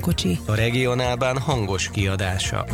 közvetlen 0.00 0.36
kocsi. 0.36 0.38
A 0.46 0.54
regionálban 0.54 1.38
hangos 1.38 1.90
kiadása. 1.90 2.64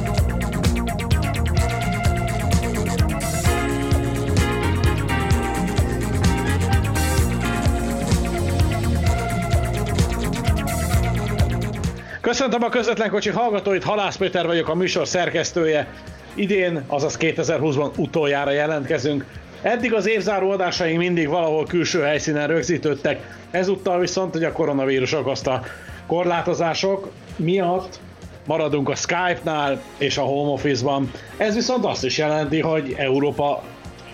Köszöntöm 12.20 12.62
a 12.62 12.68
közvetlen 12.68 13.10
kocsi 13.10 13.30
hallgatóit, 13.30 13.84
Halász 13.84 14.16
Péter 14.16 14.46
vagyok, 14.46 14.68
a 14.68 14.74
műsor 14.74 15.08
szerkesztője. 15.08 15.86
Idén, 16.34 16.84
azaz 16.86 17.16
2020-ban 17.20 17.96
utoljára 17.96 18.50
jelentkezünk. 18.50 19.24
Eddig 19.62 19.94
az 19.94 20.08
évzáró 20.08 20.50
adásaink 20.50 20.98
mindig 20.98 21.28
valahol 21.28 21.66
külső 21.66 22.00
helyszínen 22.00 22.46
rögzítődtek, 22.46 23.36
ezúttal 23.50 23.98
viszont, 23.98 24.32
hogy 24.32 24.44
a 24.44 24.52
koronavírus 24.52 25.12
okozta 25.12 25.62
korlátozások 26.06 27.10
miatt 27.36 28.00
maradunk 28.46 28.88
a 28.88 28.94
Skype-nál 28.94 29.82
és 29.98 30.18
a 30.18 30.22
Home 30.22 30.50
Office-ban. 30.50 31.10
Ez 31.36 31.54
viszont 31.54 31.84
azt 31.84 32.04
is 32.04 32.18
jelenti, 32.18 32.60
hogy 32.60 32.94
Európa 32.98 33.62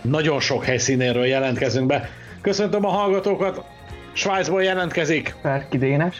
nagyon 0.00 0.41
sok 0.41 0.64
helyszínéről 0.64 1.27
jelentkezünk 1.27 1.86
be. 1.86 2.08
Köszöntöm 2.41 2.84
a 2.84 2.91
hallgatókat, 2.91 3.64
Svájcból 4.12 4.62
jelentkezik. 4.62 5.34
Ferki 5.42 5.78
Dénes. 5.78 6.17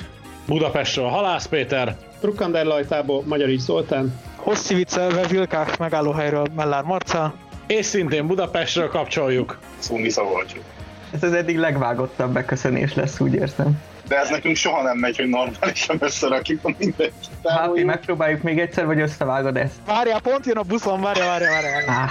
Budapestről 0.47 1.09
Halász 1.09 1.47
Péter. 1.47 1.97
Trukkander 2.21 2.65
Lajtából 2.65 3.23
Magyarics 3.27 3.61
Zoltán. 3.61 4.21
Hosszivicelve 4.37 5.27
Vilkák 5.27 5.79
megállóhelyről 5.79 6.47
Mellár 6.57 6.83
Marca. 6.83 7.35
És 7.67 7.87
szintén 7.87 8.27
Budapestről 8.27 8.89
kapcsoljuk. 8.89 9.59
Szungi 9.79 10.11
Szabolcsuk. 10.11 10.63
Ez 11.11 11.23
az 11.23 11.33
eddig 11.33 11.59
legvágottabb 11.59 12.33
beköszönés 12.33 12.95
lesz, 12.95 13.21
úgy 13.21 13.35
érzem. 13.35 13.81
De 14.13 14.19
ez 14.19 14.29
nekünk 14.29 14.57
soha 14.57 14.83
nem 14.83 14.99
megy, 14.99 15.17
hogy 15.17 15.29
normálisan 15.29 15.97
összerakjuk 16.01 16.61
a 16.63 16.75
mindenkit. 16.79 17.31
Hát, 17.45 17.85
megpróbáljuk 17.85 18.43
még 18.43 18.59
egyszer, 18.59 18.87
vagy 18.87 19.01
összevágod 19.01 19.57
ezt? 19.57 19.75
Várjál, 19.87 20.21
pont 20.21 20.47
jön 20.47 20.57
a 20.57 20.63
buszon, 20.63 21.01
várjál, 21.01 21.27
várjál, 21.27 21.53
várjál. 21.53 21.85
Ah. 21.89 22.11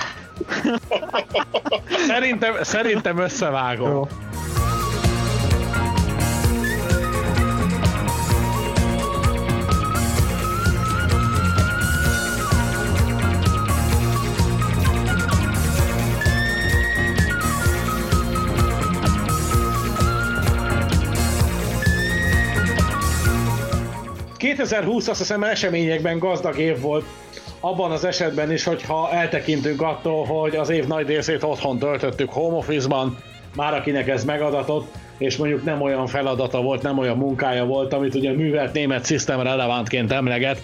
szerintem, 2.07 2.53
szerintem 2.63 3.17
összevágom. 3.17 3.89
Jó. 3.89 4.07
2020 24.55 25.07
azt 25.07 25.19
hiszem 25.19 25.43
eseményekben 25.43 26.19
gazdag 26.19 26.57
év 26.57 26.79
volt, 26.79 27.05
abban 27.59 27.91
az 27.91 28.05
esetben 28.05 28.51
is, 28.51 28.63
hogyha 28.63 29.11
eltekintünk 29.11 29.81
attól, 29.81 30.25
hogy 30.25 30.55
az 30.55 30.69
év 30.69 30.87
nagy 30.87 31.07
részét 31.07 31.43
otthon 31.43 31.79
töltöttük 31.79 32.29
home 32.29 32.57
office-ban, 32.57 33.17
már 33.55 33.73
akinek 33.73 34.07
ez 34.07 34.25
megadatott, 34.25 34.93
és 35.17 35.37
mondjuk 35.37 35.63
nem 35.63 35.81
olyan 35.81 36.07
feladata 36.07 36.61
volt, 36.61 36.81
nem 36.81 36.97
olyan 36.97 37.17
munkája 37.17 37.65
volt, 37.65 37.93
amit 37.93 38.15
ugye 38.15 38.29
a 38.29 38.33
művelt 38.33 38.73
német 38.73 39.05
szisztem 39.05 39.41
relevantként 39.41 40.11
emleget, 40.11 40.61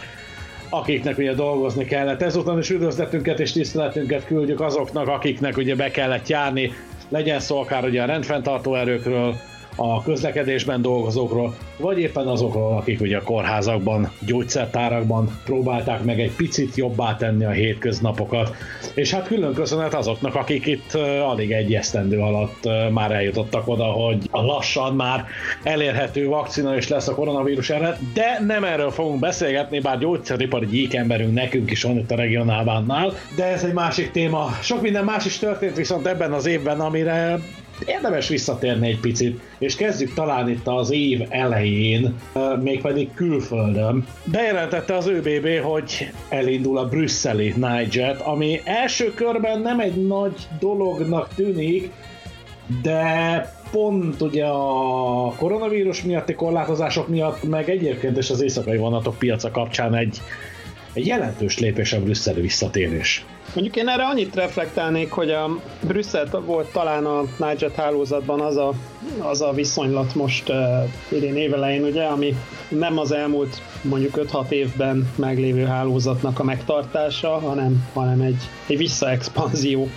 akiknek 0.70 1.18
ugye 1.18 1.34
dolgozni 1.34 1.86
kellett. 1.86 2.22
Ezután 2.22 2.58
is 2.58 2.70
üdvözletünket 2.70 3.40
és 3.40 3.52
tiszteletünket 3.52 4.26
küldjük 4.26 4.62
azoknak, 4.62 5.08
akiknek 5.08 5.58
ugye 5.58 5.76
be 5.76 5.92
kellett 5.92 6.28
járni, 6.28 6.72
legyen 7.10 7.40
szó 7.40 7.60
akár 7.60 7.84
ugye 7.84 8.02
a 8.02 8.06
rendfenntartó 8.06 8.76
erőkről, 8.76 9.36
a 9.80 10.04
közlekedésben 10.04 10.82
dolgozókról, 10.82 11.56
vagy 11.78 12.00
éppen 12.00 12.28
azokról, 12.28 12.78
akik 12.78 13.02
ugye 13.02 13.18
a 13.18 13.24
kórházakban, 13.24 14.12
gyógyszertárakban 14.26 15.40
próbálták 15.46 16.04
meg 16.04 16.20
egy 16.20 16.32
picit 16.36 16.76
jobbá 16.76 17.16
tenni 17.16 17.46
a 17.46 17.50
hétköznapokat. 17.50 18.56
És 18.94 19.12
hát 19.12 19.28
külön 19.28 19.54
köszönet 19.54 19.94
azoknak, 19.94 20.36
akik 20.36 20.66
itt 20.66 20.94
alig 21.24 21.52
egy 21.52 21.74
esztendő 21.74 22.20
alatt 22.20 22.70
már 22.92 23.12
eljutottak 23.12 23.68
oda, 23.68 23.86
hogy 23.86 24.30
lassan 24.32 24.96
már 24.96 25.26
elérhető 25.64 26.28
vakcina 26.28 26.76
is 26.76 26.88
lesz 26.88 27.08
a 27.08 27.16
koronavírus 27.16 27.70
ellen, 27.70 27.98
de 28.14 28.44
nem 28.48 28.64
erről 28.64 28.92
fogunk 28.92 29.20
beszélgetni, 29.20 29.80
bár 29.80 30.00
gyógyszeripari 30.00 30.66
gyíkemberünk 30.66 31.34
nekünk 31.34 31.72
is 31.72 31.84
van 31.84 31.98
itt 31.98 32.12
a 32.12 32.16
regionálbánnál, 32.16 33.14
de 33.36 33.46
ez 33.46 33.64
egy 33.64 33.74
másik 33.74 34.12
téma. 34.12 34.50
Sok 34.62 34.82
minden 34.82 35.04
más 35.04 35.26
is 35.26 35.38
történt 35.38 35.76
viszont 35.76 36.08
ebben 36.08 36.34
az 36.34 36.46
évben, 36.46 36.80
amire 36.80 37.40
érdemes 37.86 38.28
visszatérni 38.28 38.88
egy 38.88 39.00
picit, 39.00 39.40
és 39.58 39.76
kezdjük 39.76 40.14
talán 40.14 40.50
itt 40.50 40.68
az 40.68 40.92
év 40.92 41.22
elején, 41.30 42.16
mégpedig 42.62 43.14
külföldön. 43.14 44.08
Bejelentette 44.24 44.96
az 44.96 45.08
ÖBB, 45.08 45.48
hogy 45.64 46.12
elindul 46.30 46.78
a 46.78 46.88
brüsszeli 46.88 47.54
Nightjet, 47.56 48.22
ami 48.22 48.62
első 48.64 49.14
körben 49.14 49.62
nem 49.62 49.80
egy 49.80 50.08
nagy 50.08 50.48
dolognak 50.60 51.28
tűnik, 51.36 51.92
de 52.82 53.56
pont 53.72 54.22
ugye 54.22 54.46
a 54.46 55.34
koronavírus 55.38 56.04
miatti 56.04 56.34
korlátozások 56.34 57.08
miatt, 57.08 57.44
meg 57.44 57.70
egyébként 57.70 58.18
is 58.18 58.30
az 58.30 58.42
éjszakai 58.42 58.78
vonatok 58.78 59.18
piaca 59.18 59.52
kapcsán 59.52 59.96
egy, 59.96 60.22
egy 60.98 61.06
jelentős 61.06 61.60
lépés 61.60 61.94
a 61.94 62.00
brüsszeli 62.00 62.42
visszatérés. 62.42 63.26
Mondjuk 63.54 63.76
én 63.76 63.88
erre 63.88 64.04
annyit 64.04 64.36
reflektálnék, 64.36 65.12
hogy 65.12 65.32
a 65.32 65.60
Brüsszel 65.88 66.44
volt 66.46 66.72
talán 66.72 67.06
a 67.06 67.22
Nigel 67.22 67.72
hálózatban 67.76 68.40
az 68.40 68.58
a, 68.58 68.74
az 69.20 69.42
a 69.42 69.52
viszonylat 69.52 70.16
most 70.16 70.50
uh, 70.50 70.56
idén 71.12 71.36
évelején, 71.36 71.84
ugye, 71.84 72.04
ami 72.04 72.36
nem 72.70 72.98
az 72.98 73.12
elmúlt 73.12 73.62
mondjuk 73.82 74.20
5-6 74.32 74.50
évben 74.50 75.10
meglévő 75.16 75.66
hálózatnak 75.66 76.40
a 76.40 76.44
megtartása, 76.44 77.40
hanem, 77.40 77.90
hanem 77.94 78.22
egy, 78.22 78.42
egy 78.68 78.78
visszaexpanzió, 78.78 79.90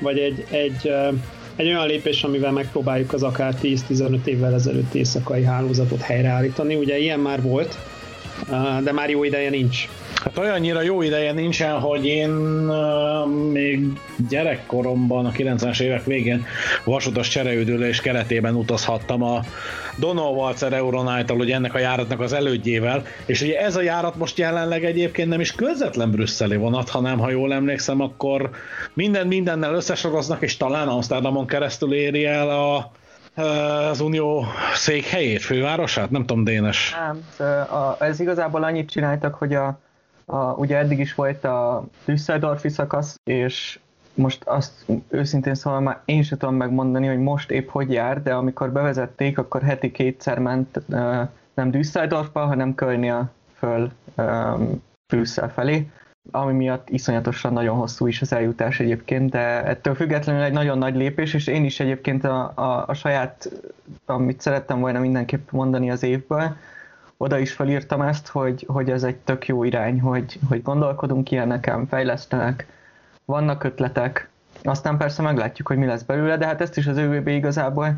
vagy 0.00 0.18
egy, 0.18 0.44
egy, 0.50 0.80
uh, 0.84 1.14
egy 1.56 1.66
olyan 1.66 1.86
lépés, 1.86 2.24
amivel 2.24 2.52
megpróbáljuk 2.52 3.12
az 3.12 3.22
akár 3.22 3.54
10-15 3.62 4.24
évvel 4.24 4.54
ezelőtt 4.54 4.94
éjszakai 4.94 5.44
hálózatot 5.44 6.00
helyreállítani. 6.00 6.74
Ugye 6.74 6.98
ilyen 6.98 7.20
már 7.20 7.42
volt, 7.42 7.78
uh, 8.48 8.82
de 8.82 8.92
már 8.92 9.10
jó 9.10 9.24
ideje 9.24 9.50
nincs. 9.50 9.88
Hát 10.24 10.38
olyannyira 10.38 10.82
jó 10.82 11.02
ideje 11.02 11.32
nincsen, 11.32 11.80
hogy 11.80 12.06
én 12.06 12.30
még 13.52 13.86
gyerekkoromban, 14.28 15.26
a 15.26 15.30
90-es 15.30 15.80
évek 15.80 16.04
végén 16.04 16.44
vasutas 16.84 17.28
csereüdülés 17.28 18.00
keretében 18.00 18.54
utazhattam 18.54 19.22
a 19.22 19.40
Donald 19.98 20.36
Walzer 20.36 20.72
Euronight-tal, 20.72 21.36
hogy 21.36 21.50
ennek 21.50 21.74
a 21.74 21.78
járatnak 21.78 22.20
az 22.20 22.32
elődjével, 22.32 23.04
és 23.26 23.42
ugye 23.42 23.60
ez 23.60 23.76
a 23.76 23.82
járat 23.82 24.16
most 24.16 24.38
jelenleg 24.38 24.84
egyébként 24.84 25.28
nem 25.28 25.40
is 25.40 25.52
közvetlen 25.52 26.10
brüsszeli 26.10 26.56
vonat, 26.56 26.88
hanem 26.88 27.18
ha 27.18 27.30
jól 27.30 27.52
emlékszem, 27.52 28.00
akkor 28.00 28.50
minden 28.94 29.26
mindennel 29.26 29.74
összesoroznak, 29.74 30.42
és 30.42 30.56
talán 30.56 30.88
Amsterdamon 30.88 31.46
keresztül 31.46 31.94
éri 31.94 32.24
el 32.24 32.50
a, 32.50 32.92
az 33.90 34.00
Unió 34.00 34.46
székhelyét, 34.74 35.42
fővárosát? 35.42 36.10
Nem 36.10 36.26
tudom, 36.26 36.44
Dénes. 36.44 36.94
Nem, 37.06 37.24
ez 37.98 38.20
igazából 38.20 38.64
annyit 38.64 38.90
csináltak, 38.90 39.34
hogy 39.34 39.54
a 39.54 39.80
a, 40.24 40.52
ugye 40.52 40.76
eddig 40.76 40.98
is 40.98 41.14
volt 41.14 41.44
a 41.44 41.84
Düsseldorfi 42.04 42.68
szakasz, 42.68 43.20
és 43.24 43.78
most 44.14 44.44
azt 44.44 44.86
őszintén 45.08 45.54
szóval 45.54 45.80
már 45.80 46.00
én 46.04 46.22
sem 46.22 46.38
tudom 46.38 46.54
megmondani, 46.54 47.06
hogy 47.06 47.18
most 47.18 47.50
épp 47.50 47.68
hogy 47.68 47.92
jár, 47.92 48.22
de 48.22 48.34
amikor 48.34 48.72
bevezették, 48.72 49.38
akkor 49.38 49.62
heti 49.62 49.90
kétszer 49.90 50.38
ment 50.38 50.80
nem 51.54 51.70
Düsseldorfba, 51.70 52.44
hanem 52.44 52.74
Kölnia 52.74 53.30
föl 53.54 53.90
Brüsszel 55.06 55.52
felé, 55.52 55.90
ami 56.30 56.52
miatt 56.52 56.90
iszonyatosan 56.90 57.52
nagyon 57.52 57.76
hosszú 57.76 58.06
is 58.06 58.20
az 58.20 58.32
eljutás 58.32 58.80
egyébként, 58.80 59.30
de 59.30 59.64
ettől 59.64 59.94
függetlenül 59.94 60.42
egy 60.42 60.52
nagyon 60.52 60.78
nagy 60.78 60.96
lépés, 60.96 61.34
és 61.34 61.46
én 61.46 61.64
is 61.64 61.80
egyébként 61.80 62.24
a, 62.24 62.52
a, 62.54 62.84
a 62.86 62.94
saját, 62.94 63.50
amit 64.06 64.40
szerettem 64.40 64.80
volna 64.80 64.98
mindenképp 64.98 65.50
mondani 65.50 65.90
az 65.90 66.02
évből, 66.02 66.56
oda 67.22 67.38
is 67.38 67.52
felírtam 67.52 68.00
ezt, 68.00 68.28
hogy, 68.28 68.64
hogy 68.68 68.90
ez 68.90 69.02
egy 69.02 69.16
tök 69.16 69.46
jó 69.46 69.64
irány, 69.64 70.00
hogy, 70.00 70.38
hogy 70.48 70.62
gondolkodunk 70.62 71.30
ilyeneken, 71.30 71.86
fejlesztenek, 71.86 72.66
vannak 73.24 73.64
ötletek, 73.64 74.28
aztán 74.62 74.96
persze 74.96 75.22
meglátjuk, 75.22 75.68
hogy 75.68 75.76
mi 75.76 75.86
lesz 75.86 76.02
belőle, 76.02 76.36
de 76.36 76.46
hát 76.46 76.60
ezt 76.60 76.76
is 76.76 76.86
az 76.86 76.96
ÖVB 76.96 77.28
igazából 77.28 77.96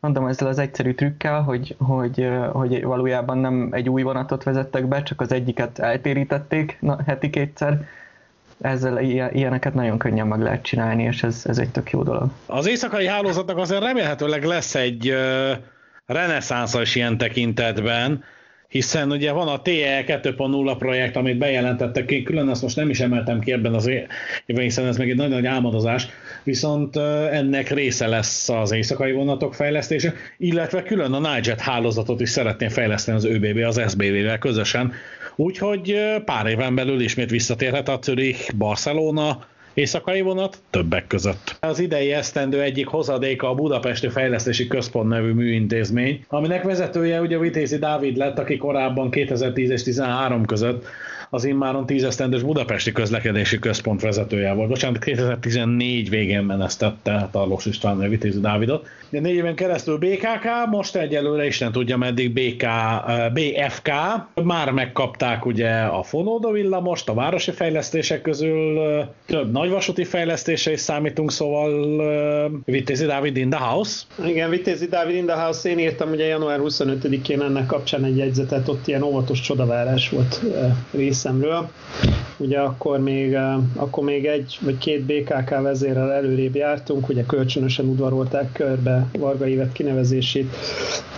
mondom 0.00 0.26
ezzel 0.26 0.48
az 0.48 0.58
egyszerű 0.58 0.94
trükkel, 0.94 1.42
hogy, 1.42 1.76
hogy, 1.78 2.28
hogy 2.52 2.84
valójában 2.84 3.38
nem 3.38 3.68
egy 3.70 3.88
új 3.88 4.02
vonatot 4.02 4.42
vezettek 4.42 4.86
be, 4.86 5.02
csak 5.02 5.20
az 5.20 5.32
egyiket 5.32 5.78
eltérítették 5.78 6.76
na, 6.80 6.98
heti 7.06 7.30
kétszer, 7.30 7.86
ezzel 8.60 9.00
ilyeneket 9.32 9.74
nagyon 9.74 9.98
könnyen 9.98 10.26
meg 10.26 10.40
lehet 10.40 10.62
csinálni, 10.62 11.02
és 11.02 11.22
ez, 11.22 11.42
ez 11.44 11.58
egy 11.58 11.70
tök 11.70 11.90
jó 11.90 12.02
dolog. 12.02 12.30
Az 12.46 12.66
éjszakai 12.66 13.06
hálózatnak 13.06 13.56
azért 13.56 13.82
remélhetőleg 13.82 14.44
lesz 14.44 14.74
egy 14.74 15.14
reneszánszos 16.06 16.94
ilyen 16.94 17.18
tekintetben, 17.18 18.24
hiszen 18.68 19.10
ugye 19.10 19.32
van 19.32 19.48
a 19.48 19.62
TE 19.62 20.04
2.0 20.06 20.74
projekt, 20.78 21.16
amit 21.16 21.38
bejelentettek, 21.38 22.10
én 22.10 22.24
külön 22.24 22.48
azt 22.48 22.62
most 22.62 22.76
nem 22.76 22.90
is 22.90 23.00
emeltem 23.00 23.40
ki 23.40 23.52
ebben 23.52 23.74
az 23.74 23.86
évben, 23.86 24.64
hiszen 24.64 24.86
ez 24.86 24.96
meg 24.96 25.10
egy 25.10 25.16
nagyon 25.16 25.30
nagy 25.30 25.46
álmodozás, 25.46 26.08
viszont 26.44 26.96
ennek 27.30 27.70
része 27.70 28.06
lesz 28.06 28.48
az 28.48 28.72
éjszakai 28.72 29.12
vonatok 29.12 29.54
fejlesztése, 29.54 30.14
illetve 30.38 30.82
külön 30.82 31.12
a 31.12 31.18
Nijet 31.18 31.60
hálózatot 31.60 32.20
is 32.20 32.30
szeretném 32.30 32.68
fejleszteni 32.68 33.16
az 33.16 33.24
ÖBB, 33.24 33.58
az 33.58 33.80
SBV-vel 33.88 34.38
közösen, 34.38 34.92
úgyhogy 35.36 35.96
pár 36.24 36.46
éven 36.46 36.74
belül 36.74 37.00
ismét 37.00 37.30
visszatérhet 37.30 37.88
a 37.88 37.98
Zürich, 38.02 38.54
Barcelona, 38.54 39.46
éjszakai 39.78 40.20
vonat 40.20 40.58
többek 40.70 41.06
között. 41.06 41.56
Az 41.60 41.78
idei 41.78 42.12
esztendő 42.12 42.62
egyik 42.62 42.86
hozadéka 42.86 43.50
a 43.50 43.54
Budapesti 43.54 44.08
Fejlesztési 44.08 44.66
Központ 44.66 45.08
nevű 45.08 45.32
műintézmény, 45.32 46.24
aminek 46.28 46.62
vezetője 46.62 47.20
ugye 47.20 47.38
Vitézi 47.38 47.78
Dávid 47.78 48.16
lett, 48.16 48.38
aki 48.38 48.56
korábban 48.56 49.10
2010 49.10 49.70
és 49.70 49.82
2013 49.82 50.44
között 50.44 50.86
az 51.30 51.44
immáron 51.44 51.86
10 51.86 52.04
esztendős 52.04 52.42
Budapesti 52.42 52.92
Közlekedési 52.92 53.58
Központ 53.58 54.00
vezetője 54.00 54.52
volt. 54.52 54.68
Bocsánat, 54.68 54.98
2014 55.04 56.10
végén 56.10 56.42
menesztette 56.42 57.28
Tarlós 57.32 57.66
István 57.66 58.08
Vitézi 58.08 58.40
Dávidot. 58.40 58.86
De 59.10 59.20
négy 59.20 59.34
éven 59.34 59.54
keresztül 59.54 59.98
BKK, 59.98 60.70
most 60.70 60.96
egyelőre 60.96 61.46
Isten 61.46 61.72
tudja 61.72 61.96
meddig 61.96 62.32
BK, 62.32 62.66
BFK. 63.32 63.90
Már 64.34 64.70
megkapták 64.70 65.46
ugye 65.46 65.70
a 65.70 66.02
Fonóda 66.02 66.50
villamost, 66.50 67.08
a 67.08 67.14
városi 67.14 67.50
fejlesztések 67.50 68.22
közül 68.22 68.78
több 69.26 69.52
nagyvasúti 69.52 70.04
fejlesztése 70.04 70.72
is 70.72 70.80
számítunk, 70.80 71.30
szóval 71.30 71.70
Vitézi 72.64 73.04
Dávid 73.04 73.36
in 73.36 73.50
the 73.50 73.60
house. 73.60 74.02
Igen, 74.26 74.50
Vitézi 74.50 74.86
Dávid 74.86 75.16
in 75.16 75.26
the 75.26 75.36
house. 75.36 75.68
Én 75.68 75.78
írtam 75.78 76.10
ugye 76.10 76.24
január 76.24 76.58
25-én 76.62 77.40
ennek 77.40 77.66
kapcsán 77.66 78.04
egy 78.04 78.16
jegyzetet, 78.16 78.68
ott 78.68 78.86
ilyen 78.86 79.02
óvatos 79.02 79.40
csodavárás 79.40 80.08
volt 80.08 80.40
részemről. 81.18 81.68
Ugye 82.36 82.58
akkor 82.58 82.98
még, 82.98 83.36
akkor 83.76 84.04
még 84.04 84.26
egy 84.26 84.58
vagy 84.60 84.78
két 84.78 85.02
BKK 85.02 85.50
vezérrel 85.50 86.12
előrébb 86.12 86.54
jártunk, 86.54 87.08
ugye 87.08 87.24
kölcsönösen 87.24 87.86
udvarolták 87.86 88.52
körbe 88.52 89.06
Varga 89.18 89.46
Évet 89.46 89.72
kinevezését. 89.72 90.56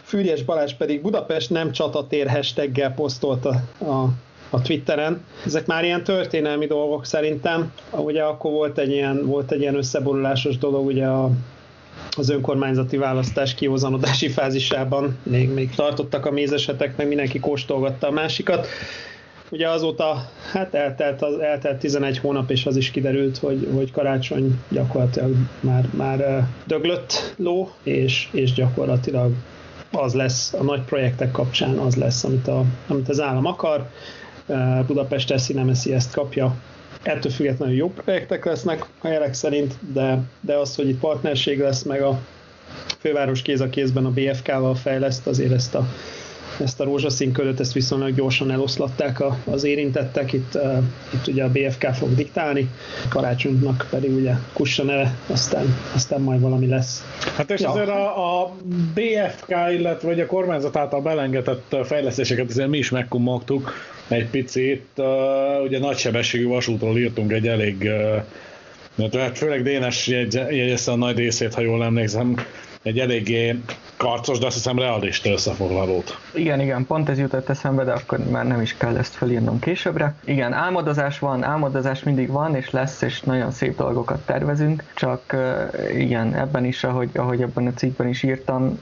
Fűrjes 0.02 0.42
Balázs 0.42 0.72
pedig 0.72 1.02
Budapest 1.02 1.50
nem 1.50 1.72
csatatér 1.72 2.28
hashtaggel 2.28 2.94
posztolta 2.94 3.50
a 3.80 4.06
a 4.52 4.62
Twitteren. 4.62 5.24
Ezek 5.46 5.66
már 5.66 5.84
ilyen 5.84 6.04
történelmi 6.04 6.66
dolgok 6.66 7.04
szerintem. 7.04 7.72
Ugye 7.90 8.22
akkor 8.22 8.50
volt 8.50 8.78
egy 8.78 8.90
ilyen, 8.90 9.26
volt 9.26 9.52
egy 9.52 9.60
ilyen 9.60 9.74
összeborulásos 9.74 10.58
dolog, 10.58 10.86
ugye 10.86 11.06
a, 11.06 11.30
az 12.16 12.30
önkormányzati 12.30 12.96
választás 12.96 13.54
kihozanodási 13.54 14.28
fázisában 14.28 15.18
még, 15.22 15.50
még 15.50 15.74
tartottak 15.74 16.26
a 16.26 16.30
mézesetek, 16.30 16.96
meg 16.96 17.08
mindenki 17.08 17.38
kóstolgatta 17.38 18.06
a 18.06 18.10
másikat. 18.10 18.66
Ugye 19.50 19.68
azóta 19.68 20.28
hát 20.52 20.74
eltelt, 20.74 21.22
az, 21.22 21.38
eltelt 21.38 21.78
11 21.78 22.18
hónap, 22.18 22.50
és 22.50 22.66
az 22.66 22.76
is 22.76 22.90
kiderült, 22.90 23.38
hogy, 23.38 23.68
hogy 23.74 23.92
karácsony 23.92 24.58
gyakorlatilag 24.68 25.34
már, 25.60 25.88
már 25.96 26.48
döglött 26.66 27.34
ló, 27.36 27.70
és, 27.82 28.28
és 28.32 28.52
gyakorlatilag 28.52 29.32
az 29.92 30.14
lesz 30.14 30.52
a 30.52 30.62
nagy 30.62 30.80
projektek 30.80 31.30
kapcsán, 31.30 31.78
az 31.78 31.96
lesz, 31.96 32.24
amit, 32.24 32.48
a, 32.48 32.64
amit 32.86 33.08
az 33.08 33.20
állam 33.20 33.46
akar. 33.46 33.88
Budapest 34.86 35.30
eszi, 35.30 35.52
nem 35.52 35.68
eszi, 35.68 35.94
ezt 35.94 36.12
kapja. 36.12 36.54
Ettől 37.02 37.32
függetlenül 37.32 37.74
jó 37.74 37.90
projektek 37.90 38.44
lesznek 38.44 38.86
a 39.00 39.08
jelek 39.08 39.34
szerint, 39.34 39.74
de, 39.92 40.18
de 40.40 40.54
az, 40.54 40.76
hogy 40.76 40.88
itt 40.88 40.98
partnerség 40.98 41.60
lesz, 41.60 41.82
meg 41.82 42.02
a 42.02 42.18
főváros 42.98 43.42
kéz 43.42 43.60
a 43.60 43.68
kézben 43.68 44.04
a 44.04 44.10
BFK-val 44.10 44.74
fejleszt, 44.74 45.26
azért 45.26 45.52
ezt 45.52 45.74
a 45.74 45.86
ezt 46.58 46.80
a 46.80 46.84
rózsaszín 46.84 47.32
köröt, 47.32 47.60
ezt 47.60 47.72
viszonylag 47.72 48.14
gyorsan 48.14 48.50
eloszlatták 48.50 49.20
a, 49.20 49.38
az 49.44 49.64
érintettek, 49.64 50.32
itt, 50.32 50.54
uh, 50.54 50.82
itt 51.14 51.26
ugye 51.26 51.44
a 51.44 51.50
BFK 51.50 51.86
fog 51.94 52.14
diktálni, 52.14 52.68
karácsonynak 53.08 53.86
pedig 53.90 54.14
ugye 54.14 54.32
kussa 54.52 54.82
neve, 54.82 55.14
aztán, 55.26 55.76
aztán 55.94 56.20
majd 56.20 56.40
valami 56.40 56.66
lesz. 56.66 57.04
Hát 57.36 57.50
és 57.50 57.60
ja. 57.60 57.70
azért 57.70 57.88
a, 57.88 58.40
a 58.40 58.56
BFK, 58.94 59.54
illetve 59.72 60.08
vagy 60.08 60.20
a 60.20 60.26
kormányzat 60.26 60.76
által 60.76 61.00
belengetett 61.00 61.76
fejlesztéseket 61.84 62.48
azért 62.50 62.68
mi 62.68 62.78
is 62.78 62.90
megkumogtuk 62.90 63.72
egy 64.08 64.26
picit. 64.26 64.86
Uh, 64.96 65.06
ugye 65.64 65.78
nagysebességű 65.78 66.46
vasútról 66.46 66.98
írtunk 66.98 67.32
egy 67.32 67.48
elég 67.48 67.76
uh, 67.80 68.22
hát 69.12 69.38
főleg 69.38 69.62
Dénes 69.62 70.06
jegyezte 70.06 70.90
a 70.90 70.96
nagy 70.96 71.16
részét, 71.16 71.54
ha 71.54 71.60
jól 71.60 71.84
emlékszem, 71.84 72.36
egy 72.82 72.98
eléggé 72.98 73.56
karcos, 74.00 74.38
de 74.38 74.46
azt 74.46 74.54
hiszem 74.54 74.78
realista 74.78 75.30
összefoglalót. 75.30 76.18
Igen, 76.34 76.60
igen, 76.60 76.86
pont 76.86 77.08
ez 77.08 77.18
jutott 77.18 77.48
eszembe, 77.48 77.84
de 77.84 77.92
akkor 77.92 78.18
már 78.18 78.46
nem 78.46 78.60
is 78.60 78.76
kell 78.76 78.96
ezt 78.96 79.14
felírnom 79.14 79.58
későbbre. 79.58 80.14
Igen, 80.24 80.52
álmodozás 80.52 81.18
van, 81.18 81.44
álmodozás 81.44 82.02
mindig 82.02 82.28
van, 82.28 82.54
és 82.54 82.70
lesz, 82.70 83.02
és 83.02 83.20
nagyon 83.20 83.50
szép 83.50 83.76
dolgokat 83.76 84.26
tervezünk, 84.26 84.84
csak 84.94 85.36
igen, 85.94 86.34
ebben 86.34 86.64
is, 86.64 86.84
ahogy, 86.84 87.10
ahogy 87.14 87.42
ebben 87.42 87.66
a 87.66 87.74
cikkben 87.74 88.08
is 88.08 88.22
írtam, 88.22 88.78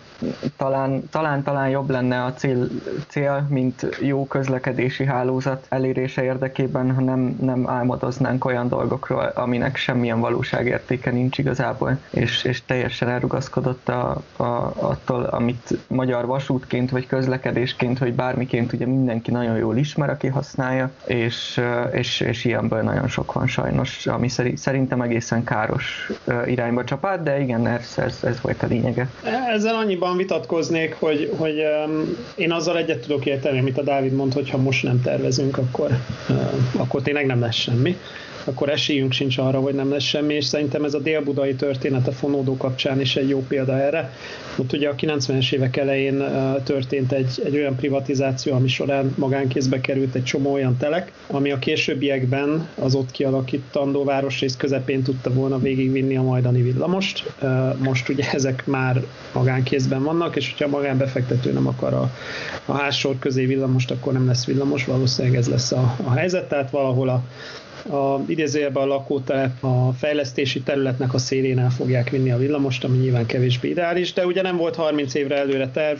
talán, 0.56 1.08
talán, 1.10 1.42
talán 1.42 1.68
jobb 1.68 1.90
lenne 1.90 2.24
a 2.24 2.32
cél, 2.32 2.68
cél, 3.08 3.46
mint 3.48 3.86
jó 4.00 4.26
közlekedési 4.26 5.04
hálózat 5.04 5.66
elérése 5.68 6.22
érdekében, 6.22 6.94
ha 6.94 7.00
nem, 7.00 7.36
nem 7.40 7.68
álmodoznánk 7.68 8.44
olyan 8.44 8.68
dolgokról, 8.68 9.32
aminek 9.34 9.76
semmilyen 9.76 10.20
valóságértéke 10.20 11.10
nincs 11.10 11.38
igazából, 11.38 11.98
és, 12.10 12.44
és 12.44 12.62
teljesen 12.64 13.08
elrugaszkodott 13.08 13.88
a, 13.88 14.22
a, 14.36 14.44
attól, 14.76 15.22
amit 15.22 15.78
magyar 15.86 16.26
vasútként, 16.26 16.90
vagy 16.90 17.06
közlekedésként, 17.06 17.98
vagy 17.98 18.12
bármiként 18.12 18.72
ugye 18.72 18.86
mindenki 18.86 19.30
nagyon 19.30 19.56
jól 19.56 19.76
ismer, 19.76 20.10
aki 20.10 20.26
használja, 20.26 20.90
és, 21.06 21.60
és, 21.92 22.20
és 22.20 22.44
ilyenből 22.44 22.82
nagyon 22.82 23.08
sok 23.08 23.32
van 23.32 23.46
sajnos, 23.46 24.06
ami 24.06 24.28
szerintem 24.54 25.00
egészen 25.00 25.44
káros 25.44 26.10
irányba 26.46 26.84
csapát, 26.84 27.22
de 27.22 27.40
igen, 27.40 27.66
ez, 27.66 27.94
ez, 27.96 28.18
ez 28.22 28.40
volt 28.40 28.62
a 28.62 28.66
lényege. 28.66 29.08
Ezzel 29.54 29.74
annyiban 29.74 30.07
vitatkoznék, 30.16 30.96
hogy, 30.98 31.32
hogy 31.36 31.62
um, 31.86 32.16
én 32.34 32.52
azzal 32.52 32.78
egyet 32.78 33.00
tudok 33.00 33.26
érteni, 33.26 33.58
amit 33.58 33.78
a 33.78 33.82
Dávid 33.82 34.12
mond, 34.12 34.32
hogy 34.32 34.50
ha 34.50 34.58
most 34.58 34.82
nem 34.82 35.02
tervezünk, 35.02 35.58
akkor, 35.58 35.90
uh, 36.28 36.80
akkor 36.80 37.02
tényleg 37.02 37.26
nem 37.26 37.40
lesz 37.40 37.54
semmi 37.54 37.96
akkor 38.44 38.68
esélyünk 38.68 39.12
sincs 39.12 39.38
arra, 39.38 39.60
hogy 39.60 39.74
nem 39.74 39.90
lesz 39.90 40.02
semmi, 40.02 40.34
és 40.34 40.44
szerintem 40.44 40.84
ez 40.84 40.94
a 40.94 40.98
délbudai 40.98 41.54
történet 41.54 42.08
a 42.08 42.12
fonódó 42.12 42.56
kapcsán 42.56 43.00
is 43.00 43.16
egy 43.16 43.28
jó 43.28 43.44
példa 43.48 43.80
erre. 43.80 44.12
Ott 44.56 44.72
ugye 44.72 44.88
a 44.88 44.94
90-es 44.94 45.52
évek 45.52 45.76
elején 45.76 46.24
történt 46.64 47.12
egy, 47.12 47.42
egy 47.44 47.54
olyan 47.54 47.76
privatizáció, 47.76 48.54
ami 48.54 48.68
során 48.68 49.14
magánkézbe 49.16 49.80
került 49.80 50.14
egy 50.14 50.24
csomó 50.24 50.52
olyan 50.52 50.76
telek, 50.76 51.12
ami 51.26 51.50
a 51.50 51.58
későbbiekben 51.58 52.68
az 52.74 52.94
ott 52.94 53.10
kialakítandó 53.10 54.04
városrész 54.04 54.56
közepén 54.56 55.02
tudta 55.02 55.32
volna 55.32 55.58
végigvinni 55.58 56.16
a 56.16 56.22
majdani 56.22 56.62
villamost. 56.62 57.32
Most 57.78 58.08
ugye 58.08 58.24
ezek 58.32 58.66
már 58.66 59.02
magánkézben 59.32 60.02
vannak, 60.02 60.36
és 60.36 60.50
hogyha 60.50 60.64
a 60.64 60.78
magánbefektető 60.78 61.52
nem 61.52 61.66
akar 61.66 61.92
a, 61.92 62.10
a 62.64 62.72
házsor 62.72 63.18
közé 63.18 63.44
villamost, 63.44 63.90
akkor 63.90 64.12
nem 64.12 64.26
lesz 64.26 64.44
villamos, 64.44 64.84
valószínűleg 64.84 65.38
ez 65.38 65.48
lesz 65.48 65.72
a, 65.72 65.96
a 66.04 66.10
helyzet, 66.10 66.48
tehát 66.48 66.70
valahol 66.70 67.08
a 67.08 67.22
a, 67.88 68.20
idézőjelben 68.26 68.82
a 68.82 68.86
lakótelep 68.86 69.64
a 69.64 69.92
fejlesztési 69.98 70.60
területnek 70.60 71.14
a 71.14 71.18
szélén 71.18 71.58
el 71.58 71.70
fogják 71.70 72.10
vinni 72.10 72.30
a 72.30 72.36
villamost, 72.36 72.84
ami 72.84 72.96
nyilván 72.96 73.26
kevésbé 73.26 73.68
ideális, 73.68 74.12
de 74.12 74.26
ugye 74.26 74.42
nem 74.42 74.56
volt 74.56 74.74
30 74.76 75.14
évre 75.14 75.36
előre 75.36 75.68
terv, 75.70 75.98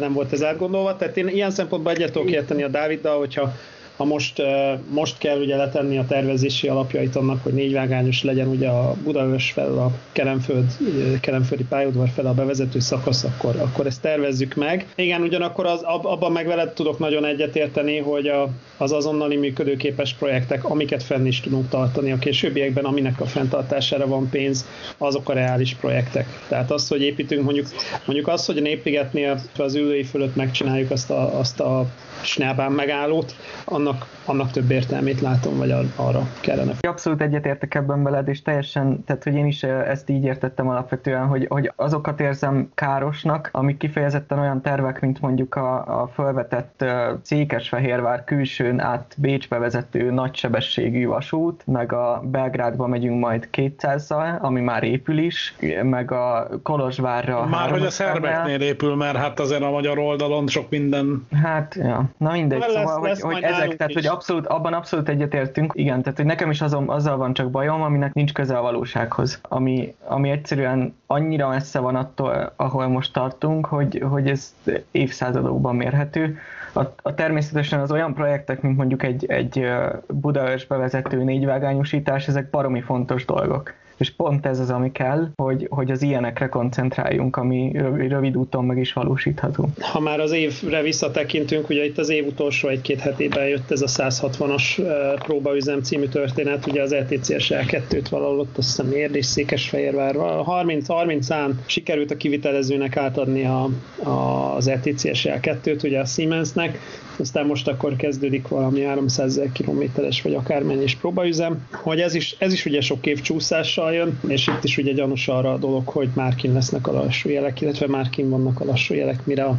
nem 0.00 0.12
volt 0.12 0.32
ez 0.32 0.42
átgondolva, 0.42 0.96
tehát 0.96 1.16
én 1.16 1.28
ilyen 1.28 1.50
szempontból 1.50 1.92
egyet 1.92 2.12
tudok 2.12 2.30
érteni 2.30 2.62
a 2.62 2.68
Dáviddal, 2.68 3.18
hogyha 3.18 3.52
ha 3.98 4.04
most, 4.04 4.42
most 4.90 5.18
kell 5.18 5.40
ugye 5.40 5.56
letenni 5.56 5.98
a 5.98 6.06
tervezési 6.06 6.68
alapjait 6.68 7.16
annak, 7.16 7.42
hogy 7.42 7.52
négyvágányos 7.52 8.22
legyen 8.22 8.46
ugye 8.46 8.68
a 8.68 8.94
Budaörs 9.04 9.50
fel, 9.50 9.78
a 9.78 9.90
Kelemföld, 10.12 10.76
Kelemföldi 11.20 11.64
pályaudvar 11.64 12.08
fel 12.08 12.26
a 12.26 12.34
bevezető 12.34 12.78
szakasz, 12.78 13.24
akkor, 13.24 13.56
akkor 13.56 13.86
ezt 13.86 14.00
tervezzük 14.00 14.54
meg. 14.54 14.86
Igen, 14.96 15.22
ugyanakkor 15.22 15.66
az, 15.66 15.80
abban 15.82 16.32
meg 16.32 16.46
veled 16.46 16.72
tudok 16.72 16.98
nagyon 16.98 17.24
egyetérteni, 17.24 17.98
hogy 17.98 18.26
a, 18.26 18.48
az 18.76 18.92
azonnali 18.92 19.36
működőképes 19.36 20.14
projektek, 20.14 20.64
amiket 20.64 21.02
fenn 21.02 21.26
is 21.26 21.40
tudunk 21.40 21.68
tartani 21.68 22.12
a 22.12 22.18
későbbiekben, 22.18 22.84
aminek 22.84 23.20
a 23.20 23.26
fenntartására 23.26 24.06
van 24.06 24.28
pénz, 24.30 24.66
azok 24.98 25.28
a 25.28 25.32
reális 25.32 25.74
projektek. 25.74 26.26
Tehát 26.48 26.70
az, 26.70 26.88
hogy 26.88 27.02
építünk 27.02 27.44
mondjuk, 27.44 27.66
mondjuk 28.04 28.28
az, 28.28 28.46
hogy 28.46 28.58
a 28.58 28.60
népligetnél 28.60 29.40
az 29.56 29.74
ülői 29.74 30.04
fölött 30.04 30.36
megcsináljuk 30.36 30.90
azt 30.90 31.10
a, 31.10 31.38
azt 31.38 31.60
a 31.60 31.86
Snellbán 32.22 32.72
megállót, 32.72 33.34
annak, 33.64 34.06
annak 34.24 34.50
több 34.50 34.70
értelmét 34.70 35.20
látom, 35.20 35.56
vagy 35.58 35.70
arra 35.96 36.22
kellene. 36.40 36.72
Abszolút 36.80 37.22
egyetértek 37.22 37.74
ebben 37.74 38.02
veled, 38.02 38.28
és 38.28 38.42
teljesen, 38.42 39.04
tehát 39.04 39.24
hogy 39.24 39.34
én 39.34 39.46
is 39.46 39.62
ezt 39.62 40.08
így 40.08 40.24
értettem 40.24 40.68
alapvetően, 40.68 41.26
hogy, 41.26 41.46
hogy 41.48 41.72
azokat 41.76 42.20
érzem 42.20 42.70
károsnak, 42.74 43.48
amik 43.52 43.76
kifejezetten 43.76 44.38
olyan 44.38 44.62
tervek, 44.62 45.00
mint 45.00 45.20
mondjuk 45.20 45.54
a, 45.54 46.00
a 46.02 46.10
felvetett 46.14 46.84
Székesfehérvár 47.22 48.24
külsőn 48.24 48.80
át 48.80 49.14
Bécsbe 49.18 49.58
vezető 49.58 50.10
nagysebességű 50.10 51.06
vasút, 51.06 51.62
meg 51.66 51.92
a 51.92 52.22
Belgrádba 52.24 52.86
megyünk 52.86 53.20
majd 53.20 53.48
200-zal, 53.52 54.40
ami 54.40 54.60
már 54.60 54.82
épül 54.82 55.18
is, 55.18 55.54
meg 55.82 56.12
a 56.12 56.48
Kolozsvárra. 56.62 57.46
Már 57.46 57.70
hogy 57.70 57.84
a 57.84 57.90
szerbeknél 57.90 58.60
épül, 58.60 58.94
mert 58.94 59.16
hát 59.16 59.40
azért 59.40 59.62
a 59.62 59.70
magyar 59.70 59.98
oldalon 59.98 60.46
sok 60.46 60.70
minden. 60.70 61.26
Hát, 61.42 61.74
ja 61.74 62.07
Na 62.16 62.30
mindegy, 62.30 62.58
Lesz- 62.58 62.72
szóval, 62.72 63.00
lesz 63.02 63.20
hogy, 63.20 63.32
hogy 63.34 63.42
ezek, 63.42 63.76
tehát 63.76 63.88
is. 63.88 63.94
hogy 63.94 64.06
abszolút, 64.06 64.46
abban 64.46 64.72
abszolút 64.72 65.08
egyetértünk, 65.08 65.72
igen, 65.74 66.02
tehát 66.02 66.16
hogy 66.16 66.26
nekem 66.26 66.50
is 66.50 66.60
azon, 66.60 66.88
azzal 66.88 67.16
van 67.16 67.32
csak 67.32 67.50
bajom, 67.50 67.82
aminek 67.82 68.12
nincs 68.12 68.32
köze 68.32 68.58
a 68.58 68.62
valósághoz, 68.62 69.40
ami, 69.42 69.94
ami 70.04 70.30
egyszerűen 70.30 70.96
annyira 71.06 71.48
messze 71.48 71.78
van 71.78 71.96
attól, 71.96 72.52
ahol 72.56 72.88
most 72.88 73.12
tartunk, 73.12 73.66
hogy, 73.66 74.02
hogy 74.08 74.28
ez 74.28 74.54
évszázadokban 74.90 75.76
mérhető. 75.76 76.38
A, 76.72 76.80
a 77.02 77.14
természetesen 77.14 77.80
az 77.80 77.92
olyan 77.92 78.14
projektek, 78.14 78.60
mint 78.60 78.76
mondjuk 78.76 79.02
egy, 79.02 79.24
egy 79.26 79.66
Budaörs 80.06 80.66
bevezető 80.66 81.22
négyvágányosítás, 81.24 82.28
ezek 82.28 82.50
baromi 82.50 82.80
fontos 82.80 83.24
dolgok. 83.24 83.74
És 83.98 84.10
pont 84.10 84.46
ez 84.46 84.58
az, 84.58 84.70
ami 84.70 84.92
kell, 84.92 85.28
hogy, 85.36 85.66
hogy 85.70 85.90
az 85.90 86.02
ilyenekre 86.02 86.48
koncentráljunk, 86.48 87.36
ami 87.36 87.70
rövid, 88.08 88.36
úton 88.36 88.64
meg 88.64 88.78
is 88.78 88.92
valósítható. 88.92 89.68
ha 89.80 90.00
már 90.00 90.20
az 90.20 90.32
évre 90.32 90.82
visszatekintünk, 90.82 91.68
ugye 91.68 91.84
itt 91.84 91.98
az 91.98 92.08
év 92.08 92.26
utolsó 92.26 92.68
egy-két 92.68 93.00
hetében 93.00 93.48
jött 93.48 93.70
ez 93.70 93.80
a 93.80 93.86
160-as 93.86 94.78
eh, 94.78 95.12
próbaüzem 95.18 95.82
című 95.82 96.06
történet, 96.06 96.66
ugye 96.66 96.82
az 96.82 96.92
ETCS 96.92 97.50
L2-t 97.54 98.06
valahol 98.10 98.38
ott 98.38 98.58
azt 98.58 98.68
hiszem 98.68 98.92
Érd 98.92 99.14
és 99.14 99.26
Székesfehérvár, 99.26 100.14
30-30-án 100.18 101.50
sikerült 101.66 102.10
a 102.10 102.16
kivitelezőnek 102.16 102.96
átadni 102.96 103.44
a, 103.44 103.68
a, 104.02 104.54
az 104.56 104.68
ETCS 104.68 105.26
L2-t 105.28 105.84
ugye 105.84 106.00
a 106.00 106.04
Siemensnek, 106.04 106.78
aztán 107.18 107.46
most 107.46 107.68
akkor 107.68 107.96
kezdődik 107.96 108.48
valami 108.48 108.82
300 108.82 109.38
ezer 109.38 109.52
kilométeres 109.52 110.22
vagy 110.22 110.34
akármennyis 110.34 110.94
próbaüzem, 110.94 111.66
hogy 111.72 112.00
ez 112.00 112.14
is, 112.14 112.36
ez 112.38 112.52
is 112.52 112.66
ugye 112.66 112.80
sok 112.80 113.06
év 113.06 113.20
csúszással 113.20 113.87
jön, 113.92 114.20
és 114.28 114.46
itt 114.46 114.64
is 114.64 114.76
ugye 114.76 114.92
gyanús 114.92 115.28
arra 115.28 115.52
a 115.52 115.58
dolog, 115.58 115.88
hogy 115.88 116.08
már 116.14 116.34
kin 116.34 116.52
lesznek 116.52 116.86
a 116.86 116.92
lassú 116.92 117.28
jelek, 117.28 117.60
illetve 117.60 117.86
már 117.86 118.10
kin 118.10 118.30
vannak 118.30 118.60
a 118.60 118.64
lassú 118.64 118.94
jelek, 118.94 119.26
mire 119.26 119.44
a 119.44 119.56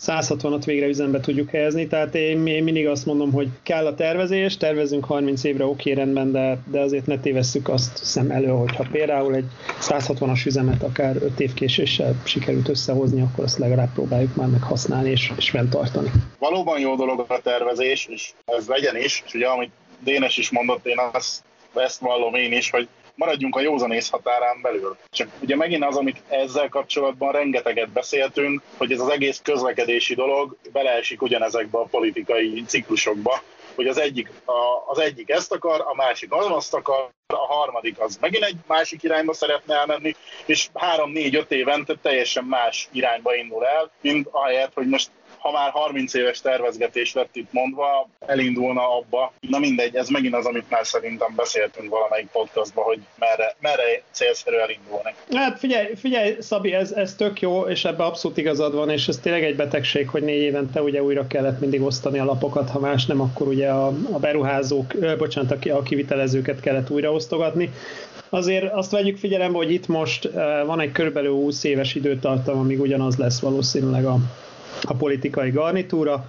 160-at 0.00 0.62
végre 0.64 0.86
üzembe 0.86 1.20
tudjuk 1.20 1.50
helyezni, 1.50 1.86
tehát 1.86 2.14
én, 2.14 2.46
én 2.46 2.62
mindig 2.62 2.88
azt 2.88 3.06
mondom, 3.06 3.32
hogy 3.32 3.48
kell 3.62 3.86
a 3.86 3.94
tervezés, 3.94 4.56
tervezünk 4.56 5.04
30 5.04 5.44
évre, 5.44 5.64
oké, 5.64 5.92
rendben, 5.92 6.32
de, 6.32 6.58
de 6.70 6.80
azért 6.80 7.06
ne 7.06 7.18
tévesszük 7.18 7.68
azt 7.68 8.04
szem 8.04 8.30
elő, 8.30 8.48
hogyha 8.48 8.86
például 8.92 9.34
egy 9.34 9.46
160-as 9.80 10.46
üzemet 10.46 10.82
akár 10.82 11.16
5 11.16 11.40
év 11.40 11.54
késéssel 11.54 12.14
sikerült 12.24 12.68
összehozni, 12.68 13.20
akkor 13.20 13.44
azt 13.44 13.58
legalább 13.58 13.92
próbáljuk 13.92 14.34
már 14.34 14.48
meg 14.48 14.62
használni 14.62 15.10
és, 15.10 15.32
és 15.36 15.50
fenntartani. 15.50 16.10
valóban 16.38 16.80
jó 16.80 16.96
dolog 16.96 17.24
a 17.28 17.40
tervezés, 17.42 18.06
és 18.06 18.32
ez 18.44 18.66
legyen 18.66 18.96
is, 18.96 19.22
és 19.26 19.34
ugye 19.34 19.46
amit 19.46 19.70
Dénes 19.98 20.36
is 20.36 20.50
mondott, 20.50 20.86
én 20.86 20.98
azt, 21.12 21.42
ezt 21.74 22.00
vallom 22.00 22.34
én 22.34 22.52
is, 22.52 22.70
hogy 22.70 22.88
maradjunk 23.20 23.56
a 23.56 23.60
józanész 23.60 24.10
határán 24.10 24.60
belül. 24.62 24.96
Csak 25.10 25.28
ugye 25.40 25.56
megint 25.56 25.84
az, 25.84 25.96
amit 25.96 26.22
ezzel 26.28 26.68
kapcsolatban 26.68 27.32
rengeteget 27.32 27.88
beszéltünk, 27.88 28.62
hogy 28.76 28.92
ez 28.92 29.00
az 29.00 29.08
egész 29.08 29.40
közlekedési 29.42 30.14
dolog 30.14 30.56
beleesik 30.72 31.22
ugyanezekbe 31.22 31.78
a 31.78 31.88
politikai 31.90 32.64
ciklusokba, 32.66 33.42
hogy 33.74 33.86
az 33.86 33.98
egyik, 33.98 34.30
a, 34.44 34.90
az 34.90 34.98
egyik 34.98 35.30
ezt 35.30 35.52
akar, 35.52 35.80
a 35.80 35.94
másik 35.94 36.32
az 36.32 36.46
azt 36.48 36.74
akar, 36.74 37.10
a 37.26 37.54
harmadik 37.54 38.00
az 38.00 38.18
megint 38.20 38.44
egy 38.44 38.56
másik 38.66 39.02
irányba 39.02 39.32
szeretne 39.32 39.74
elmenni, 39.74 40.14
és 40.46 40.68
három-négy-öt 40.74 41.50
évente 41.50 41.94
teljesen 42.02 42.44
más 42.44 42.88
irányba 42.92 43.34
indul 43.34 43.66
el, 43.66 43.90
mint 44.00 44.28
ahelyett, 44.30 44.72
hogy 44.74 44.86
most 44.86 45.10
ha 45.40 45.50
már 45.50 45.70
30 45.70 46.14
éves 46.14 46.40
tervezgetés 46.40 47.12
lett 47.12 47.36
itt 47.36 47.52
mondva, 47.52 48.08
elindulna 48.26 48.96
abba. 48.96 49.32
Na 49.40 49.58
mindegy, 49.58 49.96
ez 49.96 50.08
megint 50.08 50.34
az, 50.34 50.46
amit 50.46 50.70
már 50.70 50.86
szerintem 50.86 51.32
beszéltünk 51.36 51.90
valamelyik 51.90 52.26
podcastban, 52.26 52.84
hogy 52.84 52.98
merre, 53.18 53.56
merre 53.60 54.02
célszerű 54.10 54.56
elindulni. 54.56 55.14
Hát 55.32 55.58
figyelj, 55.58 55.94
figyelj 55.94 56.36
Szabi, 56.40 56.72
ez, 56.72 56.92
ez 56.92 57.14
tök 57.14 57.40
jó, 57.40 57.62
és 57.62 57.84
ebben 57.84 58.06
abszolút 58.06 58.36
igazad 58.36 58.74
van, 58.74 58.90
és 58.90 59.08
ez 59.08 59.18
tényleg 59.18 59.44
egy 59.44 59.56
betegség, 59.56 60.08
hogy 60.08 60.22
négy 60.22 60.42
évente 60.42 60.82
ugye 60.82 61.02
újra 61.02 61.26
kellett 61.26 61.60
mindig 61.60 61.82
osztani 61.82 62.18
a 62.18 62.24
lapokat, 62.24 62.70
ha 62.70 62.78
más 62.78 63.06
nem, 63.06 63.20
akkor 63.20 63.48
ugye 63.48 63.68
a, 63.68 63.86
a 63.86 64.18
beruházók, 64.18 64.94
ö, 64.94 65.16
bocsánat, 65.16 65.50
a 65.64 65.78
a 65.80 65.82
kivitelezőket 65.82 66.60
kellett 66.60 66.90
újra 66.90 67.12
osztogatni. 67.12 67.72
Azért 68.28 68.72
azt 68.72 68.90
vegyük 68.90 69.18
figyelembe, 69.18 69.56
hogy 69.56 69.72
itt 69.72 69.86
most 69.86 70.30
van 70.66 70.80
egy 70.80 70.92
körülbelül 70.92 71.32
20 71.32 71.64
éves 71.64 71.94
időtartam, 71.94 72.58
amíg 72.58 72.80
ugyanaz 72.80 73.16
lesz 73.16 73.40
valószínűleg 73.40 74.04
a, 74.04 74.16
a 74.82 74.94
politikai 74.94 75.50
garnitúra. 75.50 76.28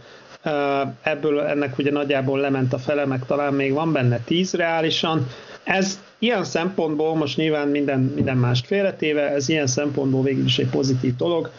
Ebből 1.02 1.40
ennek 1.40 1.78
ugye 1.78 1.92
nagyjából 1.92 2.40
lement 2.40 2.74
a 2.74 2.78
fele, 2.78 3.06
meg 3.06 3.26
talán 3.26 3.54
még 3.54 3.74
van 3.74 3.92
benne 3.92 4.20
10 4.20 4.54
reálisan. 4.54 5.28
Ez 5.64 6.00
ilyen 6.20 6.44
szempontból, 6.44 7.16
most 7.16 7.38
nyilván 7.38 7.68
minden, 7.68 8.00
minden 8.16 8.38
mást 8.38 8.66
félretéve, 8.66 9.30
ez 9.30 9.50
ilyen 9.50 9.68
szempontból 9.68 10.24
végül 10.24 10.46
is 10.46 10.60
egy 10.60 10.70
pozitív 10.70 11.16
dolog, 11.16 11.52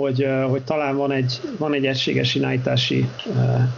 hogy, 0.00 0.26
hogy 0.48 0.62
talán 0.62 0.96
van 0.96 1.12
egy, 1.12 1.40
van 1.58 1.74
egy 1.74 1.86
egységes 1.86 2.34
irányítási 2.34 3.08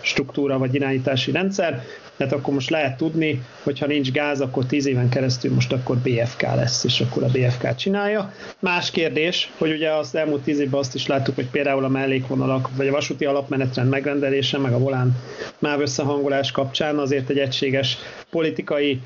struktúra 0.00 0.58
vagy 0.58 0.74
irányítási 0.74 1.30
rendszer, 1.30 1.84
tehát 2.16 2.32
akkor 2.32 2.54
most 2.54 2.70
lehet 2.70 2.96
tudni, 2.96 3.42
hogy 3.62 3.78
ha 3.78 3.86
nincs 3.86 4.10
gáz, 4.10 4.40
akkor 4.40 4.66
10 4.66 4.86
éven 4.86 5.08
keresztül 5.08 5.54
most 5.54 5.72
akkor 5.72 5.96
BFK 5.96 6.42
lesz, 6.42 6.84
és 6.84 7.00
akkor 7.00 7.22
a 7.22 7.26
BFK 7.26 7.74
csinálja. 7.74 8.32
Más 8.58 8.90
kérdés, 8.90 9.52
hogy 9.58 9.70
ugye 9.72 9.90
az 9.90 10.14
elmúlt 10.14 10.42
10 10.42 10.58
évben 10.60 10.80
azt 10.80 10.94
is 10.94 11.06
láttuk, 11.06 11.34
hogy 11.34 11.50
például 11.50 11.84
a 11.84 11.88
mellékvonalak, 11.88 12.68
vagy 12.76 12.88
a 12.88 12.92
vasúti 12.92 13.24
alapmenetrend 13.24 13.90
megrendelése, 13.90 14.58
meg 14.58 14.72
a 14.72 14.78
volán 14.78 15.16
MÁV 15.58 15.80
összehangolás 15.80 16.50
kapcsán 16.50 16.98
azért 16.98 17.30
egy 17.30 17.38
egységes 17.38 17.98
politikai 18.30 19.00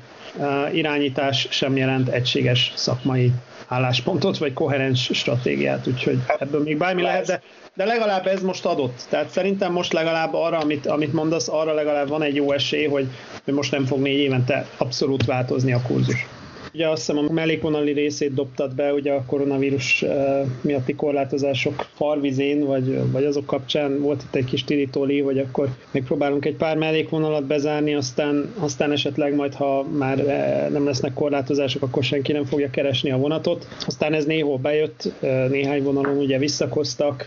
irányítás 0.71 1.47
sem 1.49 1.77
jelent 1.77 2.09
egységes 2.09 2.71
szakmai 2.75 3.31
álláspontot, 3.67 4.37
vagy 4.37 4.53
koherens 4.53 5.09
stratégiát, 5.13 5.87
úgyhogy 5.87 6.17
ebből 6.39 6.61
még 6.61 6.77
bármi 6.77 7.01
lehet, 7.01 7.25
de, 7.25 7.41
de 7.73 7.85
legalább 7.85 8.27
ez 8.27 8.41
most 8.41 8.65
adott. 8.65 9.05
Tehát 9.09 9.29
szerintem 9.29 9.71
most 9.71 9.93
legalább 9.93 10.33
arra, 10.33 10.57
amit, 10.57 10.85
amit 10.85 11.13
mondasz, 11.13 11.47
arra 11.47 11.73
legalább 11.73 12.07
van 12.07 12.21
egy 12.21 12.35
jó 12.35 12.51
esély, 12.51 12.85
hogy, 12.85 13.07
hogy 13.43 13.53
most 13.53 13.71
nem 13.71 13.85
fog 13.85 13.99
négy 13.99 14.19
évente 14.19 14.65
abszolút 14.77 15.25
változni 15.25 15.73
a 15.73 15.81
kurzus. 15.81 16.25
Ugye 16.73 16.87
azt 16.87 17.05
hiszem 17.05 17.17
a 17.17 17.31
mellékvonali 17.31 17.91
részét 17.91 18.33
dobtad 18.33 18.75
be, 18.75 18.93
ugye 18.93 19.11
a 19.11 19.23
koronavírus 19.25 20.01
eh, 20.03 20.41
miatti 20.61 20.95
korlátozások 20.95 21.87
farvizén, 21.93 22.65
vagy, 22.65 23.11
vagy 23.11 23.23
azok 23.25 23.45
kapcsán 23.45 24.01
volt 24.01 24.23
itt 24.23 24.35
egy 24.35 24.45
kis 24.45 24.63
tiritóli, 24.63 25.19
hogy 25.19 25.37
akkor 25.39 25.69
még 25.91 26.03
próbálunk 26.03 26.45
egy 26.45 26.55
pár 26.55 26.77
mellékvonalat 26.77 27.45
bezárni, 27.45 27.93
aztán, 27.93 28.53
aztán 28.59 28.91
esetleg 28.91 29.35
majd, 29.35 29.53
ha 29.53 29.83
már 29.83 30.19
eh, 30.19 30.67
nem 30.69 30.85
lesznek 30.85 31.13
korlátozások, 31.13 31.81
akkor 31.81 32.03
senki 32.03 32.31
nem 32.31 32.45
fogja 32.45 32.69
keresni 32.69 33.11
a 33.11 33.17
vonatot. 33.17 33.67
Aztán 33.85 34.13
ez 34.13 34.25
néhol 34.25 34.57
bejött, 34.57 35.11
eh, 35.19 35.47
néhány 35.49 35.83
vonalon 35.83 36.17
ugye 36.17 36.37
visszakoztak, 36.37 37.25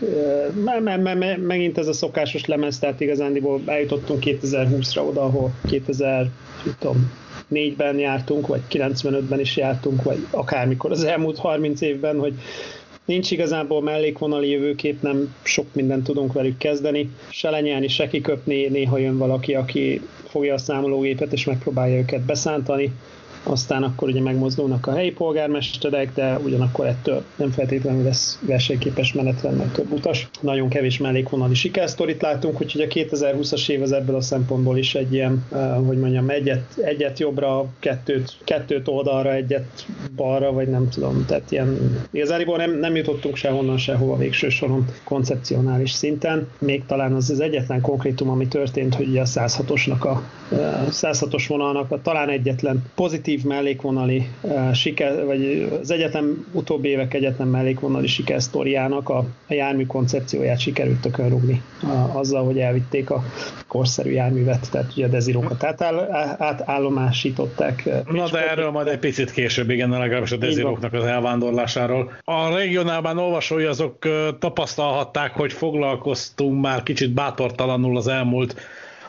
me- 0.63 0.79
me- 0.79 1.17
me- 1.17 1.45
megint 1.47 1.77
ez 1.77 1.87
a 1.87 1.93
szokásos 1.93 2.45
lemez, 2.45 2.79
tehát 2.79 3.01
igazándiból 3.01 3.61
eljutottunk 3.65 4.23
2020-ra 4.25 5.07
oda, 5.07 5.21
ahol 5.21 5.51
2000, 5.67 6.29
nem 6.65 6.75
tudom, 6.79 7.11
négyben 7.47 7.99
jártunk, 7.99 8.47
vagy 8.47 8.61
95-ben 8.69 9.39
is 9.39 9.57
jártunk, 9.57 10.03
vagy 10.03 10.27
akármikor 10.31 10.91
az 10.91 11.03
elmúlt 11.03 11.37
30 11.37 11.81
évben, 11.81 12.19
hogy 12.19 12.33
nincs 13.05 13.31
igazából 13.31 13.81
mellékvonali 13.81 14.49
jövőkép, 14.49 15.01
nem 15.01 15.35
sok 15.43 15.65
mindent 15.73 16.03
tudunk 16.03 16.33
velük 16.33 16.57
kezdeni, 16.57 17.09
se 17.29 17.49
lenyelni, 17.49 17.87
se 17.87 18.07
kiköpni, 18.07 18.67
néha 18.67 18.97
jön 18.97 19.17
valaki, 19.17 19.55
aki 19.55 20.01
fogja 20.27 20.53
a 20.53 20.57
számológépet 20.57 21.33
és 21.33 21.45
megpróbálja 21.45 21.97
őket 21.97 22.21
beszántani, 22.21 22.91
aztán 23.49 23.83
akkor 23.83 24.07
ugye 24.07 24.21
megmozdulnak 24.21 24.87
a 24.87 24.93
helyi 24.93 25.11
polgármesterek, 25.11 26.13
de 26.13 26.37
ugyanakkor 26.37 26.85
ettől 26.85 27.23
nem 27.35 27.51
feltétlenül 27.51 28.03
lesz 28.03 28.39
versenyképes 28.41 29.13
menetrend, 29.13 29.57
mert 29.57 29.73
több 29.73 29.91
utas. 29.91 30.29
Nagyon 30.41 30.69
kevés 30.69 30.97
mellékvonali 30.97 31.53
sikersztorit 31.53 32.21
látunk, 32.21 32.61
úgyhogy 32.61 32.81
a 32.81 32.87
2020-as 32.87 33.69
év 33.69 33.81
az 33.81 33.91
ebből 33.91 34.15
a 34.15 34.21
szempontból 34.21 34.77
is 34.77 34.95
egy 34.95 35.13
ilyen, 35.13 35.45
eh, 35.51 35.75
hogy 35.85 35.97
mondjam, 35.97 36.29
egyet, 36.29 36.77
egyet 36.77 37.19
jobbra, 37.19 37.65
kettőt, 37.79 38.37
kettőt 38.43 38.87
oldalra, 38.87 39.33
egyet 39.33 39.85
balra, 40.15 40.51
vagy 40.51 40.67
nem 40.67 40.89
tudom, 40.89 41.25
tehát 41.25 41.51
ilyen 41.51 41.99
igazából 42.11 42.57
nem, 42.57 42.79
nem 42.79 42.95
jutottunk 42.95 43.35
sehonnan 43.35 43.77
sehova 43.77 44.17
végső 44.17 44.49
soron 44.49 44.85
koncepcionális 45.03 45.91
szinten. 45.91 46.47
Még 46.59 46.85
talán 46.85 47.13
az 47.13 47.29
az 47.29 47.39
egyetlen 47.39 47.81
konkrétum, 47.81 48.29
ami 48.29 48.47
történt, 48.47 48.95
hogy 48.95 49.07
ugye 49.07 49.21
a 49.21 49.25
106-osnak 49.25 49.99
a 49.99 50.23
eh, 50.51 50.85
106-os 50.89 51.45
vonalnak 51.47 51.91
a 51.91 52.01
talán 52.01 52.29
egyetlen 52.29 52.83
pozitív 52.95 53.36
mellékvonali 53.43 54.27
uh, 54.41 54.73
siker, 54.73 55.25
vagy 55.25 55.71
az 55.81 55.91
egyetem 55.91 56.45
utóbbi 56.51 56.89
évek 56.89 57.13
egyetlen 57.13 57.47
mellékvonali 57.47 58.07
sikersztoriának 58.07 59.09
a, 59.09 59.17
a 59.47 59.53
jármű 59.53 59.85
koncepcióját 59.85 60.59
sikerült 60.59 61.01
tökön 61.01 61.29
rúgni 61.29 61.61
a, 61.81 62.17
azzal, 62.17 62.45
hogy 62.45 62.59
elvitték 62.59 63.09
a 63.09 63.23
korszerű 63.67 64.11
járművet, 64.11 64.71
tehát 64.71 64.91
ugye 64.95 65.05
a 65.05 65.09
dezirókat 65.09 65.63
átáll, 65.63 66.11
átállomásították. 66.37 67.89
Na 68.11 68.29
de 68.29 68.49
erről 68.49 68.71
majd 68.71 68.87
egy 68.87 68.99
picit 68.99 69.31
később, 69.31 69.69
igen, 69.69 69.89
legalábbis 69.89 70.31
a 70.31 70.37
deziroknak 70.37 70.93
az 70.93 71.03
elvándorlásáról. 71.03 72.11
A 72.23 72.55
regionálban 72.55 73.17
olvasói 73.17 73.63
azok 73.63 73.97
tapasztalhatták, 74.39 75.31
hogy 75.31 75.53
foglalkoztunk 75.53 76.61
már 76.61 76.83
kicsit 76.83 77.13
bátortalanul 77.13 77.97
az 77.97 78.07
elmúlt 78.07 78.55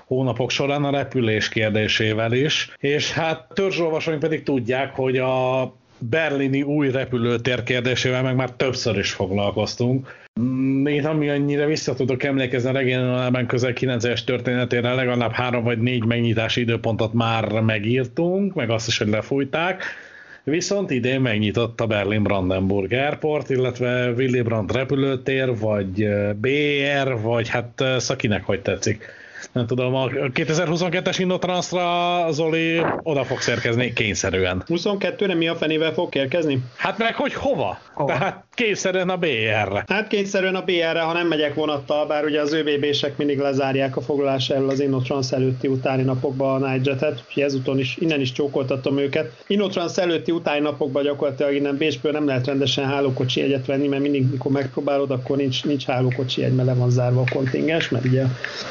hónapok 0.09 0.51
során 0.51 0.85
a 0.85 0.91
repülés 0.91 1.49
kérdésével 1.49 2.33
is, 2.33 2.73
és 2.79 3.13
hát 3.13 3.47
törzsolvasóink 3.55 4.21
pedig 4.21 4.43
tudják, 4.43 4.95
hogy 4.95 5.17
a 5.19 5.73
berlini 5.99 6.63
új 6.63 6.91
repülőtér 6.91 7.63
kérdésével 7.63 8.23
meg 8.23 8.37
már 8.37 8.51
többször 8.51 8.99
is 8.99 9.11
foglalkoztunk. 9.13 10.15
Mm, 10.41 10.87
Én 10.87 11.07
ami 11.07 11.29
annyira 11.29 11.67
vissza 11.67 11.95
tudok 11.95 12.23
emlékezni 12.23 12.69
a 12.69 12.73
regionálban 12.73 13.47
közel 13.47 13.73
9-es 13.75 14.25
történetére, 14.25 14.95
legalább 14.95 15.33
három 15.33 15.65
vagy 15.65 15.79
négy 15.79 16.05
megnyitási 16.05 16.61
időpontot 16.61 17.13
már 17.13 17.61
megírtunk, 17.61 18.55
meg 18.55 18.71
azt 18.71 18.89
is, 18.89 18.99
hogy 18.99 19.09
lefújták. 19.09 19.83
Viszont 20.45 20.91
idén 20.91 21.21
a 21.77 21.87
Berlin-Brandenburg 21.87 22.93
Airport, 22.93 23.51
illetve 23.51 24.11
Willy 24.11 24.41
Brandt 24.41 24.73
repülőtér, 24.73 25.59
vagy 25.59 26.03
eh, 26.03 26.33
BR, 26.33 27.21
vagy 27.23 27.49
hát 27.49 27.81
eh, 27.81 27.99
Szakinek 27.99 28.45
hogy 28.45 28.61
tetszik. 28.61 29.18
Nem 29.53 29.67
tudom, 29.67 29.95
a 29.95 30.07
2022-es 30.09 31.17
Innotransra 31.19 32.27
Zoli 32.31 32.83
oda 33.03 33.25
fog 33.25 33.39
érkezni 33.49 33.93
kényszerűen. 33.93 34.63
22-re 34.67 35.35
mi 35.35 35.49
a 35.49 35.57
fenével 35.57 35.93
fog 35.93 36.15
érkezni? 36.15 36.59
Hát 36.77 36.99
meg 36.99 37.15
hogy 37.15 37.35
hova? 37.35 37.79
Hova? 37.95 38.13
Tehát 38.13 38.48
kényszerűen 38.59 39.09
a 39.09 39.17
BR-re. 39.17 39.85
Hát 39.87 40.09
kényszerűen 40.09 40.55
a 40.55 40.63
BR-re, 40.63 41.01
ha 41.01 41.13
nem 41.13 41.27
megyek 41.27 41.55
vonattal, 41.55 42.07
bár 42.07 42.25
ugye 42.25 42.41
az 42.41 42.53
ÖBB-sek 42.53 43.17
mindig 43.17 43.39
lezárják 43.39 43.97
a 43.97 44.01
foglalás 44.01 44.51
elől 44.51 44.69
az 44.71 44.81
Innotrans 44.81 45.33
előtti 45.33 45.69
utáni 45.69 46.03
napokban 46.03 46.63
a 46.63 46.69
Nightjet-et, 46.69 47.23
úgyhogy 47.27 47.43
ezúton 47.43 47.79
is, 47.79 47.97
innen 47.97 48.21
is 48.21 48.33
csókoltatom 48.33 48.99
őket. 48.99 49.45
Innotrans 49.47 49.97
előtti 49.97 50.33
utáni 50.33 50.61
napokban 50.61 51.03
gyakorlatilag 51.03 51.55
innen 51.55 51.77
Bécsből 51.77 52.13
nem 52.13 52.27
lehet 52.27 52.47
rendesen 52.47 52.85
hálókocsi 52.85 53.41
jegyet 53.41 53.67
venni, 53.67 53.89
mert 53.89 54.03
mindig, 54.03 54.31
mikor 54.31 54.53
megpróbálod, 54.53 55.11
akkor 55.11 55.37
nincs, 55.37 55.65
nincs 55.65 55.85
hálókocsi 55.85 56.41
jegy, 56.41 56.55
mert 56.55 56.69
le 56.69 56.75
van 56.75 56.91
zárva 56.91 57.21
a 57.21 57.35
kontingens, 57.35 57.89
mert 57.89 58.05
ugye 58.05 58.25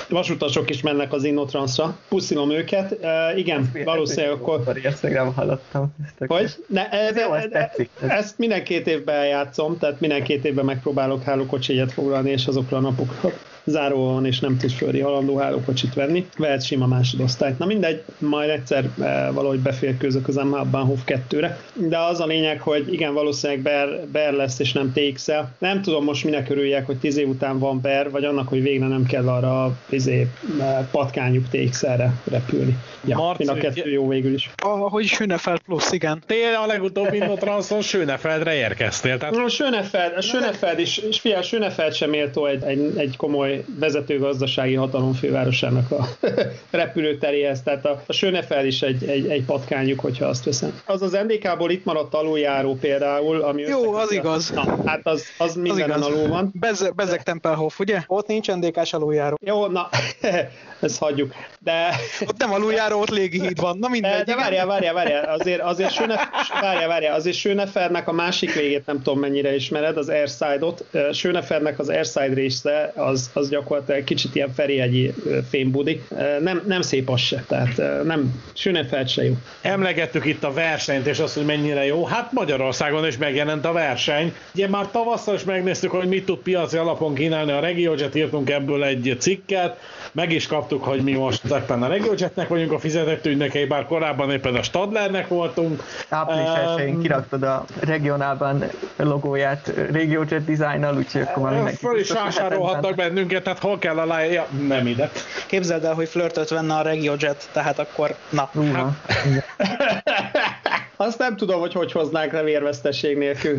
vasutasok 0.09 0.69
is 0.69 0.81
mennek 0.81 1.13
az 1.13 1.23
Innotransra. 1.23 1.97
Puszilom 2.09 2.51
őket. 2.51 2.97
Uh, 3.01 3.37
igen, 3.37 3.71
valószínűleg 3.83 4.31
akkor 4.31 4.79
Ezt 4.83 5.03
még 5.03 5.13
nem 5.13 5.33
hallottam. 5.33 5.95
Hogy? 6.27 6.55
Ne, 6.67 6.89
ez, 6.89 7.17
Jó, 7.17 7.33
ez 7.33 7.45
ez, 7.51 8.09
ezt 8.09 8.37
minden 8.37 8.63
két 8.63 8.87
évben 8.87 9.25
játszom, 9.25 9.76
tehát 9.77 9.99
minden 9.99 10.23
két 10.23 10.45
évben 10.45 10.65
megpróbálok 10.65 11.23
hálókocsi 11.23 11.73
jegyet 11.73 11.91
foglalni, 11.91 12.29
és 12.29 12.47
azokra 12.47 12.77
a 12.77 12.81
napokra 12.81 13.31
záróan 13.67 14.13
van, 14.13 14.25
és 14.25 14.39
nem 14.39 14.57
tud 14.57 14.71
földi 14.71 14.99
halandó 14.99 15.37
hálókocsit 15.37 15.93
venni. 15.93 16.25
Vehet 16.37 16.63
sima 16.63 16.87
másodosztályt. 16.87 17.59
Na 17.59 17.65
mindegy, 17.65 18.03
majd 18.17 18.49
egyszer 18.49 18.89
e, 19.01 19.31
valahogy 19.31 19.59
beférkőzök 19.59 20.27
az 20.27 20.35
Bahnhof 20.71 21.01
2-re. 21.05 21.59
De 21.73 21.97
az 21.97 22.19
a 22.19 22.25
lényeg, 22.25 22.61
hogy 22.61 22.93
igen, 22.93 23.13
valószínűleg 23.13 23.61
Ber, 23.61 24.05
Ber 24.11 24.33
lesz, 24.33 24.59
és 24.59 24.73
nem 24.73 24.93
TX-el. 24.93 25.55
Nem 25.57 25.81
tudom 25.81 26.03
most 26.03 26.23
minek 26.23 26.49
örüljek, 26.49 26.85
hogy 26.85 26.97
10 26.97 27.17
év 27.17 27.27
után 27.27 27.59
van 27.59 27.81
Ber, 27.81 28.11
vagy 28.11 28.23
annak, 28.23 28.47
hogy 28.47 28.61
végre 28.61 28.87
nem 28.87 29.05
kell 29.05 29.27
arra 29.27 29.77
izé, 29.89 30.27
e, 30.59 30.87
patkányuk 30.91 31.45
TX-re 31.49 32.13
repülni. 32.31 32.77
Ja, 33.05 33.17
Marci, 33.17 33.43
mind 33.45 33.57
a 33.57 33.61
kettő 33.61 33.89
jó 33.89 34.07
végül 34.07 34.33
is. 34.33 34.49
Ahogy 34.55 35.05
Schönefeld 35.05 35.59
plusz, 35.59 35.91
igen. 35.91 36.23
Te 36.25 36.57
a 36.63 36.65
legutóbb 36.65 37.13
Innotranszon 37.13 37.81
Sönefeldre 37.81 38.55
érkeztél, 38.55 39.17
tehát 39.17 39.35
A 39.35 39.49
Schönefeld, 39.49 40.13
a 40.17 40.21
Schönefeld 40.21 40.79
is, 40.79 40.97
és 40.97 41.19
figyelj, 41.19 41.43
Schönefeld 41.43 41.93
sem 41.93 42.09
méltó 42.09 42.45
egy, 42.45 42.63
egy, 42.63 42.93
egy 42.97 43.15
komoly 43.17 43.56
vezető 43.79 44.19
gazdasági 44.19 44.73
hatalom 44.73 45.13
fővárosának 45.13 45.91
a 45.91 46.07
repülőteréhez, 46.77 47.61
tehát 47.61 47.85
a, 47.85 48.01
a 48.07 48.13
Schönefeld 48.13 48.65
is 48.65 48.81
egy, 48.81 49.03
egy, 49.03 49.27
egy 49.29 49.43
patkányuk, 49.43 49.99
hogyha 49.99 50.25
azt 50.25 50.43
veszem. 50.43 50.81
Az 50.85 51.01
az 51.01 51.11
NDK-ból 51.27 51.71
itt 51.71 51.85
maradt 51.85 52.13
aluljáró 52.13 52.75
például, 52.75 53.41
ami 53.41 53.61
Jó, 53.61 53.93
az 53.93 54.11
a- 54.11 54.13
igaz. 54.13 54.49
Na, 54.49 54.77
hát 54.85 55.07
az, 55.07 55.23
az 55.37 55.55
mindenen 55.55 55.97
igaz. 55.97 56.05
alul 56.11 56.27
van. 56.27 56.51
Bez, 56.59 56.89
Bezek 56.95 57.23
Tempelhof, 57.23 57.79
ugye? 57.79 58.01
Ott 58.07 58.27
nincs 58.27 58.51
NDK-s 58.51 58.93
aluljáró. 58.93 59.37
Jó, 59.41 59.67
na, 59.67 59.89
ezt 60.81 60.99
hagyjuk. 60.99 61.33
De, 61.67 61.95
Ott 62.27 62.37
nem 62.37 62.53
aluljáró, 62.53 62.99
ott 62.99 63.09
légihíd 63.09 63.59
van. 63.59 63.77
Na 63.79 63.87
mindegy. 63.87 64.11
de 64.11 64.21
igen. 64.21 64.37
várjál, 64.37 64.65
várjál, 64.65 64.93
várjál, 64.93 65.35
azért, 65.39 65.61
azért 65.61 65.91
Schönef, 65.91 66.21
várjál, 66.61 66.87
várjál, 66.87 67.13
azért 67.13 67.35
Schönefernek 67.35 68.07
a 68.07 68.11
másik 68.11 68.53
végét 68.53 68.85
nem 68.85 69.01
tudom 69.01 69.19
mennyire 69.19 69.55
ismered, 69.55 69.97
az 69.97 70.09
Airside-ot. 70.09 70.85
Schönefernek 71.13 71.79
az 71.79 71.89
Airside 71.89 72.33
része, 72.33 72.93
az, 72.95 73.29
az 73.33 73.49
gyakorlatilag 73.49 74.03
kicsit 74.03 74.35
ilyen 74.35 74.53
Ferihegyi 74.53 75.13
fémbudi. 75.49 76.03
Nem, 76.39 76.63
nem 76.67 76.81
szép 76.81 77.09
az 77.09 77.19
se, 77.19 77.43
tehát 77.47 78.03
nem, 78.03 78.43
Schönefeld 78.53 79.09
se 79.09 79.23
jó. 79.23 79.33
emlegettük 79.61 80.25
itt 80.25 80.43
a 80.43 80.53
versenyt, 80.53 81.07
és 81.07 81.19
azt, 81.19 81.35
hogy 81.35 81.45
mennyire 81.45 81.85
jó. 81.85 82.05
Hát 82.05 82.31
Magyarországon 82.31 83.07
is 83.07 83.17
megjelent 83.17 83.65
a 83.65 83.71
verseny. 83.71 84.33
Ugye 84.55 84.67
már 84.67 84.87
tavasszal 84.91 85.35
is 85.35 85.43
megnéztük, 85.43 85.91
hogy 85.91 86.07
mit 86.07 86.25
tud 86.25 86.37
piaci 86.37 86.77
alapon 86.77 87.13
kínálni 87.13 87.51
a 87.51 87.59
RegioJet, 87.59 88.15
írtunk 88.15 88.49
ebből 88.49 88.83
egy 88.83 89.15
cikket, 89.19 89.79
meg 90.11 90.31
is 90.31 90.47
kaptuk, 90.47 90.83
hogy 90.83 91.01
mi 91.01 91.11
most 91.11 91.41
éppen 91.57 91.83
a 91.83 91.87
RegioJetnek 91.87 92.47
vagyunk 92.47 92.71
a 92.71 92.79
fizetett 92.79 93.25
ügynökei, 93.25 93.65
bár 93.65 93.85
korábban 93.85 94.31
éppen 94.31 94.55
a 94.55 94.63
Stadlernek 94.63 95.27
voltunk. 95.27 95.83
Április 96.09 96.47
Ehm, 96.47 96.79
1 96.79 96.97
kiraktad 97.01 97.43
a 97.43 97.65
regionálban 97.79 98.63
logóját 98.95 99.73
RegioJet 99.91 100.45
dizájnnal, 100.45 100.97
úgyhogy 100.97 101.21
akkor 101.21 101.43
már 101.43 101.53
mindenki 101.53 101.85
Föl 101.85 101.99
is 101.99 102.11
hogy 102.11 102.17
vásárolhatnak 102.17 102.95
bennünket, 102.95 103.43
tehát 103.43 103.59
hol 103.59 103.79
kell 103.79 103.97
a 103.97 104.05
láj... 104.05 104.31
Ja, 104.31 104.47
nem 104.67 104.87
ide. 104.87 105.11
Képzeld 105.45 105.83
el, 105.83 105.93
hogy 105.93 106.09
flörtöt 106.09 106.49
venne 106.49 106.73
a 106.73 106.81
RegioJet, 106.81 107.49
tehát 107.51 107.79
akkor, 107.79 108.15
na. 108.29 108.49
Húha. 108.53 108.95
Azt 110.95 111.19
nem 111.19 111.35
tudom, 111.35 111.59
hogy 111.59 111.73
hogy 111.73 111.91
hoznánk 111.91 112.31
le 112.31 112.43
vérvesztesség 112.43 113.17
nélkül. 113.17 113.57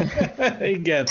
Igen. 0.76 1.06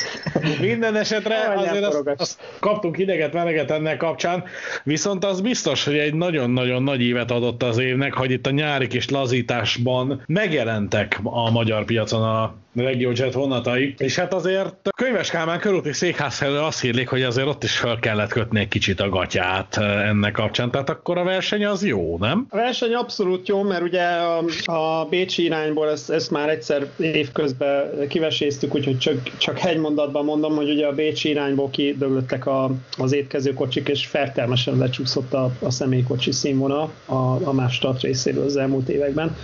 Minden 0.60 0.96
esetre 0.96 1.48
nem 1.48 1.58
azért 1.58 1.84
azt, 1.84 2.08
azt 2.18 2.40
kaptunk 2.60 2.98
ideget, 2.98 3.34
meleget 3.34 3.72
ennek 3.72 3.98
kapcsán, 3.98 4.44
viszont 4.84 5.26
az 5.26 5.42
biztos, 5.42 5.86
hogy 5.86 5.98
egy 5.98 6.14
nagyon-nagyon 6.14 6.84
nagy 6.84 7.02
évet 7.02 7.32
adott 7.32 7.64
az 7.64 7.78
évnek, 7.78 8.14
hogy 8.14 8.32
itt 8.32 8.48
a 8.48 8.52
nyári 8.52 8.88
kis 8.88 9.10
lazításban 9.10 10.24
megjelentek 10.28 11.20
a 11.24 11.52
magyar 11.52 11.86
piacon 11.86 12.24
a 12.24 12.56
RegioJet 12.76 13.34
vonatai, 13.34 13.94
és 13.98 14.16
hát 14.16 14.34
azért 14.34 14.68
a 14.84 14.90
Könyves 14.96 15.30
Kálmán 15.30 15.60
körúti 15.60 15.94
székház 15.94 16.38
felől 16.38 16.64
azt 16.64 16.82
hírlik, 16.82 17.08
hogy 17.08 17.22
azért 17.22 17.48
ott 17.48 17.64
is 17.64 17.78
fel 17.78 18.00
kellett 18.00 18.32
kötni 18.32 18.60
egy 18.60 18.68
kicsit 18.68 19.00
a 19.00 19.10
gatyát 19.10 19.78
eh, 19.78 20.10
ennek 20.10 20.32
kapcsán, 20.32 20.72
tehát 20.72 20.90
akkor 20.90 21.18
a 21.18 21.24
verseny 21.24 21.66
az 21.66 21.86
jó, 21.86 22.18
nem? 22.18 22.46
A 22.50 22.56
verseny 22.56 22.94
abszolút 22.94 23.48
jó, 23.48 23.62
mert 23.62 23.82
ugye 23.82 24.04
a, 24.04 24.44
a 24.66 25.06
Bécsi 25.10 25.44
irányból 25.44 25.90
ezt, 25.90 26.10
ezt 26.10 26.32
már 26.32 26.50
egyszer 26.50 26.88
évközben 26.98 28.08
kiveséztük, 28.08 28.76
úgyhogy 28.76 28.98
csak, 28.98 29.38
csak 29.38 29.64
egy 29.66 29.78
mondatban 29.78 30.26
mondom, 30.26 30.56
hogy 30.56 30.70
ugye 30.70 30.88
a 30.88 30.94
Bécsi 30.94 31.30
irányból 31.30 31.70
kidöglöttek 31.70 32.46
a, 32.46 32.72
az 32.98 33.14
étkezőkocsik, 33.14 33.88
és 33.88 34.06
fertelmesen 34.06 34.78
lecsúszott 34.78 35.34
a, 35.34 35.52
a 35.60 35.72
személykocsi 35.72 36.32
színvonal 36.32 36.92
a, 37.06 37.48
a 37.48 37.54
Mástart 37.54 38.02
részéről 38.02 38.46
az 38.46 38.58
elmúlt 38.58 38.90
években. 38.90 39.36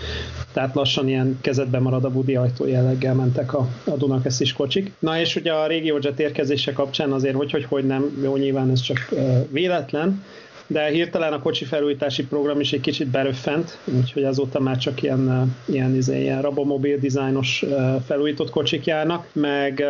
Tehát 0.54 0.76
lassan 0.76 1.08
ilyen 1.08 1.38
kezedben 1.42 1.82
marad 1.82 2.04
a 2.04 2.10
budi 2.10 2.36
ajtó 2.36 2.68
jelleggel 2.68 3.16
mentek 3.18 3.54
a, 3.54 3.68
a 3.84 3.96
Dunakeszis 3.98 4.54
kocsik. 4.54 4.92
Na 5.00 5.20
és 5.20 5.36
ugye 5.36 5.52
a 5.52 5.68
RegioJet 5.68 6.20
érkezése 6.20 6.74
kapcsán 6.74 7.12
azért, 7.12 7.36
hogy, 7.36 7.52
hogy, 7.52 7.64
hogy 7.64 7.86
nem, 7.86 8.20
jó 8.24 8.36
nyilván 8.36 8.70
ez 8.70 8.82
csak 8.82 9.10
véletlen, 9.50 10.24
de 10.68 10.86
hirtelen 10.86 11.34
a 11.34 11.40
kocsi 11.40 11.66
felújítási 11.66 12.26
program 12.26 12.60
is 12.60 12.74
egy 12.74 12.82
kicsit 12.82 13.08
beröffent, 13.08 13.78
úgyhogy 13.84 14.24
azóta 14.24 14.60
már 14.60 14.78
csak 14.78 15.02
ilyen, 15.02 15.56
ilyen, 15.66 15.96
izé, 15.96 16.22
ilyen 16.22 16.42
rabomobil 16.42 16.98
dizájnos 16.98 17.66
felújított 18.06 18.50
kocsik 18.50 18.86
járnak, 18.86 19.28
meg, 19.34 19.86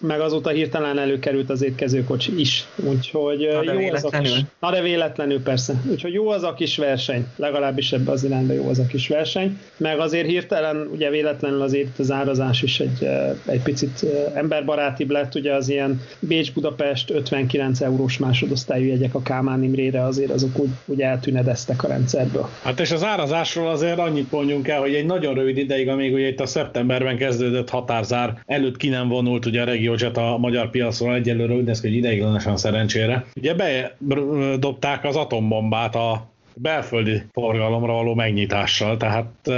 meg 0.00 0.20
azóta 0.20 0.50
hirtelen 0.50 0.98
előkerült 0.98 1.50
az 1.50 1.62
étkező 1.62 2.04
kocsi 2.04 2.40
is, 2.40 2.64
úgyhogy 2.76 3.48
Na, 3.52 3.64
de 3.64 3.72
jó 3.72 3.92
az 3.92 4.04
a 4.04 4.08
kis, 4.08 4.18
véletlenül. 4.18 4.48
Na 4.60 4.70
de 4.70 4.82
véletlenül 4.82 5.42
persze, 5.42 5.74
úgyhogy 5.90 6.12
jó 6.12 6.28
az 6.28 6.42
a 6.42 6.54
kis 6.54 6.76
verseny, 6.76 7.26
legalábbis 7.36 7.92
ebbe 7.92 8.10
az 8.10 8.24
irányba 8.24 8.52
jó 8.52 8.68
az 8.68 8.78
a 8.78 8.86
kis 8.86 9.08
verseny, 9.08 9.58
meg 9.76 9.98
azért 9.98 10.26
hirtelen, 10.26 10.88
ugye 10.92 11.10
véletlenül 11.10 11.62
azért 11.62 11.98
az 11.98 12.10
árazás 12.10 12.62
is 12.62 12.80
egy, 12.80 13.08
egy 13.46 13.62
picit 13.62 14.06
emberbarátibb 14.34 15.10
lett, 15.10 15.34
ugye 15.34 15.54
az 15.54 15.68
ilyen 15.68 16.00
Bécs-Budapest 16.18 17.10
59 17.10 17.80
eurós 17.80 18.18
másodosztályú 18.18 18.86
jegyek 18.86 19.14
a 19.14 19.22
Kálmán 19.22 19.58
Imrére 19.94 20.08
azért 20.08 20.30
azok 20.30 20.58
úgy, 20.58 20.68
úgy 20.86 21.00
eltűnedeztek 21.00 21.82
a 21.82 21.88
rendszerből. 21.88 22.48
Hát 22.62 22.80
és 22.80 22.90
az 22.90 23.04
árazásról 23.04 23.68
azért 23.68 23.98
annyit 23.98 24.30
mondjunk 24.30 24.68
el, 24.68 24.80
hogy 24.80 24.94
egy 24.94 25.06
nagyon 25.06 25.34
rövid 25.34 25.56
ideig, 25.56 25.88
amíg 25.88 26.12
ugye 26.12 26.28
itt 26.28 26.40
a 26.40 26.46
szeptemberben 26.46 27.16
kezdődött 27.16 27.70
határzár, 27.70 28.38
előtt 28.46 28.76
ki 28.76 28.88
nem 28.88 29.08
vonult 29.08 29.46
ugye 29.46 29.62
a 29.62 29.64
RegioJet 29.64 30.16
a 30.16 30.36
magyar 30.38 30.70
piacról, 30.70 31.14
egyelőre 31.14 31.54
úgy 31.54 31.64
néz 31.64 31.80
ki, 31.80 31.86
hogy 31.86 31.96
ideiglenesen 31.96 32.56
szerencsére. 32.56 33.24
Ugye 33.36 33.54
bedobták 33.98 35.04
az 35.04 35.16
atombombát 35.16 35.94
a 35.94 36.32
belföldi 36.54 37.22
forgalomra 37.32 37.92
való 37.92 38.14
megnyitással, 38.14 38.96
tehát 38.96 39.48
e, 39.48 39.52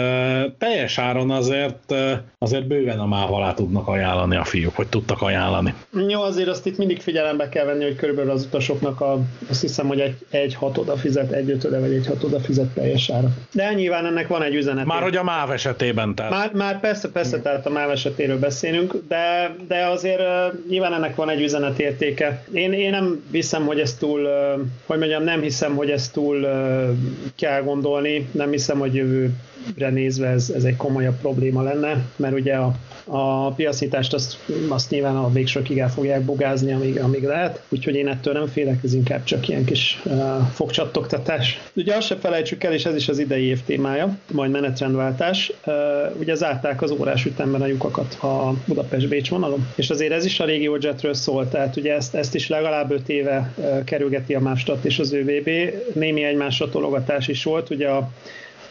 teljes 0.58 0.98
áron 0.98 1.30
azért, 1.30 1.92
e, 1.92 2.24
azért 2.38 2.66
bőven 2.66 2.98
a 2.98 3.06
máv 3.06 3.32
alá 3.32 3.54
tudnak 3.54 3.88
ajánlani 3.88 4.36
a 4.36 4.44
fiúk, 4.44 4.76
hogy 4.76 4.86
tudtak 4.86 5.22
ajánlani. 5.22 5.74
Jó, 6.08 6.22
azért 6.22 6.48
azt 6.48 6.66
itt 6.66 6.78
mindig 6.78 7.00
figyelembe 7.00 7.48
kell 7.48 7.64
venni, 7.64 7.84
hogy 7.84 7.96
körülbelül 7.96 8.30
az 8.30 8.44
utasoknak 8.44 9.00
a, 9.00 9.18
azt 9.50 9.60
hiszem, 9.60 9.86
hogy 9.86 10.00
egy, 10.00 10.16
egy 10.30 10.54
hatoda 10.54 10.96
fizet, 10.96 11.32
egy 11.32 11.50
ötöde 11.50 11.80
vagy 11.80 11.92
egy 11.92 12.06
hatoda 12.06 12.40
fizet 12.40 12.68
teljes 12.68 13.10
ára. 13.10 13.28
De 13.52 13.72
nyilván 13.72 14.06
ennek 14.06 14.28
van 14.28 14.42
egy 14.42 14.54
üzenet. 14.54 14.84
Már 14.84 15.02
hogy 15.02 15.16
a 15.16 15.22
máv 15.22 15.50
esetében, 15.50 16.14
tehát. 16.14 16.30
Már, 16.30 16.52
már 16.52 16.80
persze, 16.80 17.08
persze, 17.10 17.40
tehát 17.40 17.66
a 17.66 17.70
MÁV 17.70 17.90
esetéről 17.90 18.38
beszélünk, 18.38 18.94
de, 19.08 19.56
de 19.68 19.86
azért 19.86 20.20
uh, 20.20 20.58
nyilván 20.68 20.92
ennek 20.92 21.14
van 21.14 21.30
egy 21.30 21.40
üzenetértéke. 21.40 22.44
Én, 22.52 22.72
én 22.72 22.90
nem 22.90 23.24
hiszem, 23.32 23.66
hogy 23.66 23.80
ezt 23.80 23.98
túl, 23.98 24.20
uh, 24.20 24.60
hogy 24.86 24.98
mondjam, 24.98 25.22
nem 25.22 25.40
hiszem, 25.40 25.76
hogy 25.76 25.90
ezt 25.90 26.12
túl 26.12 26.36
uh, 26.36 26.85
kell 27.36 27.62
gondolni, 27.62 28.28
nem 28.32 28.50
hiszem, 28.50 28.78
hogy 28.78 28.94
jövő 28.94 29.30
jövőre 29.66 29.90
nézve 29.90 30.28
ez, 30.28 30.50
ez 30.50 30.64
egy 30.64 30.76
komolyabb 30.76 31.16
probléma 31.20 31.62
lenne, 31.62 32.04
mert 32.16 32.34
ugye 32.34 32.54
a, 32.54 32.74
a 33.04 33.50
piacítást 33.52 34.14
azt, 34.14 34.38
azt 34.68 34.90
nyilván 34.90 35.16
a 35.16 35.32
végsőkig 35.32 35.78
el 35.78 35.90
fogják 35.90 36.22
bogázni, 36.22 36.72
amíg, 36.72 37.00
amíg 37.00 37.22
lehet, 37.22 37.62
úgyhogy 37.68 37.94
én 37.94 38.08
ettől 38.08 38.34
nem 38.34 38.46
félek, 38.46 38.84
ez 38.84 38.94
inkább 38.94 39.24
csak 39.24 39.48
ilyen 39.48 39.64
kis 39.64 40.00
uh, 40.04 40.14
fogcsattogtatás. 40.52 41.60
Ugye 41.72 41.96
azt 41.96 42.06
se 42.06 42.16
felejtsük 42.16 42.64
el, 42.64 42.72
és 42.72 42.84
ez 42.84 42.94
is 42.94 43.08
az 43.08 43.18
idei 43.18 43.44
év 43.44 43.62
témája, 43.64 44.16
majd 44.32 44.50
menetrendváltás, 44.50 45.52
uh, 45.66 45.74
ugye 46.18 46.34
zárták 46.34 46.82
az 46.82 46.90
órás 46.90 47.24
ütemben 47.24 47.62
a 47.62 47.66
lyukakat 47.66 48.14
a 48.22 48.54
Budapest-Bécs 48.66 49.28
vonalon, 49.28 49.68
és 49.74 49.90
azért 49.90 50.12
ez 50.12 50.24
is 50.24 50.40
a 50.40 50.44
régió 50.44 50.78
jetről 50.80 51.14
szól, 51.14 51.48
tehát 51.48 51.76
ugye 51.76 51.94
ezt, 51.94 52.14
ezt 52.14 52.34
is 52.34 52.48
legalább 52.48 52.90
5 52.90 53.08
éve 53.08 53.54
kerülgeti 53.84 54.34
a 54.34 54.40
Mávstat 54.40 54.84
és 54.84 54.98
az 54.98 55.12
ÖVB, 55.12 55.50
némi 55.92 56.24
egymásra 56.24 56.68
tologatás 56.68 57.28
is 57.28 57.44
volt, 57.44 57.70
ugye 57.70 57.88
a 57.88 58.10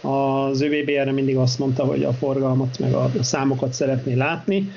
az 0.06 0.62
ÖVB 0.62 0.90
erre 0.90 1.12
mindig 1.12 1.38
azt 1.38 1.60
mondta, 1.60 1.84
hogy 1.84 2.04
a 2.04 2.14
forgalmat 2.14 2.80
meg 2.80 2.94
a 2.94 3.12
számokat 3.22 3.74
szeretné 3.74 4.14
látni, 4.14 4.72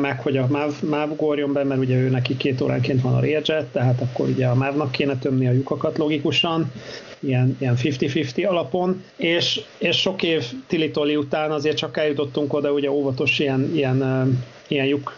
meg 0.00 0.20
hogy 0.20 0.36
a 0.36 0.46
MÁV, 0.50 0.82
MÁV 0.82 1.10
ugorjon 1.10 1.52
be, 1.52 1.64
mert 1.64 1.80
ugye 1.80 1.96
ő 1.96 2.08
neki 2.08 2.36
két 2.36 2.60
óránként 2.60 3.02
van 3.02 3.14
a 3.14 3.20
Railjet, 3.20 3.66
tehát 3.72 4.00
akkor 4.00 4.28
ugye 4.28 4.46
a 4.46 4.54
MÁV-nak 4.54 4.90
kéne 4.90 5.18
tömni 5.18 5.46
a 5.46 5.52
lyukakat 5.52 5.98
logikusan, 5.98 6.72
ilyen, 7.20 7.56
ilyen 7.60 7.76
50-50 7.82 8.48
alapon, 8.48 9.02
és, 9.16 9.60
és 9.78 9.96
sok 9.96 10.22
év 10.22 10.44
tilitoli 10.66 11.16
után 11.16 11.50
azért 11.50 11.76
csak 11.76 11.96
eljutottunk 11.96 12.52
oda, 12.52 12.72
ugye 12.72 12.90
óvatos 12.90 13.38
ilyen, 13.38 13.70
ilyen, 13.74 14.38
ilyen 14.68 14.86
lyuk 14.86 15.16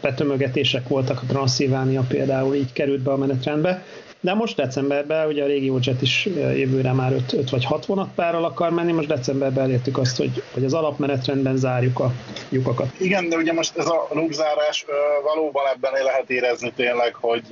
betömögetések 0.00 0.88
voltak, 0.88 1.22
a 1.22 1.26
Transzilvánia 1.26 2.04
például 2.08 2.54
így 2.54 2.72
került 2.72 3.00
be 3.00 3.10
a 3.10 3.16
menetrendbe, 3.16 3.84
de 4.22 4.34
most 4.34 4.56
decemberben, 4.56 5.26
ugye 5.26 5.42
a 5.42 5.46
régi 5.46 5.72
Jet 5.80 6.02
is 6.02 6.24
jövőre 6.34 6.92
már 6.92 7.12
5, 7.12 7.50
vagy 7.50 7.64
6 7.64 7.86
vonatpárral 7.86 8.44
akar 8.44 8.70
menni, 8.70 8.92
most 8.92 9.08
decemberben 9.08 9.64
elértük 9.64 9.98
azt, 9.98 10.16
hogy, 10.16 10.42
hogy 10.52 10.64
az 10.64 10.74
alapmenetrendben 10.74 11.56
zárjuk 11.56 11.98
a 11.98 12.12
lyukakat. 12.48 13.00
Igen, 13.00 13.28
de 13.28 13.36
ugye 13.36 13.52
most 13.52 13.76
ez 13.76 13.86
a 13.86 14.08
lukzárás 14.12 14.84
valóban 15.22 15.66
ebben 15.74 15.92
lehet 16.02 16.30
érezni 16.30 16.72
tényleg, 16.72 17.14
hogy, 17.14 17.46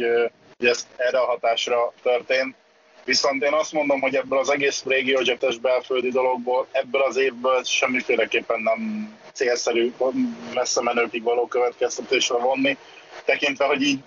hogy 0.58 0.68
ez 0.68 0.86
erre 0.96 1.18
a 1.18 1.24
hatásra 1.24 1.92
történt. 2.02 2.54
Viszont 3.04 3.42
én 3.42 3.52
azt 3.52 3.72
mondom, 3.72 4.00
hogy 4.00 4.14
ebből 4.14 4.38
az 4.38 4.50
egész 4.50 4.84
régiójetes 4.84 5.58
belföldi 5.58 6.10
dologból, 6.10 6.66
ebből 6.70 7.02
az 7.02 7.16
évből 7.16 7.64
semmiféleképpen 7.64 8.60
nem 8.60 9.12
célszerű 9.32 9.92
messze 10.54 10.82
menőkig 10.82 11.22
való 11.22 11.46
következtetésre 11.46 12.36
vonni, 12.36 12.76
tekintve, 13.24 13.64
hogy 13.64 13.82
így 13.82 13.98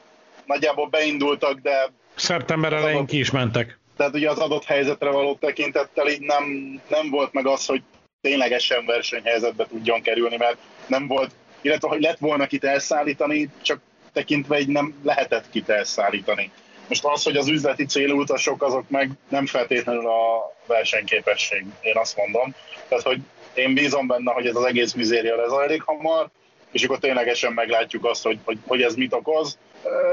nagyjából 0.45 0.87
beindultak, 0.87 1.59
de 1.59 1.91
Szeptember 2.15 2.73
elején 2.73 3.05
ki 3.05 3.17
is 3.17 3.31
mentek. 3.31 3.79
Tehát 3.97 4.13
ugye 4.13 4.29
az 4.29 4.37
adott 4.37 4.63
helyzetre 4.63 5.09
való 5.09 5.35
tekintettel 5.35 6.07
így 6.07 6.19
nem, 6.19 6.43
nem 6.89 7.09
volt 7.09 7.33
meg 7.33 7.47
az, 7.47 7.65
hogy 7.65 7.81
ténylegesen 8.21 8.85
versenyhelyzetbe 8.85 9.65
tudjon 9.65 10.01
kerülni, 10.01 10.37
mert 10.37 10.57
nem 10.87 11.07
volt, 11.07 11.31
illetve 11.61 11.87
hogy 11.87 12.01
lett 12.01 12.17
volna 12.17 12.47
kit 12.47 12.63
elszállítani, 12.63 13.49
csak 13.61 13.81
tekintve 14.13 14.59
így 14.59 14.67
nem 14.67 14.93
lehetett 15.03 15.49
kit 15.49 15.69
elszállítani. 15.69 16.51
Most 16.87 17.05
az, 17.05 17.23
hogy 17.23 17.37
az 17.37 17.47
üzleti 17.47 17.85
célú 17.85 18.19
utasok, 18.19 18.63
azok 18.63 18.89
meg 18.89 19.11
nem 19.29 19.45
feltétlenül 19.45 20.07
a 20.07 20.53
versenyképesség, 20.67 21.65
én 21.81 21.97
azt 21.97 22.17
mondom. 22.17 22.55
Tehát, 22.87 23.03
hogy 23.03 23.19
én 23.53 23.73
bízom 23.73 24.07
benne, 24.07 24.31
hogy 24.31 24.47
ez 24.47 24.55
az 24.55 24.63
egész 24.63 24.93
mizéria 24.93 25.35
lezajlik 25.35 25.81
hamar, 25.81 26.29
és 26.71 26.83
akkor 26.83 26.99
ténylegesen 26.99 27.53
meglátjuk 27.53 28.05
azt, 28.05 28.23
hogy, 28.23 28.39
hogy, 28.43 28.57
hogy 28.67 28.81
ez 28.81 28.95
mit 28.95 29.13
okoz 29.13 29.57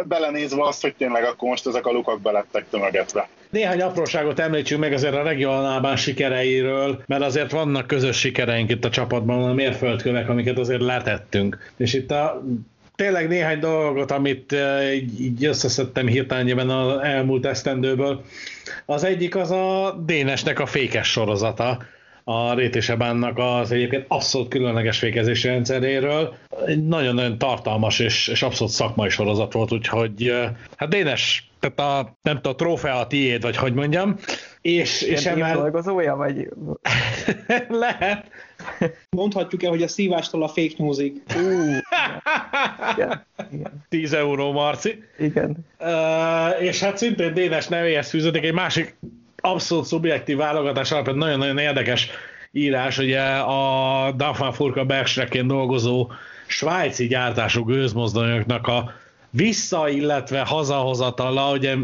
belenézve 0.04 0.62
azt, 0.62 0.82
hogy 0.82 0.94
tényleg 0.94 1.24
akkor 1.24 1.48
most 1.48 1.66
ezek 1.66 1.86
a 1.86 1.90
lukak 1.90 2.20
belettek 2.20 2.64
tömegetve. 2.70 3.28
Néhány 3.50 3.80
apróságot 3.80 4.38
említsünk 4.38 4.80
meg 4.80 4.92
azért 4.92 5.14
a 5.14 5.22
regionálban 5.22 5.96
sikereiről, 5.96 7.02
mert 7.06 7.22
azért 7.22 7.50
vannak 7.50 7.86
közös 7.86 8.18
sikereink 8.18 8.70
itt 8.70 8.84
a 8.84 8.90
csapatban, 8.90 9.48
a 9.48 9.54
mérföldkövek, 9.54 10.28
amiket 10.28 10.58
azért 10.58 10.80
letettünk. 10.80 11.72
És 11.76 11.94
itt 11.94 12.10
a 12.10 12.42
tényleg 12.96 13.28
néhány 13.28 13.58
dolgot, 13.58 14.10
amit 14.10 14.54
így, 14.92 15.20
így 15.20 15.44
összeszedtem 15.44 16.06
hirtelenjében 16.06 16.70
az 16.70 17.02
elmúlt 17.02 17.46
esztendőből. 17.46 18.24
Az 18.86 19.04
egyik 19.04 19.36
az 19.36 19.50
a 19.50 19.96
Dénesnek 20.06 20.58
a 20.58 20.66
fékes 20.66 21.10
sorozata, 21.10 21.82
a 22.24 22.54
Rétésebánnak 22.54 23.38
az 23.38 23.72
egyébként 23.72 24.04
abszolút 24.08 24.48
különleges 24.48 24.98
fékezési 24.98 25.48
rendszeréről. 25.48 26.34
Egy 26.66 26.86
nagyon-nagyon 26.86 27.38
tartalmas 27.38 27.98
és, 27.98 28.28
és 28.28 28.42
abszolút 28.42 28.72
szakmai 28.72 29.08
sorozat 29.08 29.52
volt, 29.52 29.72
úgyhogy 29.72 30.34
hát 30.76 30.88
Dénes, 30.88 31.50
tehát 31.60 31.80
a, 31.80 32.16
nem 32.22 32.36
tudom, 32.36 32.52
a 32.52 32.56
trófea 32.56 32.98
a 32.98 33.06
tiéd, 33.06 33.42
vagy 33.42 33.56
hogy 33.56 33.74
mondjam. 33.74 34.16
És, 34.60 35.02
és 35.02 35.26
emel... 35.26 35.56
dolgozója, 35.56 36.16
vagy... 36.16 36.48
Lehet. 37.68 38.28
Mondhatjuk-e, 39.10 39.68
hogy 39.68 39.82
a 39.82 39.88
szívástól 39.88 40.42
a 40.42 40.48
fake 40.48 40.74
newsig? 40.76 41.22
Uh, 41.36 41.76
igen. 42.92 43.26
igen. 43.52 43.84
10 43.88 44.12
euró, 44.12 44.52
Marci. 44.52 45.02
Igen. 45.18 45.56
Uh, 45.80 46.62
és 46.62 46.80
hát 46.80 46.96
szintén 46.96 47.34
Dénes 47.34 47.68
nevéhez 47.68 48.08
fűződik 48.08 48.44
egy 48.44 48.52
másik 48.52 48.96
abszolút 49.40 49.84
szubjektív 49.84 50.36
válogatás 50.36 50.92
alapján 50.92 51.16
nagyon-nagyon 51.16 51.58
érdekes 51.58 52.10
írás, 52.52 52.98
ugye 52.98 53.22
a 53.36 54.12
Dafan 54.12 54.52
Furka 54.52 54.84
Bergstreckén 54.84 55.46
dolgozó 55.46 56.10
svájci 56.46 57.06
gyártású 57.06 57.64
gőzmozdonyoknak 57.64 58.66
a 58.66 58.92
vissza, 59.30 59.88
illetve 59.88 60.40
hazahozatala, 60.40 61.52
ugye 61.52 61.74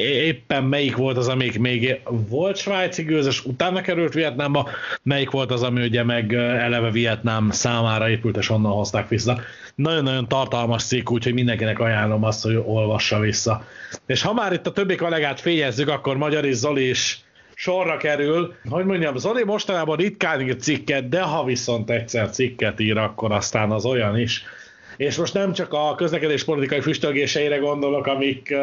éppen 0.00 0.64
melyik 0.64 0.96
volt 0.96 1.16
az, 1.16 1.28
amelyik 1.28 1.58
még 1.58 2.00
volt 2.28 2.56
svájci 2.56 3.02
gőzös, 3.02 3.44
utána 3.44 3.80
került 3.80 4.12
Vietnámba, 4.12 4.68
melyik 5.02 5.30
volt 5.30 5.50
az, 5.50 5.62
ami 5.62 5.82
ugye 5.82 6.04
meg 6.04 6.34
eleve 6.34 6.90
Vietnám 6.90 7.50
számára 7.50 8.08
épült, 8.08 8.36
és 8.36 8.50
onnan 8.50 8.72
hozták 8.72 9.08
vissza. 9.08 9.40
Nagyon-nagyon 9.74 10.28
tartalmas 10.28 10.84
cikk, 10.84 11.10
úgyhogy 11.10 11.34
mindenkinek 11.34 11.78
ajánlom 11.78 12.24
azt, 12.24 12.42
hogy 12.42 12.62
olvassa 12.64 13.18
vissza. 13.18 13.64
És 14.06 14.22
ha 14.22 14.32
már 14.32 14.52
itt 14.52 14.66
a 14.66 14.72
többi 14.72 14.94
kollégát 14.94 15.40
fényezzük, 15.40 15.88
akkor 15.88 16.16
Magyar 16.16 16.44
és 16.44 16.54
Zoli 16.54 16.88
is 16.88 17.20
sorra 17.54 17.96
kerül. 17.96 18.54
Hogy 18.68 18.84
mondjam, 18.84 19.16
Zoli 19.16 19.44
mostanában 19.44 19.96
ritkán 19.96 20.40
ír 20.40 20.56
cikket, 20.56 21.08
de 21.08 21.20
ha 21.20 21.44
viszont 21.44 21.90
egyszer 21.90 22.30
cikket 22.30 22.80
ír, 22.80 22.96
akkor 22.96 23.32
aztán 23.32 23.70
az 23.70 23.84
olyan 23.84 24.18
is, 24.18 24.44
és 24.96 25.16
most 25.16 25.34
nem 25.34 25.52
csak 25.52 25.72
a 25.72 25.94
közlekedés 25.94 26.44
politikai 26.44 26.80
füstölgéseire 26.80 27.56
gondolok, 27.56 28.06
amik 28.06 28.54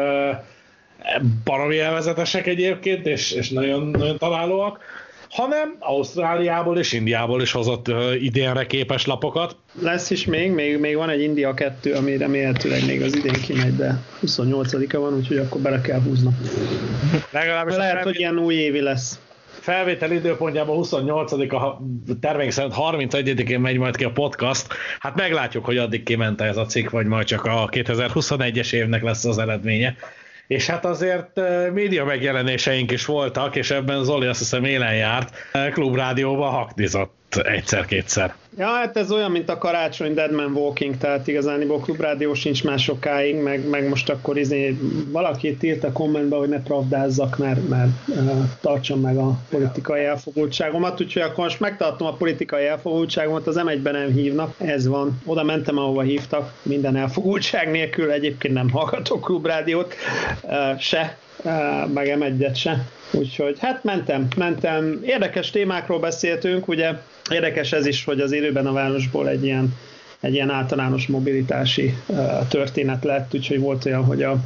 baromi 1.44 1.78
elvezetesek 1.78 2.46
egyébként, 2.46 3.06
és, 3.06 3.32
és 3.32 3.50
nagyon, 3.50 3.86
nagyon 3.86 4.18
találóak, 4.18 4.78
hanem 5.34 5.76
Ausztráliából 5.78 6.78
és 6.78 6.92
Indiából 6.92 7.42
is 7.42 7.52
hozott 7.52 7.88
uh, 7.88 8.22
idénre 8.22 8.66
képes 8.66 9.06
lapokat. 9.06 9.56
Lesz 9.80 10.10
is 10.10 10.24
még, 10.24 10.50
még, 10.50 10.78
még 10.78 10.96
van 10.96 11.08
egy 11.08 11.20
India 11.20 11.54
2, 11.54 11.92
ami 11.92 12.16
remélhetőleg 12.16 12.86
még 12.86 13.02
az 13.02 13.16
idén 13.16 13.32
kimegy, 13.32 13.76
de 13.76 14.02
28-a 14.26 14.98
van, 14.98 15.14
úgyhogy 15.14 15.36
akkor 15.36 15.60
bele 15.60 15.80
kell 15.80 16.00
húznom. 16.00 16.40
Legalábbis 17.30 17.76
lehet, 17.76 18.02
hogy 18.02 18.18
ilyen 18.18 18.38
új 18.38 18.54
évi 18.54 18.80
lesz 18.80 19.18
felvétel 19.64 20.12
időpontjában 20.12 20.76
28 20.76 21.32
a 21.52 21.80
terveink 22.20 22.52
szerint 22.52 22.74
31-én 22.76 23.60
megy 23.60 23.78
majd 23.78 23.96
ki 23.96 24.04
a 24.04 24.12
podcast. 24.12 24.66
Hát 24.98 25.16
meglátjuk, 25.16 25.64
hogy 25.64 25.78
addig 25.78 26.02
kiment 26.02 26.40
ez 26.40 26.56
a 26.56 26.66
cikk, 26.66 26.90
vagy 26.90 27.06
majd 27.06 27.26
csak 27.26 27.44
a 27.44 27.68
2021-es 27.70 28.72
évnek 28.72 29.02
lesz 29.02 29.24
az 29.24 29.38
eredménye. 29.38 29.96
És 30.46 30.66
hát 30.66 30.84
azért 30.84 31.40
média 31.72 32.04
megjelenéseink 32.04 32.90
is 32.90 33.04
voltak, 33.04 33.56
és 33.56 33.70
ebben 33.70 34.04
Zoli 34.04 34.26
azt 34.26 34.38
hiszem 34.38 34.64
élen 34.64 34.94
járt, 34.94 35.34
klubrádióban 35.72 36.50
haknizott 36.50 37.23
egyszer-kétszer. 37.36 38.34
Ja, 38.58 38.66
hát 38.66 38.96
ez 38.96 39.10
olyan, 39.10 39.30
mint 39.30 39.48
a 39.48 39.58
karácsony 39.58 40.14
Deadman 40.14 40.52
Walking, 40.52 40.96
tehát 40.96 41.26
igazán 41.26 41.80
klubrádió 41.82 42.34
sincs 42.34 42.64
már 42.64 42.78
sokáig, 42.78 43.36
meg, 43.36 43.68
meg 43.68 43.88
most 43.88 44.10
akkor 44.10 44.38
izé, 44.38 44.78
valaki 45.08 45.56
írt 45.60 45.84
a 45.84 45.92
kommentbe, 45.92 46.36
hogy 46.36 46.48
ne 46.48 46.62
pravdázzak, 46.62 47.38
mert, 47.38 47.68
mert 47.68 47.90
uh, 48.06 48.44
tartsam 48.60 49.00
meg 49.00 49.16
a 49.16 49.38
politikai 49.50 50.04
elfogultságomat, 50.04 51.00
úgyhogy 51.00 51.22
akkor 51.22 51.44
most 51.44 51.60
megtartom 51.60 52.06
a 52.06 52.12
politikai 52.12 52.66
elfogultságomat, 52.66 53.46
az 53.46 53.60
M1-ben 53.64 53.92
nem 53.92 54.12
hívnak, 54.12 54.54
ez 54.58 54.86
van. 54.86 55.20
Oda 55.24 55.42
mentem, 55.42 55.78
ahova 55.78 56.02
hívtak, 56.02 56.52
minden 56.62 56.96
elfogultság 56.96 57.70
nélkül, 57.70 58.10
egyébként 58.10 58.54
nem 58.54 58.70
hallgatok 58.70 59.20
klubrádiót, 59.20 59.94
uh, 60.42 60.78
se, 60.78 61.18
uh, 61.44 61.52
meg 61.92 62.16
M1-et 62.18 62.56
se. 62.56 62.84
Úgyhogy 63.18 63.58
hát 63.58 63.84
mentem, 63.84 64.26
mentem. 64.36 65.00
Érdekes 65.04 65.50
témákról 65.50 65.98
beszéltünk, 65.98 66.68
ugye 66.68 66.92
Érdekes 67.30 67.72
ez 67.72 67.86
is, 67.86 68.04
hogy 68.04 68.20
az 68.20 68.32
élőben 68.32 68.66
a 68.66 68.72
városból 68.72 69.28
egy 69.28 69.44
ilyen 69.44 69.74
egy 70.24 70.34
ilyen 70.34 70.50
általános 70.50 71.06
mobilitási 71.06 71.94
történet 72.48 73.04
lett, 73.04 73.34
úgyhogy 73.34 73.58
volt 73.58 73.84
olyan, 73.84 74.04
hogy 74.04 74.22
a, 74.22 74.36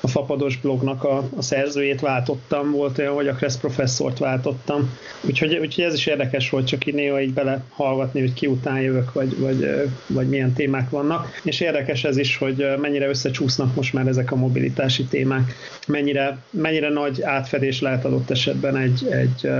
a 0.00 0.08
Fapados 0.08 0.56
blognak 0.56 1.04
a, 1.04 1.28
a 1.36 1.42
szerzőjét 1.42 2.00
váltottam, 2.00 2.70
volt 2.70 2.98
olyan, 2.98 3.14
hogy 3.14 3.28
a 3.28 3.34
Kressz 3.34 3.56
professzort 3.56 4.18
váltottam, 4.18 4.90
úgyhogy, 5.20 5.56
úgyhogy 5.56 5.84
ez 5.84 5.94
is 5.94 6.06
érdekes 6.06 6.50
volt, 6.50 6.66
csak 6.66 6.86
így 6.86 6.94
néha 6.94 7.20
így 7.20 7.32
belehallgatni, 7.32 8.20
hogy 8.20 8.32
ki 8.32 8.46
után 8.46 8.80
jövök, 8.80 9.12
vagy, 9.12 9.38
vagy, 9.38 9.88
vagy 10.06 10.28
milyen 10.28 10.52
témák 10.52 10.90
vannak, 10.90 11.40
és 11.42 11.60
érdekes 11.60 12.04
ez 12.04 12.16
is, 12.16 12.36
hogy 12.36 12.66
mennyire 12.80 13.08
összecsúsznak 13.08 13.74
most 13.74 13.92
már 13.92 14.06
ezek 14.06 14.32
a 14.32 14.36
mobilitási 14.36 15.04
témák, 15.04 15.54
mennyire, 15.86 16.38
mennyire 16.50 16.88
nagy 16.88 17.22
átfedés 17.22 17.80
lehet 17.80 18.04
adott 18.04 18.30
esetben 18.30 18.76
egy, 18.76 19.06
egy 19.10 19.50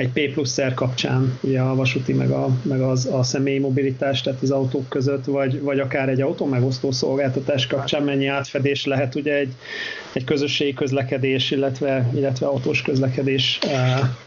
egy 0.00 0.08
P 0.12 0.32
plusz 0.32 0.60
R 0.60 0.74
kapcsán, 0.74 1.38
ugye 1.40 1.60
a 1.60 1.74
vasúti 1.74 2.12
meg, 2.12 2.30
a, 2.30 2.48
meg 2.62 2.80
az, 2.80 3.08
a 3.12 3.22
személyi 3.22 3.58
mobilitás, 3.58 4.20
tehát 4.20 4.42
az 4.42 4.50
autók 4.50 4.88
között, 4.88 5.24
vagy, 5.24 5.60
vagy 5.60 5.78
akár 5.78 6.08
egy 6.08 6.20
autó 6.20 6.46
megosztó 6.46 6.90
szolgáltatás 6.90 7.66
kapcsán 7.66 8.02
mennyi 8.02 8.26
átfedés 8.26 8.84
lehet 8.84 9.14
ugye 9.14 9.34
egy, 9.34 9.52
egy 10.12 10.24
közösségi 10.24 10.74
közlekedés, 10.74 11.50
illetve, 11.50 12.10
illetve 12.14 12.46
autós 12.46 12.82
közlekedés 12.82 13.58
uh, 13.64 13.72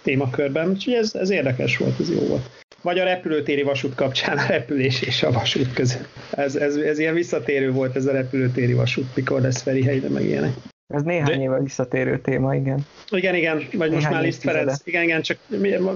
témakörben. 0.02 0.70
Úgyhogy 0.70 0.94
ez, 0.94 1.16
ez 1.16 1.30
érdekes 1.30 1.78
volt, 1.78 2.00
ez 2.00 2.10
jó 2.10 2.20
volt 2.28 2.50
vagy 2.82 3.00
a 3.00 3.04
repülőtéri 3.04 3.62
vasút 3.62 3.96
kapcsán 3.96 4.38
a 4.38 4.46
repülés 4.48 5.02
és 5.02 5.24
a 5.24 5.32
vasút 5.32 5.74
között. 5.74 6.08
Ez, 6.30 6.56
ez, 6.56 6.76
ez 6.76 7.00
ilyen 7.00 7.14
visszatérő 7.14 7.72
volt 7.72 7.96
ez 7.96 8.06
a 8.06 8.12
repülőtéri 8.12 8.74
vasút, 8.74 9.16
mikor 9.16 9.42
lesz 9.42 9.62
Ferihegyre, 9.62 10.10
meg 10.10 10.24
ilyenek. 10.24 10.54
Ez 10.94 11.02
néhány 11.02 11.38
De... 11.38 11.42
éve 11.42 11.60
visszatérő 11.60 12.20
téma, 12.20 12.56
igen. 12.56 12.86
Igen, 13.10 13.36
igen, 13.36 13.56
vagy 13.56 13.90
néhány 13.90 13.94
most 13.94 14.10
már 14.10 14.22
Liszt 14.22 14.42
Ferenc. 14.42 14.82
Igen, 14.84 15.04
igen, 15.04 15.22
csak 15.22 15.38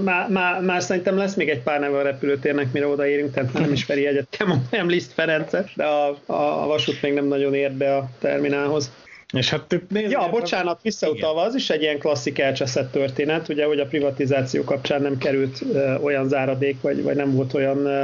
már, 0.03 0.29
már, 0.29 0.61
már 0.61 0.81
szerintem 0.81 1.17
lesz 1.17 1.35
még 1.35 1.49
egy 1.49 1.61
pár 1.61 1.79
neve 1.79 1.97
a 1.97 2.01
repülőtérnek, 2.01 2.71
mire 2.71 2.87
odaérünk, 2.87 3.33
tehát 3.33 3.53
nem 3.53 3.71
is 3.71 3.83
Feri 3.83 4.05
egyet, 4.05 4.45
nem 4.71 4.87
Liszt 4.87 5.11
Ferencet, 5.11 5.69
de 5.75 5.83
a, 5.83 6.17
a, 6.25 6.63
a 6.63 6.67
vasút 6.67 7.01
még 7.01 7.13
nem 7.13 7.25
nagyon 7.25 7.53
ért 7.53 7.73
be 7.73 7.95
a 7.95 8.09
terminálhoz. 8.19 8.91
És 9.33 9.49
hát 9.49 9.81
nézd, 9.89 10.11
ja, 10.11 10.29
bocsánat, 10.31 10.79
visszautalva, 10.81 11.41
az 11.41 11.55
is 11.55 11.69
egy 11.69 11.81
ilyen 11.81 11.99
klasszik 11.99 12.39
elcseszett 12.39 12.91
történet, 12.91 13.49
ugye, 13.49 13.65
hogy 13.65 13.79
a 13.79 13.85
privatizáció 13.85 14.63
kapcsán 14.63 15.01
nem 15.01 15.17
került 15.17 15.61
ö, 15.73 15.95
olyan 15.95 16.27
záradék, 16.27 16.81
vagy, 16.81 17.03
vagy 17.03 17.15
nem 17.15 17.35
volt 17.35 17.53
olyan, 17.53 17.85
ö, 17.85 18.03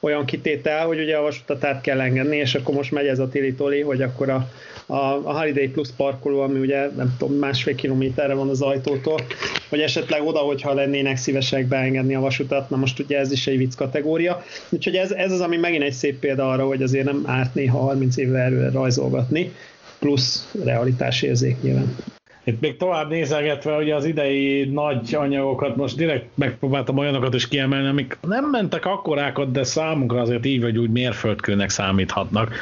olyan 0.00 0.24
kitétel, 0.24 0.86
hogy 0.86 1.00
ugye 1.00 1.16
a 1.16 1.22
vasutat 1.22 1.64
át 1.64 1.80
kell 1.80 2.00
engedni, 2.00 2.36
és 2.36 2.54
akkor 2.54 2.74
most 2.74 2.92
megy 2.92 3.06
ez 3.06 3.18
a 3.18 3.28
tili 3.28 3.54
hogy 3.82 4.02
akkor 4.02 4.28
a, 4.28 4.48
a, 4.86 4.96
a 5.22 5.38
Holiday 5.38 5.68
Plus 5.68 5.88
parkoló, 5.96 6.40
ami 6.40 6.58
ugye 6.58 6.88
nem 6.96 7.14
tudom, 7.18 7.36
másfél 7.36 7.74
kilométerre 7.74 8.34
van 8.34 8.48
az 8.48 8.62
ajtótól, 8.62 9.20
hogy 9.68 9.80
esetleg 9.80 10.26
oda, 10.26 10.38
hogyha 10.38 10.74
lennének 10.74 11.16
szívesek 11.16 11.66
beengedni 11.66 12.14
a 12.14 12.20
vasutat, 12.20 12.70
na 12.70 12.76
most 12.76 12.98
ugye 12.98 13.18
ez 13.18 13.32
is 13.32 13.46
egy 13.46 13.56
vicc 13.56 13.74
kategória. 13.74 14.44
Úgyhogy 14.68 14.96
ez, 14.96 15.10
ez 15.10 15.32
az, 15.32 15.40
ami 15.40 15.56
megint 15.56 15.82
egy 15.82 15.92
szép 15.92 16.18
példa 16.18 16.50
arra, 16.50 16.66
hogy 16.66 16.82
azért 16.82 17.04
nem 17.04 17.22
árt 17.26 17.54
néha 17.54 17.78
30 17.78 18.16
évvel 18.16 18.40
előre 18.40 18.70
rajzolgatni, 18.70 19.52
plusz 20.00 20.54
realitásérzék 20.64 21.62
nyilván. 21.62 21.96
Itt 22.44 22.60
még 22.60 22.76
tovább 22.76 23.08
nézegetve, 23.08 23.74
hogy 23.74 23.90
az 23.90 24.04
idei 24.04 24.64
nagy 24.64 25.14
anyagokat, 25.14 25.76
most 25.76 25.96
direkt 25.96 26.26
megpróbáltam 26.34 26.98
olyanokat 26.98 27.34
is 27.34 27.48
kiemelni, 27.48 27.88
amik 27.88 28.18
nem 28.22 28.44
mentek 28.50 28.86
akkorákat, 28.86 29.52
de 29.52 29.62
számunkra 29.62 30.20
azért 30.20 30.46
így 30.46 30.60
vagy 30.60 30.78
úgy 30.78 30.90
mérföldkőnek 30.90 31.70
számíthatnak 31.70 32.54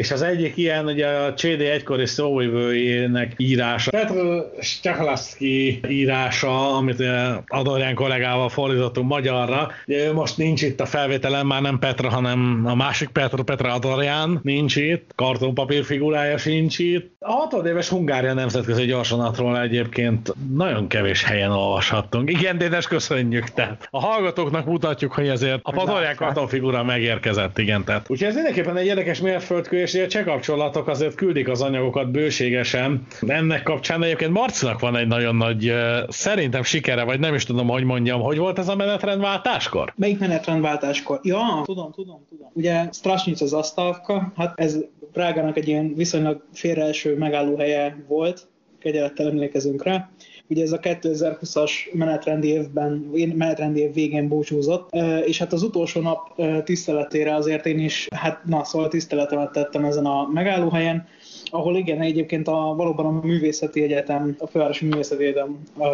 és 0.00 0.10
az 0.10 0.22
egyik 0.22 0.56
ilyen 0.56 0.86
ugye 0.86 1.06
a 1.06 1.34
CD 1.34 1.60
egykori 1.60 2.06
szóvivőjének 2.06 3.32
írása, 3.36 3.90
Petr 3.90 4.14
Stachlaszki 4.60 5.80
írása, 5.88 6.76
amit 6.76 7.02
Adorján 7.46 7.94
kollégával 7.94 8.48
fordítottunk 8.48 9.08
magyarra. 9.08 9.70
Ő 9.86 10.12
most 10.12 10.36
nincs 10.36 10.62
itt 10.62 10.80
a 10.80 10.86
felvételen, 10.86 11.46
már 11.46 11.62
nem 11.62 11.78
Petra, 11.78 12.08
hanem 12.08 12.62
a 12.64 12.74
másik 12.74 13.08
Petra, 13.08 13.42
Petra 13.42 13.72
Adorján 13.72 14.40
nincs 14.42 14.76
itt, 14.76 15.10
kartonpapír 15.14 15.84
figurája 15.84 16.38
sincs 16.38 16.78
itt. 16.78 17.12
A 17.18 17.32
60 17.32 17.66
éves 17.66 17.88
Hungária 17.88 18.32
nemzetközi 18.32 18.84
gyorsonatról 18.84 19.60
egyébként 19.60 20.34
nagyon 20.54 20.88
kevés 20.88 21.24
helyen 21.24 21.50
olvashattunk. 21.50 22.30
Igen, 22.30 22.58
Dénes, 22.58 22.86
köszönjük. 22.86 23.48
Tehát 23.48 23.88
a 23.90 24.00
hallgatóknak 24.00 24.66
mutatjuk, 24.66 25.12
hogy 25.12 25.28
ezért 25.28 25.60
a 25.62 25.70
Padorján 25.70 26.16
kartonfigura 26.16 26.84
megérkezett, 26.84 27.58
igen. 27.58 27.84
Tehát. 27.84 28.10
Úgyhogy 28.10 28.28
ez 28.28 28.34
mindenképpen 28.34 28.76
egy 28.76 28.86
érdekes 28.86 29.20
mérföldkő, 29.20 29.78
és 29.80 29.89
a 29.94 30.06
cseh 30.06 30.24
kapcsolatok 30.24 30.88
azért 30.88 31.14
küldik 31.14 31.48
az 31.48 31.62
anyagokat 31.62 32.10
bőségesen. 32.10 33.06
Ennek 33.26 33.62
kapcsán 33.62 34.02
egyébként 34.02 34.30
Marcinak 34.32 34.80
van 34.80 34.96
egy 34.96 35.06
nagyon 35.06 35.36
nagy, 35.36 35.72
szerintem 36.08 36.62
sikere, 36.62 37.04
vagy 37.04 37.20
nem 37.20 37.34
is 37.34 37.44
tudom, 37.44 37.68
hogy 37.68 37.84
mondjam, 37.84 38.20
hogy 38.20 38.38
volt 38.38 38.58
ez 38.58 38.68
a 38.68 38.76
menetrendváltáskor? 38.76 39.92
Melyik 39.96 40.18
menetrendváltáskor? 40.18 41.20
Ja, 41.22 41.62
tudom, 41.64 41.92
tudom, 41.92 42.24
tudom. 42.28 42.50
Ugye 42.52 42.88
Strasnic 42.92 43.40
az 43.40 43.52
Asztalka, 43.52 44.32
hát 44.36 44.60
ez 44.60 44.78
Prágának 45.12 45.56
egy 45.56 45.68
ilyen 45.68 45.94
viszonylag 45.94 46.44
félreeső 46.52 47.16
megállóhelye 47.16 48.04
volt, 48.08 48.48
kegyelettel 48.78 49.28
emlékezünk 49.28 49.84
rá. 49.84 50.10
Ugye 50.50 50.62
ez 50.62 50.72
a 50.72 50.78
2020-as 50.78 51.70
menetrendi 51.92 52.48
évben, 52.48 53.10
menetrendi 53.34 53.80
év 53.80 53.92
végén 53.92 54.28
búcsúzott, 54.28 54.90
és 55.24 55.38
hát 55.38 55.52
az 55.52 55.62
utolsó 55.62 56.00
nap 56.00 56.42
tiszteletére 56.64 57.34
azért 57.34 57.66
én 57.66 57.78
is, 57.78 58.08
hát 58.14 58.44
na, 58.44 58.64
szóval 58.64 58.88
tiszteletemet 58.88 59.52
tettem 59.52 59.84
ezen 59.84 60.06
a 60.06 60.28
megállóhelyen, 60.32 61.06
ahol 61.44 61.76
igen, 61.76 62.00
egyébként 62.00 62.48
a, 62.48 62.74
valóban 62.76 63.06
a 63.06 63.26
művészeti 63.26 63.82
egyetem, 63.82 64.36
a 64.38 64.46
fővárosi 64.46 64.86
művészeti 64.86 65.24
egyetem 65.24 65.58
a 65.78 65.86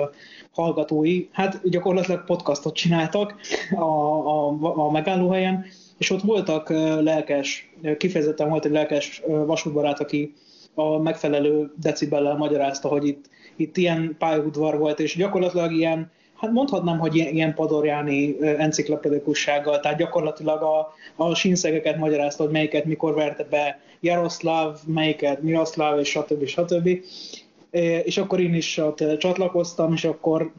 hallgatói, 0.52 1.26
hát 1.32 1.68
gyakorlatilag 1.68 2.24
podcastot 2.24 2.74
csináltak 2.74 3.34
a, 3.74 3.84
a, 3.84 4.48
a 4.60 4.90
megállóhelyen, 4.90 5.64
és 5.98 6.10
ott 6.10 6.22
voltak 6.22 6.68
lelkes, 7.00 7.72
kifejezetten 7.98 8.48
volt 8.48 8.64
egy 8.64 8.72
lelkes 8.72 9.22
vasútbarát, 9.26 10.00
aki 10.00 10.34
a 10.74 10.98
megfelelő 10.98 11.72
decibellel 11.80 12.36
magyarázta, 12.36 12.88
hogy 12.88 13.06
itt, 13.06 13.28
itt 13.56 13.76
ilyen 13.76 14.16
pályaudvar 14.18 14.78
volt, 14.78 15.00
és 15.00 15.16
gyakorlatilag 15.16 15.72
ilyen, 15.72 16.10
hát 16.36 16.52
mondhatnám, 16.52 16.98
hogy 16.98 17.14
ilyen, 17.14 17.34
ilyen 17.34 17.54
padorjáni 17.54 18.36
enciklopedikussággal, 18.40 19.80
tehát 19.80 19.98
gyakorlatilag 19.98 20.62
a, 20.62 20.94
a 21.16 21.34
sínszegeket 21.34 21.96
magyarázta, 21.96 22.42
hogy 22.42 22.52
melyiket 22.52 22.84
mikor 22.84 23.14
verte 23.14 23.44
be 23.44 23.80
Jaroszláv, 24.00 24.78
melyiket 24.86 25.42
Miroszláv, 25.42 25.98
és 25.98 26.08
stb. 26.08 26.44
stb. 26.44 26.64
stb 26.72 26.88
és 28.04 28.18
akkor 28.18 28.40
én 28.40 28.54
is 28.54 28.76
ott 28.76 29.18
csatlakoztam, 29.18 29.92
és 29.92 30.04
akkor 30.04 30.52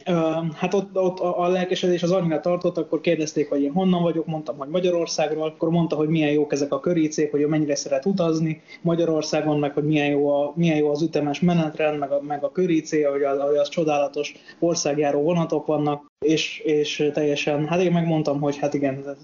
hát 0.54 0.74
ott, 0.74 0.98
ott 0.98 1.20
a 1.20 1.48
lelkesedés 1.48 2.04
az 2.04 2.12
annyira 2.12 2.40
tartott, 2.40 2.78
akkor 2.78 3.02
kérdezték, 3.02 3.50
hogy 3.50 3.62
én 3.62 3.72
honnan 3.72 4.02
vagyok, 4.02 4.26
mondtam, 4.26 4.58
hogy 4.58 4.68
Magyarországról, 4.68 5.48
akkor 5.48 5.70
mondta, 5.70 5.96
hogy 5.96 6.08
milyen 6.08 6.32
jók 6.32 6.52
ezek 6.52 6.74
a 6.74 6.80
körícék, 6.80 7.32
hogy 7.32 7.42
ő 7.42 7.48
mennyire 7.48 7.76
szeret 7.76 8.06
utazni 8.06 8.62
Magyarországon, 8.82 9.60
meg 9.60 9.74
hogy 9.74 9.84
milyen 9.84 10.10
jó, 10.10 10.30
a, 10.30 10.54
milyen 10.56 10.78
jó 10.78 10.90
az 10.92 11.02
ütemes 11.02 11.40
menetrend, 11.40 12.00
meg 12.00 12.12
a, 12.12 12.22
meg 12.22 12.44
a 12.44 12.52
köricé, 12.52 13.02
hogy 13.02 13.24
az, 13.24 13.40
hogy 13.40 13.58
az 13.58 13.70
csodálatos 13.70 14.34
országjáró 14.60 15.22
vonatok 15.22 15.66
vannak, 15.66 16.06
és, 16.26 16.60
és 16.60 17.10
teljesen, 17.14 17.68
hát 17.68 17.82
én 17.82 17.92
megmondtam, 17.92 18.42
hogy 18.42 18.58
hát 18.58 18.74
igen, 18.74 19.18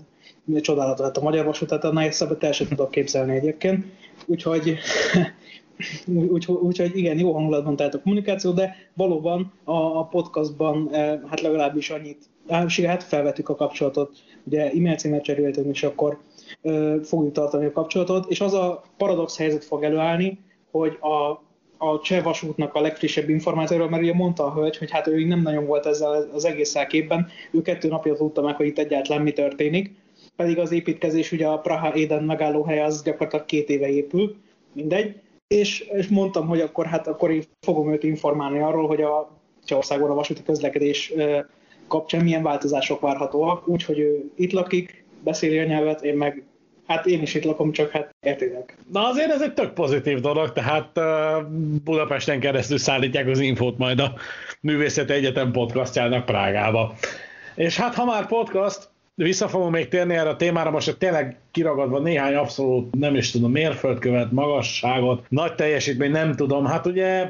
csodálatos 0.61 1.05
lett 1.05 1.17
a 1.17 1.21
magyar 1.21 1.45
vasút, 1.45 1.67
tehát 1.67 1.83
annál 1.83 2.11
szabad 2.11 2.43
el 2.43 2.51
sem 2.51 2.67
tudok 2.67 2.91
képzelni 2.91 3.35
egyébként. 3.35 3.85
Úgyhogy 4.25 4.77
Úgyhogy 6.07 6.55
úgy, 6.61 6.91
igen, 6.93 7.19
jó 7.19 7.33
hangulatban 7.33 7.75
tehát 7.75 7.93
a 7.93 8.01
kommunikáció, 8.01 8.51
de 8.51 8.75
valóban 8.93 9.51
a, 9.63 9.73
a 9.73 10.03
podcastban 10.03 10.89
eh, 10.91 11.19
hát 11.29 11.41
legalábbis 11.41 11.89
annyit, 11.89 12.29
hát 12.47 13.03
felvettük 13.03 13.49
a 13.49 13.55
kapcsolatot, 13.55 14.11
ugye 14.43 14.71
e-mail 14.71 14.95
címet 14.95 15.23
cseréltünk, 15.23 15.67
és 15.75 15.83
akkor 15.83 16.19
ö, 16.61 16.97
fogjuk 17.03 17.33
tartani 17.33 17.65
a 17.65 17.71
kapcsolatot, 17.71 18.29
és 18.29 18.41
az 18.41 18.53
a 18.53 18.83
paradox 18.97 19.37
helyzet 19.37 19.63
fog 19.63 19.83
előállni, 19.83 20.39
hogy 20.71 20.97
a, 20.99 21.41
a 21.85 21.99
cseh 22.01 22.23
vasútnak 22.23 22.73
a 22.73 22.81
legfrissebb 22.81 23.29
információról, 23.29 23.89
mert 23.89 24.03
ugye 24.03 24.13
mondta 24.13 24.45
a 24.45 24.53
hölgy, 24.53 24.77
hogy 24.77 24.91
hát 24.91 25.07
ő 25.07 25.25
nem 25.25 25.41
nagyon 25.41 25.65
volt 25.65 25.85
ezzel 25.85 26.29
az 26.33 26.45
egész 26.45 26.75
képben, 26.87 27.27
ő 27.51 27.61
kettő 27.61 27.87
napja 27.87 28.15
tudta 28.15 28.41
meg, 28.41 28.55
hogy 28.55 28.65
itt 28.65 28.79
egyáltalán 28.79 29.21
mi 29.21 29.31
történik, 29.31 29.95
pedig 30.35 30.59
az 30.59 30.71
építkezés 30.71 31.31
ugye 31.31 31.47
a 31.47 31.59
Praha 31.59 31.95
Éden 31.95 32.23
megállóhely 32.23 32.81
az 32.81 33.03
gyakorlatilag 33.03 33.45
két 33.45 33.69
éve 33.69 33.89
épül, 33.89 34.35
mindegy, 34.73 35.21
és, 35.53 35.79
és 35.79 36.07
mondtam, 36.07 36.47
hogy 36.47 36.59
akkor 36.59 36.85
hát 36.85 37.07
akkor 37.07 37.31
én 37.31 37.43
fogom 37.59 37.93
őt 37.93 38.03
informálni 38.03 38.59
arról, 38.59 38.87
hogy 38.87 39.01
a 39.01 39.37
Csehországban 39.65 40.09
a 40.09 40.13
vasúti 40.13 40.43
közlekedés 40.43 41.13
kapcsán 41.87 42.23
milyen 42.23 42.43
változások 42.43 42.99
várhatóak, 42.99 43.67
úgyhogy 43.67 43.99
ő 43.99 44.31
itt 44.35 44.51
lakik, 44.51 45.05
beszéli 45.23 45.59
a 45.59 45.65
nyelvet, 45.65 46.03
én 46.03 46.15
meg 46.15 46.43
Hát 46.87 47.05
én 47.05 47.21
is 47.21 47.33
itt 47.33 47.43
lakom, 47.43 47.71
csak 47.71 47.91
hát 47.91 48.15
értétek. 48.19 48.77
Na 48.91 49.07
azért 49.07 49.31
ez 49.31 49.41
egy 49.41 49.53
tök 49.53 49.73
pozitív 49.73 50.19
dolog, 50.19 50.51
tehát 50.51 50.99
Budapesten 51.83 52.39
keresztül 52.39 52.77
szállítják 52.77 53.27
az 53.27 53.39
infót 53.39 53.77
majd 53.77 53.99
a 53.99 54.13
Művészeti 54.61 55.13
Egyetem 55.13 55.51
podcastjának 55.51 56.25
Prágába. 56.25 56.93
És 57.55 57.77
hát 57.77 57.95
ha 57.95 58.05
már 58.05 58.27
podcast, 58.27 58.89
vissza 59.15 59.47
fogom 59.47 59.71
még 59.71 59.87
térni 59.87 60.15
erre 60.15 60.29
a 60.29 60.35
témára, 60.35 60.71
most 60.71 60.97
tényleg 60.97 61.37
kiragadva 61.51 61.99
néhány 61.99 62.35
abszolút, 62.35 62.95
nem 62.95 63.15
is 63.15 63.31
tudom, 63.31 63.51
mérföldkövet, 63.51 64.31
magasságot, 64.31 65.25
nagy 65.29 65.55
teljesítmény, 65.55 66.11
nem 66.11 66.35
tudom. 66.35 66.65
Hát 66.65 66.85
ugye 66.85 67.27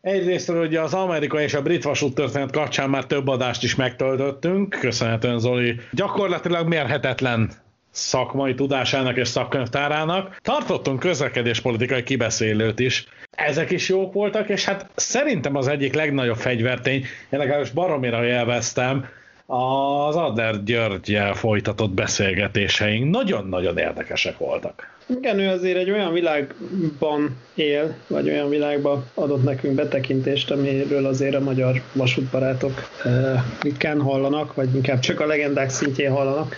Egyrészt 0.00 0.48
ugye 0.48 0.80
az 0.80 0.94
amerikai 0.94 1.42
és 1.42 1.54
a 1.54 1.62
brit 1.62 1.84
vasút 1.84 2.14
történet 2.14 2.50
kapcsán 2.50 2.90
már 2.90 3.04
több 3.04 3.28
adást 3.28 3.62
is 3.62 3.74
megtöltöttünk, 3.74 4.76
köszönhetően 4.80 5.38
Zoli. 5.38 5.76
Gyakorlatilag 5.92 6.68
mérhetetlen 6.68 7.50
szakmai 7.90 8.54
tudásának 8.54 9.16
és 9.16 9.28
szakkönyvtárának. 9.28 10.36
Tartottunk 10.42 10.98
közlekedéspolitikai 10.98 12.02
kibeszélőt 12.02 12.78
is. 12.78 13.06
Ezek 13.30 13.70
is 13.70 13.88
jók 13.88 14.12
voltak, 14.12 14.48
és 14.48 14.64
hát 14.64 14.90
szerintem 14.94 15.56
az 15.56 15.68
egyik 15.68 15.94
legnagyobb 15.94 16.36
fegyvertény, 16.36 17.04
én 17.30 17.38
legalábbis 17.38 17.70
baromira 17.70 18.24
élveztem, 18.24 19.04
az 19.52 20.16
Adler 20.16 20.64
Györgyel 20.64 21.34
folytatott 21.34 21.90
beszélgetéseink 21.90 23.10
nagyon-nagyon 23.10 23.78
érdekesek 23.78 24.38
voltak. 24.38 24.98
Igen, 25.18 25.38
ő 25.38 25.48
azért 25.48 25.76
egy 25.76 25.90
olyan 25.90 26.12
világban 26.12 27.36
él, 27.54 27.94
vagy 28.06 28.28
olyan 28.28 28.48
világban 28.48 29.04
adott 29.14 29.44
nekünk 29.44 29.74
betekintést, 29.74 30.50
amiről 30.50 31.06
azért 31.06 31.34
a 31.34 31.40
magyar 31.40 31.82
vasútbarátok 31.92 32.90
eh, 33.04 33.42
ritkán 33.62 34.00
hallanak, 34.00 34.54
vagy 34.54 34.74
inkább 34.74 34.98
csak 34.98 35.20
a 35.20 35.26
legendák 35.26 35.70
szintjén 35.70 36.10
hallanak. 36.10 36.56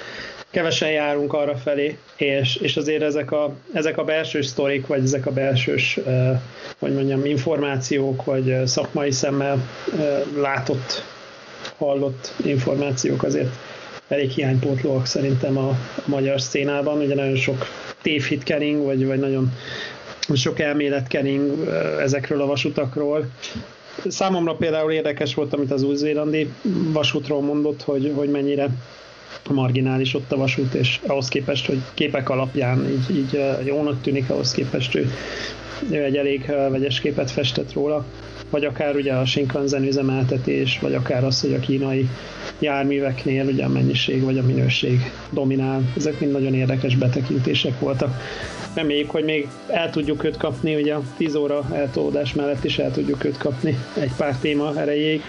Kevesen 0.51 0.91
járunk 0.91 1.33
arra 1.33 1.57
felé, 1.57 1.99
és, 2.17 2.57
és 2.57 2.77
azért 2.77 3.03
ezek 3.03 3.33
a, 3.33 3.55
ezek 3.73 3.99
a 3.99 4.05
belső 4.05 4.43
sztorik, 4.43 4.87
vagy 4.87 5.03
ezek 5.03 5.27
a 5.27 5.33
belsős, 5.33 5.97
eh, 5.97 6.41
hogy 6.79 6.95
mondjam, 6.95 7.25
információk, 7.25 8.25
vagy 8.25 8.51
eh, 8.51 8.67
szakmai 8.67 9.11
szemmel 9.11 9.69
látott, 10.37 11.05
hallott 11.83 12.33
információk 12.45 13.23
azért 13.23 13.55
elég 14.09 14.31
hiánypótlóak 14.31 15.07
szerintem 15.07 15.59
a, 15.59 15.69
a 15.69 16.05
magyar 16.05 16.41
szénában. 16.41 16.99
Ugye 16.99 17.15
nagyon 17.15 17.37
sok 17.37 17.67
tévhitkering, 18.03 18.85
vagy, 18.85 19.07
vagy 19.07 19.19
nagyon 19.19 19.53
sok 20.35 20.61
elméletkering 20.61 21.69
ezekről 22.01 22.41
a 22.41 22.47
vasutakról. 22.47 23.31
Számomra 24.09 24.55
például 24.55 24.93
érdekes 24.93 25.35
volt, 25.35 25.55
amit 25.55 25.71
az 25.71 25.83
új-zélandi 25.83 26.53
vasútról 26.93 27.43
mondott, 27.43 27.83
hogy, 27.83 28.13
hogy 28.17 28.29
mennyire 28.29 28.69
marginális 29.51 30.15
ott 30.15 30.33
a 30.33 30.37
vasút, 30.37 30.75
és 30.75 31.01
ahhoz 31.07 31.29
képest, 31.29 31.67
hogy 31.67 31.79
képek 31.95 32.29
alapján 32.29 32.89
így, 32.89 33.17
így 33.17 33.41
jónak 33.65 34.03
tűnik, 34.03 34.31
ahhoz 34.31 34.53
képest 34.53 34.95
ő, 34.95 35.13
ő 35.91 36.03
egy 36.03 36.17
elég 36.17 36.47
vegyes 36.47 37.01
képet 37.01 37.31
festett 37.31 37.73
róla 37.73 38.05
vagy 38.53 38.65
akár 38.65 38.97
ugye 38.97 39.13
a 39.13 39.25
Shinkansen 39.25 39.83
üzemeltetés, 39.83 40.79
vagy 40.81 40.95
akár 40.95 41.25
az, 41.25 41.41
hogy 41.41 41.55
a 41.55 41.61
kínai 41.61 42.09
járműveknél 42.59 43.47
ugye 43.47 43.65
a 43.65 43.69
mennyiség 43.69 44.23
vagy 44.23 44.39
a 44.39 44.43
minőség 44.43 45.13
dominál. 45.31 45.83
Ezek 45.97 46.21
mind 46.21 46.33
nagyon 46.33 46.55
érdekes 46.55 46.97
betekintések 46.97 47.79
voltak. 47.79 48.21
Reméljük, 48.75 49.11
hogy 49.11 49.25
még 49.25 49.49
el 49.67 49.91
tudjuk 49.91 50.25
őt 50.25 50.37
kapni, 50.37 50.75
ugye 50.75 50.95
a 50.95 51.03
10 51.17 51.35
óra 51.35 51.67
eltolódás 51.73 52.35
mellett 52.35 52.65
is 52.65 52.79
el 52.79 52.91
tudjuk 52.91 53.25
őt 53.25 53.37
kapni 53.37 53.79
egy 54.01 54.13
pár 54.17 54.37
téma 54.37 54.81
erejéig. 54.81 55.23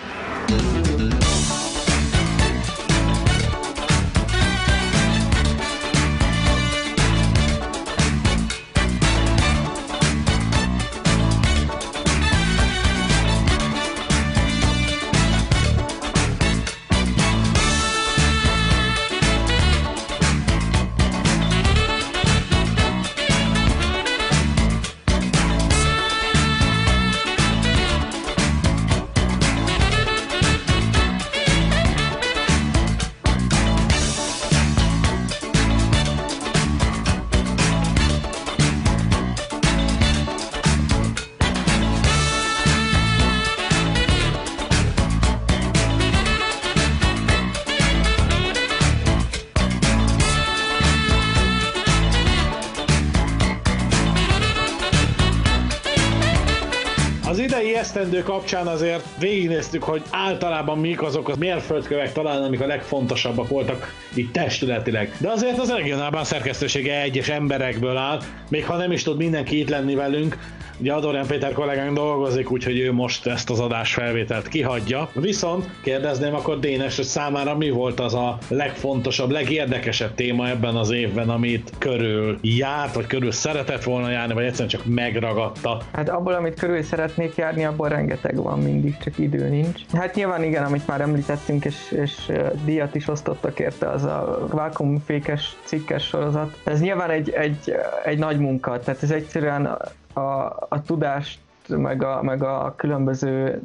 Esztendő 58.04 58.24
kapcsán 58.24 58.68
azért 58.68 59.06
végignéztük, 59.20 59.84
hogy 59.84 60.02
általában 60.10 60.80
mik 60.80 61.02
azok 61.02 61.30
a 61.30 61.36
mérföldkövek 61.40 62.14
talán, 62.14 62.44
amik 62.44 62.62
a 62.62 62.66
legfontosabbak 62.66 63.48
voltak 63.48 63.94
itt 64.14 64.34
testületileg. 64.34 65.16
De 65.20 65.30
azért 65.30 65.60
az 65.60 65.72
regionálban 65.72 66.24
szerkesztősége 66.24 67.02
egyes 67.02 67.30
emberekből 67.30 67.98
áll, 67.98 68.22
még 68.50 68.66
ha 68.66 68.78
nem 68.78 68.92
is 68.92 69.04
tud 69.04 69.18
mindenki 69.18 69.60
itt 69.60 69.70
lenni 69.70 69.96
velünk, 69.96 70.38
Ugye 70.80 70.94
Adorján 70.94 71.28
Péter 71.28 71.52
kollégánk 71.52 71.96
dolgozik, 71.96 72.52
úgyhogy 72.52 72.80
ő 72.80 72.92
most 72.92 73.28
ezt 73.28 73.50
az 73.50 73.60
adás 73.60 73.94
felvételt 73.94 74.48
kihagyja. 74.48 75.10
Viszont 75.14 75.66
kérdezném 75.84 76.34
akkor 76.36 76.60
Dénes, 76.60 76.96
hogy 76.96 77.06
számára 77.06 77.58
mi 77.58 77.70
volt 77.70 78.00
az 78.00 78.14
a 78.14 78.38
legfontosabb, 78.48 79.32
legérdekesebb 79.32 80.14
téma 80.16 80.50
ebben 80.50 80.76
az 80.76 80.92
évben, 80.92 81.30
amit 81.30 81.72
körül 81.78 82.38
járt, 82.42 82.96
vagy 82.96 83.08
körül 83.08 83.32
szeretett 83.32 83.84
volna 83.84 84.10
járni, 84.10 84.34
vagy 84.34 84.44
egyszerűen 84.44 84.70
csak 84.70 84.86
megragadta? 84.86 85.82
Hát 85.92 86.10
abból, 86.10 86.34
amit 86.34 86.60
körül 86.60 86.82
szeretnék 86.82 87.36
járni, 87.36 87.66
abból 87.66 87.90
rengeteg 87.94 88.36
van 88.36 88.60
mindig, 88.60 88.98
csak 88.98 89.18
idő 89.18 89.50
nincs. 89.50 89.82
Hát 89.94 90.16
nyilván 90.16 90.44
igen, 90.44 90.64
amit 90.64 90.88
már 90.88 91.02
említettünk, 91.02 91.66
és, 91.66 91.92
és 91.92 92.32
díjat 92.66 92.96
is 92.96 93.08
osztottak 93.08 93.60
érte, 93.60 93.90
az 93.90 94.04
a 94.04 94.48
vákumfékes 94.52 95.58
cikkes 95.64 96.04
sorozat. 96.04 96.62
Ez 96.64 96.82
nyilván 96.82 97.10
egy, 97.10 97.30
egy, 97.30 97.74
egy 98.06 98.18
nagy 98.18 98.40
munka, 98.40 98.80
tehát 98.80 99.04
ez 99.04 99.12
egyszerűen 99.12 99.78
a, 100.14 100.46
a 100.70 100.82
tudást 100.86 101.40
meg 101.68 102.04
a, 102.04 102.22
meg 102.22 102.44
a 102.44 102.74
különböző 102.78 103.62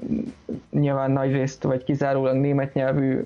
nyilván 0.70 1.10
nagy 1.10 1.32
részt 1.32 1.62
vagy 1.62 1.84
kizárólag 1.84 2.36
német 2.36 2.74
nyelvű 2.74 3.22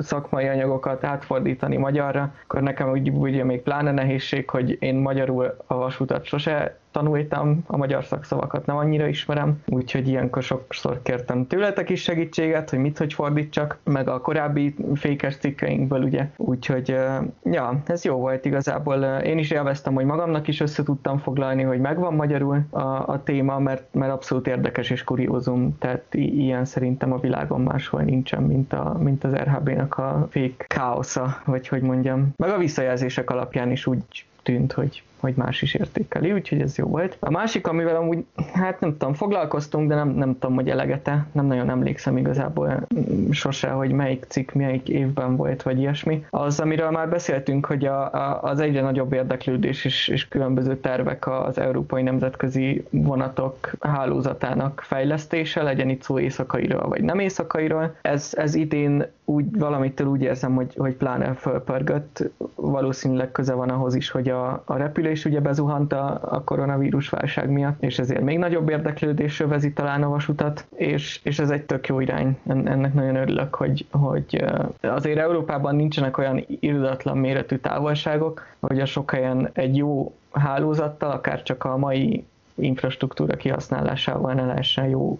szakmai 0.00 0.46
anyagokat 0.46 1.04
átfordítani 1.04 1.76
magyarra, 1.76 2.34
akkor 2.42 2.62
nekem 2.62 2.90
úgy, 2.90 3.10
ugye 3.10 3.44
még 3.44 3.62
pláne 3.62 3.92
nehézség, 3.92 4.50
hogy 4.50 4.76
én 4.80 4.94
magyarul 4.94 5.56
a 5.66 5.74
vasutat 5.74 6.24
sose 6.24 6.78
tanultam, 6.90 7.64
a 7.66 7.76
magyar 7.76 8.04
szakszavakat 8.04 8.66
nem 8.66 8.76
annyira 8.76 9.06
ismerem, 9.06 9.62
úgyhogy 9.66 10.08
ilyenkor 10.08 10.42
sokszor 10.42 11.02
kértem 11.02 11.46
tőletek 11.46 11.90
is 11.90 12.02
segítséget, 12.02 12.70
hogy 12.70 12.78
mit 12.78 12.98
hogy 12.98 13.12
fordítsak, 13.12 13.78
meg 13.84 14.08
a 14.08 14.20
korábbi 14.20 14.74
fékes 14.94 15.36
cikkeinkből, 15.36 16.02
ugye. 16.02 16.28
Úgyhogy, 16.36 16.96
ja, 17.44 17.82
ez 17.86 18.04
jó 18.04 18.16
volt 18.16 18.44
igazából. 18.44 19.02
Én 19.04 19.38
is 19.38 19.50
élveztem, 19.50 19.94
hogy 19.94 20.04
magamnak 20.04 20.48
is 20.48 20.60
össze 20.60 20.82
tudtam 20.82 21.18
foglalni, 21.18 21.62
hogy 21.62 21.80
megvan 21.80 22.14
magyarul 22.14 22.64
a, 22.70 22.80
a 22.80 23.20
téma, 23.24 23.58
mert, 23.58 23.94
mert 23.94 24.12
abszolút 24.12 24.46
érdekes 24.46 24.90
és 24.90 25.04
kuriózum, 25.04 25.78
tehát 25.78 26.04
ilyen 26.14 26.64
szerintem 26.64 27.12
a 27.12 27.18
világon 27.18 27.60
máshol 27.60 28.02
nincsen, 28.02 28.42
mint, 28.42 28.72
a, 28.72 28.96
mint 28.98 29.24
az 29.24 29.32
RHB-nak 29.32 29.98
a 29.98 30.26
fék 30.30 30.64
káosza, 30.68 31.40
vagy 31.44 31.68
hogy 31.68 31.82
mondjam. 31.82 32.28
Meg 32.36 32.50
a 32.50 32.58
visszajelzések 32.58 33.30
alapján 33.30 33.70
is 33.70 33.86
úgy 33.86 34.26
tűnt, 34.42 34.72
hogy 34.72 35.02
hogy 35.20 35.34
más 35.36 35.62
is 35.62 35.74
értékeli, 35.74 36.32
úgyhogy 36.32 36.60
ez 36.60 36.76
jó 36.76 36.86
volt. 36.86 37.16
A 37.20 37.30
másik, 37.30 37.66
amivel 37.66 37.96
amúgy, 37.96 38.24
hát 38.52 38.80
nem 38.80 38.96
tudom, 38.96 39.14
foglalkoztunk, 39.14 39.88
de 39.88 39.94
nem, 39.94 40.08
nem 40.08 40.38
tudom, 40.38 40.54
hogy 40.54 40.68
elegete, 40.68 41.26
nem 41.32 41.46
nagyon 41.46 41.70
emlékszem 41.70 42.16
igazából 42.16 42.86
sose, 43.30 43.68
hogy 43.68 43.92
melyik 43.92 44.24
cikk, 44.28 44.52
melyik 44.52 44.88
évben 44.88 45.36
volt, 45.36 45.62
vagy 45.62 45.78
ilyesmi. 45.78 46.24
Az, 46.30 46.60
amiről 46.60 46.90
már 46.90 47.08
beszéltünk, 47.08 47.66
hogy 47.66 47.84
a, 47.86 48.12
a, 48.12 48.42
az 48.42 48.60
egyre 48.60 48.80
nagyobb 48.80 49.12
érdeklődés 49.12 49.84
és, 49.84 50.08
és 50.08 50.28
különböző 50.28 50.76
tervek 50.76 51.26
az 51.26 51.58
európai 51.58 52.02
nemzetközi 52.02 52.84
vonatok 52.90 53.70
hálózatának 53.80 54.80
fejlesztése, 54.84 55.62
legyen 55.62 55.88
itt 55.88 56.02
szó 56.02 56.18
éjszakairól, 56.18 56.88
vagy 56.88 57.02
nem 57.02 57.18
éjszakairól. 57.18 57.94
Ez, 58.02 58.32
ez 58.36 58.54
idén 58.54 59.06
úgy 59.24 59.58
valamitől 59.58 60.06
úgy 60.06 60.22
érzem, 60.22 60.54
hogy, 60.54 60.74
hogy 60.76 60.94
pláne 60.94 61.34
fölpörgött, 61.34 62.30
valószínűleg 62.54 63.32
köze 63.32 63.54
van 63.54 63.68
ahhoz 63.68 63.94
is, 63.94 64.10
hogy 64.10 64.28
a, 64.28 64.62
a 64.64 64.76
repülés 64.76 65.09
ugye 65.24 65.40
bezuhant 65.40 65.92
a, 65.92 66.20
a 66.22 66.44
koronavírus 66.44 67.08
válság 67.08 67.50
miatt, 67.50 67.82
és 67.82 67.98
ezért 67.98 68.20
még 68.22 68.38
nagyobb 68.38 68.68
érdeklődés 68.70 69.40
övezi 69.40 69.72
talán 69.72 70.02
a 70.02 70.08
vasutat, 70.08 70.66
és, 70.76 71.20
és 71.22 71.38
ez 71.38 71.50
egy 71.50 71.62
tök 71.62 71.86
jó 71.86 72.00
irány. 72.00 72.38
Ennek 72.46 72.94
nagyon 72.94 73.16
örülök, 73.16 73.54
hogy, 73.54 73.86
hogy 73.90 74.44
azért 74.80 75.18
Európában 75.18 75.76
nincsenek 75.76 76.18
olyan 76.18 76.44
irdatlan 76.46 77.18
méretű 77.18 77.56
távolságok, 77.56 78.46
hogy 78.60 78.80
a 78.80 78.86
sok 78.86 79.10
helyen 79.10 79.50
egy 79.52 79.76
jó 79.76 80.14
hálózattal, 80.32 81.10
akár 81.10 81.42
csak 81.42 81.64
a 81.64 81.76
mai 81.76 82.24
infrastruktúra 82.54 83.36
kihasználásával 83.36 84.32
ne 84.34 84.46
lehessen 84.46 84.88
jó 84.88 85.18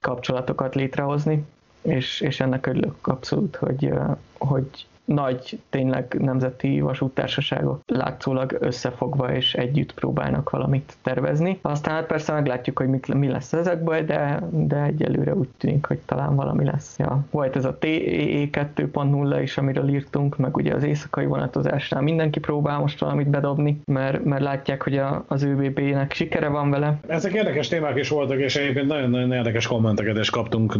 kapcsolatokat 0.00 0.74
létrehozni 0.74 1.44
és, 1.86 2.20
és 2.20 2.40
ennek 2.40 2.66
örülök 2.66 3.06
abszolút, 3.06 3.56
hogy, 3.56 3.92
hogy 4.38 4.86
nagy, 5.06 5.58
tényleg 5.70 6.16
nemzeti 6.18 6.80
vasúttársaságok 6.80 7.80
látszólag 7.86 8.56
összefogva 8.60 9.34
és 9.34 9.54
együtt 9.54 9.94
próbálnak 9.94 10.50
valamit 10.50 10.96
tervezni. 11.02 11.58
Aztán 11.62 11.94
hát 11.94 12.06
persze 12.06 12.32
meglátjuk, 12.32 12.78
hogy 12.78 12.88
mi 13.14 13.28
lesz 13.28 13.52
ezekből, 13.52 14.04
de, 14.04 14.42
de 14.50 14.82
egyelőre 14.82 15.34
úgy 15.34 15.48
tűnik, 15.58 15.86
hogy 15.86 15.98
talán 15.98 16.34
valami 16.34 16.64
lesz. 16.64 16.98
Ja. 16.98 17.24
Volt 17.30 17.56
ez 17.56 17.64
a 17.64 17.78
TEE 17.78 18.48
2.0 18.50 19.38
is, 19.42 19.58
amiről 19.58 19.88
írtunk, 19.88 20.36
meg 20.36 20.56
ugye 20.56 20.74
az 20.74 20.84
éjszakai 20.84 21.26
vonatozásnál 21.26 22.02
mindenki 22.02 22.38
próbál 22.40 22.78
most 22.78 23.00
valamit 23.00 23.28
bedobni, 23.28 23.80
mert, 23.84 24.24
mert 24.24 24.42
látják, 24.42 24.82
hogy 24.82 24.96
a, 24.96 25.24
az 25.28 25.42
ÖBB-nek 25.42 26.12
sikere 26.12 26.48
van 26.48 26.70
vele. 26.70 26.98
Ezek 27.06 27.32
érdekes 27.32 27.68
témák 27.68 27.98
is 27.98 28.08
voltak, 28.08 28.38
és 28.38 28.56
egyébként 28.56 28.86
nagyon-nagyon 28.86 29.32
érdekes 29.32 29.66
kommenteket 29.66 30.18
is 30.18 30.30
kaptunk, 30.30 30.74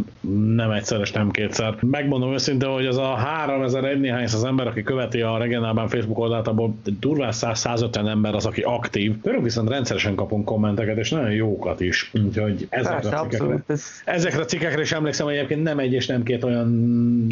nem 0.54 0.70
egyszer 0.70 1.00
és 1.00 1.12
nem 1.12 1.30
kétszer. 1.30 1.74
Megmondom 1.80 2.32
őszintén, 2.32 2.68
hogy 2.68 2.86
az 2.86 2.96
a 2.96 3.14
3000 3.14 3.84
néhány 4.16 4.34
az 4.34 4.44
ember, 4.44 4.66
aki 4.66 4.82
követi 4.82 5.20
a 5.20 5.38
regionálban 5.38 5.88
Facebook 5.88 6.18
oldalt, 6.18 6.48
abból 6.48 6.74
durván 7.00 7.32
100-150 7.34 8.08
ember 8.08 8.34
az, 8.34 8.46
aki 8.46 8.60
aktív. 8.60 9.20
Tőlük 9.20 9.42
viszont 9.42 9.68
rendszeresen 9.68 10.14
kapunk 10.14 10.44
kommenteket, 10.44 10.96
és 10.96 11.10
nagyon 11.10 11.30
jókat 11.30 11.80
is. 11.80 12.10
Úgyhogy 12.24 12.66
ezekre, 12.70 13.00
Persze, 13.00 13.16
a 13.16 13.26
cikkekre, 13.26 13.62
ez... 13.66 13.84
ezekre 14.04 14.40
a 14.40 14.44
cikkekre 14.44 14.80
is 14.80 14.92
emlékszem, 14.92 15.26
hogy 15.26 15.34
egyébként 15.34 15.62
nem 15.62 15.78
egy 15.78 15.92
és 15.92 16.06
nem 16.06 16.22
két 16.22 16.44
olyan 16.44 17.26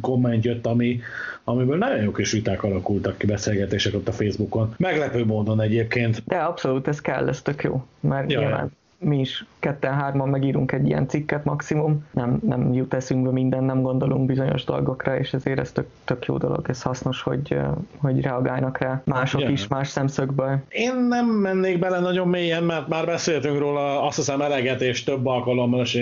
komment 0.00 0.44
jött, 0.44 0.66
ami, 0.66 1.00
amiből 1.44 1.76
nagyon 1.76 2.02
jó 2.02 2.12
kis 2.12 2.32
viták 2.32 2.62
alakultak 2.62 3.18
ki, 3.18 3.26
beszélgetések 3.26 3.94
ott 3.94 4.08
a 4.08 4.12
Facebookon. 4.12 4.74
Meglepő 4.76 5.24
módon 5.24 5.60
egyébként. 5.60 6.22
De 6.26 6.36
abszolút, 6.36 6.88
ez 6.88 7.00
kell, 7.00 7.28
ez 7.28 7.42
tök 7.42 7.62
jó. 7.62 7.84
Mert 8.00 8.32
ja, 8.32 8.38
nyilván 8.38 8.70
mi 9.04 9.20
is 9.20 9.44
ketten-hárman 9.58 10.28
megírunk 10.28 10.72
egy 10.72 10.86
ilyen 10.86 11.08
cikket 11.08 11.44
maximum, 11.44 12.06
nem, 12.10 12.38
nem 12.46 12.72
jut 12.72 12.94
eszünkbe 12.94 13.30
minden, 13.30 13.64
nem 13.64 13.82
gondolunk 13.82 14.26
bizonyos 14.26 14.64
dolgokra, 14.64 15.18
és 15.18 15.32
ezért 15.32 15.58
ez 15.58 15.72
tök, 15.72 15.86
tök 16.04 16.26
jó 16.26 16.36
dolog, 16.36 16.66
ez 16.68 16.82
hasznos, 16.82 17.22
hogy, 17.22 17.56
hogy 17.96 18.20
reagálnak 18.20 18.78
rá 18.78 19.02
mások 19.04 19.40
Igen. 19.40 19.52
is, 19.52 19.68
más 19.68 19.88
szemszögből. 19.88 20.58
Én 20.68 20.96
nem 20.96 21.26
mennék 21.26 21.78
bele 21.78 22.00
nagyon 22.00 22.28
mélyen, 22.28 22.62
mert 22.62 22.88
már 22.88 23.06
beszéltünk 23.06 23.58
róla 23.58 24.02
azt 24.02 24.16
hiszem 24.16 24.40
eleget 24.40 24.80
és 24.80 25.04
több 25.04 25.26
alkalommal, 25.26 25.80
és 25.80 25.94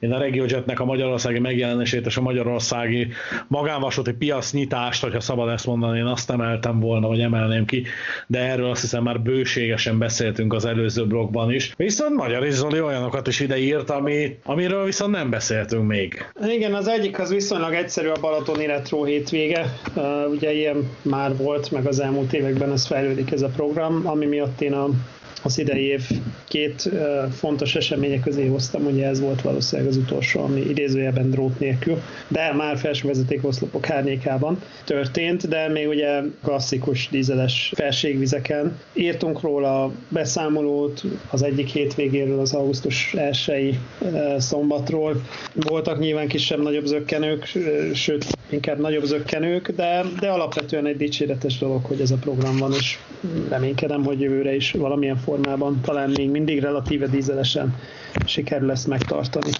én 0.00 0.12
a 0.12 0.18
RegioJetnek 0.18 0.80
a 0.80 0.84
magyarországi 0.84 1.38
megjelenését 1.38 2.06
és 2.06 2.16
a 2.16 2.20
magyarországi 2.20 3.08
magánvasúti 3.48 4.12
piacnyitást, 4.12 5.02
hogyha 5.02 5.20
szabad 5.20 5.48
ezt 5.48 5.66
mondani, 5.66 5.98
én 5.98 6.04
azt 6.04 6.30
emeltem 6.30 6.80
volna, 6.80 7.08
vagy 7.08 7.20
emelném 7.20 7.64
ki, 7.64 7.84
de 8.26 8.38
erről 8.38 8.70
azt 8.70 8.80
hiszem 8.80 9.02
már 9.02 9.20
bőségesen 9.20 9.98
beszéltünk 9.98 10.52
az 10.52 10.64
előző 10.64 11.06
blogban 11.06 11.52
is. 11.52 11.72
Viszont 11.76 12.16
Magyar 12.16 12.46
Zoli 12.50 12.80
olyanokat 12.80 13.26
is 13.26 13.40
ide 13.40 13.58
írt, 13.58 13.90
ami, 13.90 14.38
amiről 14.44 14.84
viszont 14.84 15.12
nem 15.12 15.30
beszéltünk 15.30 15.86
még. 15.86 16.30
Igen, 16.48 16.74
az 16.74 16.88
egyik 16.88 17.18
az 17.18 17.32
viszonylag 17.32 17.72
egyszerű 17.74 18.08
a 18.08 18.20
Balatoni 18.20 18.66
Retro 18.66 19.04
hétvége. 19.04 19.72
Ugye 20.30 20.52
ilyen 20.52 20.90
már 21.02 21.36
volt, 21.36 21.70
meg 21.70 21.86
az 21.86 22.00
elmúlt 22.00 22.32
években 22.32 22.72
ez 22.72 22.86
fejlődik 22.86 23.32
ez 23.32 23.42
a 23.42 23.48
program, 23.48 24.02
ami 24.04 24.26
miatt 24.26 24.60
én 24.60 24.72
a 24.72 24.88
az 25.42 25.58
idei 25.58 25.84
év 25.84 26.02
két 26.48 26.90
fontos 27.32 27.74
események 27.74 28.20
közé 28.20 28.46
hoztam, 28.46 28.86
ugye 28.86 29.06
ez 29.06 29.20
volt 29.20 29.42
valószínűleg 29.42 29.90
az 29.90 29.96
utolsó, 29.96 30.40
ami 30.40 30.60
idézőjelben 30.60 31.30
drót 31.30 31.58
nélkül, 31.58 32.02
de 32.28 32.52
már 32.52 32.78
felső 32.78 33.10
oszlopok 33.42 33.90
árnyékában 33.90 34.62
történt, 34.84 35.48
de 35.48 35.68
még 35.68 35.88
ugye 35.88 36.20
klasszikus 36.42 37.08
dízeles 37.10 37.72
felségvizeken. 37.74 38.78
Írtunk 38.92 39.40
róla 39.40 39.92
beszámolót 40.08 41.02
az 41.30 41.42
egyik 41.42 41.68
hétvégéről, 41.68 42.40
az 42.40 42.54
augusztus 42.54 43.14
1 43.14 43.78
szombatról. 44.38 45.22
Voltak 45.52 45.98
nyilván 45.98 46.28
kisebb-nagyobb 46.28 46.84
zökkenők, 46.84 47.52
sőt, 47.94 48.35
inkább 48.50 48.78
nagyobb 48.78 49.04
zökkenők, 49.04 49.70
de, 49.70 50.02
de 50.20 50.28
alapvetően 50.28 50.86
egy 50.86 50.96
dicséretes 50.96 51.58
dolog, 51.58 51.84
hogy 51.84 52.00
ez 52.00 52.10
a 52.10 52.16
program 52.16 52.56
van, 52.56 52.72
és 52.72 52.98
reménykedem, 53.48 54.04
hogy 54.04 54.20
jövőre 54.20 54.54
is 54.54 54.70
valamilyen 54.70 55.16
formában, 55.16 55.80
talán 55.80 56.10
még 56.10 56.30
mindig 56.30 56.60
relatíve 56.60 57.06
dízelesen 57.06 57.74
sikerül 58.26 58.70
ezt 58.70 58.86
megtartani. 58.86 59.50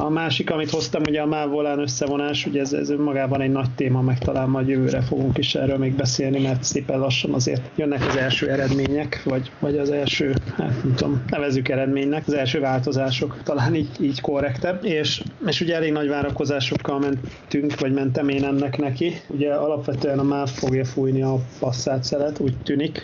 A 0.00 0.08
másik, 0.08 0.50
amit 0.50 0.70
hoztam, 0.70 1.02
ugye 1.08 1.20
a 1.20 1.26
MÁV 1.26 1.78
összevonás, 1.78 2.46
ugye 2.46 2.60
ez, 2.60 2.72
ez 2.72 2.90
önmagában 2.90 3.40
egy 3.40 3.50
nagy 3.50 3.70
téma, 3.70 4.00
meg 4.00 4.18
talán 4.18 4.48
majd 4.48 4.68
jövőre 4.68 5.00
fogunk 5.00 5.38
is 5.38 5.54
erről 5.54 5.76
még 5.76 5.94
beszélni, 5.94 6.40
mert 6.40 6.62
szépen 6.62 6.98
lassan 6.98 7.34
azért 7.34 7.62
jönnek 7.74 8.06
az 8.08 8.16
első 8.16 8.50
eredmények, 8.50 9.22
vagy, 9.24 9.50
vagy 9.58 9.78
az 9.78 9.90
első, 9.90 10.34
hát 10.56 10.82
nem 10.82 10.94
tudom, 10.94 11.22
nevezük 11.28 11.68
eredménynek, 11.68 12.22
az 12.26 12.32
első 12.32 12.60
változások, 12.60 13.40
talán 13.42 13.74
így, 13.74 13.88
így 14.00 14.20
korrektebb, 14.20 14.84
és, 14.84 15.22
és 15.46 15.60
ugye 15.60 15.74
elég 15.74 15.92
nagy 15.92 16.08
várakozásokkal 16.08 16.98
mentünk, 16.98 17.80
vagy 17.80 17.92
mentem 17.92 18.28
én 18.28 18.44
ennek 18.44 18.78
neki. 18.78 19.20
Ugye 19.26 19.54
alapvetően 19.54 20.18
a 20.18 20.22
MÁV 20.22 20.48
fogja 20.48 20.84
fújni 20.84 21.22
a 21.22 21.38
passzát 21.58 22.04
szelet, 22.04 22.40
úgy 22.40 22.56
tűnik, 22.62 23.02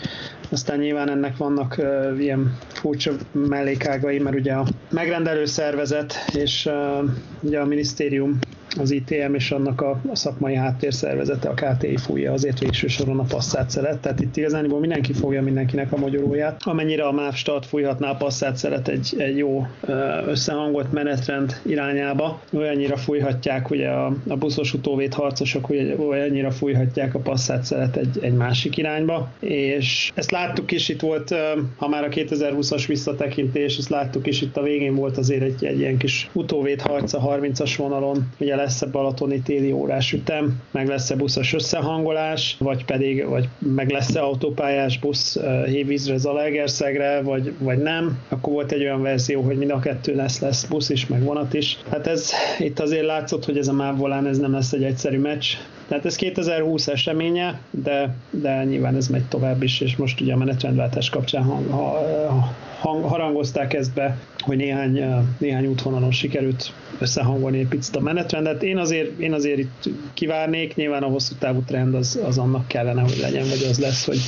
aztán 0.50 0.78
nyilván 0.78 1.10
ennek 1.10 1.36
vannak 1.36 1.74
uh, 1.78 2.20
ilyen 2.20 2.58
furcsa 2.68 3.12
mellékágai, 3.32 4.18
mert 4.18 4.36
ugye 4.36 4.52
a 4.52 4.66
megrendelő 4.90 5.44
szervezet 5.44 6.14
és 6.32 6.66
uh, 6.66 7.10
ugye 7.40 7.60
a 7.60 7.64
minisztérium 7.64 8.38
az 8.78 8.90
ITM 8.90 9.34
és 9.34 9.50
annak 9.50 9.80
a, 9.80 10.00
a 10.10 10.16
szakmai 10.16 10.54
háttérszervezete, 10.54 11.48
a 11.48 11.54
KTI 11.54 11.96
fújja 11.96 12.32
azért 12.32 12.58
végső 12.58 12.86
soron 12.86 13.18
a 13.18 13.22
passzát 13.22 13.70
szelet, 13.70 13.98
tehát 13.98 14.20
itt 14.20 14.36
igazániból 14.36 14.80
mindenki 14.80 15.12
fogja 15.12 15.42
mindenkinek 15.42 15.92
a 15.92 15.96
magyaróját. 15.96 16.60
Amennyire 16.64 17.06
a 17.06 17.12
MÁV 17.12 17.34
start 17.34 17.66
fújhatná 17.66 18.10
a 18.10 18.16
passzát 18.16 18.56
szelet 18.56 18.88
egy, 18.88 19.14
egy 19.18 19.36
jó 19.36 19.66
összehangolt 20.26 20.92
menetrend 20.92 21.60
irányába, 21.62 22.40
olyannyira 22.52 22.96
fújhatják 22.96 23.70
ugye 23.70 23.88
a, 23.88 24.16
a 24.28 24.36
buszos 24.36 24.74
utóvét 24.74 25.14
harcosok, 25.14 25.64
hogy 25.64 25.96
olyannyira 26.08 26.50
fújhatják 26.50 27.14
a 27.14 27.18
passzát 27.18 27.64
szelet 27.64 27.96
egy, 27.96 28.18
egy 28.20 28.34
másik 28.34 28.76
irányba, 28.76 29.32
és 29.40 30.12
ezt 30.14 30.30
láttuk 30.30 30.72
is, 30.72 30.88
itt 30.88 31.00
volt, 31.00 31.34
ha 31.76 31.88
már 31.88 32.04
a 32.04 32.08
2020-as 32.08 32.84
visszatekintés, 32.86 33.76
ezt 33.76 33.88
láttuk 33.88 34.26
is, 34.26 34.40
itt 34.40 34.56
a 34.56 34.62
végén 34.62 34.94
volt 34.94 35.18
azért 35.18 35.42
egy, 35.42 35.64
egy 35.64 35.78
ilyen 35.78 35.96
kis 35.96 36.30
utóvét 36.32 36.80
harc 36.80 37.12
a 37.12 37.20
30-as 37.20 37.74
vonalon, 37.76 38.28
ugye 38.38 38.53
lesz-e 38.54 38.86
balatoni 38.86 39.40
téli 39.40 39.72
órás 39.72 40.12
ütem, 40.12 40.62
meg 40.70 40.88
lesz-e 40.88 41.16
buszos 41.16 41.52
összehangolás, 41.52 42.56
vagy 42.58 42.84
pedig 42.84 43.26
vagy 43.26 43.48
meg 43.58 43.90
lesz-e 43.90 44.22
autópályás 44.22 44.98
busz 44.98 45.38
Hévízre, 45.66 46.16
Zalaegerszegre, 46.16 47.22
vagy, 47.22 47.52
vagy 47.58 47.78
nem. 47.78 48.18
Akkor 48.28 48.52
volt 48.52 48.72
egy 48.72 48.82
olyan 48.82 49.02
verzió, 49.02 49.42
hogy 49.42 49.56
mind 49.56 49.70
a 49.70 49.78
kettő 49.78 50.14
lesz, 50.14 50.40
lesz 50.40 50.64
busz 50.64 50.90
is, 50.90 51.06
meg 51.06 51.22
vonat 51.22 51.54
is. 51.54 51.78
Hát 51.90 52.06
ez 52.06 52.30
itt 52.58 52.80
azért 52.80 53.04
látszott, 53.04 53.44
hogy 53.44 53.58
ez 53.58 53.68
a 53.68 53.72
MÁV 53.72 53.96
volán 53.96 54.26
ez 54.26 54.38
nem 54.38 54.52
lesz 54.52 54.72
egy 54.72 54.84
egyszerű 54.84 55.18
meccs. 55.18 55.46
Tehát 55.88 56.04
ez 56.04 56.16
2020 56.16 56.86
eseménye, 56.88 57.60
de, 57.70 58.14
de 58.30 58.64
nyilván 58.64 58.96
ez 58.96 59.08
megy 59.08 59.24
tovább 59.24 59.62
is, 59.62 59.80
és 59.80 59.96
most 59.96 60.20
ugye 60.20 60.32
a 60.32 60.36
menetrendváltás 60.36 61.10
kapcsán 61.10 61.42
ha, 61.42 61.62
ha, 61.70 62.54
hang, 62.80 63.04
harangozták 63.04 63.74
ezt 63.74 63.94
be, 63.94 64.18
hogy 64.38 64.56
néhány, 64.56 65.04
néhány 65.38 65.66
útvonalon 65.66 66.10
sikerült 66.10 66.72
összehangolni 66.98 67.58
egy 67.58 67.68
picit 67.68 67.96
a 67.96 68.00
menetrendet. 68.00 68.62
Én 68.62 68.78
azért, 68.78 69.18
én 69.18 69.32
azért 69.32 69.58
itt 69.58 69.84
kivárnék, 70.14 70.74
nyilván 70.74 71.02
a 71.02 71.08
hosszú 71.08 71.34
távú 71.38 71.62
trend 71.66 71.94
az, 71.94 72.20
az 72.24 72.38
annak 72.38 72.68
kellene, 72.68 73.00
hogy 73.00 73.18
legyen, 73.20 73.48
vagy 73.48 73.66
az 73.70 73.78
lesz, 73.78 74.04
hogy, 74.04 74.20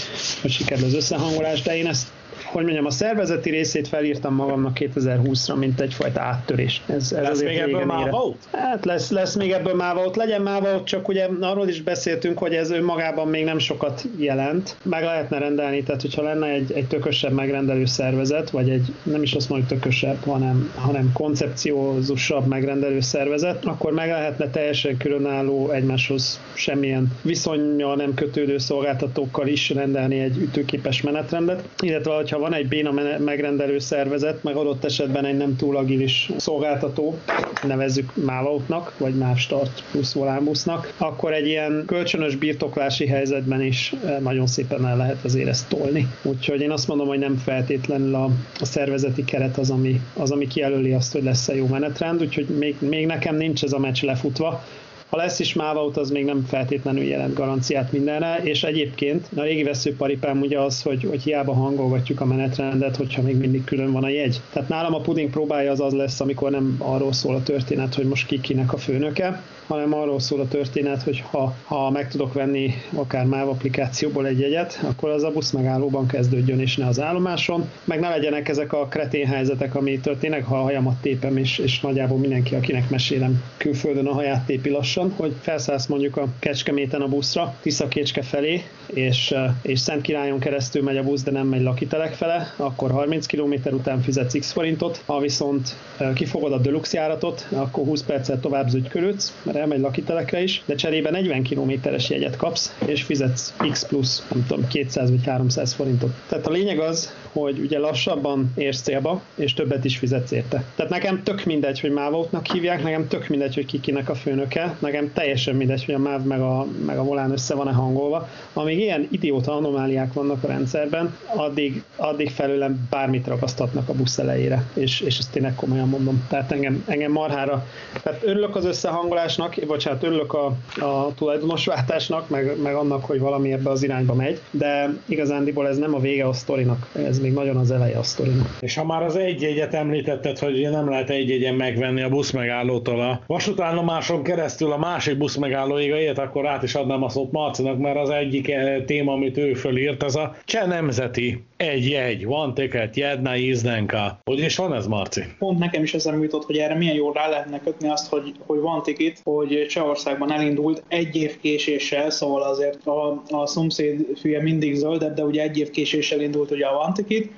hogy 0.43 0.51
sikerül 0.51 0.85
az 0.85 0.95
összehangolás, 0.95 1.63
de 1.63 1.77
én 1.77 1.87
ezt 1.87 2.09
hogy 2.57 2.65
mondjam, 2.65 2.87
a 2.87 2.91
szervezeti 2.91 3.51
részét 3.51 3.89
felírtam 3.89 4.35
magamnak 4.35 4.77
2020-ra, 4.81 5.59
mint 5.59 5.81
egyfajta 5.81 6.21
áttörés. 6.21 6.83
Ez, 6.87 7.13
ez 7.13 7.23
lesz 7.23 7.43
még 7.43 7.57
ebből 7.57 7.85
mávaut? 7.85 8.37
Hát 8.53 8.85
lesz, 8.85 9.11
lesz 9.11 9.35
még 9.35 9.51
ebből 9.51 9.75
mávaut. 9.75 10.17
Legyen 10.17 10.43
mávaut, 10.43 10.87
csak 10.87 11.09
ugye 11.09 11.29
arról 11.41 11.69
is 11.69 11.83
beszéltünk, 11.83 12.39
hogy 12.39 12.55
ez 12.55 12.71
önmagában 12.71 13.29
még 13.29 13.45
nem 13.45 13.59
sokat 13.59 14.03
jelent. 14.17 14.77
Meg 14.83 15.03
lehetne 15.03 15.39
rendelni, 15.39 15.83
tehát 15.83 16.01
hogyha 16.03 16.23
lenne 16.23 16.47
egy, 16.47 16.73
egy 16.73 16.87
tökösebb 16.87 17.33
megrendelő 17.33 17.85
szervezet, 17.85 18.51
vagy 18.51 18.71
egy, 18.71 18.93
nem 19.03 19.23
is 19.23 19.33
azt 19.33 19.49
mondjuk 19.49 19.71
tökösebb, 19.71 20.25
hanem, 20.25 20.73
hanem 20.75 21.11
koncepciózusabb 21.13 22.47
megrendelő 22.47 23.01
szervezet, 23.01 23.65
akkor 23.65 23.93
meg 23.93 24.09
lehetne 24.09 24.51
teljesen 24.51 24.97
különálló 24.97 25.71
egymáshoz 25.71 26.41
semmilyen 26.55 27.13
viszonyjal 27.23 27.97
nem 27.97 28.15
kötődő 28.15 28.59
szolgáltatókkal 28.59 29.47
is 29.47 29.71
rendelni 29.71 30.19
egy 30.19 30.37
ütőképes 30.37 31.03
menetrendet, 31.03 31.69
illetve 31.81 32.15
hogyha 32.15 32.45
van 32.49 32.55
egy 32.55 32.69
béna 32.69 33.19
megrendelő 33.19 33.79
szervezet, 33.79 34.43
meg 34.43 34.57
adott 34.57 34.85
esetben 34.85 35.25
egy 35.25 35.37
nem 35.37 35.57
túl 35.57 35.77
agilis 35.77 36.31
szolgáltató, 36.37 37.19
nevezzük 37.67 38.13
Mávautnak, 38.25 38.93
vagy 38.99 39.15
Mávstart 39.15 39.83
plusz 39.91 40.13
Volánbusznak, 40.13 40.93
akkor 40.97 41.33
egy 41.33 41.47
ilyen 41.47 41.83
kölcsönös 41.87 42.37
birtoklási 42.37 43.07
helyzetben 43.07 43.63
is 43.63 43.95
eh, 44.05 44.19
nagyon 44.19 44.47
szépen 44.47 44.87
el 44.87 44.97
lehet 44.97 45.25
azért 45.25 45.49
ezt 45.49 45.69
tolni. 45.69 46.09
Úgyhogy 46.23 46.61
én 46.61 46.71
azt 46.71 46.89
mondom, 46.89 47.07
hogy 47.07 47.19
nem 47.19 47.37
feltétlenül 47.37 48.15
a, 48.15 48.31
a 48.61 48.65
szervezeti 48.65 49.25
keret 49.25 49.59
az 49.59 49.71
ami, 49.71 50.01
az, 50.17 50.31
ami 50.31 50.47
kijelöli 50.47 50.93
azt, 50.93 51.13
hogy 51.13 51.23
lesz-e 51.23 51.55
jó 51.55 51.67
menetrend, 51.67 52.23
úgyhogy 52.23 52.47
még, 52.47 52.77
még 52.79 53.07
nekem 53.07 53.37
nincs 53.37 53.63
ez 53.63 53.73
a 53.73 53.79
meccs 53.79 54.03
lefutva, 54.03 54.63
ha 55.11 55.17
lesz 55.17 55.39
is 55.39 55.53
mávaut, 55.53 55.97
az 55.97 56.11
még 56.11 56.25
nem 56.25 56.45
feltétlenül 56.49 57.03
jelent 57.03 57.35
garanciát 57.35 57.93
mindenre, 57.93 58.41
és 58.43 58.65
egyébként 58.65 59.29
a 59.37 59.43
régi 59.43 59.63
veszőparipám 59.63 60.41
ugye 60.41 60.59
az, 60.59 60.83
hogy, 60.83 61.05
hogy 61.05 61.23
hiába 61.23 61.55
hangolgatjuk 61.55 62.21
a 62.21 62.25
menetrendet, 62.25 62.97
hogyha 62.97 63.23
még 63.23 63.37
mindig 63.37 63.65
külön 63.65 63.93
van 63.93 64.05
a 64.05 64.09
jegy. 64.09 64.41
Tehát 64.53 64.69
nálam 64.69 64.95
a 64.95 65.01
puding 65.01 65.31
próbálja 65.31 65.71
az 65.71 65.81
az 65.81 65.93
lesz, 65.93 66.21
amikor 66.21 66.51
nem 66.51 66.77
arról 66.79 67.13
szól 67.13 67.35
a 67.35 67.43
történet, 67.43 67.95
hogy 67.95 68.07
most 68.07 68.27
ki 68.27 68.41
kinek 68.41 68.73
a 68.73 68.77
főnöke, 68.77 69.43
hanem 69.67 69.95
arról 69.95 70.21
szól 70.21 70.41
a 70.41 70.49
történet, 70.49 71.03
hogy 71.03 71.25
ha, 71.31 71.55
ha 71.65 71.91
meg 71.91 72.09
tudok 72.09 72.33
venni 72.33 72.75
akár 72.95 73.25
MÁV 73.25 73.49
applikációból 73.49 74.27
egy 74.27 74.41
jegyet, 74.41 74.81
akkor 74.89 75.11
az 75.11 75.23
a 75.23 75.31
busz 75.31 75.51
megállóban 75.51 76.07
kezdődjön, 76.07 76.61
és 76.61 76.77
ne 76.77 76.87
az 76.87 77.01
állomáson, 77.01 77.71
meg 77.85 78.01
ne 78.01 78.09
legyenek 78.09 78.49
ezek 78.49 78.73
a 78.73 78.87
kretén 78.87 79.27
helyzetek, 79.27 79.75
ami 79.75 79.99
történnek, 79.99 80.45
ha 80.45 80.59
a 80.59 80.63
hajamat 80.63 81.01
tépem, 81.01 81.37
és, 81.37 81.59
és 81.59 81.81
nagyjából 81.81 82.19
mindenki, 82.19 82.55
akinek 82.55 82.91
mesélem 82.91 83.43
külföldön 83.57 84.07
a 84.07 84.13
haját 84.13 84.47
tépi 84.47 84.71
lassan, 84.71 85.13
hogy 85.17 85.35
felszállsz 85.41 85.87
mondjuk 85.87 86.17
a 86.17 86.27
Kecskeméten 86.39 87.01
a 87.01 87.09
buszra, 87.09 87.55
Tiszakécske 87.63 88.23
felé, 88.23 88.63
és, 88.87 89.35
és 89.63 89.81
Szent 89.81 90.03
Királyon 90.03 90.39
keresztül 90.39 90.83
megy 90.83 90.97
a 90.97 91.03
busz, 91.03 91.23
de 91.23 91.31
nem 91.31 91.47
megy 91.47 91.63
lakitelek 91.63 92.15
fele, 92.15 92.55
akkor 92.57 92.91
30 92.91 93.27
km 93.27 93.55
után 93.71 94.01
fizetsz 94.01 94.39
x 94.39 94.53
forintot, 94.53 95.03
ha 95.07 95.21
viszont 95.21 95.77
kifogod 96.15 96.53
a 96.53 96.59
Deluxe 96.59 96.99
járatot, 96.99 97.47
akkor 97.51 97.85
20 97.85 98.03
percet 98.03 98.41
tovább 98.41 98.69
zügykölődsz, 98.69 99.35
elmegy 99.57 99.81
lakitelekre 99.81 100.43
is, 100.43 100.63
de 100.67 100.75
cserébe 100.75 101.11
40 101.11 101.43
kilométeres 101.43 102.11
jegyet 102.11 102.37
kapsz, 102.37 102.77
és 102.87 103.03
fizetsz 103.03 103.55
x 103.71 103.87
plusz, 103.87 104.27
nem 104.33 104.47
tudom, 104.47 104.67
200 104.69 105.11
vagy 105.11 105.27
300 105.27 105.73
forintot. 105.73 106.11
Tehát 106.29 106.47
a 106.47 106.51
lényeg 106.51 106.79
az, 106.79 107.15
hogy 107.33 107.59
ugye 107.59 107.79
lassabban 107.79 108.53
érsz 108.55 108.81
célba, 108.81 109.23
és 109.35 109.55
többet 109.55 109.85
is 109.85 109.97
fizetsz 109.99 110.31
érte. 110.31 110.65
Tehát 110.75 110.93
nekem 110.93 111.23
tök 111.23 111.45
mindegy, 111.45 111.81
hogy 111.81 111.91
Mávótnak 111.91 112.47
hívják, 112.47 112.83
nekem 112.83 113.09
tök 113.09 113.29
mindegy, 113.29 113.55
hogy 113.55 113.67
kikinek 113.67 114.09
a 114.09 114.15
főnöke, 114.15 114.77
nekem 114.79 115.13
teljesen 115.13 115.55
mindegy, 115.55 115.85
hogy 115.85 115.95
a 115.95 115.99
MÁV 115.99 116.23
meg 116.23 116.41
a, 116.41 116.67
meg 116.87 116.99
a 116.99 117.03
volán 117.03 117.31
össze 117.31 117.55
van-e 117.55 117.73
hangolva. 117.73 118.29
Amíg 118.53 118.79
ilyen 118.79 119.09
idióta 119.11 119.57
anomáliák 119.57 120.13
vannak 120.13 120.45
a 120.45 120.47
rendszerben, 120.47 121.17
addig, 121.35 121.83
addig 121.97 122.31
felőlem 122.31 122.87
bármit 122.91 123.27
ragasztatnak 123.27 123.89
a 123.89 123.93
busz 123.93 124.19
elejére, 124.19 124.65
és, 124.75 125.01
és 125.01 125.19
ezt 125.19 125.31
tényleg 125.31 125.55
komolyan 125.55 125.89
mondom. 125.89 126.25
Tehát 126.29 126.53
engem, 126.53 126.85
engem 126.87 127.13
marhára, 127.13 127.67
tehát 128.03 128.23
örülök 128.23 128.57
az 128.57 128.65
összehangolásnak, 128.65 129.46
bocsánat, 129.67 130.03
örülök 130.03 130.35
a, 130.35 130.47
a 130.81 131.15
tulajdonosváltásnak, 131.15 132.29
meg, 132.29 132.63
meg 132.63 132.75
annak, 132.75 133.05
hogy 133.05 133.21
valami 133.21 133.53
ebbe 133.53 133.71
az 133.71 133.83
irányba 133.83 134.15
megy, 134.15 134.41
de 134.51 134.95
igazándiból 135.07 135.69
ez 135.69 135.79
nem 135.79 135.95
a 135.95 135.99
vége 135.99 136.27
a 136.27 136.33
sztorinak, 136.33 136.89
ez 136.93 137.19
még 137.19 137.33
nagyon 137.33 137.57
az 137.57 137.71
eleje 137.71 137.99
a 137.99 138.03
sztorinak. 138.03 138.57
És 138.61 138.75
ha 138.75 138.85
már 138.85 139.03
az 139.03 139.17
egy 139.17 139.43
jegyet 139.43 139.75
említetted, 139.75 140.39
hogy 140.39 140.69
nem 140.71 140.89
lehet 140.89 141.11
egy 141.11 141.29
jegyen 141.29 141.55
megvenni 141.55 142.03
a 142.03 142.09
buszmegállótól 142.09 143.01
a 143.01 143.21
vasútállomáson 143.27 144.23
keresztül 144.23 144.73
a 144.73 144.79
másik 144.79 145.19
buszmegállóig 145.19 145.93
a 145.93 145.99
ilyet, 145.99 146.19
akkor 146.19 146.47
át 146.47 146.63
is 146.63 146.75
adnám 146.75 147.03
a 147.03 147.09
szót 147.09 147.33
Marcinak, 147.33 147.79
mert 147.79 147.99
az 147.99 148.11
egyik 148.11 148.51
eh, 148.51 148.83
téma, 148.87 149.13
amit 149.13 149.37
ő 149.37 149.55
fölírt, 149.55 150.03
az 150.03 150.17
a 150.17 150.35
cseh 150.45 150.67
nemzeti 150.67 151.45
egy 151.57 151.89
jegy, 151.89 152.27
van 152.27 152.55
ticket, 152.55 152.97
jedna 152.97 153.37
ízdenka. 153.37 154.19
Hogy 154.25 154.39
is 154.39 154.57
van 154.57 154.75
ez, 154.75 154.87
Marci? 154.87 155.23
Pont 155.39 155.59
nekem 155.59 155.83
is 155.83 155.95
eszembe 155.95 156.23
jutott, 156.23 156.45
hogy 156.45 156.57
erre 156.57 156.75
milyen 156.75 156.95
jól 156.95 157.13
rá 157.13 157.29
lehetne 157.29 157.61
kötni 157.61 157.89
azt, 157.89 158.09
hogy, 158.09 158.33
hogy 158.47 158.61
van 158.61 158.83
ticket, 158.83 159.21
hogy 159.25 159.67
Csehországban 159.69 160.33
elindult 160.33 160.83
egy 160.89 161.17
év 161.17 161.41
késéssel, 161.41 162.11
szóval 162.11 162.43
azért 162.43 162.87
a, 162.87 163.23
a 163.29 163.47
szomszéd 163.47 164.07
fülye 164.21 164.43
mindig 164.43 164.75
zöldebb, 164.75 165.15
de 165.15 165.25
ugye 165.25 165.43
egy 165.43 165.59
év 165.59 165.71
késéssel 165.71 166.21
indult 166.21 166.51
ugye 166.51 166.67
a 166.67 166.77
van 166.77 166.95
ticket, 166.95 167.29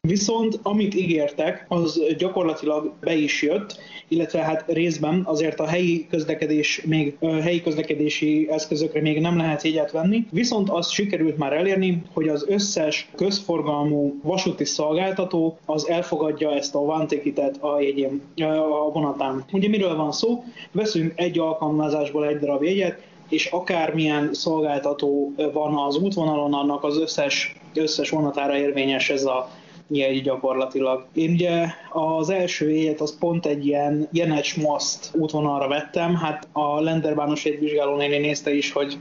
Viszont 0.00 0.58
amit 0.62 0.94
ígértek, 0.94 1.64
az 1.68 2.00
gyakorlatilag 2.18 2.92
be 3.00 3.14
is 3.14 3.42
jött, 3.42 3.78
illetve 4.08 4.42
hát 4.42 4.64
részben 4.66 5.22
azért 5.24 5.60
a 5.60 5.66
helyi 5.66 6.06
közlekedés 6.10 6.82
még 6.86 7.16
helyi 7.20 7.62
közlekedési 7.62 8.48
eszközökre 8.50 9.00
még 9.00 9.20
nem 9.20 9.36
lehet 9.36 9.62
jegyet 9.62 9.90
venni, 9.90 10.26
viszont 10.30 10.68
azt 10.70 10.90
sikerült 10.90 11.38
már 11.38 11.52
elérni, 11.52 12.02
hogy 12.12 12.28
az 12.28 12.44
összes 12.48 13.08
közforgalmú 13.14 14.20
vasúti 14.22 14.64
szolgáltató 14.64 15.58
az 15.64 15.88
elfogadja 15.88 16.54
ezt 16.54 16.74
a 16.74 16.84
vantikitet 16.84 17.56
a 17.62 17.80
jegyén, 17.80 18.22
a 18.36 18.90
vonatán. 18.92 19.44
Ugye 19.52 19.68
miről 19.68 19.96
van 19.96 20.12
szó? 20.12 20.44
Veszünk 20.72 21.12
egy 21.16 21.38
alkalmazásból 21.38 22.26
egy 22.26 22.38
darab 22.38 22.62
jegyet, 22.62 23.06
és 23.28 23.46
akármilyen 23.46 24.34
szolgáltató 24.34 25.32
van 25.52 25.74
az 25.74 25.96
útvonalon, 25.96 26.54
annak 26.54 26.84
az 26.84 26.98
összes, 26.98 27.54
összes 27.74 28.10
vonatára 28.10 28.56
érvényes 28.56 29.10
ez 29.10 29.24
a 29.24 29.50
jegy 29.88 30.22
gyakorlatilag. 30.22 31.06
Én 31.12 31.30
ugye 31.30 31.66
az 31.92 32.30
első 32.30 32.70
éjjel 32.70 32.94
az 32.98 33.18
pont 33.18 33.46
egy 33.46 33.66
ilyen 33.66 34.08
Jenecs 34.12 34.56
Most 34.56 35.10
útvonalra 35.12 35.68
vettem, 35.68 36.14
hát 36.14 36.48
a 36.52 36.80
Lenderbános 36.80 37.44
egy 37.44 37.80
néni 37.96 38.18
nézte 38.18 38.54
is, 38.54 38.72
hogy 38.72 38.98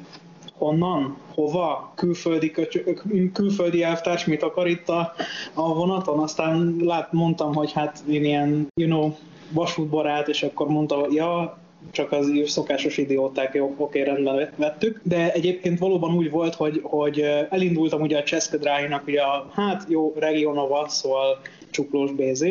honnan, 0.57 1.17
hova, 1.33 1.91
külföldi, 1.95 2.51
köcsök, 2.51 3.03
külföldi 3.33 3.83
elvtárs 3.83 4.25
mit 4.25 4.43
akar 4.43 4.67
itt 4.67 4.89
a, 4.89 5.13
a 5.53 5.73
vonaton, 5.73 6.19
aztán 6.19 6.75
lát, 6.79 7.11
mondtam, 7.11 7.53
hogy 7.53 7.71
hát 7.71 8.03
én 8.09 8.23
ilyen, 8.23 8.67
you 8.75 8.89
know, 8.89 9.11
vasútbarát, 9.51 10.27
és 10.27 10.43
akkor 10.43 10.67
mondta, 10.67 11.07
ja, 11.09 11.57
csak 11.91 12.11
az 12.11 12.31
szokásos 12.45 12.97
idióták, 12.97 13.53
jó, 13.53 13.73
oké, 13.77 14.01
rendben 14.01 14.49
vettük. 14.55 14.99
De 15.03 15.31
egyébként 15.31 15.79
valóban 15.79 16.15
úgy 16.15 16.29
volt, 16.29 16.55
hogy, 16.55 16.79
hogy 16.83 17.19
elindultam 17.49 18.01
ugye 18.01 18.17
a 18.17 18.23
Cseszkedráinak, 18.23 19.07
ugye 19.07 19.21
a, 19.21 19.49
hát 19.53 19.85
jó, 19.89 20.13
Regionova, 20.19 20.87
szóval 20.89 21.39
csuklós 21.69 22.11
BZ, 22.11 22.45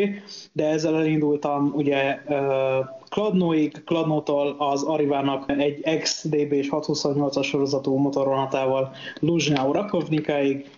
de 0.53 0.69
ezzel 0.69 0.97
elindultam 0.97 1.73
ugye 1.75 2.19
Kladnóig, 3.09 3.83
Kladnótól 3.85 4.55
az 4.59 4.83
Arivának 4.83 5.53
egy 5.59 5.79
ex-DB 5.83 6.53
és 6.53 6.69
628-as 6.71 7.45
sorozatú 7.45 7.97
motorvonatával 7.97 8.95
Luzsnyau 9.21 9.73
Rakovnikáig, 9.73 10.71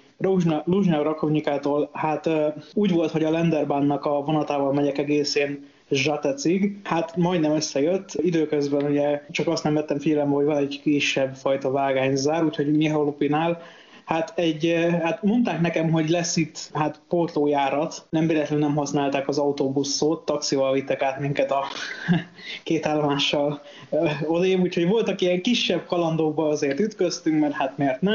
Luzsnyau 0.64 1.02
Rakovnikától 1.02 1.88
hát 1.92 2.30
úgy 2.74 2.92
volt, 2.92 3.10
hogy 3.10 3.24
a 3.24 3.30
Lenderbánnak 3.30 4.04
a 4.04 4.22
vonatával 4.24 4.72
megyek 4.72 4.98
egészén 4.98 5.66
zsatecig. 5.90 6.76
Hát 6.84 7.16
majdnem 7.16 7.54
összejött. 7.54 8.14
Időközben 8.14 8.90
ugye 8.90 9.22
csak 9.30 9.46
azt 9.46 9.64
nem 9.64 9.74
vettem 9.74 9.98
figyelembe, 9.98 10.34
hogy 10.34 10.44
van 10.44 10.56
egy 10.56 10.80
kisebb 10.82 11.34
fajta 11.34 11.70
vágányzár, 11.70 12.44
úgyhogy 12.44 12.76
Mihalopinál 12.76 13.62
Hát, 14.08 14.32
egy, 14.34 14.88
hát 15.02 15.22
mondták 15.22 15.60
nekem, 15.60 15.90
hogy 15.90 16.08
lesz 16.08 16.36
itt 16.36 16.70
hát 16.74 17.00
pótlójárat, 17.08 18.06
nem 18.10 18.26
véletlenül 18.26 18.66
nem 18.66 18.76
használták 18.76 19.28
az 19.28 19.38
autóbusz 19.38 19.88
szót, 19.88 20.24
taxival 20.24 20.72
vittek 20.72 21.02
át 21.02 21.20
minket 21.20 21.50
a 21.50 21.64
két 22.64 22.86
állomással 22.86 23.62
odébb, 24.26 24.60
úgyhogy 24.60 24.88
voltak 24.88 25.20
ilyen 25.20 25.42
kisebb 25.42 25.86
kalandokba 25.86 26.48
azért 26.48 26.80
ütköztünk, 26.80 27.40
mert 27.40 27.52
hát 27.52 27.78
miért 27.78 28.00
ne, 28.00 28.14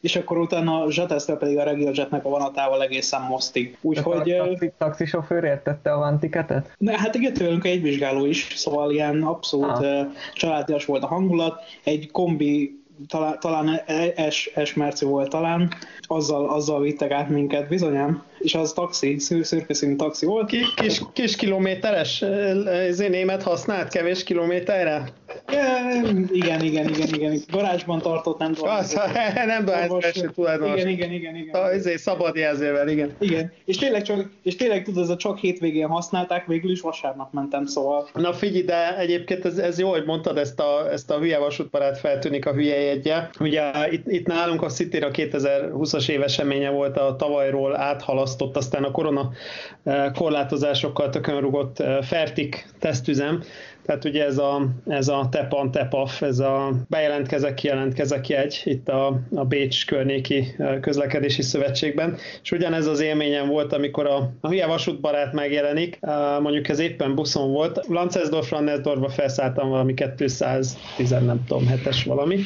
és 0.00 0.16
akkor 0.16 0.38
utána 0.38 0.82
a 0.82 0.90
Zsetesztel 0.90 1.36
pedig 1.36 1.58
a 1.58 1.62
RegioJetnek 1.62 2.24
a 2.24 2.28
vonatával 2.28 2.82
egészen 2.82 3.22
mosztig. 3.22 3.76
Úgyhogy... 3.80 4.30
A 4.30 4.44
taxi, 4.44 4.72
taxisofőr 4.78 5.44
értette 5.44 5.92
a 5.92 5.98
vantiketet? 5.98 6.74
Ne, 6.78 6.98
hát 6.98 7.14
igen, 7.14 7.32
tőlünk 7.32 7.64
egy 7.64 7.82
vizsgáló 7.82 8.24
is, 8.24 8.52
szóval 8.54 8.90
ilyen 8.90 9.22
abszolút 9.22 9.78
ah. 9.78 10.06
családias 10.34 10.84
volt 10.84 11.02
a 11.02 11.06
hangulat, 11.06 11.62
egy 11.84 12.10
kombi 12.10 12.77
talán, 13.06 13.38
talán 13.40 13.80
es, 14.16 14.50
es 14.54 14.74
Merci 14.74 15.04
volt 15.04 15.30
talán, 15.30 15.72
azzal, 16.06 16.48
azzal 16.48 16.80
vittek 16.80 17.10
át 17.10 17.28
minket, 17.28 17.68
bizonyám, 17.68 18.22
és 18.38 18.54
az 18.54 18.72
taxi, 18.72 19.18
szür, 19.18 19.46
szürke 19.46 19.74
taxi 19.96 20.26
volt. 20.26 20.48
Kis, 20.48 20.74
kis, 20.74 21.00
kis 21.12 21.36
kilométeres, 21.36 22.22
ez 22.22 22.98
német 22.98 23.42
használt 23.42 23.88
kevés 23.88 24.24
kilométerre? 24.24 25.12
Igen, 26.32 26.64
igen, 26.64 26.88
igen, 26.88 27.14
igen. 27.14 27.40
Garázsban 27.50 28.00
tartott, 28.00 28.38
nem 28.38 28.52
dohányzó. 28.52 28.98
Nem 29.46 29.64
dohányzó 29.64 29.98
tulajdonos. 30.34 30.80
Igen, 30.80 30.88
igen, 30.88 31.12
igen. 31.12 31.36
igen. 31.36 31.64
Ezért 31.64 31.98
szabad 31.98 32.36
jelzővel, 32.36 32.88
igen. 32.88 33.14
Igen, 33.18 33.52
és 33.64 33.76
tényleg, 33.76 34.02
csak, 34.02 34.30
és 34.42 34.56
tényleg 34.56 34.82
tudod, 34.82 35.02
ez 35.02 35.08
a 35.08 35.16
csak 35.16 35.38
hétvégén 35.38 35.86
használták, 35.86 36.46
végül 36.46 36.70
is 36.70 36.80
vasárnap 36.80 37.32
mentem, 37.32 37.66
szóval. 37.66 38.08
Na 38.14 38.32
figyelj, 38.32 38.62
de 38.62 38.98
egyébként 38.98 39.44
ez, 39.44 39.58
ez 39.58 39.78
jó, 39.78 39.90
hogy 39.90 40.04
mondtad 40.04 40.38
ezt 40.38 40.60
a, 40.60 40.92
ezt 40.92 41.10
a 41.10 41.18
hülye 41.18 41.38
vasútparát 41.38 41.98
feltűnik 41.98 42.46
a 42.46 42.52
hülye 42.52 42.80
jegye. 42.80 43.28
Ugye 43.40 43.70
itt, 43.90 44.06
itt 44.06 44.26
nálunk 44.26 44.62
a 44.62 44.68
city 44.68 44.96
a 44.96 45.10
2020-as 45.10 46.08
év 46.08 46.22
eseménye 46.22 46.70
volt 46.70 46.96
a 46.96 47.16
tavalyról 47.16 47.76
áthalasztott, 47.76 48.27
aztán 48.56 48.84
a 48.84 48.90
korona 48.90 49.30
eh, 49.84 50.10
korlátozásokkal 50.14 51.08
tökönrugott 51.08 51.78
eh, 51.78 52.02
Fertik 52.02 52.66
tesztüzem, 52.78 53.42
tehát 53.88 54.04
ugye 54.04 54.24
ez 54.24 54.38
a, 54.38 54.66
ez 54.86 55.08
a 55.08 55.28
tepan, 55.30 55.70
tepaf, 55.70 56.22
ez 56.22 56.38
a 56.38 56.72
bejelentkezek, 56.88 57.54
kijelentkezek 57.54 58.28
jegy 58.28 58.60
itt 58.64 58.88
a, 58.88 59.20
a 59.34 59.44
Bécs 59.44 59.86
környéki 59.86 60.56
közlekedési 60.80 61.42
szövetségben, 61.42 62.16
és 62.42 62.50
ugyanez 62.52 62.86
az 62.86 63.00
élményem 63.00 63.48
volt, 63.48 63.72
amikor 63.72 64.06
a, 64.06 64.30
a 64.40 64.48
hülye 64.48 64.66
vasútbarát 64.66 65.32
megjelenik, 65.32 65.98
mondjuk 66.40 66.68
ez 66.68 66.78
éppen 66.78 67.14
buszon 67.14 67.52
volt, 67.52 67.86
Lancesdorf, 67.86 68.50
Rannesdorfba 68.50 69.08
felszálltam 69.08 69.68
valami 69.68 69.94
210, 69.94 70.76
nem 71.08 71.44
tudom, 71.46 71.66
hetes 71.66 72.04
valami, 72.04 72.38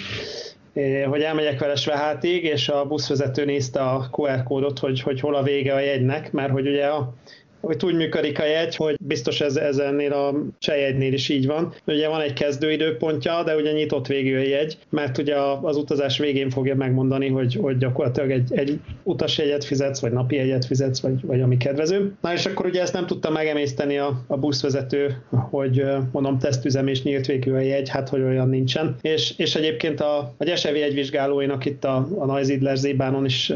hogy 1.08 1.22
elmegyek 1.22 1.58
vele 1.58 1.74
Svehátig, 1.74 2.44
és 2.44 2.68
a 2.68 2.86
buszvezető 2.86 3.44
nézte 3.44 3.80
a 3.80 4.08
QR 4.10 4.42
kódot, 4.42 4.78
hogy, 4.78 5.00
hogy 5.00 5.20
hol 5.20 5.34
a 5.34 5.42
vége 5.42 5.74
a 5.74 5.78
jegynek, 5.78 6.32
mert 6.32 6.52
hogy 6.52 6.68
ugye 6.68 6.86
a 6.86 7.14
hogy 7.62 7.84
úgy 7.84 7.94
működik 7.94 8.38
a 8.38 8.44
jegy, 8.44 8.76
hogy 8.76 8.96
biztos 9.00 9.40
ez, 9.40 9.56
ez 9.56 9.78
ennél 9.78 10.12
a 10.12 10.34
csejegynél 10.58 11.12
is 11.12 11.28
így 11.28 11.46
van. 11.46 11.74
Ugye 11.86 12.08
van 12.08 12.20
egy 12.20 12.32
kezdőidőpontja, 12.32 13.42
de 13.42 13.56
ugye 13.56 13.72
nyitott 13.72 14.06
végül 14.06 14.38
a 14.38 14.42
jegy, 14.42 14.78
mert 14.90 15.18
ugye 15.18 15.36
az 15.62 15.76
utazás 15.76 16.18
végén 16.18 16.50
fogja 16.50 16.74
megmondani, 16.74 17.28
hogy, 17.28 17.54
hogy 17.54 17.76
gyakorlatilag 17.76 18.30
egy, 18.30 18.52
egy 18.54 18.78
utasjegyet 19.02 19.64
fizetsz, 19.64 20.00
vagy 20.00 20.12
napi 20.12 20.36
jegyet 20.36 20.64
fizetsz, 20.64 21.00
vagy, 21.00 21.26
vagy 21.26 21.40
ami 21.40 21.56
kedvező. 21.56 22.12
Na 22.20 22.32
és 22.32 22.46
akkor 22.46 22.66
ugye 22.66 22.80
ezt 22.80 22.92
nem 22.92 23.06
tudta 23.06 23.30
megemészteni 23.30 23.98
a, 23.98 24.22
a 24.26 24.36
buszvezető, 24.36 25.22
hogy 25.30 25.84
mondom, 26.12 26.38
tesztüzem 26.38 26.86
és 26.86 27.02
nyílt 27.02 27.26
végül 27.26 27.54
a 27.54 27.60
jegy, 27.60 27.88
hát 27.88 28.08
hogy 28.08 28.20
olyan 28.20 28.48
nincsen. 28.48 28.96
És, 29.00 29.34
és 29.36 29.54
egyébként 29.54 30.00
a, 30.00 30.18
a 30.36 30.44
Gyesevi 30.44 30.78
jegyvizsgálóinak 30.78 31.64
itt 31.64 31.84
a, 31.84 32.08
a 32.18 32.26
Neuzidler 32.26 32.76
Zébánon 32.76 33.24
is 33.24 33.52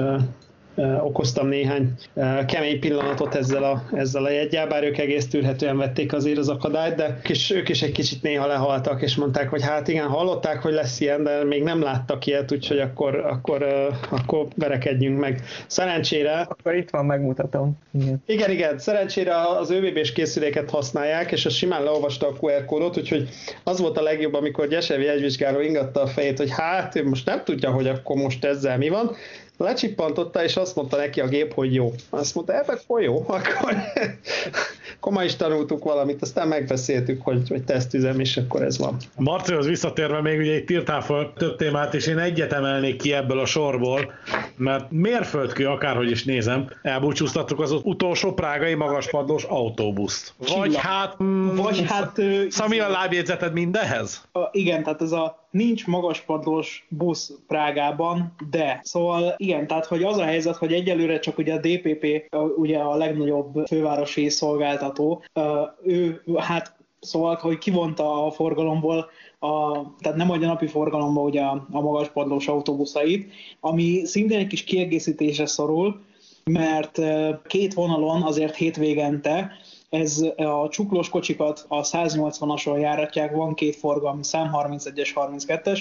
okoztam 1.00 1.48
néhány 1.48 1.92
kemény 2.46 2.80
pillanatot 2.80 3.34
ezzel 3.34 3.62
a, 3.62 3.82
ezzel 3.92 4.24
a 4.24 4.30
jegyel, 4.30 4.66
bár 4.66 4.84
ők 4.84 4.98
egész 4.98 5.28
tűrhetően 5.28 5.76
vették 5.76 6.12
azért 6.12 6.38
az 6.38 6.48
akadályt, 6.48 6.94
de 6.94 7.20
kis, 7.22 7.50
ők 7.50 7.68
is 7.68 7.82
egy 7.82 7.92
kicsit 7.92 8.22
néha 8.22 8.46
lehaltak, 8.46 9.02
és 9.02 9.16
mondták, 9.16 9.48
hogy 9.48 9.62
hát 9.62 9.88
igen, 9.88 10.06
hallották, 10.06 10.62
hogy 10.62 10.72
lesz 10.72 11.00
ilyen, 11.00 11.22
de 11.22 11.44
még 11.44 11.62
nem 11.62 11.82
láttak 11.82 12.26
ilyet, 12.26 12.52
úgyhogy 12.52 12.78
akkor, 12.78 13.14
akkor, 13.14 13.66
akkor 14.10 14.46
verekedjünk 14.56 15.18
meg. 15.18 15.42
Szerencsére... 15.66 16.40
Akkor 16.40 16.74
itt 16.74 16.90
van, 16.90 17.04
megmutatom. 17.04 17.78
Igen, 17.92 18.22
igen, 18.26 18.50
igen 18.50 18.78
szerencsére 18.78 19.34
az 19.58 19.70
ÖVB-s 19.70 20.12
készüléket 20.12 20.70
használják, 20.70 21.32
és 21.32 21.46
az 21.46 21.52
simán 21.52 21.82
leolvasta 21.82 22.26
a 22.26 22.32
QR 22.40 22.64
kódot, 22.64 22.96
úgyhogy 22.96 23.28
az 23.64 23.80
volt 23.80 23.98
a 23.98 24.02
legjobb, 24.02 24.34
amikor 24.34 24.68
Gyesevi 24.68 25.08
egyvizsgáló 25.08 25.60
ingatta 25.60 26.02
a 26.02 26.06
fejét, 26.06 26.38
hogy 26.38 26.50
hát 26.50 26.96
ő 26.96 27.08
most 27.08 27.26
nem 27.26 27.44
tudja, 27.44 27.70
hogy 27.70 27.88
akkor 27.88 28.16
most 28.16 28.44
ezzel 28.44 28.78
mi 28.78 28.88
van, 28.88 29.16
lecsippantotta, 29.58 30.44
és 30.44 30.56
azt 30.56 30.76
mondta 30.76 30.96
neki 30.96 31.20
a 31.20 31.28
gép, 31.28 31.54
hogy 31.54 31.74
jó. 31.74 31.92
Azt 32.10 32.34
mondta, 32.34 32.58
ebben 32.58 32.78
akkor 32.82 33.02
jó, 33.02 33.24
akkor, 33.26 33.74
akkor 34.96 35.12
ma 35.12 35.24
is 35.24 35.36
tanultuk 35.36 35.84
valamit, 35.84 36.22
aztán 36.22 36.48
megbeszéltük, 36.48 37.22
hogy, 37.22 37.48
hogy 37.48 37.64
tesztüzem, 37.64 38.20
és 38.20 38.36
akkor 38.36 38.62
ez 38.62 38.78
van. 38.78 38.96
Marcihoz 39.16 39.66
visszatérve 39.66 40.20
még 40.20 40.38
ugye 40.38 40.56
itt 40.56 40.70
írtál 40.70 41.00
fel 41.00 41.32
több 41.36 41.56
témát, 41.56 41.94
és 41.94 42.06
én 42.06 42.18
egyet 42.18 42.52
emelnék 42.52 42.96
ki 42.96 43.12
ebből 43.12 43.38
a 43.38 43.46
sorból, 43.46 44.12
mert 44.56 44.90
mérföldkő, 44.90 45.66
akárhogy 45.66 46.10
is 46.10 46.24
nézem, 46.24 46.70
elbúcsúztattuk 46.82 47.60
az 47.60 47.72
utolsó 47.82 48.32
prágai 48.32 48.74
magaspadlós 48.74 49.44
autóbuszt. 49.44 50.34
Vagy 50.38 50.48
Csilla. 50.48 50.78
hát... 50.78 51.22
Mm, 51.22 51.54
Vagy 51.54 51.84
hát... 51.86 52.20
Szami 52.48 52.78
a 52.78 52.88
lábjegyzeted 52.88 53.52
mindenhez? 53.52 54.28
A, 54.32 54.40
igen, 54.50 54.82
tehát 54.82 55.02
ez 55.02 55.12
a 55.12 55.44
nincs 55.50 55.86
magaspadlós 55.86 56.86
busz 56.88 57.32
Prágában, 57.46 58.34
de 58.50 58.80
szóval 58.82 59.34
igen, 59.36 59.66
tehát 59.66 59.86
hogy 59.86 60.02
az 60.02 60.16
a 60.16 60.24
helyzet, 60.24 60.56
hogy 60.56 60.72
egyelőre 60.72 61.18
csak 61.18 61.38
ugye 61.38 61.54
a 61.54 61.58
DPP, 61.58 62.28
ugye 62.56 62.78
a 62.78 62.96
legnagyobb 62.96 63.66
fővárosi 63.66 64.28
szolgáltató, 64.28 65.22
ő 65.84 66.22
hát 66.36 66.75
Szóval, 67.06 67.34
hogy 67.34 67.58
kivonta 67.58 68.26
a 68.26 68.30
forgalomból, 68.30 69.10
a, 69.38 69.72
tehát 69.98 70.18
nem 70.18 70.30
adja 70.30 70.46
napi 70.46 70.66
forgalomba 70.66 71.20
ugye 71.20 71.40
a, 71.42 71.66
a 71.70 71.80
magaspadlós 71.80 72.48
autóbuszait, 72.48 73.32
ami 73.60 74.04
szintén 74.04 74.38
egy 74.38 74.46
kis 74.46 74.64
kiegészítésre 74.64 75.46
szorul, 75.46 76.00
mert 76.44 77.00
két 77.46 77.74
vonalon 77.74 78.22
azért 78.22 78.56
hétvégente 78.56 79.52
ez 79.90 80.24
a 80.36 80.68
csuklós 80.68 81.08
kocsikat 81.08 81.64
a 81.68 81.82
180-ason 81.82 82.80
járatják, 82.80 83.34
van 83.34 83.54
két 83.54 83.76
forgalmi 83.76 84.24
szám, 84.24 84.50
31-es, 84.52 85.10
32-es, 85.14 85.80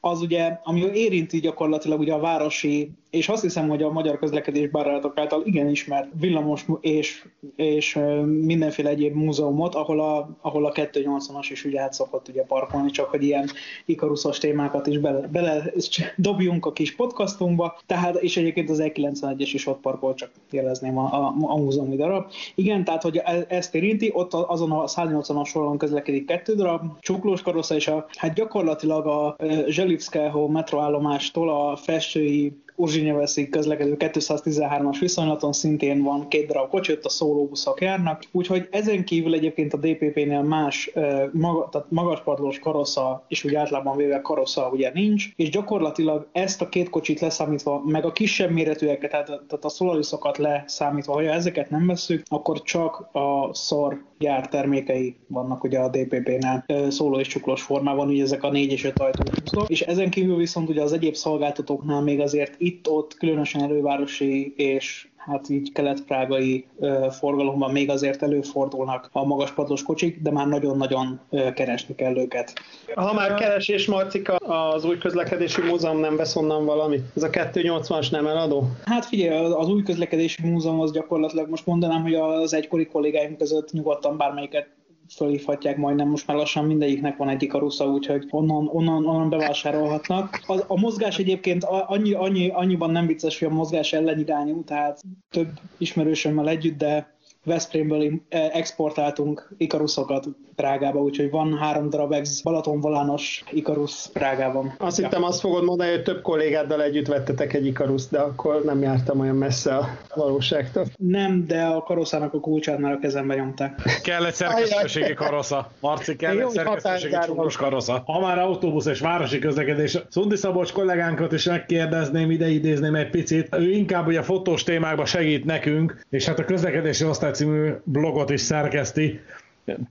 az 0.00 0.20
ugye, 0.20 0.60
ami 0.64 0.80
érinti 0.80 1.40
gyakorlatilag 1.40 2.00
ugye 2.00 2.12
a 2.12 2.18
városi 2.18 2.90
és 3.14 3.28
azt 3.28 3.42
hiszem, 3.42 3.68
hogy 3.68 3.82
a 3.82 3.90
magyar 3.90 4.18
közlekedés 4.18 4.68
barátok 4.68 5.18
által 5.18 5.42
igen 5.44 5.68
ismert 5.68 6.08
villamos 6.20 6.66
és, 6.80 7.24
és 7.56 7.98
mindenféle 8.24 8.88
egyéb 8.88 9.14
múzeumot, 9.14 9.74
ahol 9.74 10.00
a, 10.00 10.36
ahol 10.40 10.66
a 10.66 10.72
280-as 10.72 11.46
is 11.50 11.64
ugye 11.64 11.80
át 11.80 11.92
szokott 11.92 12.28
ugye 12.28 12.42
parkolni, 12.42 12.90
csak 12.90 13.10
hogy 13.10 13.22
ilyen 13.22 13.48
ikaruszos 13.84 14.38
témákat 14.38 14.86
is 14.86 14.98
bele, 14.98 15.26
bele 15.26 15.72
dobjunk 16.16 16.66
a 16.66 16.72
kis 16.72 16.94
podcastunkba, 16.94 17.78
tehát 17.86 18.14
és 18.14 18.36
egyébként 18.36 18.70
az 18.70 18.82
E91-es 18.82 19.50
is 19.52 19.66
ott 19.66 19.80
parkol, 19.80 20.14
csak 20.14 20.30
jelezném 20.50 20.98
a, 20.98 21.04
a, 21.04 21.34
a 21.40 21.56
múzeumi 21.56 21.96
darab. 21.96 22.30
Igen, 22.54 22.84
tehát 22.84 23.02
hogy 23.02 23.16
e, 23.24 23.44
ezt 23.48 23.74
érinti, 23.74 24.10
ott 24.14 24.32
azon 24.32 24.70
a 24.70 24.84
180-as 24.84 25.46
soron 25.46 25.78
közlekedik 25.78 26.26
kettő 26.26 26.54
darab, 26.54 26.82
csuklós 27.00 27.42
karosza, 27.42 27.74
és 27.74 27.88
a, 27.88 28.06
hát 28.16 28.34
gyakorlatilag 28.34 29.06
a 29.06 29.36
Zselivszkáho 29.66 30.48
metroállomástól 30.48 31.50
a 31.50 31.76
festői 31.76 32.62
Urzsinyeveszig 32.76 33.50
közlekedő 33.50 33.96
213-as 33.98 34.96
viszonylaton 35.00 35.52
szintén 35.52 36.02
van 36.02 36.28
két 36.28 36.46
darab 36.46 36.68
kocsi, 36.68 36.92
ott 36.92 37.04
a 37.04 37.08
szólóbuszok 37.08 37.80
járnak, 37.80 38.22
úgyhogy 38.32 38.68
ezen 38.70 39.04
kívül 39.04 39.34
egyébként 39.34 39.72
a 39.72 39.76
DPP-nél 39.76 40.42
más 40.42 40.92
maga, 41.32 41.68
tehát 41.68 41.90
magaspadlós 41.90 42.58
karosza, 42.58 43.24
és 43.28 43.44
úgy 43.44 43.54
általában 43.54 43.96
véve 43.96 44.20
karosza 44.20 44.68
ugye 44.72 44.90
nincs, 44.94 45.28
és 45.36 45.50
gyakorlatilag 45.50 46.28
ezt 46.32 46.60
a 46.60 46.68
két 46.68 46.90
kocsit 46.90 47.20
leszámítva, 47.20 47.82
meg 47.86 48.04
a 48.04 48.12
kisebb 48.12 48.50
méretűeket, 48.50 49.10
tehát, 49.10 49.26
tehát 49.26 49.64
a 49.64 49.68
szolariszokat 49.68 50.38
leszámítva, 50.38 51.12
ha 51.12 51.22
ezeket 51.22 51.70
nem 51.70 51.86
veszük, 51.86 52.22
akkor 52.26 52.62
csak 52.62 53.08
a 53.12 53.54
szor 53.54 54.04
gyár 54.18 54.48
termékei 54.48 55.16
vannak 55.26 55.64
ugye 55.64 55.78
a 55.78 55.88
DPP-nál 55.88 56.64
szóló 56.88 57.18
és 57.18 57.28
csuklós 57.28 57.62
formában, 57.62 58.08
ugye 58.08 58.22
ezek 58.22 58.42
a 58.42 58.50
négy 58.50 58.72
és 58.72 58.84
öt 58.84 58.98
ajtó 58.98 59.22
és 59.66 59.80
ezen 59.80 60.10
kívül 60.10 60.36
viszont 60.36 60.68
ugye 60.68 60.82
az 60.82 60.92
egyéb 60.92 61.14
szolgáltatóknál 61.14 62.02
még 62.02 62.20
azért 62.20 62.54
itt-ott 62.64 63.14
különösen 63.14 63.62
elővárosi 63.62 64.54
és 64.56 65.08
hát 65.16 65.48
így 65.48 65.72
kelet-prágai 65.72 66.66
forgalomban 67.10 67.70
még 67.70 67.90
azért 67.90 68.22
előfordulnak 68.22 69.08
a 69.12 69.24
magaspadlós 69.24 69.82
kocsik, 69.82 70.20
de 70.22 70.30
már 70.30 70.46
nagyon-nagyon 70.46 71.20
keresni 71.54 71.94
kell 71.94 72.16
őket. 72.16 72.52
Ha 72.94 73.12
már 73.12 73.34
keresés, 73.34 73.86
Marcika, 73.86 74.36
az 74.36 74.84
új 74.84 74.98
közlekedési 74.98 75.60
múzeum 75.60 75.98
nem 75.98 76.16
vesz 76.16 76.36
onnan 76.36 76.64
valamit? 76.64 77.02
Ez 77.16 77.22
a 77.22 77.30
280-as 77.30 78.10
nem 78.10 78.26
eladó? 78.26 78.68
Hát 78.84 79.04
figyelj, 79.04 79.52
az 79.52 79.68
új 79.68 79.82
közlekedési 79.82 80.46
múzeum 80.46 80.80
az 80.80 80.92
gyakorlatilag 80.92 81.48
most 81.48 81.66
mondanám, 81.66 82.02
hogy 82.02 82.14
az 82.14 82.54
egykori 82.54 82.86
kollégáim 82.86 83.36
között 83.36 83.72
nyugodtan 83.72 84.16
bármelyiket 84.16 84.68
fölhívhatják 85.16 85.76
majdnem, 85.76 86.08
most 86.08 86.26
már 86.26 86.36
lassan 86.36 86.64
mindegyiknek 86.64 87.16
van 87.16 87.28
egy 87.28 87.42
ikarusza, 87.42 87.86
úgyhogy 87.86 88.26
onnan, 88.30 88.68
onnan, 88.72 89.06
onnan 89.06 89.28
bevásárolhatnak. 89.28 90.40
A, 90.46 90.60
a 90.66 90.78
mozgás 90.80 91.18
egyébként 91.18 91.64
annyi, 91.64 92.12
annyi, 92.12 92.48
annyiban 92.48 92.90
nem 92.90 93.06
vicces, 93.06 93.38
hogy 93.38 93.48
a 93.48 93.54
mozgás 93.54 93.92
ellenirányú, 93.92 94.64
tehát 94.64 95.00
több 95.30 95.48
ismerősömmel 95.78 96.48
együtt, 96.48 96.78
de 96.78 97.13
Veszprémből 97.44 98.12
exportáltunk 98.28 99.48
ikaruszokat 99.56 100.26
Prágába, 100.54 101.00
úgyhogy 101.00 101.30
van 101.30 101.58
három 101.58 101.90
darab 101.90 102.12
ex 102.12 102.40
Balatonvolános 102.40 103.44
ikarusz 103.50 104.06
Prágában. 104.12 104.74
Azt 104.78 104.98
ja. 104.98 105.04
hittem 105.04 105.22
azt 105.22 105.40
fogod 105.40 105.64
mondani, 105.64 105.90
hogy 105.90 106.02
több 106.02 106.22
kollégáddal 106.22 106.82
együtt 106.82 107.06
vettetek 107.06 107.52
egy 107.52 107.66
ikaruszt, 107.66 108.10
de 108.10 108.18
akkor 108.18 108.62
nem 108.64 108.82
jártam 108.82 109.20
olyan 109.20 109.36
messze 109.36 109.76
a 109.76 109.88
valóságtól. 110.14 110.86
Nem, 110.96 111.46
de 111.46 111.62
a 111.62 111.82
karoszának 111.82 112.34
a 112.34 112.40
kulcsát 112.40 112.78
már 112.78 112.92
a 112.92 112.98
kezembe 112.98 113.34
nyomták. 113.34 113.82
Kell 114.02 114.24
egy 114.24 114.34
szerkesztőségi 114.34 115.14
karosza. 115.14 115.70
Marci, 115.80 116.16
kell 116.16 116.38
egy 116.38 116.48
szerkesztőségi 116.48 117.16
csukros 117.24 117.56
karosza. 117.56 118.02
Ha 118.06 118.20
már 118.20 118.38
autóbusz 118.38 118.86
és 118.86 119.00
városi 119.00 119.38
közlekedés, 119.38 119.98
Szundi 120.08 120.36
Szabolcs 120.36 120.72
kollégánkat 120.72 121.32
is 121.32 121.44
megkérdezném, 121.44 122.30
ide 122.30 122.48
idézném 122.48 122.94
egy 122.94 123.10
picit. 123.10 123.48
Ő 123.58 123.70
inkább 123.70 124.06
ugye 124.06 124.22
fotós 124.22 124.62
témákban 124.62 125.06
segít 125.06 125.44
nekünk, 125.44 126.06
és 126.10 126.26
hát 126.26 126.38
a 126.38 126.44
közlekedési 126.44 127.04
osztály 127.04 127.32
című 127.34 127.72
blogot 127.84 128.30
is 128.30 128.40
szerkeszti. 128.40 129.20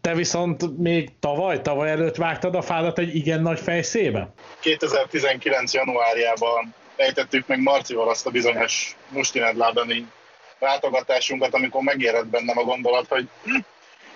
Te 0.02 0.14
viszont 0.14 0.78
még 0.78 1.10
tavaly, 1.20 1.62
tavaly 1.62 1.90
előtt 1.90 2.16
vágtad 2.16 2.56
a 2.56 2.62
fádat 2.62 3.00
egy 3.00 3.16
igen 3.16 3.42
nagy 3.42 3.60
fejszébe? 3.60 4.34
2019. 4.60 5.74
januárjában 5.74 6.74
ejtettük 6.96 7.48
meg 7.48 7.62
Marcival 7.62 8.10
azt 8.10 8.26
a 8.26 8.30
bizonyos 8.30 8.96
Mustinedládani 9.10 10.08
látogatásunkat, 10.60 11.54
amikor 11.54 11.82
megérett 11.82 12.28
bennem 12.28 12.58
a 12.58 12.64
gondolat, 12.64 13.08
hogy 13.08 13.28
hm, 13.44 13.58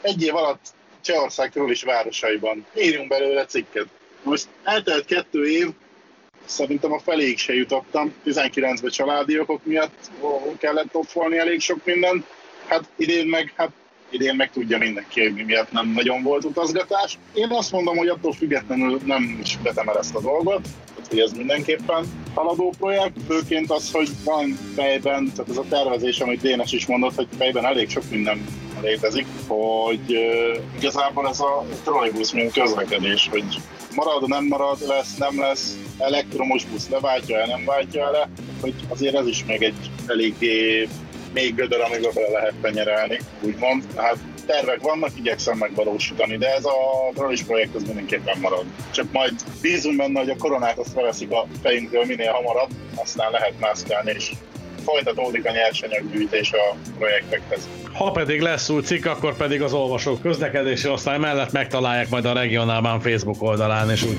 egy 0.02 0.24
év 0.24 0.36
alatt 0.36 0.76
Csehország 1.02 1.52
is 1.68 1.84
városaiban 1.84 2.66
írjunk 2.78 3.08
belőle 3.08 3.46
cikket. 3.46 3.88
Most 4.24 4.48
eltelt 4.64 5.06
kettő 5.06 5.50
év, 5.50 5.68
szerintem 6.46 6.92
a 6.92 7.00
feléig 7.00 7.38
se 7.38 7.54
jutottam, 7.54 8.14
19-ben 8.26 8.92
családi 8.92 9.40
okok 9.40 9.66
miatt 9.66 10.12
kellett 10.60 10.92
topfolni 10.92 11.38
elég 11.38 11.60
sok 11.60 11.86
mindent, 11.86 12.26
hát 12.68 12.84
idén 12.96 13.28
meg, 13.28 13.54
hát 13.56 13.72
idén 14.10 14.36
meg 14.36 14.52
tudja 14.52 14.78
mindenki, 14.78 15.22
hogy 15.22 15.34
mi 15.34 15.44
miatt 15.44 15.72
nem 15.72 15.92
nagyon 15.96 16.24
volt 16.24 16.44
utazgatás. 16.44 17.18
Én 17.34 17.48
azt 17.50 17.72
mondom, 17.72 17.98
hogy 17.98 18.08
attól 18.08 18.34
függetlenül 18.34 19.00
nem 19.06 19.40
is 19.44 19.58
vetem 19.64 19.88
el 19.88 19.98
ezt 19.98 20.16
a 20.16 20.22
dolgot, 20.22 20.68
hogy 21.10 21.20
ez 21.20 21.32
mindenképpen 21.32 22.06
haladó 22.34 22.74
projekt, 22.80 23.18
főként 23.28 23.72
az, 23.72 23.92
hogy 23.92 24.10
van 24.24 24.58
fejben, 24.76 25.32
tehát 25.36 25.50
ez 25.50 25.58
a 25.58 25.66
tervezés, 25.70 26.20
amit 26.20 26.42
Dénes 26.42 26.72
is 26.72 26.86
mondott, 26.86 27.16
hogy 27.16 27.28
fejben 27.38 27.66
elég 27.66 27.90
sok 27.90 28.04
minden 28.10 28.46
létezik, 28.82 29.26
hogy 29.48 30.00
uh, 30.08 30.64
igazából 30.78 31.28
ez 31.28 31.40
a 31.40 31.66
trollibusz, 31.84 32.32
mint 32.32 32.54
közlekedés, 32.54 33.28
hogy 33.32 33.62
marad, 33.96 34.28
nem 34.28 34.46
marad, 34.46 34.78
lesz, 34.88 35.18
nem 35.18 35.40
lesz, 35.40 35.78
elektromos 35.98 36.66
busz 36.66 36.90
leváltja 36.90 37.38
el, 37.38 37.48
nem 37.48 37.66
váltja 37.66 38.06
el, 38.06 38.30
hogy 38.62 38.74
azért 38.88 39.16
ez 39.16 39.28
is 39.28 39.46
még 39.46 39.64
egy 39.64 39.92
eléggé 40.08 40.88
még 41.34 41.56
gödör, 41.56 41.82
amiben 41.82 42.12
bele 42.14 42.30
lehet 42.30 42.54
penyerelni, 42.62 43.20
úgymond. 43.42 43.84
Hát 43.96 44.18
tervek 44.46 44.82
vannak, 44.82 45.12
igyekszem 45.16 45.58
megvalósítani, 45.58 46.38
de 46.38 46.54
ez 46.54 46.66
a 46.66 47.12
Travis 47.14 47.44
projekt 47.44 47.76
az 47.76 47.84
mindenképpen 47.84 48.38
marad. 48.40 48.66
Csak 48.92 49.06
majd 49.12 49.34
bízunk 49.62 49.98
benne, 49.98 50.20
hogy 50.20 50.30
a 50.30 50.36
koronát 50.38 50.78
azt 50.78 50.94
feleszik 50.94 51.32
a 51.32 51.48
fejünkről 51.62 52.06
minél 52.06 52.32
hamarabb, 52.32 52.70
aztán 52.96 53.32
lehet 53.32 53.54
mászkálni, 53.60 54.12
és 54.16 54.32
folytatódik 54.84 55.46
a 55.46 55.52
nyersanyaggyűjtés 55.52 56.52
a 56.52 56.76
projektekhez. 56.98 57.68
Ha 57.94 58.12
pedig 58.12 58.42
lesz 58.42 58.70
új 58.70 58.82
cikk, 58.82 59.06
akkor 59.06 59.38
pedig 59.38 59.62
az 59.62 59.74
olvasók 59.74 60.22
közlekedési 60.22 60.90
osztály 60.90 61.18
mellett 61.18 61.52
megtalálják 61.52 62.10
majd 62.10 62.26
a 62.26 62.34
regionálban 62.34 63.00
Facebook 63.00 63.42
oldalán, 63.42 63.90
és 63.90 64.04
úgy. 64.04 64.18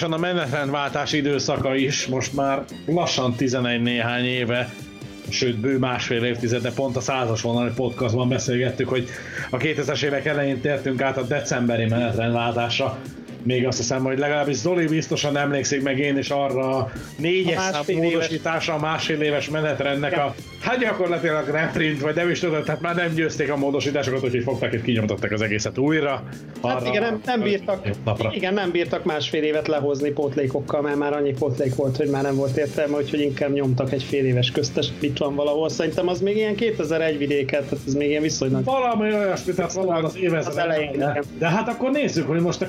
Hagyományosan 0.00 0.30
a 0.30 0.34
menetrendváltás 0.34 1.12
időszaka 1.12 1.74
is, 1.74 2.06
most 2.06 2.32
már 2.32 2.64
lassan 2.86 3.34
11 3.34 3.82
néhány 3.82 4.24
éve, 4.24 4.74
sőt 5.28 5.58
bő 5.58 5.78
másfél 5.78 6.24
évtizede 6.24 6.72
pont 6.72 6.96
a 6.96 7.00
százas 7.00 7.42
vonali 7.42 7.70
podcastban 7.74 8.28
beszélgettük, 8.28 8.88
hogy 8.88 9.08
a 9.50 9.56
2000-es 9.56 10.02
évek 10.02 10.26
elején 10.26 10.60
tértünk 10.60 11.02
át 11.02 11.16
a 11.16 11.22
decemberi 11.22 11.86
menetrendváltásra, 11.86 12.98
még 13.46 13.66
azt 13.66 13.78
hiszem, 13.78 14.02
hogy 14.02 14.18
legalábbis 14.18 14.56
Zoli 14.56 14.86
biztosan 14.86 15.36
emlékszik 15.36 15.82
meg 15.82 15.98
én 15.98 16.18
is 16.18 16.30
arra 16.30 16.76
a 16.76 16.92
négyes 17.16 17.60
szám 17.60 17.96
módosításra 17.96 18.74
a 18.74 18.78
másfél 18.78 19.20
éves 19.20 19.48
menetrendnek 19.48 20.16
a 20.16 20.34
hát 20.66 20.78
gyakorlatilag 20.78 21.48
reprint, 21.48 22.00
vagy 22.00 22.14
nem 22.14 22.30
is 22.30 22.38
tudod, 22.38 22.64
tehát 22.64 22.80
már 22.80 22.94
nem 22.94 23.14
győzték 23.14 23.50
a 23.50 23.56
módosításokat, 23.56 24.24
úgyhogy 24.24 24.42
fogták 24.42 24.72
és 24.72 24.80
kinyomtattak 24.82 25.30
az 25.30 25.40
egészet 25.40 25.78
újra. 25.78 26.22
Hát 26.62 26.86
igen, 26.86 27.02
nem, 27.02 27.20
nem 27.24 27.42
bírtak, 27.42 27.88
napra. 28.04 28.30
igen, 28.34 28.54
nem 28.54 28.70
bírtak 28.70 29.04
másfél 29.04 29.42
évet 29.42 29.68
lehozni 29.68 30.10
pótlékokkal, 30.10 30.80
mert 30.80 30.96
már 30.96 31.12
annyi 31.12 31.32
pótlék 31.32 31.74
volt, 31.74 31.96
hogy 31.96 32.08
már 32.08 32.22
nem 32.22 32.34
volt 32.34 32.56
értelme, 32.56 32.96
úgyhogy 32.96 33.20
inkább 33.20 33.52
nyomtak 33.52 33.92
egy 33.92 34.02
fél 34.02 34.24
éves 34.24 34.50
köztes 34.50 34.92
itt 35.00 35.18
van 35.18 35.34
valahol. 35.34 35.68
Szerintem 35.68 36.08
az 36.08 36.20
még 36.20 36.36
ilyen 36.36 36.54
2001 36.54 37.18
vidéket, 37.18 37.62
tehát 37.62 37.84
ez 37.86 37.94
még 37.94 38.08
ilyen 38.08 38.22
viszonylag. 38.22 38.64
Valami 38.64 39.14
olyasmi, 39.14 39.52
tehát 39.52 39.72
valahol 39.72 40.04
az 40.04 40.16
évezred. 40.16 40.52
Az 40.52 40.58
elején, 40.58 40.98
de, 40.98 41.22
de, 41.38 41.48
hát 41.48 41.68
akkor 41.68 41.90
nézzük, 41.90 42.26
hogy 42.26 42.40
most 42.40 42.62
a 42.62 42.68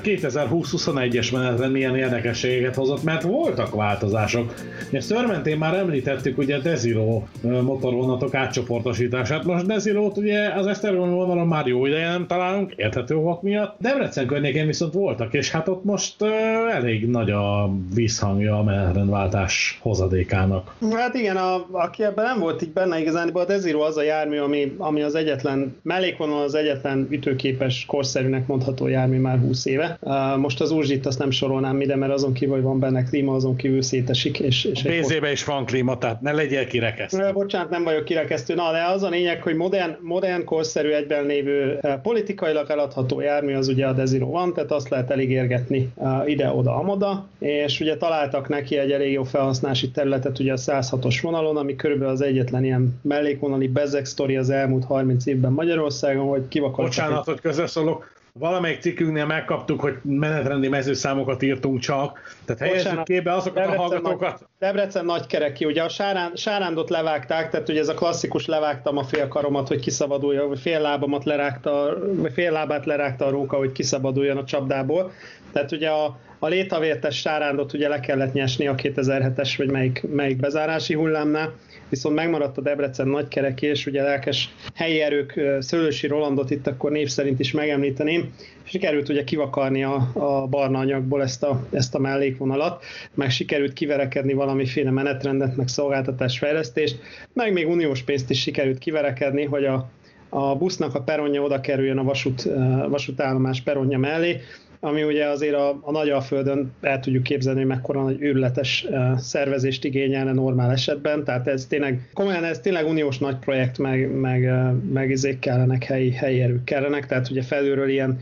2020-21-es 0.70 1.32
menetrend 1.32 1.72
milyen 1.72 1.96
érdekességet 1.96 2.74
hozott, 2.74 3.02
mert 3.02 3.22
voltak 3.22 3.74
változások. 3.74 4.54
És 4.90 5.04
Szörmentén 5.04 5.58
már 5.58 5.74
említettük 5.74 6.38
ugye 6.38 6.56
a 6.56 6.60
Desiro 6.60 7.22
motorvonatok 7.40 8.34
átcsoportosítását. 8.34 9.44
Most 9.44 9.66
Desirót 9.66 10.16
ugye 10.16 10.48
az 10.48 10.66
Esztergom 10.66 11.10
vonalon 11.10 11.46
már 11.46 11.66
jó 11.66 11.86
ideje 11.86 12.10
nem 12.10 12.26
találunk, 12.26 12.72
érthető 12.76 13.16
okok 13.16 13.42
miatt. 13.42 13.76
Debrecen 13.80 14.26
környékén 14.26 14.66
viszont 14.66 14.92
voltak, 14.92 15.34
és 15.34 15.50
hát 15.50 15.68
ott 15.68 15.84
most 15.84 16.22
uh, 16.22 16.28
elég 16.74 17.06
nagy 17.08 17.30
a 17.30 17.70
vízhangja 17.94 18.58
a 18.58 18.62
menetrendváltás 18.62 19.78
hozadékának. 19.82 20.74
Hát 20.90 21.14
igen, 21.14 21.36
a, 21.36 21.66
aki 21.70 22.04
ebben 22.04 22.24
nem 22.24 22.38
volt 22.38 22.62
így 22.62 22.72
benne 22.72 23.00
igazán, 23.00 23.32
de 23.32 23.38
a 23.38 23.44
Desiro 23.44 23.80
az 23.80 23.96
a 23.96 24.02
jármű, 24.02 24.38
ami, 24.38 24.74
ami 24.78 25.02
az 25.02 25.14
egyetlen, 25.14 25.76
mellékvonal 25.82 26.42
az 26.42 26.54
egyetlen 26.54 27.06
ütőképes, 27.10 27.84
korszerűnek 27.86 28.46
mondható 28.46 28.86
jármű 28.86 29.18
már 29.18 29.38
20 29.38 29.66
éve. 29.66 29.98
Uh, 30.00 30.36
most 30.36 30.57
az 30.60 30.70
Urzsit 30.70 31.06
azt 31.06 31.18
nem 31.18 31.30
sorolnám 31.30 31.80
ide, 31.80 31.96
mert 31.96 32.12
azon 32.12 32.32
kívül, 32.32 32.54
hogy 32.54 32.62
van 32.62 32.78
benne 32.78 33.02
klíma, 33.02 33.34
azon 33.34 33.56
kívül 33.56 33.82
szétesik. 33.82 34.38
És, 34.38 34.64
és 34.64 34.84
a 34.84 34.88
BZ-be 34.88 35.30
is 35.30 35.44
van 35.44 35.64
klíma, 35.64 35.98
tehát 35.98 36.20
ne 36.20 36.32
legyél 36.32 36.66
kirekesztő. 36.66 37.32
Bocsánat, 37.32 37.70
nem 37.70 37.84
vagyok 37.84 38.04
kirekesztő. 38.04 38.54
Na, 38.54 38.72
de 38.72 38.84
az 38.84 39.02
a 39.02 39.08
lényeg, 39.08 39.42
hogy 39.42 39.54
modern, 39.54 39.96
modern 40.00 40.44
korszerű 40.44 40.90
egyben 40.90 41.26
lévő 41.26 41.80
politikailag 42.02 42.70
eladható 42.70 43.20
jármű 43.20 43.54
az 43.54 43.68
ugye 43.68 43.86
a 43.86 43.92
Desiro 43.92 44.30
van, 44.30 44.54
tehát 44.54 44.70
azt 44.70 44.88
lehet 44.88 45.10
eligérgetni 45.10 45.92
ide-oda, 46.26 46.76
amoda, 46.76 47.28
és 47.38 47.80
ugye 47.80 47.96
találtak 47.96 48.48
neki 48.48 48.78
egy 48.78 48.90
elég 48.90 49.12
jó 49.12 49.22
felhasználási 49.22 49.90
területet 49.90 50.38
ugye 50.38 50.52
a 50.52 50.56
106-os 50.56 51.18
vonalon, 51.22 51.56
ami 51.56 51.76
körülbelül 51.76 52.12
az 52.12 52.20
egyetlen 52.20 52.64
ilyen 52.64 53.00
mellékvonali 53.02 53.68
bezek 53.68 54.04
sztori 54.04 54.36
az 54.36 54.50
elmúlt 54.50 54.84
30 54.84 55.26
évben 55.26 55.52
Magyarországon, 55.52 56.28
hogy 56.28 56.48
kivakartak. 56.48 56.84
Bocsánat, 56.84 57.24
hogy 57.24 57.40
közösszólok, 57.40 58.16
valamelyik 58.38 58.80
cikkünknél 58.80 59.26
megkaptuk, 59.26 59.80
hogy 59.80 59.94
menetrendi 60.02 60.68
mezőszámokat 60.68 61.42
írtunk 61.42 61.78
csak, 61.78 62.20
tehát 62.44 62.62
helyezzük 62.62 63.02
képbe 63.02 63.32
azokat 63.32 63.54
Debrecen 63.54 63.78
a 63.78 63.82
hallgatókat. 63.82 64.40
Nagy, 64.40 64.48
Debrecen 64.58 65.04
nagy 65.04 65.26
kereki, 65.26 65.64
ugye 65.64 65.82
a 65.82 65.88
sárán, 65.88 66.32
sárándot 66.34 66.90
levágták, 66.90 67.50
tehát 67.50 67.68
ugye 67.68 67.80
ez 67.80 67.88
a 67.88 67.94
klasszikus 67.94 68.46
levágtam 68.46 68.96
a 68.96 69.04
fél 69.04 69.28
karomat, 69.28 69.68
hogy 69.68 69.80
kiszabaduljon, 69.80 70.48
vagy 70.48 70.60
fél 70.60 70.80
lábamat 70.80 71.24
lerágta, 71.24 71.98
vagy 72.14 72.32
fél 72.32 72.52
lábát 72.52 72.86
lerágta 72.86 73.26
a 73.26 73.30
róka, 73.30 73.56
hogy 73.56 73.72
kiszabaduljon 73.72 74.36
a 74.36 74.44
csapdából. 74.44 75.12
Tehát 75.52 75.72
ugye 75.72 75.88
a, 75.88 76.16
a 76.38 76.48
létavértes 76.48 77.16
sárándot 77.16 77.72
ugye 77.72 77.88
le 77.88 78.00
kellett 78.00 78.32
nyesni 78.32 78.66
a 78.66 78.74
2007-es, 78.74 79.54
vagy 79.56 79.70
melyik, 79.70 80.02
melyik 80.10 80.36
bezárási 80.36 80.94
hullámnál, 80.94 81.52
viszont 81.88 82.14
megmaradt 82.14 82.58
a 82.58 82.60
Debrecen 82.60 83.08
nagykereki, 83.08 83.66
és 83.66 83.86
ugye 83.86 84.02
lelkes 84.02 84.54
helyi 84.74 85.00
erők, 85.00 85.40
Szőlősi 85.60 86.06
Rolandot 86.06 86.50
itt 86.50 86.66
akkor 86.66 86.90
név 86.90 87.08
szerint 87.08 87.40
is 87.40 87.52
megemlíteném, 87.52 88.34
sikerült 88.62 89.08
ugye 89.08 89.24
kivakarni 89.24 89.84
a, 89.84 90.10
a 90.14 90.46
barna 90.46 90.78
anyagból 90.78 91.22
ezt 91.22 91.42
a, 91.42 91.66
ezt 91.72 91.94
a 91.94 91.98
mellékvonalat, 91.98 92.84
meg 93.14 93.30
sikerült 93.30 93.72
kiverekedni 93.72 94.32
valamiféle 94.32 94.90
menetrendet, 94.90 95.56
meg 95.56 95.68
szolgáltatásfejlesztést, 95.68 96.98
meg 97.32 97.52
még 97.52 97.68
uniós 97.68 98.02
pénzt 98.02 98.30
is 98.30 98.40
sikerült 98.40 98.78
kiverekedni, 98.78 99.44
hogy 99.44 99.64
a, 99.64 99.90
a 100.28 100.56
busznak 100.56 100.94
a 100.94 101.02
peronja 101.02 101.42
oda 101.42 101.60
kerüljön 101.60 101.98
a 101.98 102.04
vasút, 102.04 102.48
vasútállomás 102.88 103.60
peronja 103.60 103.98
mellé, 103.98 104.40
ami 104.80 105.02
ugye 105.02 105.26
azért 105.26 105.54
a, 105.54 105.78
a 105.82 105.90
nagy 105.90 106.10
alföldön 106.10 106.72
el 106.80 107.00
tudjuk 107.00 107.22
képzelni, 107.22 107.58
hogy 107.58 107.68
mekkora 107.68 108.02
nagy 108.02 108.20
őrületes 108.20 108.86
szervezést 109.16 109.84
igényelne 109.84 110.32
normál 110.32 110.70
esetben, 110.70 111.24
tehát 111.24 111.46
ez 111.46 111.66
tényleg, 111.66 112.10
komolyan 112.14 112.44
ez 112.44 112.60
tényleg 112.60 112.86
uniós 112.86 113.18
nagy 113.18 113.36
projekt, 113.36 113.78
meg, 113.78 114.10
meg, 114.10 114.52
meg 114.92 115.10
izék 115.10 115.38
kellenek, 115.38 115.84
helyi, 115.84 116.10
helyi 116.10 116.40
erők 116.40 116.64
kellenek, 116.64 117.06
tehát 117.06 117.30
ugye 117.30 117.42
felülről 117.42 117.88
ilyen 117.88 118.18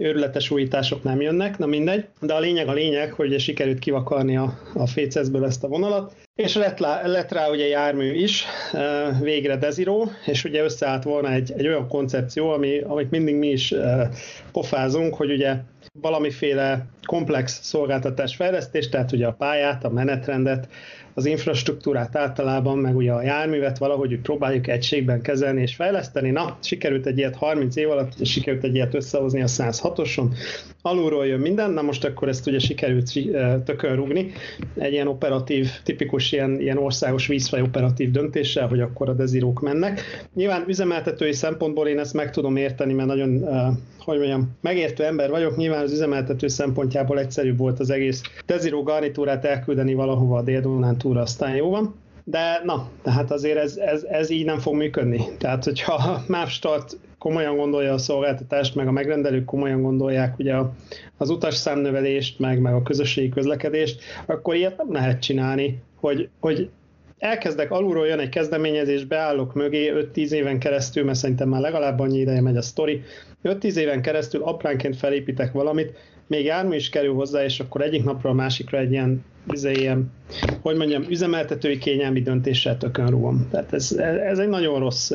őrületes 0.00 0.50
újítások 0.50 1.02
nem 1.02 1.20
jönnek, 1.20 1.58
na 1.58 1.66
mindegy, 1.66 2.04
de 2.20 2.34
a 2.34 2.40
lényeg 2.40 2.68
a 2.68 2.72
lényeg, 2.72 3.12
hogy 3.12 3.40
sikerült 3.40 3.78
kivakarni 3.78 4.36
a, 4.36 4.58
a 4.74 4.86
Fécezből 4.86 5.44
ezt 5.44 5.64
a 5.64 5.68
vonalat, 5.68 6.14
és 6.34 6.54
lett, 6.54 6.78
lá, 6.78 7.06
lett 7.06 7.32
rá 7.32 7.50
ugye 7.50 7.66
jármű 7.66 8.12
is, 8.12 8.44
végre 9.20 9.56
Desiro, 9.56 10.04
és 10.26 10.44
ugye 10.44 10.62
összeállt 10.62 11.02
volna 11.02 11.32
egy, 11.32 11.52
egy 11.56 11.66
olyan 11.66 11.88
koncepció, 11.88 12.50
ami, 12.50 12.78
amit 12.78 13.10
mindig 13.10 13.34
mi 13.34 13.48
is 13.48 13.74
pofázunk, 14.52 15.14
hogy 15.14 15.30
ugye 15.30 15.56
valamiféle 16.00 16.86
komplex 17.06 17.60
szolgáltatás 17.62 18.36
fejlesztés, 18.36 18.88
tehát 18.88 19.12
ugye 19.12 19.26
a 19.26 19.32
pályát, 19.32 19.84
a 19.84 19.90
menetrendet, 19.90 20.68
az 21.14 21.26
infrastruktúrát 21.26 22.16
általában, 22.16 22.78
meg 22.78 22.96
ugye 22.96 23.12
a 23.12 23.22
járművet 23.22 23.78
valahogy 23.78 24.12
úgy 24.12 24.20
próbáljuk 24.20 24.68
egységben 24.68 25.20
kezelni 25.20 25.60
és 25.60 25.74
fejleszteni. 25.74 26.30
Na, 26.30 26.56
sikerült 26.62 27.06
egy 27.06 27.18
ilyet 27.18 27.36
30 27.36 27.76
év 27.76 27.90
alatt, 27.90 28.24
sikerült 28.24 28.64
egy 28.64 28.74
ilyet 28.74 28.94
összehozni 28.94 29.42
a 29.42 29.46
106-oson. 29.46 30.24
Alulról 30.82 31.26
jön 31.26 31.40
minden, 31.40 31.70
na 31.70 31.82
most 31.82 32.04
akkor 32.04 32.28
ezt 32.28 32.46
ugye 32.46 32.58
sikerült 32.58 33.12
tökön 33.64 33.96
rúgni. 33.96 34.32
Egy 34.78 34.92
ilyen 34.92 35.08
operatív, 35.08 35.68
tipikus 35.84 36.32
ilyen, 36.32 36.60
ilyen 36.60 36.78
országos 36.78 37.26
vízfaj 37.26 37.60
operatív 37.60 38.10
döntéssel, 38.10 38.68
hogy 38.68 38.80
akkor 38.80 39.08
a 39.08 39.12
dezirók 39.12 39.60
mennek. 39.60 40.00
Nyilván 40.34 40.64
üzemeltetői 40.66 41.32
szempontból 41.32 41.88
én 41.88 41.98
ezt 41.98 42.14
meg 42.14 42.30
tudom 42.30 42.56
érteni, 42.56 42.92
mert 42.92 43.08
nagyon, 43.08 43.44
hogy 43.98 44.18
mondjam, 44.18 44.56
megértő 44.60 45.04
ember 45.04 45.30
vagyok. 45.30 45.56
Nyilván 45.56 45.82
az 45.82 45.92
üzemeltető 45.92 46.48
szempontjából 46.48 47.18
egyszerűbb 47.18 47.58
volt 47.58 47.80
az 47.80 47.90
egész 47.90 48.22
deziró 48.46 48.82
garnitúrát 48.82 49.44
elküldeni 49.44 49.94
valahova 49.94 50.38
a 50.38 50.42
dél 50.42 50.60
túra, 51.00 51.20
aztán 51.20 51.54
jó 51.54 51.70
van. 51.70 51.94
de 52.24 52.60
na, 52.64 52.88
tehát 53.02 53.30
azért 53.30 53.58
ez, 53.58 53.76
ez, 53.76 54.02
ez 54.02 54.30
így 54.30 54.44
nem 54.44 54.58
fog 54.58 54.74
működni. 54.74 55.24
Tehát, 55.38 55.64
hogyha 55.64 55.94
a 56.12 56.24
MapStart 56.28 56.96
komolyan 57.18 57.56
gondolja 57.56 57.92
a 57.92 57.98
szolgáltatást, 57.98 58.74
meg 58.74 58.86
a 58.86 58.90
megrendelők 58.90 59.44
komolyan 59.44 59.82
gondolják 59.82 60.38
ugye 60.38 60.54
az 61.16 61.30
utas 61.30 61.54
számnövelést, 61.54 62.38
meg, 62.38 62.60
meg 62.60 62.74
a 62.74 62.82
közösségi 62.82 63.28
közlekedést, 63.28 64.00
akkor 64.26 64.54
ilyet 64.54 64.76
nem 64.76 64.92
lehet 64.92 65.22
csinálni, 65.22 65.82
hogy, 66.00 66.28
hogy 66.40 66.70
elkezdek 67.18 67.70
alulról 67.70 68.06
jön 68.06 68.18
egy 68.18 68.28
kezdeményezés, 68.28 69.04
beállok 69.04 69.54
mögé 69.54 69.92
5-10 70.14 70.30
éven 70.30 70.58
keresztül, 70.58 71.04
mert 71.04 71.18
szerintem 71.18 71.48
már 71.48 71.60
legalább 71.60 71.98
annyi 71.98 72.18
ideje 72.18 72.40
megy 72.40 72.56
a 72.56 72.62
sztori, 72.62 73.02
5-10 73.44 73.74
éven 73.74 74.02
keresztül 74.02 74.42
apránként 74.42 74.96
felépítek 74.96 75.52
valamit, 75.52 75.92
még 76.26 76.44
jármű 76.44 76.76
is 76.76 76.88
kerül 76.88 77.14
hozzá, 77.14 77.44
és 77.44 77.60
akkor 77.60 77.82
egyik 77.82 78.04
napra 78.04 78.30
a 78.30 78.34
másikra 78.34 78.78
egy 78.78 78.92
ilyen, 78.92 79.24
izé, 79.52 79.72
ilyen 79.72 80.12
hogy 80.60 80.76
mondjam, 80.76 81.04
üzemeltetői 81.08 81.78
kényelmi 81.78 82.22
döntéssel 82.22 82.76
tökön 82.76 83.06
rúgom. 83.06 83.48
Tehát 83.50 83.72
ez, 83.72 83.92
ez 84.22 84.38
egy 84.38 84.48
nagyon 84.48 84.78
rossz 84.78 85.12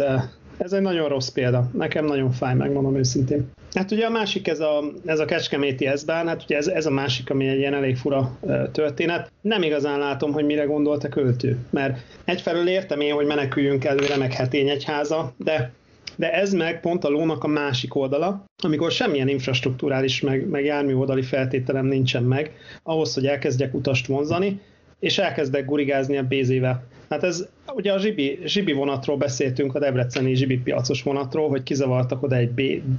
ez 0.58 0.74
egy 0.74 0.82
nagyon 0.82 1.10
rossz 1.10 1.30
példa. 1.30 1.70
Nekem 1.74 2.06
nagyon 2.06 2.32
fáj, 2.32 2.54
megmondom 2.56 2.98
őszintén. 2.98 3.52
Hát 3.74 3.92
ugye 3.92 4.06
a 4.06 4.10
másik 4.10 4.48
ez 4.48 4.60
a, 4.60 4.84
ez 5.06 5.20
a 5.20 5.26
Kecskeméti 5.26 5.90
s 5.96 6.04
hát 6.08 6.44
ugye 6.44 6.58
ez, 6.58 6.68
ez 6.68 6.86
a 6.86 6.92
másik, 6.92 7.30
ami 7.30 7.48
egy 7.48 7.58
ilyen 7.58 7.74
elég 7.74 7.98
fura 7.98 8.38
történet. 8.72 9.32
Nem 9.42 9.62
igazán 9.62 10.00
látom, 10.00 10.32
hogy 10.32 10.46
mire 10.46 10.64
gondolt 10.64 11.04
a 11.04 11.10
költő, 11.10 11.58
mert 11.70 11.98
egyfelől 12.26 12.68
értem 12.68 13.00
én, 13.00 13.14
hogy 13.14 13.26
meneküljünk 13.26 13.86
előre, 13.86 14.18
meg 14.18 14.34
hetény 14.34 14.70
egyháza, 14.70 15.34
de 15.38 15.72
de 16.16 16.34
ez 16.34 16.54
meg 16.54 16.80
pont 16.80 17.04
a 17.04 17.10
lónak 17.10 17.44
a 17.44 17.48
másik 17.48 17.96
oldala, 17.96 18.46
amikor 18.64 18.92
semmilyen 18.92 19.28
infrastruktúrális 19.28 20.22
meg, 20.22 20.48
meg 20.50 20.64
jármű 20.64 20.94
oldali 20.94 21.22
feltételem 21.22 21.86
nincsen 21.86 22.24
meg, 22.24 22.52
ahhoz, 22.84 23.14
hogy 23.14 23.28
elkezdjek 23.28 23.74
utast 23.74 24.08
vonzani, 24.08 24.60
és 25.00 25.18
elkezdek 25.18 25.66
gurigázni 25.66 26.18
a 26.18 26.24
bézével. 26.24 26.84
Hát 27.10 27.24
ez 27.24 27.48
ugye 27.74 27.94
a 27.94 28.00
zsibi, 28.00 28.40
zsibi 28.46 28.72
vonatról 28.72 29.18
beszéltünk, 29.18 29.76
a 29.76 29.80
debreceni 29.80 30.36
zsibi 30.36 30.58
piacos 30.58 31.04
vonatról, 31.04 31.50
hogy 31.50 31.64
kizavartak 31.64 32.24
oda 32.24 32.36
egy 32.36 32.52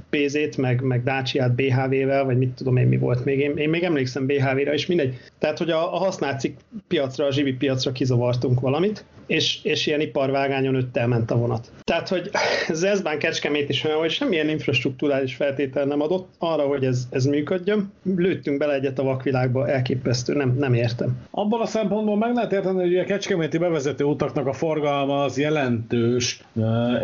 BZ-t, 0.09 0.57
meg, 0.57 0.81
meg 0.81 1.03
Dacia-t 1.03 1.55
BHV-vel, 1.55 2.25
vagy 2.25 2.37
mit 2.37 2.49
tudom 2.49 2.77
én 2.77 2.87
mi 2.87 2.97
volt 2.97 3.25
még. 3.25 3.39
Én, 3.39 3.57
én 3.57 3.69
még 3.69 3.83
emlékszem 3.83 4.25
BHV-ra, 4.25 4.73
és 4.73 4.85
mindegy. 4.85 5.17
Tehát, 5.39 5.57
hogy 5.57 5.69
a, 5.69 5.93
a 5.93 5.97
használt 5.97 6.51
piacra, 6.87 7.25
a 7.25 7.31
zsibi 7.31 7.53
piacra 7.53 7.91
kizavartunk 7.91 8.59
valamit, 8.59 9.05
és, 9.27 9.59
és 9.63 9.87
ilyen 9.87 10.01
iparvágányon 10.01 10.75
öttel 10.75 11.07
ment 11.07 11.31
a 11.31 11.35
vonat. 11.35 11.71
Tehát, 11.83 12.07
hogy 12.07 12.29
Zeszbán 12.73 13.19
Kecskemét 13.19 13.69
is 13.69 13.83
olyan, 13.83 13.97
hogy 13.99 14.09
semmilyen 14.09 14.49
infrastruktúrális 14.49 15.35
feltétel 15.35 15.85
nem 15.85 16.01
adott 16.01 16.27
arra, 16.37 16.63
hogy 16.63 16.83
ez, 16.83 17.07
ez 17.09 17.25
működjön. 17.25 17.91
Lőttünk 18.15 18.57
bele 18.57 18.73
egyet 18.73 18.99
a 18.99 19.03
vakvilágba, 19.03 19.67
elképesztő, 19.67 20.33
nem, 20.33 20.55
nem 20.57 20.73
értem. 20.73 21.17
Abban 21.31 21.61
a 21.61 21.65
szempontból 21.65 22.17
meg 22.17 22.33
lehet 22.33 22.51
érteni, 22.51 22.81
hogy 22.81 22.97
a 22.97 23.03
Kecskeméti 23.05 23.57
bevezető 23.57 24.03
utaknak 24.03 24.47
a 24.47 24.53
forgalma 24.53 25.23
az 25.23 25.37
jelentős, 25.37 26.41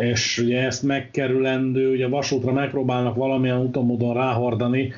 és 0.00 0.38
ugye 0.38 0.64
ezt 0.64 0.82
megkerülendő, 0.82 1.90
ugye 1.90 2.08
vasútra 2.08 2.52
megpróbálnak 2.52 3.14
valamilyen 3.14 3.60
úton 3.60 4.12
ráhordani. 4.14 4.92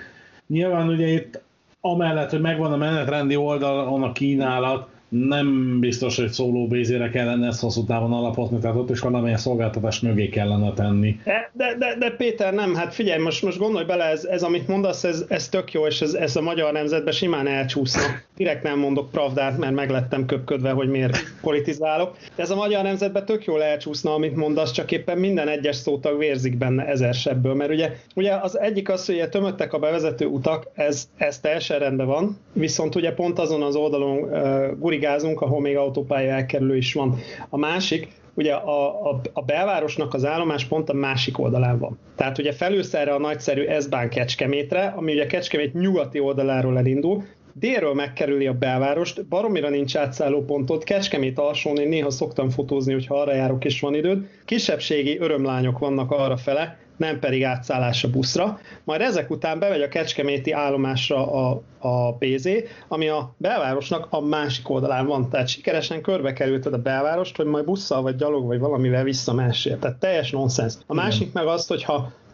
Nyilván 0.47 0.89
ugye 0.89 1.07
itt 1.07 1.41
amellett, 1.81 2.31
hogy 2.31 2.41
megvan 2.41 2.73
a 2.73 2.77
menetrendi 2.77 3.37
oldalon 3.37 4.03
a 4.03 4.13
kínálat, 4.13 4.89
nem 5.25 5.79
biztos, 5.81 6.17
hogy 6.17 6.29
szóló 6.29 6.67
bézére 6.67 7.11
kellene 7.11 7.47
ezt 7.47 7.61
hosszú 7.61 7.85
távon 7.85 8.13
alapozni, 8.13 8.59
tehát 8.59 8.77
ott 8.77 8.91
is 8.91 9.01
valamilyen 9.01 9.39
szolgáltatás 9.39 10.01
mögé 10.01 10.29
kellene 10.29 10.73
tenni. 10.73 11.21
De, 11.53 11.75
de, 11.79 11.97
de, 11.99 12.11
Péter, 12.11 12.55
nem, 12.55 12.75
hát 12.75 12.95
figyelj, 12.95 13.23
most, 13.23 13.43
most 13.43 13.59
gondolj 13.59 13.85
bele, 13.85 14.05
ez, 14.05 14.25
ez 14.25 14.43
amit 14.43 14.69
mondasz, 14.69 15.05
ez, 15.05 15.25
ez 15.29 15.49
tök 15.49 15.73
jó, 15.73 15.87
és 15.87 16.01
ez, 16.01 16.15
ez 16.15 16.37
a 16.37 16.41
magyar 16.41 16.73
nemzetben 16.73 17.13
simán 17.13 17.47
elcsúszna. 17.47 18.03
Direkt 18.37 18.63
nem 18.63 18.79
mondok 18.79 19.11
pravdát, 19.11 19.59
mert 19.59 19.75
meglettem 19.75 20.27
köpködve, 20.27 20.71
hogy 20.71 20.89
miért 20.89 21.19
politizálok. 21.41 22.17
De 22.37 22.43
ez 22.43 22.51
a 22.51 22.55
magyar 22.55 22.83
nemzetben 22.83 23.25
tök 23.25 23.45
jól 23.45 23.63
elcsúszna, 23.63 24.15
amit 24.15 24.37
mondasz, 24.37 24.73
csak 24.73 24.93
éppen 24.93 25.19
minden 25.19 25.49
egyes 25.49 25.77
szótag 25.77 26.19
vérzik 26.19 26.59
benne 26.59 26.87
ezer 26.87 27.15
sebből, 27.15 27.55
mert 27.55 27.71
ugye, 27.71 27.93
ugye 28.15 28.35
az 28.35 28.59
egyik 28.59 28.89
az, 28.89 29.07
hogy 29.07 29.29
tömöttek 29.29 29.73
a 29.73 29.79
bevezető 29.79 30.27
utak, 30.27 30.67
ez, 30.75 31.09
ez 31.17 31.41
teljesen 31.41 31.79
rendben 31.79 32.07
van, 32.07 32.39
viszont 32.53 32.95
ugye 32.95 33.13
pont 33.13 33.39
azon 33.39 33.63
az 33.63 33.77
oldalon 33.77 34.19
uh, 34.19 34.67
gurigázunk, 35.07 35.41
ahol 35.41 35.61
még 35.61 35.77
autópálya 35.77 36.33
elkerülő 36.33 36.77
is 36.77 36.95
van. 36.95 37.19
A 37.49 37.57
másik, 37.59 38.09
ugye 38.35 38.53
a, 38.53 39.11
a, 39.11 39.21
a 39.33 39.43
belvárosnak 39.43 40.15
az 40.15 40.25
állomás 40.25 40.65
pont 40.65 40.91
a 40.91 40.95
másik 40.95 41.39
oldalán 41.39 41.79
van. 41.79 41.99
Tehát 42.17 42.39
ugye 42.39 42.53
felülsz 42.53 42.95
erre 42.95 43.15
a 43.15 43.19
nagyszerű 43.19 43.67
S-Bahn 43.81 44.09
Kecskemétre, 44.09 44.95
ami 44.97 45.13
ugye 45.13 45.27
Kecskemét 45.27 45.75
nyugati 45.75 46.21
oldaláról 46.21 46.79
elindul, 46.79 47.25
délről 47.53 47.95
megkerüli 47.95 48.47
a 48.47 48.53
belvárost, 48.53 49.27
baromira 49.27 49.69
nincs 49.69 49.97
átszálló 49.97 50.45
pontot, 50.45 50.85
Kecskemét 50.85 51.39
alsón 51.39 51.77
én 51.77 51.89
néha 51.89 52.11
szoktam 52.11 52.51
fotózni, 52.51 52.93
hogyha 52.93 53.21
arra 53.21 53.35
járok 53.35 53.65
és 53.65 53.81
van 53.81 53.95
időd. 53.95 54.29
Kisebbségi 54.45 55.19
örömlányok 55.19 55.79
vannak 55.79 56.11
arra 56.11 56.37
fele, 56.37 56.79
nem 56.97 57.19
pedig 57.19 57.45
átszállás 57.45 58.05
a 58.05 58.11
buszra. 58.11 58.59
Majd 58.85 59.01
ezek 59.01 59.31
után 59.31 59.59
bemegy 59.59 59.83
a 59.83 59.89
Kecskeméti 59.89 60.53
állomásra 60.53 61.33
a, 61.33 61.63
a 61.79 62.15
PZ, 62.15 62.49
ami 62.89 63.09
a 63.09 63.35
belvárosnak 63.37 64.07
a 64.11 64.21
másik 64.21 64.71
oldalán 64.71 65.07
van. 65.07 65.31
Tehát 65.31 65.49
sikeresen 65.49 66.03
körbe 66.03 66.33
kerülted 66.33 66.73
a 66.73 66.79
belvárost, 66.79 67.37
hogy 67.37 67.47
majd 67.47 67.65
busszal 67.65 68.03
vagy 68.03 68.17
gyalog 68.17 68.47
vagy 68.47 68.59
valamivel 68.59 69.03
visszamessél. 69.03 69.79
Tehát 69.79 69.97
teljes 69.97 70.31
nonsens. 70.31 70.75
A 70.87 70.95
másik 70.95 71.33
meg 71.33 71.47
azt, 71.47 71.69
hogy 71.69 71.83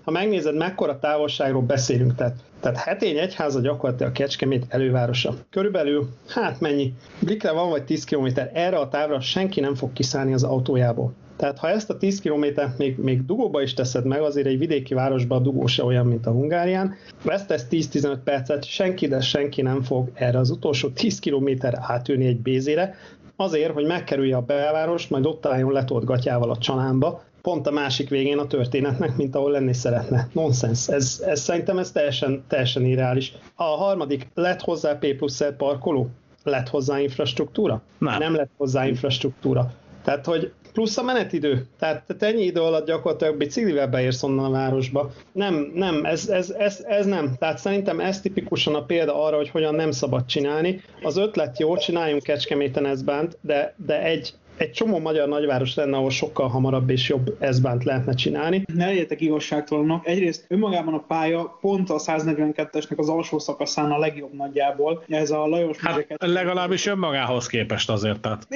ha 0.05 0.11
megnézed, 0.11 0.57
mekkora 0.57 0.99
távolságról 0.99 1.63
beszélünk, 1.63 2.15
tehát, 2.15 2.37
tehát 2.61 2.79
Hetény 2.79 3.19
egyháza 3.19 3.61
gyakorlatilag 3.61 4.13
a 4.13 4.15
Kecskemét 4.15 4.67
elővárosa. 4.69 5.35
Körülbelül, 5.51 6.09
hát 6.29 6.61
mennyi, 6.61 6.93
Blikre 7.21 7.53
van 7.53 7.71
vagy 7.71 7.85
10 7.85 8.05
km, 8.05 8.27
erre 8.53 8.79
a 8.79 8.89
távra 8.89 9.21
senki 9.21 9.61
nem 9.61 9.75
fog 9.75 9.93
kiszállni 9.93 10.33
az 10.33 10.43
autójából. 10.43 11.13
Tehát 11.37 11.59
ha 11.59 11.69
ezt 11.69 11.91
a 11.91 11.97
10 11.97 12.21
kilométert 12.21 12.79
még, 12.79 12.99
még 12.99 13.27
dugóba 13.27 13.63
is 13.63 13.75
teszed 13.75 14.07
meg, 14.07 14.21
azért 14.21 14.47
egy 14.47 14.59
vidéki 14.59 14.95
városban 14.95 15.39
a 15.39 15.43
dugó 15.43 15.67
se 15.67 15.85
olyan, 15.85 16.07
mint 16.07 16.27
a 16.27 16.31
Hungárián, 16.31 16.95
vesztesz 17.25 17.67
10-15 17.71 18.17
percet, 18.25 18.65
senki, 18.65 19.07
de 19.09 19.21
senki 19.21 19.63
nem 19.63 19.83
fog 19.83 20.11
erre 20.15 20.39
az 20.39 20.51
utolsó 20.51 20.89
10 20.89 21.19
kilométer 21.19 21.79
átülni 21.81 22.27
egy 22.27 22.41
bézére, 22.41 22.95
azért, 23.37 23.73
hogy 23.73 23.87
megkerülje 23.87 24.37
a 24.37 24.41
belvárost, 24.41 25.11
majd 25.11 25.27
ott 25.27 25.47
álljon 25.47 25.73
letolt 25.73 26.05
gatyával 26.05 26.51
a 26.51 26.59
csalámba, 26.59 27.23
pont 27.43 27.67
a 27.67 27.71
másik 27.71 28.09
végén 28.09 28.39
a 28.39 28.47
történetnek, 28.47 29.17
mint 29.17 29.35
ahol 29.35 29.51
lenni 29.51 29.73
szeretne. 29.73 30.29
Nonsens. 30.33 30.89
Ez, 30.89 31.23
ez 31.27 31.41
szerintem 31.41 31.79
ez 31.79 31.93
teljesen, 31.93 32.45
teljesen 32.49 32.85
irreális. 32.85 33.33
A 33.55 33.65
harmadik, 33.65 34.27
lett 34.35 34.61
hozzá 34.61 34.99
P 34.99 35.17
plusz 35.17 35.43
parkoló? 35.57 36.09
Lett 36.45 36.69
hozzá 36.69 37.01
infrastruktúra? 37.01 37.83
Nem. 37.99 38.19
Nem 38.19 38.35
lett 38.35 38.51
hozzá 38.57 38.87
infrastruktúra. 38.87 39.73
Tehát, 40.05 40.27
hogy 40.27 40.53
plusz 40.73 40.97
a 40.97 41.03
menetidő. 41.03 41.67
Tehát, 41.79 42.05
tehát 42.07 42.35
ennyi 42.35 42.45
idő 42.45 42.61
alatt 42.61 42.87
gyakorlatilag 42.87 43.37
biciklivel 43.37 43.89
beérsz 43.89 44.23
onnan 44.23 44.45
a 44.45 44.51
városba. 44.51 45.13
Nem, 45.33 45.73
nem, 45.75 46.05
ez, 46.05 46.29
ez, 46.29 46.51
ez, 46.51 46.85
ez 46.89 47.07
nem. 47.07 47.35
Tehát 47.39 47.59
szerintem 47.59 48.01
ez 48.01 48.21
tipikusan 48.21 48.75
a 48.75 48.85
példa 48.85 49.25
arra, 49.25 49.37
hogy 49.37 49.49
hogyan 49.49 49.75
nem 49.75 49.91
szabad 49.91 50.27
csinálni. 50.27 50.81
Az 51.03 51.17
ötlet 51.17 51.59
jó, 51.59 51.77
csináljunk 51.77 52.23
Kecskeméten 52.23 52.87
ezt 52.87 53.05
bánt, 53.05 53.39
de, 53.41 53.75
de 53.87 54.03
egy, 54.03 54.35
egy 54.57 54.71
csomó 54.71 54.99
magyar 54.99 55.29
nagyváros 55.29 55.75
lenne, 55.75 55.97
ahol 55.97 56.11
sokkal 56.11 56.49
hamarabb 56.49 56.91
és 56.91 57.09
jobb 57.09 57.37
ezbánt 57.39 57.85
lehetne 57.85 58.15
csinálni. 58.15 58.65
Ne 58.75 58.87
legyetek 58.87 59.21
igazságtalanok. 59.21 60.07
Egyrészt 60.07 60.45
önmagában 60.49 60.95
a 60.95 60.99
pálya 60.99 61.59
pont 61.61 61.91
a 61.91 61.99
142-esnek 61.99 62.97
az 62.97 63.09
alsó 63.09 63.39
szakaszán 63.39 63.91
a 63.91 63.99
legjobb 63.99 64.35
nagyjából. 64.35 65.05
Ez 65.09 65.31
a 65.31 65.47
Lajos 65.47 65.79
hát, 65.79 66.07
legalábbis 66.19 66.87
önmagához 66.87 67.47
képest 67.47 67.91
azért. 67.91 68.21
Tehát. 68.21 68.47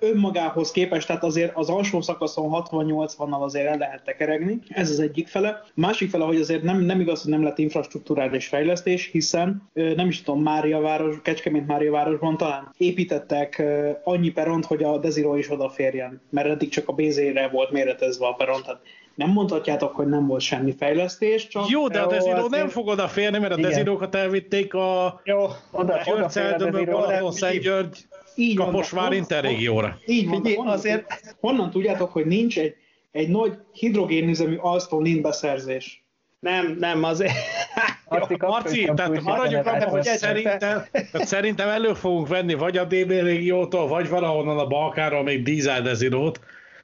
Önmagához 0.00 0.70
képest, 0.70 1.06
tehát 1.06 1.24
azért 1.24 1.56
az 1.56 1.68
alsó 1.68 2.00
szakaszon 2.00 2.64
60-80-nal 2.70 3.40
azért 3.40 3.66
el 3.66 3.78
lehet 3.78 4.04
tekeregni. 4.04 4.58
Ez 4.68 4.90
az 4.90 5.00
egyik 5.00 5.28
fele. 5.28 5.48
A 5.48 5.70
másik 5.74 6.10
fele, 6.10 6.24
hogy 6.24 6.40
azért 6.40 6.62
nem, 6.62 6.80
nem 6.80 7.00
igaz, 7.00 7.22
hogy 7.22 7.30
nem 7.30 7.42
lett 7.42 7.58
infrastruktúrális 7.58 8.46
fejlesztés, 8.46 9.08
hiszen 9.12 9.62
nem 9.72 10.08
is 10.08 10.22
tudom, 10.22 10.42
Mária 10.42 10.80
város, 10.80 11.16
Kecskemét 11.22 11.66
Mária 11.66 11.90
városban 11.90 12.36
talán 12.36 12.74
építettek 12.76 13.62
annyi 14.04 14.30
peront, 14.30 14.64
hogy 14.64 14.82
a 14.82 14.98
Desiro 14.98 15.36
is 15.46 15.52
odaférjen, 15.52 16.20
mert 16.30 16.48
eddig 16.48 16.68
csak 16.68 16.88
a 16.88 16.92
BZ-re 16.92 17.48
volt 17.48 17.70
méretezve 17.70 18.26
a 18.26 18.32
peron, 18.32 18.62
tehát 18.62 18.80
nem 19.14 19.30
mondhatjátok, 19.30 19.94
hogy 19.94 20.06
nem 20.06 20.26
volt 20.26 20.40
semmi 20.40 20.74
fejlesztés, 20.78 21.46
csak... 21.46 21.68
Jó, 21.68 21.88
de 21.88 22.00
a 22.00 22.06
Desiro 22.06 22.36
azért... 22.36 22.50
nem 22.50 22.68
fog 22.68 22.86
odaférni, 22.86 23.38
mert 23.38 23.52
a 23.52 23.56
Desirókat 23.56 24.14
elvitték 24.14 24.74
a 24.74 25.20
Jó, 25.24 25.46
oda, 25.70 26.00
György 26.04 26.88
Balaton, 26.88 27.32
Szent 27.32 27.60
György, 27.60 28.06
így 28.34 28.56
Kaposvár 28.56 29.12
interrégióra. 29.12 29.98
Így 30.06 30.28
van, 30.28 30.42
honnan, 30.54 30.72
azért... 30.72 31.34
honnan 31.40 31.70
tudjátok, 31.70 32.12
hogy 32.12 32.26
nincs 32.26 32.58
egy, 32.58 32.74
egy 33.12 33.28
nagy 33.28 33.58
hidrogénüzemű 33.72 34.56
Alstom 34.56 35.02
Lind 35.02 35.22
beszerzés? 35.22 36.04
Nem, 36.38 36.76
nem, 36.78 37.04
azért... 37.04 37.32
Marci, 38.08 38.36
Marci 38.38 38.90
tehát 38.94 39.22
maradjunk 39.22 39.66
abban, 39.66 39.88
hogy 39.88 40.02
szerintem, 40.02 40.58
tehát 40.58 41.26
szerintem 41.26 41.68
elő 41.68 41.92
fogunk 41.92 42.28
venni 42.28 42.54
vagy 42.54 42.76
a 42.76 42.84
DB 42.84 43.10
régiótól, 43.10 43.88
vagy 43.88 44.08
valahonnan 44.08 44.58
a 44.58 44.66
Balkáról 44.66 45.22
még 45.22 45.42
dízel 45.42 45.82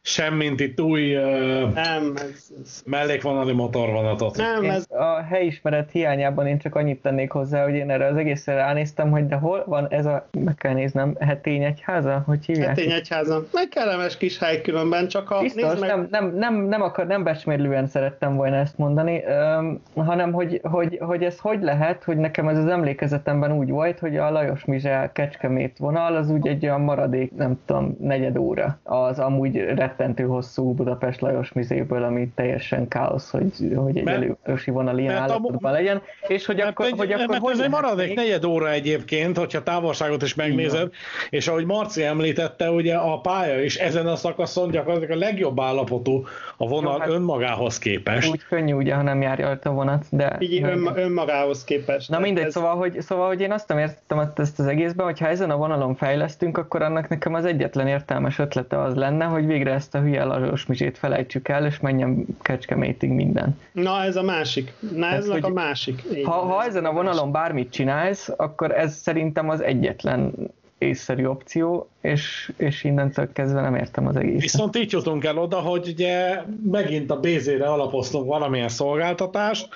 sem 0.05 0.35
mint 0.35 0.61
itt 0.61 0.81
új 0.81 1.17
uh, 1.17 1.73
Nem, 1.75 2.13
ez, 2.17 2.47
ez, 2.63 2.83
mellékvonali 2.87 3.53
motorvonatot. 3.53 4.37
nem, 4.37 4.63
Én 4.63 4.71
ez, 4.71 4.87
a 4.89 5.23
helyismeret 5.23 5.91
hiányában 5.91 6.47
én 6.47 6.59
csak 6.59 6.75
annyit 6.75 7.03
tennék 7.03 7.31
hozzá, 7.31 7.65
hogy 7.65 7.75
én 7.75 7.91
erre 7.91 8.07
az 8.07 8.17
egészre 8.17 8.55
ránéztem, 8.55 9.11
hogy 9.11 9.27
de 9.27 9.37
hol 9.37 9.65
van 9.67 9.87
ez 9.91 10.07
a, 10.07 10.29
meg 10.39 10.55
kell 10.55 10.73
néznem, 10.73 11.17
hetény 11.21 11.63
egyháza, 11.63 12.23
hogy 12.27 12.45
hívják? 12.47 12.69
Hetény 12.69 12.91
egyháza. 12.91 13.47
Meg 13.53 13.69
kellemes 13.69 14.17
kis 14.17 14.39
hely 14.39 14.61
különben, 14.61 15.09
csak 15.09 15.31
a... 15.31 15.41
Biztos, 15.41 15.63
nézd 15.63 15.81
meg, 15.81 15.89
nem, 15.89 16.09
nem, 16.11 16.35
nem, 16.35 16.55
nem, 16.55 16.83
akar, 16.83 17.07
nem 17.07 17.23
becsmérlően 17.23 17.87
szerettem 17.87 18.37
volna 18.37 18.57
ezt 18.57 18.79
mondani, 18.79 19.23
öm, 19.25 19.83
hanem 19.95 20.33
hogy, 20.33 20.61
hogy, 20.63 20.99
hogy 21.01 21.23
ez 21.23 21.39
hogy 21.39 21.63
lehet, 21.63 22.05
hogy 22.05 22.17
nekem 22.17 22.49
ez 22.49 22.59
az 22.59 22.67
emlékezetemben 22.67 23.53
úgy 23.53 23.71
volt, 23.71 23.99
hogy 23.99 24.17
a 24.17 24.31
Lajos 24.31 24.65
Mizsel 24.65 25.13
Kecskemét 25.13 25.79
vonal 25.79 26.17
az 26.17 26.31
úgy 26.31 26.47
egy 26.47 26.65
olyan 26.65 26.81
maradék, 26.81 27.33
nem 27.37 27.61
tudom, 27.67 27.97
negyed 28.01 28.37
óra 28.37 28.79
az 28.83 29.19
amúgy 29.19 29.57
rettentő 29.97 30.25
hosszú 30.25 30.75
Budapest 30.75 31.21
Lajos 31.21 31.53
Mizéből, 31.53 32.03
ami 32.03 32.29
teljesen 32.35 32.89
káosz, 32.89 33.31
hogy, 33.31 33.73
hogy 33.77 33.97
egy 33.99 34.07
elővárosi 34.09 34.71
vonal 34.71 34.99
ilyen 34.99 35.17
állapotban 35.17 35.73
legyen, 35.73 36.03
és 36.27 36.47
hogy 36.47 36.61
akkor, 36.61 36.87
egy, 36.87 36.95
hogy 36.97 37.13
akkor 37.13 37.27
mert 37.29 37.43
hogy 37.43 37.53
ez 37.53 37.59
egy 37.61 37.71
maradék 37.71 38.07
még- 38.07 38.17
negyed 38.17 38.45
óra 38.45 38.71
egyébként, 38.71 39.39
hogyha 39.39 39.63
távolságot 39.63 40.23
is 40.23 40.35
megnézed, 40.35 40.91
és 41.31 41.49
ahogy 41.49 41.65
Marci 41.65 42.05
említette, 42.05 42.71
ugye 42.71 42.95
a 42.97 43.21
pálya 43.21 43.63
is 43.63 43.77
ezen 43.77 44.07
a 44.07 44.17
szakaszon 44.17 44.71
gyakorlatilag 44.71 45.17
a 45.17 45.19
legjobb 45.25 45.61
állapotú 45.61 46.25
a 46.57 46.67
vonal 46.69 46.93
Jó, 46.93 46.99
hát- 46.99 47.09
önmagához 47.09 47.79
képest. 47.79 48.31
úgy 48.31 48.45
könnyű 48.49 48.73
ugye, 48.73 48.95
ha 48.95 49.03
nem 49.03 49.23
járja 49.23 49.59
a 49.63 49.71
vonat, 49.71 50.05
de... 50.11 50.37
így 50.39 50.63
ön, 50.63 50.91
önmagához 50.95 51.65
képest. 51.65 52.11
Na 52.11 52.19
mindegy, 52.19 52.45
Ez- 52.45 52.53
szóval 52.53 52.77
hogy, 52.77 53.01
szóval, 53.01 53.27
hogy 53.27 53.41
én 53.41 53.53
azt 53.53 53.69
nem 53.69 53.79
értettem 53.79 54.19
ezt- 54.19 54.39
ezt 54.39 54.59
az 54.59 54.67
egészben, 54.67 55.07
hogy 55.07 55.19
ha 55.19 55.27
ezen 55.27 55.51
a 55.51 55.57
vonalon 55.57 55.95
fejlesztünk, 55.95 56.59
akkor 56.59 56.83
annak 56.83 57.09
nekem 57.09 57.35
az 57.35 57.45
egyetlen 57.45 57.87
értelmes 57.87 58.39
ötlete 58.39 58.79
az 58.81 58.95
lenne, 58.95 59.25
hogy 59.25 59.47
végre 59.47 59.73
ezt 59.83 59.95
a 59.95 60.01
hülye 60.01 60.25
Mizsét 60.67 60.99
felejtsük 60.99 61.49
el, 61.49 61.67
és 61.67 61.81
menjen 61.81 62.27
Kecskemétig 62.43 63.11
minden. 63.11 63.59
Na 63.73 64.03
ez 64.03 64.17
a 64.17 64.23
másik. 64.23 64.73
Na 64.81 65.01
Tehát, 65.01 65.17
ez 65.17 65.29
a 65.29 65.49
másik. 65.49 66.03
Így 66.15 66.25
Ha, 66.25 66.33
ha 66.33 66.63
ez 66.63 66.69
ezen 66.69 66.85
a 66.85 66.93
másik. 66.93 67.05
vonalon 67.05 67.33
bármit 67.33 67.71
csinálsz, 67.71 68.29
akkor 68.37 68.71
ez 68.71 68.95
szerintem 68.95 69.49
az 69.49 69.61
egyetlen 69.61 70.33
észszerű 70.79 71.25
opció, 71.25 71.89
és, 72.01 72.53
és 72.57 72.85
innentől 72.85 73.33
kezdve 73.33 73.61
nem 73.61 73.75
értem 73.75 74.07
az 74.07 74.17
egészet. 74.17 74.41
Viszont 74.41 74.77
így 74.77 74.93
jutunk 74.93 75.25
el 75.25 75.39
oda, 75.39 75.59
hogy 75.59 75.89
ugye 75.89 76.43
megint 76.71 77.11
a 77.11 77.21
BZ-re 77.21 77.67
alapoztunk 77.67 78.27
valamilyen 78.27 78.69
szolgáltatást, 78.69 79.69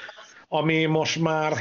ami 0.48 0.84
most 0.84 1.20
már 1.20 1.52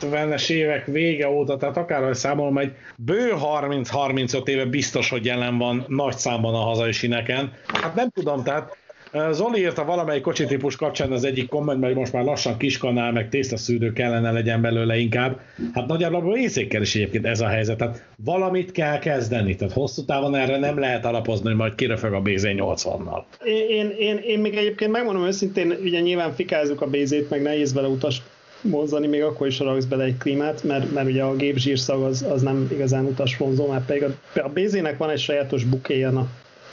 70-es 0.00 0.50
évek 0.50 0.86
vége 0.86 1.28
óta, 1.28 1.56
tehát 1.56 1.76
akárhogy 1.76 2.14
számolom, 2.14 2.58
egy 2.58 2.72
bő 2.96 3.32
30-35 3.58 4.46
éve 4.46 4.64
biztos, 4.64 5.08
hogy 5.08 5.24
jelen 5.24 5.58
van 5.58 5.84
nagy 5.88 6.16
számban 6.16 6.54
a 6.54 6.58
hazai 6.58 6.92
sineken. 6.92 7.52
Hát 7.66 7.94
nem 7.94 8.10
tudom, 8.10 8.42
tehát 8.42 8.76
eh, 9.12 9.32
Zoli 9.32 9.60
írta 9.60 9.84
valamelyik 9.84 10.22
kocsi 10.22 10.44
típus 10.44 10.76
kapcsán 10.76 11.12
az 11.12 11.24
egyik 11.24 11.48
kommentben, 11.48 11.88
hogy 11.88 11.98
most 11.98 12.12
már 12.12 12.24
lassan 12.24 12.56
kiskanál, 12.56 13.12
meg 13.12 13.28
tésztaszűrő 13.28 13.92
kellene 13.92 14.30
legyen 14.30 14.60
belőle 14.60 14.96
inkább. 14.96 15.40
Hát 15.72 15.86
nagyjából 15.86 16.36
észékkel 16.36 16.82
is 16.82 16.94
egyébként 16.94 17.26
ez 17.26 17.40
a 17.40 17.46
helyzet. 17.46 17.76
Tehát 17.76 18.04
valamit 18.24 18.72
kell 18.72 18.98
kezdeni. 18.98 19.56
Tehát 19.56 19.74
hosszú 19.74 20.04
távon 20.04 20.34
erre 20.34 20.58
nem 20.58 20.78
lehet 20.78 21.04
alapozni, 21.04 21.46
hogy 21.46 21.56
majd 21.56 21.74
kiröfög 21.74 22.12
a 22.12 22.22
BZ80-nal. 22.22 23.22
Én, 23.44 23.68
én, 23.68 23.90
én, 23.98 24.16
én 24.16 24.38
még 24.38 24.56
egyébként 24.56 24.90
megmondom 24.90 25.24
őszintén, 25.24 25.76
ugye 25.82 26.00
nyilván 26.00 26.32
fikázzuk 26.32 26.80
a 26.80 26.86
bézét, 26.86 27.30
meg 27.30 27.42
nehéz 27.42 27.74
vele 27.74 27.88
utas 27.88 28.22
vonzani, 28.70 29.06
még 29.06 29.22
akkor 29.22 29.46
is 29.46 29.58
raksz 29.58 29.84
bele 29.84 30.04
egy 30.04 30.16
klímát, 30.16 30.62
mert, 30.62 30.92
mert 30.92 31.08
ugye 31.08 31.22
a 31.22 31.36
gép 31.36 31.56
zsírszag 31.56 32.02
az, 32.02 32.22
az 32.22 32.42
nem 32.42 32.68
igazán 32.72 33.04
utas 33.04 33.36
vonzó, 33.36 33.66
mert 33.66 33.86
pedig 33.86 34.02
a, 34.02 34.40
a 34.40 34.48
bézének 34.48 34.98
van 34.98 35.10
egy 35.10 35.18
sajátos 35.18 35.64
bukéja, 35.64 36.10
na. 36.10 36.28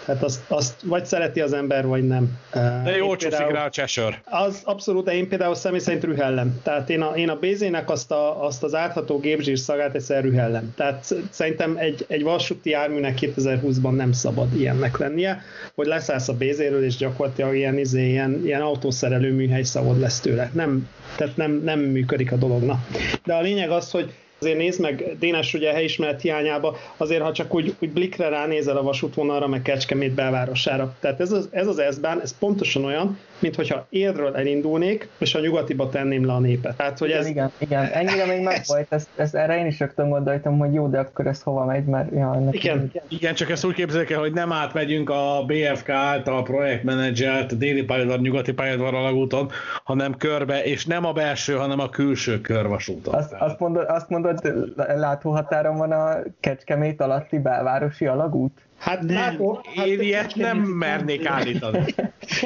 Tehát 0.05 0.23
azt, 0.23 0.41
azt 0.47 0.81
vagy 0.83 1.05
szereti 1.05 1.41
az 1.41 1.53
ember, 1.53 1.85
vagy 1.87 2.07
nem. 2.07 2.39
De 2.83 2.95
jól 2.97 3.15
csúszik 3.15 3.47
rá 3.47 3.65
a 3.65 3.69
csesör. 3.69 4.19
Az 4.25 4.61
abszolút, 4.63 5.05
de 5.05 5.13
én 5.13 5.27
például 5.27 5.55
személy 5.55 5.79
szerint 5.79 6.03
rühellem. 6.03 6.59
Tehát 6.63 6.89
én 6.89 7.01
a, 7.01 7.15
én 7.15 7.29
a 7.29 7.35
BZ-nek 7.35 7.89
azt, 7.89 8.11
a, 8.11 8.45
azt 8.45 8.63
az 8.63 8.75
átható 8.75 9.19
gépzsír 9.19 9.59
szagát 9.59 9.95
egyszer 9.95 10.23
rühellem. 10.23 10.73
Tehát 10.75 11.03
sz- 11.03 11.15
szerintem 11.29 11.75
egy, 11.77 12.05
egy 12.07 12.23
vasúti 12.23 12.69
járműnek 12.69 13.17
2020-ban 13.21 13.95
nem 13.95 14.11
szabad 14.11 14.55
ilyennek 14.55 14.97
lennie, 14.97 15.41
hogy 15.75 15.87
leszállsz 15.87 16.27
a 16.27 16.33
BZ-ről, 16.33 16.83
és 16.83 16.95
gyakorlatilag 16.95 17.55
ilyen, 17.55 17.77
izé, 17.77 18.09
ilyen, 18.09 18.41
ilyen 18.45 18.61
autószerelő 18.61 19.33
műhely 19.33 19.63
szagod 19.63 19.99
lesz 19.99 20.19
tőle. 20.19 20.49
Nem, 20.53 20.89
tehát 21.15 21.37
nem, 21.37 21.61
nem 21.63 21.79
működik 21.79 22.31
a 22.31 22.35
dologna. 22.35 22.85
De 23.25 23.33
a 23.33 23.41
lényeg 23.41 23.69
az, 23.69 23.91
hogy 23.91 24.13
azért 24.41 24.57
nézd 24.57 24.79
meg, 24.79 25.15
Dénes 25.19 25.53
ugye 25.53 25.69
a 25.69 25.73
helyismeret 25.73 26.21
hiányába, 26.21 26.77
azért 26.97 27.21
ha 27.21 27.31
csak 27.31 27.53
úgy, 27.53 27.75
úgy 27.79 27.89
blikre 27.89 28.29
ránézel 28.29 28.77
a 28.77 28.83
vasútvonalra, 28.83 29.47
meg 29.47 29.61
Kecskemét 29.61 30.11
belvárosára. 30.11 30.95
Tehát 30.99 31.19
ez 31.19 31.31
az, 31.31 31.47
ez 31.51 31.67
az 31.67 31.83
S-bán, 31.91 32.21
ez 32.21 32.37
pontosan 32.37 32.85
olyan, 32.85 33.17
mint 33.39 33.55
hogyha 33.55 33.85
érről 33.89 34.35
elindulnék, 34.35 35.09
és 35.17 35.35
a 35.35 35.39
nyugatiba 35.39 35.89
tenném 35.89 36.25
le 36.25 36.33
a 36.33 36.39
népet. 36.39 36.75
Tehát, 36.75 36.97
hogy 36.97 37.09
Igen, 37.09 37.21
ez, 37.21 37.27
igen, 37.27 37.51
igen, 37.57 37.83
ennyire 37.83 38.25
még 38.25 38.41
meg 38.43 38.61
volt, 38.67 38.85
ezt, 38.89 39.07
ezt, 39.15 39.35
erre 39.35 39.57
én 39.57 39.65
is 39.65 39.79
rögtön 39.79 40.09
gondoltam, 40.09 40.57
hogy 40.57 40.73
jó, 40.73 40.87
de 40.87 40.99
akkor 40.99 41.27
ez 41.27 41.41
hova 41.41 41.65
megy, 41.65 41.83
mert 41.83 42.11
ja, 42.11 42.35
ennek 42.35 42.53
igen, 42.53 42.91
Igen, 43.07 43.33
csak 43.33 43.49
ezt 43.49 43.65
úgy 43.65 43.73
képzeljük 43.73 44.09
el, 44.09 44.19
hogy 44.19 44.33
nem 44.33 44.51
átmegyünk 44.51 45.09
a 45.09 45.45
BFK 45.47 45.89
által 45.89 46.43
projektmenedzselt 46.43 47.57
déli 47.57 47.83
pályadvar, 47.83 48.19
nyugati 48.19 48.53
pályadvar 48.53 48.93
alagúton, 48.93 49.49
hanem 49.83 50.17
körbe, 50.17 50.63
és 50.63 50.85
nem 50.85 51.05
a 51.05 51.11
belső, 51.11 51.53
hanem 51.53 51.79
a 51.79 51.89
külső 51.89 52.41
körvasúton. 52.41 53.13
Azt, 53.13 53.33
azt, 53.39 53.59
mondod, 53.59 53.85
azt 53.87 54.09
mondod, 54.09 54.30
látóhatáron 54.75 55.77
van 55.77 55.91
a 55.91 56.17
Kecskemét 56.39 57.01
alatti 57.01 57.39
belvárosi 57.39 58.05
alagút? 58.05 58.61
Hát, 58.82 59.01
Nem. 59.01 59.15
látó, 59.15 59.61
hát 59.75 59.86
Én 59.86 60.01
ilyet 60.01 60.36
nem 60.36 60.57
mernék 60.57 61.25
állítani. 61.25 61.79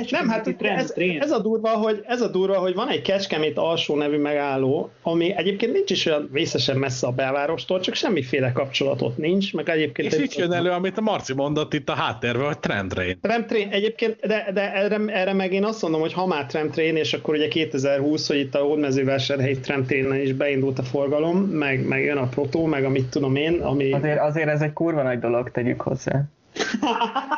Nem, 0.09 0.27
hát 0.29 0.43
Kecskeméti 0.43 0.81
ez, 0.81 0.91
trend. 0.91 1.21
ez, 1.21 1.31
a 1.31 1.39
durva, 1.39 1.69
hogy, 1.69 2.03
ez 2.07 2.21
a 2.21 2.27
durva, 2.27 2.57
hogy 2.57 2.73
van 2.73 2.89
egy 2.89 3.01
Kecskemét 3.01 3.57
alsó 3.57 3.95
nevű 3.95 4.17
megálló, 4.17 4.89
ami 5.01 5.33
egyébként 5.36 5.73
nincs 5.73 5.91
is 5.91 6.05
olyan 6.05 6.29
vészesen 6.31 6.77
messze 6.77 7.07
a 7.07 7.11
belvárostól, 7.11 7.79
csak 7.79 7.95
semmiféle 7.95 8.51
kapcsolatot 8.51 9.17
nincs, 9.17 9.53
meg 9.53 9.69
egyébként... 9.69 10.13
És 10.13 10.19
itt 10.19 10.36
jön 10.36 10.51
elő, 10.51 10.69
amit 10.69 10.97
a 10.97 11.01
Marci 11.01 11.33
mondott 11.33 11.73
itt 11.73 11.89
a 11.89 11.93
háttérben, 11.93 12.45
hogy 12.45 12.59
trendtrain. 12.59 13.17
Tramtrain, 13.21 13.69
egyébként, 13.69 14.19
de, 14.19 14.49
de 14.53 14.73
erre, 14.73 14.97
erre, 15.07 15.33
meg 15.33 15.53
én 15.53 15.63
azt 15.63 15.81
mondom, 15.81 16.01
hogy 16.01 16.13
ha 16.13 16.25
már 16.25 16.45
Tramtrain, 16.45 16.95
és 16.95 17.13
akkor 17.13 17.36
ugye 17.36 17.47
2020, 17.47 18.27
hogy 18.27 18.38
itt 18.38 18.55
a 18.55 18.59
Hódmezővásárhelyi 18.59 19.59
Tramtrainen 19.59 20.19
is 20.19 20.33
beindult 20.33 20.79
a 20.79 20.83
forgalom, 20.83 21.38
meg, 21.38 21.88
meg 21.88 22.03
jön 22.03 22.17
a 22.17 22.27
Proto, 22.27 22.65
meg 22.65 22.83
a 22.83 22.89
mit 22.89 23.05
tudom 23.05 23.36
én, 23.36 23.59
ami... 23.61 23.91
Azért, 23.91 24.19
azért 24.19 24.47
ez 24.47 24.61
egy 24.61 24.73
kurva 24.73 25.01
nagy 25.01 25.19
dolog, 25.19 25.51
tegyük 25.51 25.81
hozzá. 25.81 26.24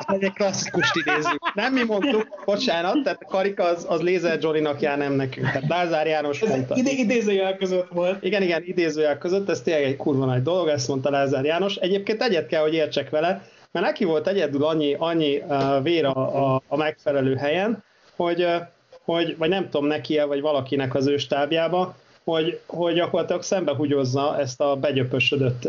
Ez 0.07 0.17
egy 0.19 0.33
klasszikust 0.33 0.95
idézünk. 0.95 1.53
Nem 1.53 1.73
mi 1.73 1.83
mondtuk, 1.83 2.27
bocsánat, 2.45 3.03
tehát 3.03 3.19
a 3.21 3.27
karika 3.27 3.63
az, 3.63 3.85
az 3.89 4.01
Lézer 4.01 4.37
Jolly-nak 4.41 4.81
jár, 4.81 4.97
nem 4.97 5.13
nekünk. 5.13 5.45
Tehát 5.45 5.67
Lázár 5.67 6.07
János 6.07 6.41
Ez 6.41 6.49
mondta. 6.49 6.75
ide, 6.75 6.91
idézőjel 6.91 7.57
között 7.57 7.87
volt. 7.89 8.23
Igen, 8.23 8.41
igen, 8.41 8.63
idézőjel 8.65 9.17
között, 9.17 9.49
ez 9.49 9.61
tényleg 9.61 9.83
egy 9.83 9.95
kurva 9.95 10.25
nagy 10.25 10.41
dolog, 10.41 10.67
ezt 10.67 10.87
mondta 10.87 11.09
Lázár 11.09 11.45
János. 11.45 11.75
Egyébként 11.75 12.21
egyet 12.21 12.47
kell, 12.47 12.61
hogy 12.61 12.73
értsek 12.73 13.09
vele, 13.09 13.41
mert 13.71 13.85
neki 13.85 14.03
volt 14.05 14.27
egyedül 14.27 14.63
annyi, 14.63 14.95
annyi 14.99 15.37
uh, 15.47 15.83
vér 15.83 16.05
a, 16.05 16.53
a, 16.53 16.61
a 16.67 16.77
megfelelő 16.77 17.35
helyen, 17.35 17.83
hogy, 18.15 18.43
uh, 18.43 18.55
hogy, 19.05 19.37
vagy 19.37 19.49
nem 19.49 19.69
tudom 19.69 19.87
neki 19.87 20.19
vagy 20.19 20.41
valakinek 20.41 20.95
az 20.95 21.07
ő 21.07 21.17
stábjába, 21.17 21.95
hogy, 22.31 22.59
hogy 22.65 22.93
gyakorlatilag 22.93 23.43
szembehugyozza 23.43 24.39
ezt 24.39 24.61
a 24.61 24.75
begyöpösödött 24.75 25.67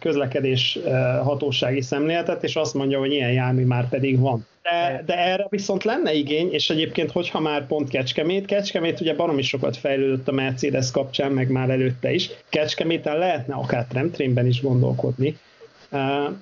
közlekedés 0.00 0.78
hatósági 1.22 1.80
szemléletet, 1.80 2.44
és 2.44 2.56
azt 2.56 2.74
mondja, 2.74 2.98
hogy 2.98 3.12
ilyen 3.12 3.32
jármű 3.32 3.64
már 3.64 3.88
pedig 3.88 4.20
van. 4.20 4.46
De, 4.62 5.02
de 5.06 5.18
erre 5.18 5.46
viszont 5.50 5.84
lenne 5.84 6.12
igény, 6.12 6.52
és 6.52 6.70
egyébként, 6.70 7.10
hogyha 7.10 7.40
már 7.40 7.66
pont 7.66 7.88
Kecskemét, 7.88 8.46
Kecskemét 8.46 9.00
ugye 9.00 9.14
baromi 9.14 9.42
sokat 9.42 9.76
fejlődött 9.76 10.28
a 10.28 10.32
Mercedes 10.32 10.90
kapcsán, 10.90 11.32
meg 11.32 11.50
már 11.50 11.70
előtte 11.70 12.12
is. 12.12 12.30
Kecskeméten 12.48 13.18
lehetne 13.18 13.54
akár 13.54 13.86
Tramtrainben 13.88 14.46
is 14.46 14.62
gondolkodni, 14.62 15.36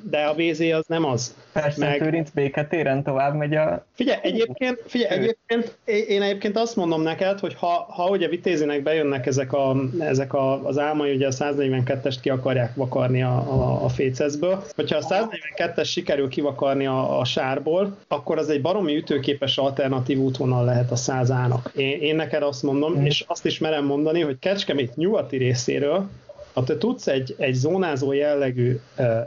de 0.02 0.24
a 0.24 0.34
VZ 0.34 0.60
az 0.60 0.84
nem 0.86 1.04
az. 1.04 1.34
Persze, 1.52 1.80
Meg- 1.80 1.88
meg... 1.88 1.98
Tőrinc 1.98 2.30
béketéren 2.30 3.02
tovább 3.02 3.34
megy 3.34 3.54
a... 3.54 3.84
Figyelj, 3.94 4.18
egyébként, 4.22 4.82
figyelj, 4.86 5.18
egyébként 5.18 5.76
én 6.08 6.22
egyébként 6.22 6.56
azt 6.58 6.76
mondom 6.76 7.02
neked, 7.02 7.38
hogy 7.38 7.54
ha, 7.54 7.86
ha 7.88 8.08
ugye 8.08 8.28
vitézinek 8.28 8.82
bejönnek 8.82 9.26
ezek, 9.26 9.52
a, 9.52 9.76
ezek 9.98 10.34
a, 10.34 10.66
az 10.66 10.78
álmai, 10.78 11.14
ugye 11.14 11.26
a 11.26 11.30
142-est 11.30 12.16
ki 12.22 12.30
akarják 12.30 12.74
vakarni 12.74 13.22
a, 13.22 13.36
a, 13.36 13.84
a 13.84 13.88
fécezből, 13.88 14.62
hogyha 14.76 14.96
a 14.96 15.28
142-es 15.56 15.88
sikerül 15.88 16.28
kivakarni 16.28 16.86
a, 16.86 17.18
a 17.20 17.24
sárból, 17.24 17.96
akkor 18.08 18.38
az 18.38 18.48
egy 18.48 18.60
baromi 18.60 18.96
ütőképes 18.96 19.58
alternatív 19.58 20.18
útvonal 20.18 20.64
lehet 20.64 20.90
a 20.90 20.96
100 20.96 21.30
ának. 21.30 21.70
Én, 21.76 22.00
én 22.00 22.16
neked 22.16 22.42
azt 22.42 22.62
mondom, 22.62 22.94
Mm. 22.96 23.04
és 23.04 23.24
azt 23.26 23.46
is 23.46 23.58
merem 23.58 23.84
mondani, 23.84 24.20
hogy 24.20 24.38
Kecskemét 24.38 24.96
nyugati 24.96 25.36
részéről 25.36 26.08
ha 26.56 26.64
te 26.64 26.78
tudsz 26.78 27.06
egy, 27.06 27.34
egy 27.38 27.54
zónázó 27.54 28.12
jellegű 28.12 28.80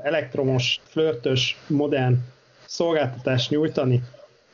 elektromos, 0.04 0.80
flörtös, 0.84 1.58
modern 1.68 2.16
szolgáltatást 2.66 3.50
nyújtani, 3.50 4.04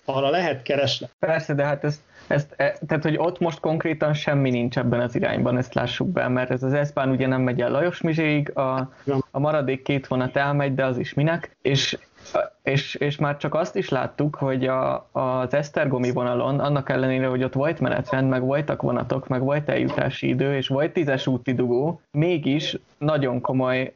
arra 0.06 0.30
lehet 0.30 0.62
keresni. 0.62 1.08
Persze, 1.20 1.54
de 1.54 1.64
hát 1.64 1.84
ezt, 1.84 2.02
ezt, 2.28 2.54
e, 2.56 2.78
tehát 2.88 3.04
hogy 3.04 3.18
ott 3.18 3.40
most 3.40 3.60
konkrétan 3.60 4.14
semmi 4.14 4.50
nincs 4.50 4.78
ebben 4.78 5.00
az 5.00 5.16
irányban, 5.16 5.58
ezt 5.58 5.74
lássuk 5.74 6.08
be, 6.08 6.28
mert 6.28 6.52
ez 6.52 6.64
az 6.64 6.88
S-bán 6.88 7.10
ugye 7.10 7.28
nem 7.28 7.42
megy 7.42 7.62
el 7.62 7.72
Lajos 7.72 8.02
Mizséig, 8.02 8.58
a, 8.58 8.92
a 9.32 9.40
maradék 9.40 9.84
két 9.84 10.08
vonat 10.08 10.36
elmegy, 10.36 10.74
de 10.74 10.86
az 10.86 10.98
is 10.98 11.14
minek, 11.14 11.58
és 11.62 11.98
és, 12.64 12.96
és 12.96 13.18
már 13.18 13.38
csak 13.38 13.54
azt 13.54 13.76
is 13.76 13.90
láttuk, 13.90 14.36
hogy 14.36 14.68
a, 14.68 15.08
az 15.12 15.54
Esztergomi 15.54 16.12
vonalon, 16.12 16.60
annak 16.60 16.90
ellenére, 16.90 17.28
hogy 17.28 17.44
ott 17.44 17.54
volt 17.54 17.80
menetrend, 17.80 18.30
meg 18.30 18.42
voltak 18.42 18.82
vonatok, 18.82 19.28
meg 19.28 19.42
volt 19.42 19.70
eljutási 19.70 20.28
idő, 20.28 20.56
és 20.56 20.68
volt 20.68 20.94
tízes 20.94 21.28
úti 21.28 21.54
dugó, 21.54 22.02
mégis 22.12 22.78
nagyon 22.98 23.42
komoly 23.42 23.94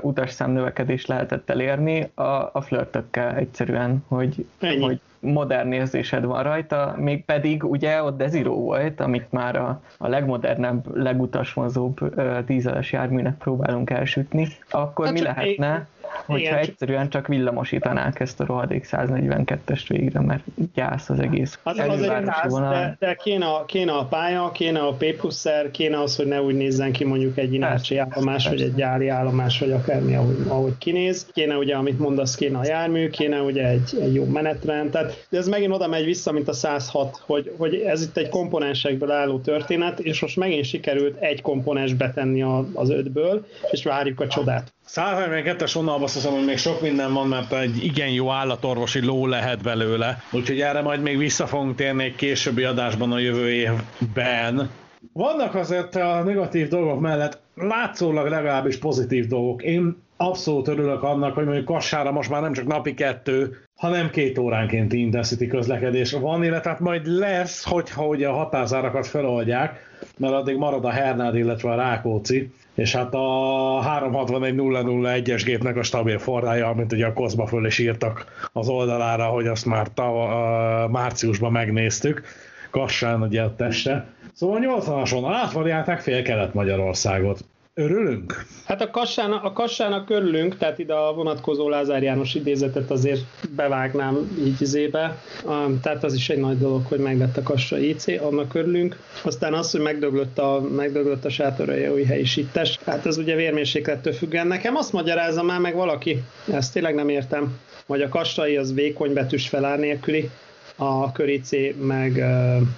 utasszám 0.00 0.50
növekedés 0.50 1.06
lehetett 1.06 1.50
elérni 1.50 2.10
a, 2.14 2.22
a 2.52 2.60
flörtökkel 2.60 3.34
egyszerűen, 3.36 4.04
hogy, 4.08 4.46
Ennyi. 4.60 4.82
hogy 4.82 5.00
modern 5.20 5.72
érzésed 5.72 6.24
van 6.24 6.42
rajta, 6.42 6.94
még 6.96 7.24
pedig 7.24 7.64
ugye 7.64 8.02
ott 8.02 8.16
Desiro 8.16 8.54
volt, 8.54 9.00
amit 9.00 9.32
már 9.32 9.56
a, 9.56 9.80
a 9.98 10.08
legmodernebb, 10.08 10.96
legutasvonzóbb 10.96 12.20
dízeles 12.46 12.92
járműnek 12.92 13.36
próbálunk 13.36 13.90
elsütni, 13.90 14.48
akkor 14.70 15.04
Hát 15.04 15.14
mi 15.14 15.22
lehetne, 15.22 15.86
hogyha 16.26 16.46
igen, 16.48 16.58
egyszerűen 16.58 17.08
csak 17.08 17.26
villamosítanák 17.26 18.20
ezt 18.20 18.40
a 18.40 18.44
rohadék 18.44 18.88
142-est 18.90 19.84
végre, 19.88 20.20
mert 20.20 20.42
gyász 20.74 21.08
az 21.08 21.20
egész 21.20 21.58
Az, 21.62 21.78
az 21.78 21.84
egy 21.84 21.90
elővárosi 21.90 22.40
gáz, 22.42 22.52
vonal. 22.52 22.72
de, 22.72 22.96
de 22.98 23.14
kéne, 23.14 23.46
a, 23.46 23.64
kéne 23.64 23.92
a 23.92 24.04
pálya, 24.04 24.50
kéne 24.50 24.80
a 24.80 24.92
P 24.92 25.04
pluszer, 25.04 25.70
kéne 25.70 26.00
az, 26.00 26.16
hogy 26.16 26.26
ne 26.26 26.42
úgy 26.42 26.54
nézzen 26.54 26.92
ki 26.92 27.04
mondjuk 27.04 27.38
egy 27.38 27.54
inácsi 27.54 27.94
Persze, 27.94 28.12
állomás, 28.14 28.48
vagy 28.48 28.60
egy 28.60 28.74
gyári 28.74 29.08
állomás, 29.08 29.58
vagy 29.58 29.72
akármi, 29.72 30.14
ahogy, 30.14 30.36
ahogy 30.48 30.78
kinéz. 30.78 31.26
Kéne 31.32 31.56
ugye, 31.56 31.74
amit 31.74 31.98
mondasz, 31.98 32.34
kéne 32.34 32.58
a 32.58 32.64
jármű, 32.64 33.08
kéne 33.10 33.40
ugye 33.40 33.66
egy, 33.68 33.98
egy 34.00 34.14
jó 34.14 34.24
menetrend. 34.24 34.90
Tehát, 34.90 35.26
de 35.30 35.38
ez 35.38 35.48
megint 35.48 35.72
oda 35.72 35.88
megy 35.88 36.04
vissza, 36.04 36.32
mint 36.32 36.48
a 36.48 36.52
106, 36.52 37.22
hogy, 37.26 37.52
hogy 37.58 37.74
ez 37.74 38.02
itt 38.02 38.16
egy 38.16 38.28
komponensekből 38.28 39.10
álló 39.10 39.38
történet, 39.38 40.00
és 40.00 40.20
most 40.20 40.36
megint 40.36 40.64
sikerült 40.64 41.16
egy 41.20 41.42
komponens 41.42 41.94
betenni 41.94 42.42
a, 42.42 42.66
az 42.74 42.90
ötből, 42.90 43.46
és 43.70 43.84
várjuk 43.84 44.20
a 44.20 44.26
csodát. 44.26 44.72
142-es 44.94 45.70
vonalban 45.74 46.02
azt 46.02 46.14
hiszem, 46.14 46.32
hogy 46.32 46.44
még 46.44 46.58
sok 46.58 46.80
minden 46.80 47.12
van, 47.12 47.28
mert 47.28 47.52
egy 47.52 47.84
igen 47.84 48.08
jó 48.08 48.30
állatorvosi 48.30 49.04
ló 49.04 49.26
lehet 49.26 49.62
belőle. 49.62 50.22
Úgyhogy 50.32 50.60
erre 50.60 50.80
majd 50.80 51.02
még 51.02 51.18
vissza 51.18 51.46
fogunk 51.46 51.76
térni 51.76 52.04
egy 52.04 52.14
későbbi 52.14 52.62
adásban 52.62 53.12
a 53.12 53.18
jövő 53.18 53.50
évben. 53.50 54.70
Vannak 55.12 55.54
azért 55.54 55.96
a 55.96 56.22
negatív 56.22 56.68
dolgok 56.68 57.00
mellett 57.00 57.40
látszólag 57.54 58.28
legalábbis 58.28 58.78
pozitív 58.78 59.26
dolgok. 59.26 59.62
Én 59.62 59.96
abszolút 60.16 60.68
örülök 60.68 61.02
annak, 61.02 61.34
hogy 61.34 61.44
mondjuk 61.44 61.64
Kassára 61.64 62.12
most 62.12 62.30
már 62.30 62.42
nem 62.42 62.52
csak 62.52 62.66
napi 62.66 62.94
kettő, 62.94 63.56
hanem 63.76 64.10
két 64.10 64.38
óránként 64.38 64.92
Intercity 64.92 65.46
közlekedés 65.46 66.12
van, 66.12 66.44
illetve 66.44 66.70
hát 66.70 66.80
majd 66.80 67.06
lesz, 67.06 67.64
hogyha 67.64 68.06
ugye 68.06 68.28
a 68.28 68.32
hatázárakat 68.32 69.06
feloldják, 69.06 69.86
mert 70.16 70.32
addig 70.32 70.56
marad 70.56 70.84
a 70.84 70.90
Hernád, 70.90 71.36
illetve 71.36 71.70
a 71.70 71.76
Rákóczi, 71.76 72.50
és 72.78 72.94
hát 72.94 73.14
a 73.14 73.80
361.001-es 74.00 75.42
gépnek 75.44 75.76
a 75.76 75.82
stabil 75.82 76.18
forrája, 76.18 76.68
amit 76.68 76.92
ugye 76.92 77.06
a 77.06 77.12
Kozma 77.12 77.46
föl 77.46 77.66
is 77.66 77.78
írtak 77.78 78.48
az 78.52 78.68
oldalára, 78.68 79.24
hogy 79.24 79.46
azt 79.46 79.66
már 79.66 79.88
tava, 79.88 80.88
márciusban 80.88 81.52
megnéztük, 81.52 82.22
Kassán 82.70 83.22
ugye 83.22 83.42
a 83.42 83.54
teste. 83.54 84.06
Szóval 84.32 84.60
80-as 84.62 85.08
vonal 85.12 85.34
átvarjálták 85.34 86.00
fél 86.00 86.22
Kelet-Magyarországot. 86.22 87.44
Örülünk? 87.78 88.44
Hát 88.64 88.80
a, 88.80 88.90
kassán, 88.90 89.32
a 89.32 89.52
kassának 89.52 90.10
örülünk, 90.10 90.56
tehát 90.56 90.78
ide 90.78 90.94
a 90.94 91.12
vonatkozó 91.12 91.68
Lázár 91.68 92.02
János 92.02 92.34
idézetet 92.34 92.90
azért 92.90 93.20
bevágnám 93.56 94.36
így 94.44 94.60
izébe. 94.60 95.22
Um, 95.44 95.80
tehát 95.80 96.04
az 96.04 96.14
is 96.14 96.28
egy 96.28 96.38
nagy 96.38 96.58
dolog, 96.58 96.86
hogy 96.86 96.98
meglett 96.98 97.36
a 97.36 97.42
Kassa 97.42 97.78
IC, 97.78 98.06
annak 98.08 98.54
örülünk. 98.54 98.96
Aztán 99.24 99.54
az, 99.54 99.70
hogy 99.70 99.80
megdöglött 99.80 100.38
a, 100.38 100.60
megdöglött 100.76 101.24
a 101.24 101.30
sátorajai 101.30 102.04
helyi 102.04 102.24
sittes, 102.24 102.78
hát 102.86 103.06
ez 103.06 103.18
ugye 103.18 103.34
vérmérséklettől 103.34 104.12
függően. 104.12 104.46
Nekem 104.46 104.76
azt 104.76 104.92
magyarázza 104.92 105.42
már 105.42 105.60
meg 105.60 105.74
valaki, 105.74 106.22
ezt 106.52 106.72
tényleg 106.72 106.94
nem 106.94 107.08
értem, 107.08 107.58
hogy 107.86 108.02
a 108.02 108.08
kassai 108.08 108.56
az 108.56 108.74
vékony 108.74 109.12
betűs 109.12 109.48
felár 109.48 109.78
nélküli, 109.78 110.30
a 110.76 111.12
kör 111.12 111.40
meg, 111.80 112.24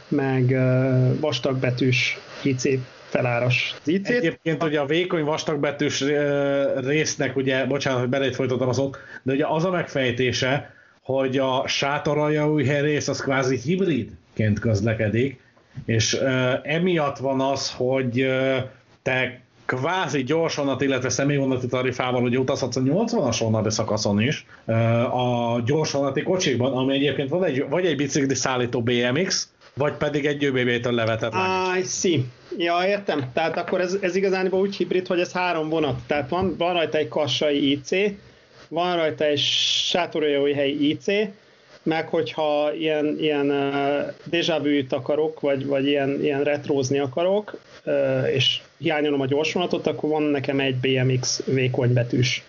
meg 0.08 0.50
ö, 0.50 1.20
vastagbetűs 1.20 2.18
IC 2.42 2.64
feláras. 3.10 3.74
IC-t 3.84 4.08
Egyébként 4.08 4.62
ugye 4.62 4.80
a 4.80 4.86
vékony 4.86 5.24
vastagbetűs 5.24 6.04
résznek, 6.74 7.36
ugye, 7.36 7.66
bocsánat, 7.66 8.00
hogy 8.00 8.08
belét 8.08 8.34
folytattam 8.34 8.68
a 8.68 8.72
szót, 8.72 8.98
de 9.22 9.32
ugye 9.32 9.46
az 9.46 9.64
a 9.64 9.70
megfejtése, 9.70 10.74
hogy 11.02 11.38
a 11.38 11.64
sátoraljaújhely 11.66 12.80
rész 12.80 13.08
az 13.08 13.20
kvázi 13.20 13.56
hibridként 13.56 14.58
közlekedik, 14.58 15.40
és 15.86 16.14
ö, 16.14 16.52
emiatt 16.62 17.18
van 17.18 17.40
az, 17.40 17.70
hogy 17.76 18.20
ö, 18.20 18.56
te 19.02 19.40
kvázi 19.64 20.24
gyorsvonat, 20.24 20.80
illetve 20.80 21.08
személyvonati 21.08 21.66
tarifával 21.66 22.22
ugye 22.22 22.38
utazhatsz 22.38 22.76
a 22.76 22.80
80-as 22.80 23.36
vonati 23.40 23.70
szakaszon 23.70 24.20
is 24.20 24.46
ö, 24.66 24.72
a 25.02 25.60
gyorsvonati 25.64 26.22
kocsikban, 26.22 26.72
ami 26.72 26.94
egyébként 26.94 27.28
van 27.28 27.44
egy, 27.44 27.64
vagy 27.68 27.86
egy 27.86 27.96
bicikli 27.96 28.34
szállító 28.34 28.82
BMX, 28.82 29.48
vagy 29.74 29.92
pedig 29.92 30.26
egy 30.26 30.44
ÖBB-től 30.44 30.92
levetett 30.92 31.32
lány. 31.32 31.78
I 31.78 31.82
see. 31.84 32.18
Ja, 32.56 32.78
értem. 32.86 33.30
Tehát 33.32 33.56
akkor 33.56 33.80
ez, 33.80 33.96
ez 34.00 34.16
igazán 34.16 34.52
úgy 34.52 34.76
hibrid, 34.76 35.06
hogy 35.06 35.20
ez 35.20 35.32
három 35.32 35.68
vonat. 35.68 35.98
Tehát 36.06 36.28
van, 36.28 36.54
van 36.58 36.72
rajta 36.72 36.98
egy 36.98 37.08
kassai 37.08 37.70
IC, 37.70 37.90
van 38.68 38.96
rajta 38.96 39.24
egy 39.24 39.38
sátorolóhelyi 39.38 40.88
IC, 40.88 41.06
meg 41.82 42.08
hogyha 42.08 42.72
ilyen, 42.72 43.16
ilyen 43.20 43.50
uh, 43.50 44.12
déjà 44.30 44.86
akarok, 44.90 45.40
vagy, 45.40 45.66
vagy 45.66 45.86
ilyen, 45.86 46.22
ilyen 46.22 46.42
retrózni 46.42 46.98
akarok, 46.98 47.58
uh, 47.84 48.28
és 48.34 48.60
hiányolom 48.78 49.20
a 49.20 49.26
gyorsvonatot, 49.26 49.86
akkor 49.86 50.10
van 50.10 50.22
nekem 50.22 50.60
egy 50.60 50.76
BMX 50.76 51.42
vékony 51.44 51.92
betűs 51.92 52.42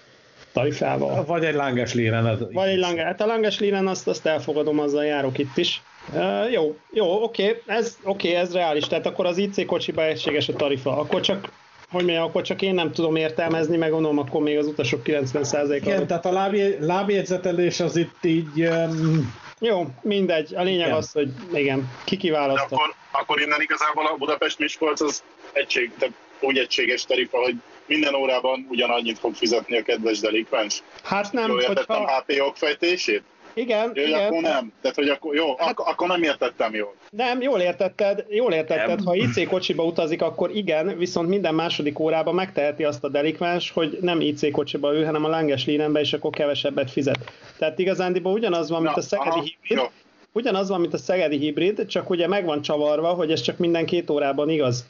tarifával. 0.53 1.25
Vagy 1.25 1.43
egy 1.43 1.53
lánges 1.53 1.93
lírened. 1.93 2.53
Vagy 2.53 2.69
egy 2.69 2.77
lange, 2.77 3.03
hát 3.03 3.21
a 3.21 3.25
langes 3.25 3.59
líren 3.59 3.87
azt, 3.87 4.07
azt 4.07 4.25
elfogadom, 4.25 4.79
azzal 4.79 5.05
járok 5.05 5.37
itt 5.37 5.57
is. 5.57 5.81
Uh, 6.13 6.51
jó, 6.51 6.77
jó, 6.91 7.23
oké, 7.23 7.61
ez, 7.65 7.97
oké, 8.03 8.33
ez 8.33 8.53
reális, 8.53 8.87
tehát 8.87 9.05
akkor 9.05 9.25
az 9.25 9.37
IC 9.37 9.65
kocsiba 9.65 10.03
egységes 10.03 10.47
a 10.47 10.53
tarifa, 10.53 10.97
akkor 10.97 11.21
csak 11.21 11.49
hogy 11.91 12.03
mondjam, 12.03 12.25
akkor 12.25 12.41
csak 12.41 12.61
én 12.61 12.73
nem 12.73 12.91
tudom 12.91 13.15
értelmezni, 13.15 13.77
meg 13.77 13.91
gondolom, 13.91 14.17
akkor 14.17 14.41
még 14.41 14.57
az 14.57 14.67
utasok 14.67 15.01
90%-a. 15.05 15.73
Igen, 15.75 16.07
tehát 16.07 16.25
a 16.25 16.31
lábjegy, 16.31 16.77
lábjegyzetelés 16.79 17.79
az 17.79 17.95
itt 17.95 18.23
így... 18.25 18.61
Um, 18.61 19.39
Jó, 19.59 19.85
mindegy, 20.01 20.55
a 20.55 20.61
lényeg 20.61 20.85
Igen. 20.85 20.97
az, 20.97 21.11
hogy 21.11 21.29
igen, 21.53 21.91
ki 22.03 22.17
kiválasztott. 22.17 22.71
akkor, 22.71 22.93
akkor 23.11 23.41
innen 23.41 23.61
igazából 23.61 24.07
a 24.07 24.15
Budapest-Miskolc 24.15 25.01
az 25.01 25.23
egység, 25.51 25.91
tehát 25.97 26.13
úgy 26.39 26.57
egységes 26.57 27.05
tarifa, 27.05 27.37
hogy 27.37 27.55
minden 27.85 28.15
órában 28.15 28.65
ugyanannyit 28.69 29.19
fog 29.19 29.35
fizetni 29.35 29.77
a 29.77 29.83
kedves 29.83 30.19
delikvens. 30.19 30.83
Hát 31.03 31.31
nem, 31.31 31.49
Jól 31.49 31.61
értettem 31.61 31.97
hogyha... 31.97 32.23
HP 32.27 32.41
okfejtését? 32.41 33.23
Igen, 33.53 33.91
Jó, 33.93 34.03
igen. 34.03 34.25
akkor 34.25 34.41
nem. 34.41 34.71
Tehát, 34.81 34.97
hogy 34.97 35.09
akkor, 35.09 35.35
jó, 35.35 35.55
Hát- 35.57 35.69
ak- 35.69 35.87
akkor 35.87 36.07
nem 36.07 36.23
értettem 36.23 36.73
jól. 36.75 36.95
Nem, 37.09 37.41
jól 37.41 37.59
értetted, 37.59 38.25
jól 38.29 38.53
értetted, 38.53 39.01
ha 39.03 39.15
IC 39.15 39.47
kocsiba 39.47 39.83
utazik, 39.83 40.21
akkor 40.21 40.55
igen, 40.55 40.97
viszont 40.97 41.27
minden 41.29 41.55
második 41.55 41.99
órában 41.99 42.35
megteheti 42.35 42.83
azt 42.83 43.03
a 43.03 43.09
delikvens, 43.09 43.71
hogy 43.71 43.97
nem 44.01 44.21
IC 44.21 44.51
kocsiba 44.51 44.93
ül, 44.93 45.05
hanem 45.05 45.25
a 45.25 45.29
lánges 45.29 45.65
línenbe, 45.65 45.99
és 45.99 46.13
akkor 46.13 46.31
kevesebbet 46.31 46.91
fizet. 46.91 47.31
Tehát 47.57 47.79
igazándiból 47.79 48.33
ugyanaz 48.33 48.69
van, 48.69 48.81
mint 48.81 48.97
a 48.97 49.01
szegedi 49.01 49.29
aha, 49.29 49.41
hibrid, 49.41 49.77
jó. 49.77 49.83
ugyanaz 50.31 50.69
van, 50.69 50.79
mint 50.79 50.93
a 50.93 50.97
szegedi 50.97 51.37
hibrid, 51.37 51.85
csak 51.85 52.09
ugye 52.09 52.27
meg 52.27 52.45
van 52.45 52.61
csavarva, 52.61 53.07
hogy 53.07 53.31
ez 53.31 53.41
csak 53.41 53.57
minden 53.57 53.85
két 53.85 54.09
órában 54.09 54.49
igaz. 54.49 54.85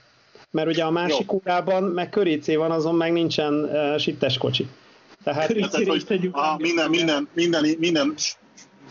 Mert 0.52 0.68
ugye 0.68 0.84
a 0.84 0.92
másik 0.92 1.32
Jó. 1.32 1.38
órában 1.38 1.84
meg 1.84 2.10
körícé 2.10 2.56
van, 2.56 2.72
azon 2.72 2.96
meg 2.96 3.12
nincsen 3.12 3.54
uh, 3.54 3.98
sittes 3.98 4.38
kocsi. 4.38 4.68
Tehát 5.24 5.54
Tehát, 5.54 6.08
hogy 6.08 6.30
aha, 6.32 6.58
minden, 6.58 6.90
minden, 6.90 7.28
minden, 7.34 7.76
minden, 7.80 8.14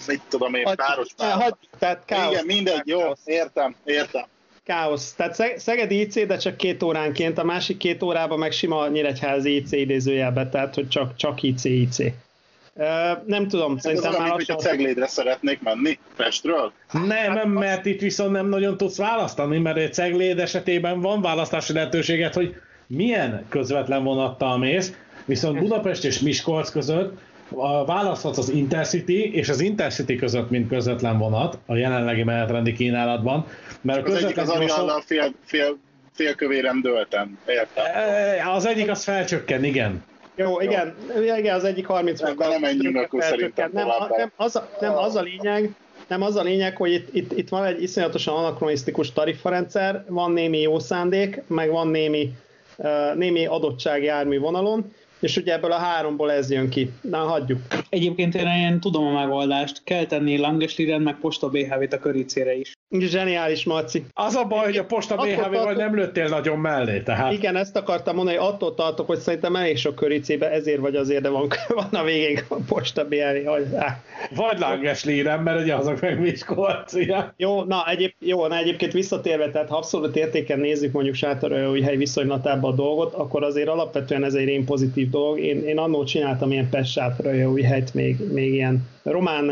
mit 0.07 0.20
tudom 0.28 0.55
én, 0.55 0.62
páros 0.64 0.78
Hagy, 0.96 1.12
páros. 1.16 1.42
hagy, 1.42 1.55
tehát 1.78 2.03
káosz. 2.05 2.32
Igen, 2.32 2.44
mindegy, 2.46 2.82
jó, 2.84 2.98
Káosz. 2.98 3.20
értem, 3.24 3.74
értem. 3.84 4.24
Káosz. 4.64 5.12
Tehát 5.12 5.34
Szeg- 5.34 5.59
Szegedi 5.59 6.01
IC, 6.01 6.26
de 6.26 6.36
csak 6.36 6.57
két 6.57 6.82
óránként, 6.82 7.38
a 7.38 7.44
másik 7.44 7.76
két 7.76 8.03
órában 8.03 8.38
meg 8.38 8.53
sima 8.53 8.88
Nyíregyházi 8.88 9.55
IC 9.57 9.72
idézőjelbe, 9.72 10.48
tehát 10.48 10.74
hogy 10.74 10.88
csak, 10.88 11.16
csak 11.16 11.42
IC, 11.42 11.64
IC. 11.64 11.98
Uh, 11.98 12.86
nem 13.26 13.48
tudom, 13.48 13.74
Ez 13.76 13.82
szerintem 13.82 14.12
már 14.12 14.28
lassan... 14.30 14.59
Ceglédre 14.59 15.07
szeretnék 15.07 15.62
menni 15.62 15.98
Pestről. 16.16 16.72
nem, 16.92 17.32
nem, 17.32 17.48
mert 17.51 17.86
itt 17.86 18.01
viszont 18.01 18.32
nem 18.32 18.46
nagyon 18.48 18.76
tudsz 18.76 18.96
választani, 18.96 19.59
mert 19.59 19.76
egy 19.76 19.92
cegléd 19.92 20.38
esetében 20.38 21.01
van 21.01 21.20
választási 21.22 21.72
lehetőséget, 21.72 22.34
hogy 22.34 22.55
milyen 22.86 23.46
közvetlen 23.48 24.05
vonattal 24.05 24.59
mész, 24.59 24.92
viszont 25.24 25.59
Budapest 25.59 26.05
és 26.05 26.18
Miskolc 26.18 26.70
között 26.70 27.12
a- 27.12 27.18
választhatsz 27.86 28.38
az 28.38 28.48
Intercity 28.51 29.34
és 29.34 29.48
az 29.48 29.61
Intercity 29.61 30.16
között, 30.16 30.51
mint 30.51 30.68
közvetlen 30.68 31.18
vonat 31.18 31.59
a 31.66 31.76
jelenlegi 31.76 32.22
menetrendi 32.22 32.72
kínálatban, 32.72 33.46
mert 33.80 34.07
a 34.07 34.11
Az 34.11 34.14
egyik 34.16 34.26
közvetlen 34.26 34.46
az 34.46 34.59
gyorsan- 34.59 34.78
Ariannal 34.78 35.01
fél, 35.07 35.32
fél, 35.44 35.76
félkövéren 36.12 36.80
döltem. 36.82 37.38
Értem. 37.46 37.84
Eh, 37.84 38.55
Az 38.55 38.66
egyik 38.66 38.90
az 38.90 39.05
felcsökken, 39.05 39.64
igen. 39.64 40.05
Jó, 40.34 40.61
igen, 40.61 40.94
igen, 41.38 41.55
az 41.55 41.64
egyik 41.64 41.86
30 41.86 42.20
Ebben 42.22 42.48
nem 42.48 42.61
menjünk 42.61 42.96
akkor 42.96 43.22
szerintem 43.22 43.70
nem, 43.72 43.84
tovább. 43.86 44.16
nem, 44.16 44.32
az 44.36 44.57
a, 44.57 44.68
nem, 44.80 44.96
az 44.96 45.16
a 45.16 45.20
lényeg, 45.22 45.70
nem 46.09 46.22
az 46.22 46.36
a 46.36 46.42
lényeg, 46.42 46.76
hogy 46.76 46.92
itt, 46.92 47.14
itt, 47.14 47.32
itt 47.38 47.48
van 47.48 47.64
egy 47.64 47.82
iszonyatosan 47.82 48.34
anakronisztikus 48.36 49.12
tarifarendszer, 49.12 50.05
van 50.09 50.32
némi 50.32 50.61
jó 50.61 50.78
szándék, 50.78 51.43
meg 51.47 51.70
van 51.70 51.89
némi, 51.89 52.32
uh, 52.77 53.14
némi 53.14 53.47
adottság 53.47 54.02
jármű 54.02 54.39
vonalon, 54.39 54.93
és 55.20 55.36
ugye 55.36 55.52
ebből 55.52 55.72
a 55.72 55.78
háromból 55.78 56.32
ez 56.32 56.51
jön 56.51 56.68
ki. 56.68 56.90
Na, 57.01 57.18
hagyjuk. 57.18 57.59
Egyébként 57.88 58.34
én, 58.34 58.47
én 58.47 58.80
tudom 58.80 59.06
a 59.06 59.12
megoldást. 59.20 59.80
Kell 59.84 60.05
tenni 60.06 60.38
Langesliren 60.38 61.01
meg 61.01 61.16
Posta 61.20 61.48
BHV-t 61.48 61.92
a 61.92 61.98
köricére 61.98 62.55
is. 62.55 62.72
Zseniális, 62.98 63.64
Marci. 63.64 64.05
Az 64.12 64.34
a 64.34 64.44
baj, 64.44 64.64
hogy 64.64 64.76
a 64.76 64.84
Posta 64.84 65.16
BHV-val 65.16 65.72
nem 65.72 65.94
lőttél 65.94 66.28
nagyon 66.28 66.59
mellé, 66.59 67.01
tehát 67.01 67.32
Igen, 67.32 67.56
ezt 67.56 67.76
akartam 67.76 68.14
mondani, 68.16 68.36
hogy 68.36 68.47
attól 68.47 68.74
tartok, 68.74 69.06
hogy 69.06 69.18
szerintem 69.18 69.56
elég 69.56 69.76
sok 69.76 69.94
köricébe, 69.94 70.51
ezért 70.51 70.80
vagy 70.80 70.97
azért, 70.97 71.22
de 71.22 71.28
van, 71.28 71.48
van 71.68 71.88
a 72.01 72.05
végén 72.05 72.40
a 72.48 72.55
posta 72.68 73.05
BLV. 73.05 73.44
hogy- 73.47 73.74
á. 73.74 74.01
vagy 74.34 74.59
Langes 74.59 75.05
Lírem, 75.05 75.42
mert 75.42 75.60
ugye 75.60 75.74
azok 75.74 76.01
meg 76.01 76.20
Miskolcia. 76.20 77.34
Jó, 77.36 77.62
na, 77.62 77.88
egyéb, 77.90 78.12
jó, 78.18 78.47
na 78.47 78.56
egyébként 78.56 78.92
visszatérve, 78.92 79.51
tehát 79.51 79.68
ha 79.68 79.76
abszolút 79.76 80.16
értéken 80.16 80.59
nézzük 80.59 80.92
mondjuk 80.92 81.14
Sátorolói 81.14 81.97
viszonylatában 81.97 82.72
a 82.72 82.74
dolgot, 82.74 83.14
akkor 83.14 83.42
azért 83.42 83.68
alapvetően 83.68 84.24
ez 84.24 84.34
egy 84.34 84.48
én 84.48 84.64
pozitív 84.64 85.10
dolog. 85.11 85.39
Én, 85.39 85.65
én 85.65 85.78
annól 85.78 86.05
csináltam 86.05 86.53
ilyen 86.53 86.69
Pest 86.70 86.93
Sátorolói 86.93 87.62
helyt 87.62 87.95
még, 87.95 88.16
még 88.32 88.53
ilyen 88.53 88.89
román 89.03 89.51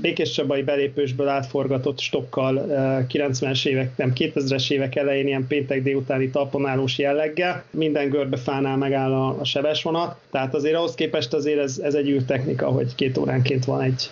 Békés 0.00 0.30
Csabai 0.30 0.62
belépősből 0.62 1.28
átforgatott 1.28 2.00
stokkal 2.00 2.56
uh, 2.56 3.28
90-es 3.28 3.66
évek, 3.66 3.96
nem 3.96 4.12
2000-es 4.14 4.70
évek 4.70 4.96
elején 4.96 5.26
ilyen 5.26 5.46
péntek 5.46 5.82
délutáni 5.82 6.30
talponálós 6.30 6.98
jelleggel. 6.98 7.64
Minden 7.70 8.08
görbefánál 8.08 8.76
megáll 8.76 9.12
a, 9.12 9.40
a 9.40 9.44
sebesvonat, 9.44 10.16
tehát 10.30 10.54
azért 10.54 10.74
ahhoz 10.74 10.94
képest 10.94 11.34
azért 11.34 11.58
ez, 11.58 11.78
ez 11.82 11.94
egy 11.94 12.08
űrtechnika, 12.08 12.66
hogy 12.66 12.94
két 12.94 13.18
óránként 13.18 13.64
van 13.64 13.80
egy 13.80 14.08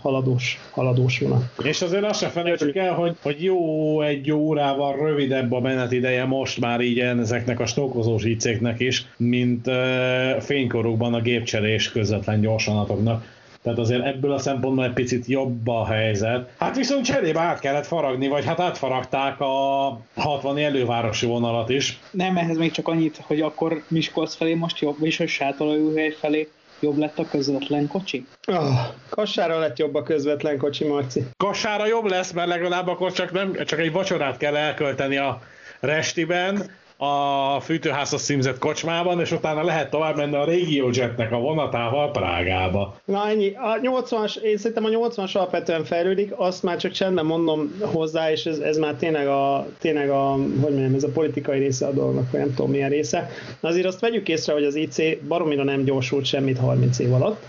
haladós, 0.00 0.60
haladós 0.70 1.18
vonat. 1.18 1.42
És 1.62 1.82
azért 1.82 2.04
azt 2.04 2.20
sem 2.20 2.30
felejtsük 2.30 2.76
el, 2.76 2.92
hogy, 2.94 3.16
hogy 3.22 3.42
jó 3.42 4.00
egy 4.00 4.32
órával 4.32 4.96
rövidebb 4.96 5.52
a 5.52 5.60
menetideje 5.60 6.24
most 6.24 6.60
már 6.60 6.80
így 6.80 6.98
ezeknek 6.98 7.60
a 7.60 7.66
stókozós 7.66 8.24
ícéknek 8.24 8.80
is, 8.80 9.06
mint 9.16 9.66
uh, 10.34 10.40
fénykorukban 10.42 11.14
a 11.14 11.20
gépcserés 11.20 11.90
közvetlen 11.92 12.40
gyorsonatoknak. 12.40 13.24
Tehát 13.62 13.78
azért 13.78 14.04
ebből 14.04 14.32
a 14.32 14.38
szempontból 14.38 14.84
egy 14.84 14.92
picit 14.92 15.26
jobb 15.26 15.68
a 15.68 15.86
helyzet. 15.86 16.50
Hát 16.58 16.76
viszont 16.76 17.04
cserébe 17.04 17.40
át 17.40 17.60
kellett 17.60 17.86
faragni, 17.86 18.28
vagy 18.28 18.44
hát 18.44 18.60
átfaragták 18.60 19.40
a 19.40 20.00
60 20.16 20.58
elővárosi 20.58 21.26
vonalat 21.26 21.68
is. 21.68 21.98
Nem, 22.10 22.36
ehhez 22.36 22.56
még 22.56 22.70
csak 22.70 22.88
annyit, 22.88 23.20
hogy 23.26 23.40
akkor 23.40 23.82
Miskolc 23.88 24.34
felé 24.34 24.54
most 24.54 24.78
jobb, 24.80 24.96
és 25.00 25.16
hogy 25.16 25.28
Sátorolóhely 25.28 26.10
felé 26.10 26.48
jobb 26.80 26.98
lett 26.98 27.18
a 27.18 27.24
közvetlen 27.24 27.88
kocsi. 27.88 28.26
Oh, 28.46 28.78
kassára 29.08 29.58
lett 29.58 29.78
jobb 29.78 29.94
a 29.94 30.02
közvetlen 30.02 30.58
kocsi, 30.58 30.84
Marci. 30.84 31.24
Kassára 31.36 31.86
jobb 31.86 32.04
lesz, 32.04 32.32
mert 32.32 32.48
legalább 32.48 32.88
akkor 32.88 33.12
csak, 33.12 33.32
nem, 33.32 33.64
csak 33.64 33.78
egy 33.78 33.92
vacsorát 33.92 34.36
kell 34.36 34.56
elkölteni 34.56 35.16
a 35.16 35.42
restiben, 35.80 36.70
a 37.00 37.60
fűtőházhoz 37.60 38.22
címzett 38.22 38.58
kocsmában, 38.58 39.20
és 39.20 39.32
utána 39.32 39.64
lehet 39.64 39.90
tovább 39.90 40.16
menni 40.16 40.34
a 40.34 40.44
RegioJetnek 40.44 41.32
a 41.32 41.38
vonatával 41.38 42.10
Prágába. 42.10 42.94
Na 43.04 43.28
ennyi. 43.28 43.52
A 43.54 43.80
80-as, 43.82 44.36
én 44.36 44.56
szerintem 44.56 44.84
a 44.84 44.88
80-as 44.88 45.32
alapvetően 45.32 45.84
fejlődik, 45.84 46.32
azt 46.36 46.62
már 46.62 46.76
csak 46.76 46.92
csendben 46.92 47.24
mondom 47.24 47.80
hozzá, 47.80 48.30
és 48.30 48.46
ez, 48.46 48.58
ez 48.58 48.76
már 48.76 48.94
tényleg 48.94 49.26
a, 49.26 49.66
tényleg 49.78 50.10
a, 50.10 50.30
hogy 50.32 50.72
mondjam, 50.72 50.94
ez 50.94 51.02
a 51.02 51.08
politikai 51.08 51.58
része 51.58 51.86
a 51.86 51.92
dolognak, 51.92 52.30
vagy 52.30 52.40
nem 52.40 52.54
tudom 52.54 52.70
milyen 52.70 52.90
része. 52.90 53.30
Azért 53.60 53.86
azt 53.86 54.00
vegyük 54.00 54.28
észre, 54.28 54.52
hogy 54.52 54.64
az 54.64 54.74
IC 54.74 54.96
baromira 55.28 55.64
nem 55.64 55.84
gyorsult 55.84 56.24
semmit 56.24 56.58
30 56.58 56.98
év 56.98 57.12
alatt. 57.12 57.42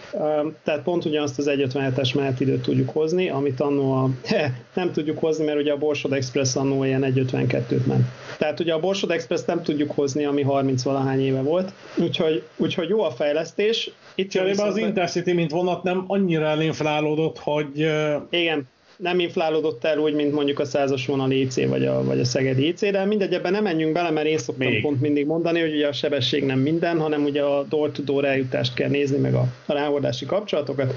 Tehát 0.63 0.83
pont 0.83 1.05
ugyanazt 1.05 1.37
az 1.37 1.49
1.57-es 1.49 2.15
menetidőt 2.15 2.61
tudjuk 2.61 2.89
hozni, 2.89 3.29
amit 3.29 3.59
annó 3.59 3.91
a, 3.93 4.09
nem 4.73 4.91
tudjuk 4.91 5.19
hozni, 5.19 5.45
mert 5.45 5.59
ugye 5.59 5.71
a 5.71 5.77
Borsod 5.77 6.13
Express 6.13 6.55
annó 6.55 6.83
ilyen 6.83 7.01
1.52-t 7.01 7.85
ment. 7.85 8.05
Tehát 8.37 8.59
ugye 8.59 8.73
a 8.73 8.79
Borsod 8.79 9.11
Express 9.11 9.37
nem 9.47 9.63
tudjuk 9.63 9.91
hozni, 9.91 10.25
ami 10.25 10.41
30 10.41 10.83
valahány 10.83 11.21
éve 11.21 11.41
volt. 11.41 11.71
Úgyhogy, 11.95 12.43
úgyhogy 12.57 12.89
jó 12.89 13.01
a 13.01 13.11
fejlesztés. 13.11 13.91
Itt 14.15 14.29
Cserébe 14.29 14.63
az 14.63 14.77
Intercity, 14.77 15.31
mint 15.31 15.51
vonat 15.51 15.83
nem 15.83 16.03
annyira 16.07 16.45
elinflálódott, 16.45 17.39
hogy 17.39 17.89
Igen, 18.29 18.67
nem 18.99 19.19
inflálódott 19.19 19.83
el 19.83 19.97
úgy, 19.97 20.13
mint 20.13 20.33
mondjuk 20.33 20.59
a 20.59 20.65
százas 20.65 21.05
vonal 21.05 21.31
IC 21.31 21.67
vagy 21.67 21.85
a, 21.85 22.03
vagy 22.03 22.19
a 22.19 22.25
Szegedi 22.25 22.67
IC, 22.67 22.79
de 22.91 23.05
mindegy, 23.05 23.33
ebben 23.33 23.51
nem 23.51 23.63
menjünk 23.63 23.93
bele, 23.93 24.09
mert 24.09 24.27
én 24.27 24.37
szoktam 24.37 24.65
Még. 24.65 24.73
Még. 24.73 24.81
pont 24.81 25.01
mindig 25.01 25.25
mondani, 25.25 25.59
hogy 25.59 25.73
ugye 25.73 25.87
a 25.87 25.93
sebesség 25.93 26.43
nem 26.43 26.59
minden, 26.59 26.99
hanem 26.99 27.23
ugye 27.23 27.41
a 27.41 27.63
door-to-door 27.63 28.25
eljutást 28.25 28.73
kell 28.73 28.89
nézni, 28.89 29.17
meg 29.17 29.33
a, 29.33 29.45
a 29.65 29.73
ráhordási 29.73 30.25
kapcsolatokat. 30.25 30.93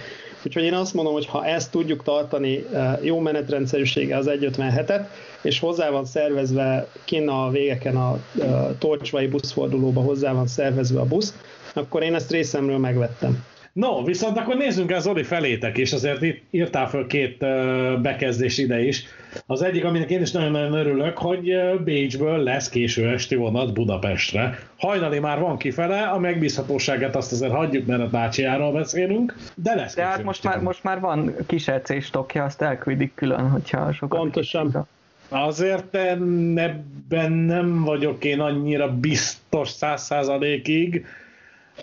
Úgyhogy 0.47 0.63
én 0.63 0.75
azt 0.75 0.95
mondom, 0.95 1.13
hogy 1.13 1.27
ha 1.27 1.47
ezt 1.47 1.71
tudjuk 1.71 2.03
tartani 2.03 2.65
eh, 2.73 2.99
jó 3.03 3.21
menetrendszerűsége 3.21 4.17
az 4.17 4.27
157-et, 4.29 5.07
és 5.43 5.59
hozzá 5.59 5.91
van 5.91 6.05
szervezve 6.05 6.89
kinn 7.05 7.29
a 7.29 7.51
végeken 7.51 7.97
a, 7.97 8.11
a 8.11 8.79
Torcsvai 8.79 9.27
buszfordulóba 9.27 10.01
hozzá 10.01 10.33
van 10.33 10.47
szervezve 10.47 11.01
a 11.01 11.07
busz, 11.07 11.35
akkor 11.75 12.03
én 12.03 12.15
ezt 12.15 12.31
részemről 12.31 12.79
megvettem. 12.79 13.45
No, 13.73 14.05
viszont 14.05 14.39
akkor 14.39 14.57
nézzünk 14.57 14.91
el 14.91 15.01
Zoli 15.01 15.23
felétek 15.23 15.79
is, 15.79 15.93
azért 15.93 16.23
itt 16.23 16.43
írtál 16.51 16.89
föl 16.89 17.07
két 17.07 17.43
ö, 17.43 17.95
bekezdés 18.03 18.59
ide 18.59 18.81
is. 18.81 19.05
Az 19.47 19.63
egyik, 19.63 19.85
aminek 19.85 20.11
én 20.11 20.21
is 20.21 20.31
nagyon-nagyon 20.31 20.73
örülök, 20.73 21.19
hogy 21.19 21.53
Bécsből 21.85 22.39
lesz 22.39 22.69
késő 22.69 23.09
esti 23.09 23.35
vonat 23.35 23.73
Budapestre. 23.73 24.59
Hajnali 24.77 25.19
már 25.19 25.41
van 25.41 25.57
kifele, 25.57 26.03
a 26.03 26.19
megbízhatóságát 26.19 27.17
azt 27.17 27.33
azért 27.33 27.53
hagyjuk, 27.53 27.87
mert 27.87 28.01
a 28.01 28.07
Dacia-ról 28.07 28.73
beszélünk, 28.73 29.37
de 29.55 29.75
lesz 29.75 29.95
De 29.95 30.05
hát 30.05 30.23
most 30.23 30.37
esti 30.37 30.47
már, 30.47 30.57
vonat. 30.57 30.73
most 30.73 30.85
már 30.85 31.01
van 31.01 31.35
kis 31.47 31.69
EC 31.69 32.03
stokja, 32.03 32.45
azt 32.45 32.63
elküldik 32.63 33.15
külön, 33.15 33.51
hogyha 33.51 33.93
sokat 33.93 34.19
Pontosan. 34.19 34.87
Azért 35.29 35.95
ebben 35.95 37.33
nem 37.33 37.85
vagyok 37.85 38.25
én 38.25 38.41
annyira 38.41 38.97
biztos 38.97 39.69
száz 39.69 40.03
százalékig, 40.03 41.07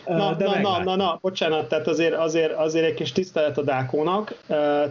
Na, 0.08 0.34
de 0.34 0.46
na, 0.46 0.52
na, 0.52 0.56
meglátjuk. 0.56 0.86
na, 0.86 0.96
na, 0.96 1.18
bocsánat, 1.22 1.70
tehát 1.70 1.88
azért, 1.88 2.14
azért, 2.14 2.54
azért 2.54 2.86
egy 2.86 2.94
kis 2.94 3.12
tisztelet 3.12 3.58
a 3.58 3.62
Dákónak. 3.62 4.36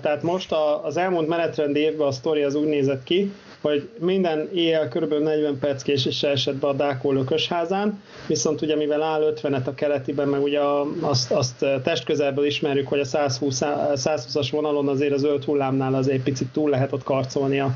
Tehát 0.02 0.22
most 0.22 0.52
a, 0.52 0.84
az 0.84 0.96
elmúlt 0.96 1.28
menetrend 1.28 1.76
évben 1.76 2.06
a 2.06 2.10
sztori 2.10 2.42
az 2.42 2.54
úgy 2.54 2.66
nézett 2.66 3.04
ki, 3.04 3.32
hogy 3.60 3.88
minden 3.98 4.48
éjjel 4.54 4.88
kb. 4.88 5.12
40 5.12 5.58
perc 5.58 5.82
késéssel 5.82 6.30
esett 6.30 6.54
be 6.54 6.66
a 6.66 6.72
Dákó 6.72 7.12
lökösházán, 7.12 8.02
viszont 8.26 8.62
ugye 8.62 8.76
mivel 8.76 9.02
áll 9.02 9.32
50-et 9.36 9.64
a 9.64 9.74
keletiben, 9.74 10.28
meg 10.28 10.42
ugye 10.42 10.60
azt, 11.00 11.32
azt 11.32 11.66
testközelből 11.82 12.44
ismerjük, 12.44 12.88
hogy 12.88 13.00
a 13.00 13.04
120, 13.04 13.60
120-as 13.62 14.48
vonalon 14.50 14.88
azért 14.88 15.12
az 15.12 15.24
ölt 15.24 15.44
hullámnál 15.44 15.94
azért 15.94 16.22
picit 16.22 16.48
túl 16.48 16.70
lehet 16.70 16.92
ott 16.92 17.02
karcolni 17.02 17.60
a, 17.60 17.74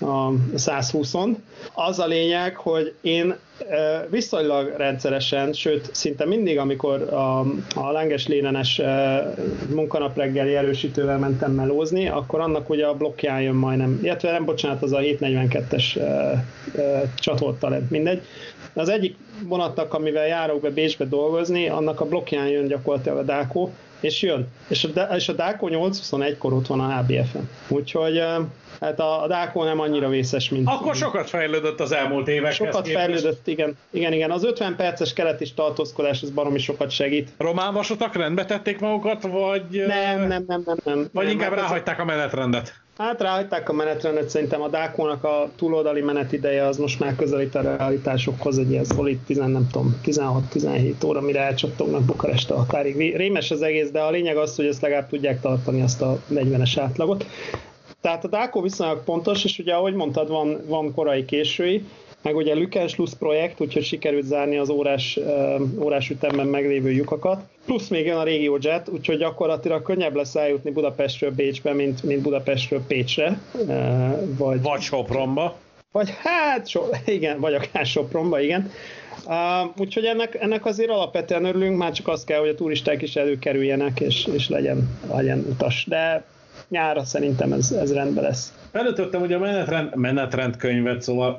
a 0.00 0.30
120-on. 0.56 1.36
Az 1.74 1.98
a 1.98 2.06
lényeg, 2.06 2.56
hogy 2.56 2.94
én 3.00 3.36
viszonylag 4.10 4.74
rendszeresen, 4.76 5.52
sőt 5.52 5.94
szinte 5.94 6.26
mindig, 6.26 6.58
amikor 6.58 7.02
a, 7.02 7.40
a 7.74 7.90
Langes 7.92 8.26
Lénenes 8.26 8.80
munkanap 9.68 10.16
reggeli 10.16 10.54
erősítővel 10.54 11.18
mentem 11.18 11.52
melózni, 11.52 12.08
akkor 12.08 12.40
annak 12.40 12.70
ugye 12.70 12.86
a 12.86 12.94
blokkján 12.94 13.40
jön 13.40 13.54
majdnem, 13.54 13.98
illetve 14.02 14.30
nem 14.30 14.44
bocsánat, 14.44 14.82
az 14.82 14.92
a 14.92 14.98
742-es 14.98 15.96
e, 15.96 16.02
e, 16.80 17.12
csatoltalent, 17.14 17.90
mindegy. 17.90 18.22
Az 18.74 18.88
egyik 18.88 19.16
vonatnak, 19.48 19.94
amivel 19.94 20.26
járok 20.26 20.60
be 20.60 20.70
Bécsbe 20.70 21.04
dolgozni, 21.04 21.68
annak 21.68 22.00
a 22.00 22.06
blokkján 22.06 22.48
jön 22.48 22.66
gyakorlatilag 22.66 23.18
a 23.18 23.22
Dákó, 23.22 23.72
és 24.00 24.22
jön. 24.22 24.48
És 24.68 24.84
a, 24.84 25.00
és 25.00 25.28
a 25.28 25.32
Dákó 25.32 25.68
821-kor 25.72 26.52
ott 26.52 26.66
van 26.66 26.80
a 26.80 26.98
HBF-en. 26.98 27.48
Úgyhogy 27.68 28.22
hát 28.80 29.00
a, 29.00 29.22
a 29.22 29.26
Dákó 29.26 29.64
nem 29.64 29.80
annyira 29.80 30.08
vészes, 30.08 30.48
mint... 30.48 30.68
Akkor 30.68 30.94
sokat 30.94 31.28
fejlődött 31.28 31.80
az 31.80 31.92
elmúlt 31.92 32.28
évekhez 32.28 32.54
Sokat 32.54 32.88
fejlődött, 32.88 33.46
igen. 33.46 33.76
igen, 33.90 34.12
igen. 34.12 34.30
Az 34.30 34.44
50 34.44 34.76
perces 34.76 35.12
kelet 35.12 35.40
is 35.40 35.54
tartózkodás, 35.54 36.22
ez 36.22 36.30
baromi 36.30 36.58
sokat 36.58 36.90
segít. 36.90 37.30
Román 37.38 37.74
vasutak 37.74 38.14
rendbe 38.14 38.44
tették 38.44 38.80
magukat, 38.80 39.22
vagy... 39.22 39.84
Nem, 39.86 40.26
nem, 40.26 40.44
nem, 40.46 40.62
nem, 40.64 40.76
nem. 40.84 41.08
Vagy 41.12 41.24
nem, 41.24 41.32
inkább 41.32 41.52
ráhagyták 41.52 42.00
a 42.00 42.04
menetrendet? 42.04 42.74
Hát 43.00 43.20
ráhagyták 43.20 43.68
a 43.68 43.72
menetrendet, 43.72 44.28
szerintem 44.28 44.62
a 44.62 44.68
Dákónak 44.68 45.24
a 45.24 45.50
túloldali 45.56 46.00
menetideje 46.00 46.66
az 46.66 46.76
most 46.76 47.00
már 47.00 47.16
közelít 47.16 47.54
a 47.54 47.60
realitásokhoz, 47.60 48.58
egy 48.58 48.70
ilyen 48.70 48.84
szolid 48.84 49.18
10, 49.18 49.36
nem 49.36 49.66
tudom, 49.72 50.00
16-17 50.04 51.06
óra, 51.06 51.20
mire 51.20 51.40
elcsattognak 51.40 52.02
Bukarest 52.02 52.50
a 52.50 52.56
határig. 52.56 53.16
Rémes 53.16 53.50
az 53.50 53.62
egész, 53.62 53.90
de 53.90 54.00
a 54.00 54.10
lényeg 54.10 54.36
az, 54.36 54.56
hogy 54.56 54.66
ezt 54.66 54.82
legalább 54.82 55.08
tudják 55.08 55.40
tartani 55.40 55.82
azt 55.82 56.02
a 56.02 56.18
40-es 56.30 56.76
átlagot. 56.80 57.26
Tehát 58.00 58.24
a 58.24 58.28
Dákó 58.28 58.60
viszonylag 58.60 59.04
pontos, 59.04 59.44
és 59.44 59.58
ugye 59.58 59.74
ahogy 59.74 59.94
mondtad, 59.94 60.28
van, 60.28 60.60
van 60.66 60.94
korai 60.94 61.24
késői, 61.24 61.84
meg 62.22 62.36
ugye 62.36 62.54
Lükensluss 62.54 63.14
projekt, 63.18 63.60
úgyhogy 63.60 63.84
sikerült 63.84 64.24
zárni 64.24 64.56
az 64.56 64.68
órás, 64.68 65.16
uh, 65.16 65.82
órás 65.82 66.10
ütemben 66.10 66.46
meglévő 66.46 66.90
lyukakat. 66.90 67.42
Plusz 67.64 67.88
még 67.88 68.06
jön 68.06 68.16
a 68.16 68.22
Regio 68.22 68.56
Jet, 68.60 68.88
úgyhogy 68.88 69.18
gyakorlatilag 69.18 69.82
könnyebb 69.82 70.14
lesz 70.14 70.34
eljutni 70.34 70.70
Budapestről 70.70 71.30
Bécsbe, 71.30 71.72
mint, 71.72 72.02
mint 72.02 72.22
Budapestről 72.22 72.82
Pécsre. 72.86 73.40
Uh, 73.52 74.36
vagy, 74.36 74.62
Vagy 74.62 74.80
Sopronba? 74.80 75.56
vagy 75.92 76.14
hát, 76.22 76.68
so, 76.68 76.82
igen, 77.06 77.40
vagy 77.40 77.54
akár 77.54 77.86
Sopronba, 77.86 78.40
igen. 78.40 78.70
Uh, 79.26 79.70
úgyhogy 79.76 80.04
ennek, 80.04 80.34
ennek 80.40 80.66
azért 80.66 80.90
alapvetően 80.90 81.44
örülünk, 81.44 81.76
már 81.76 81.92
csak 81.92 82.08
az 82.08 82.24
kell, 82.24 82.40
hogy 82.40 82.48
a 82.48 82.54
turisták 82.54 83.02
is 83.02 83.16
előkerüljenek, 83.16 84.00
és, 84.00 84.28
és 84.32 84.48
legyen, 84.48 84.98
legyen 85.12 85.38
utas. 85.38 85.86
De 85.88 86.24
nyára 86.68 87.04
szerintem 87.04 87.52
ez, 87.52 87.72
ez 87.72 87.92
rendben 87.92 88.24
lesz. 88.24 88.54
Felütöttem 88.72 89.22
ugye 89.22 89.36
a 89.36 89.38
menetrend, 89.38 89.96
menetrendkönyvet, 89.96 91.02
szóval 91.02 91.38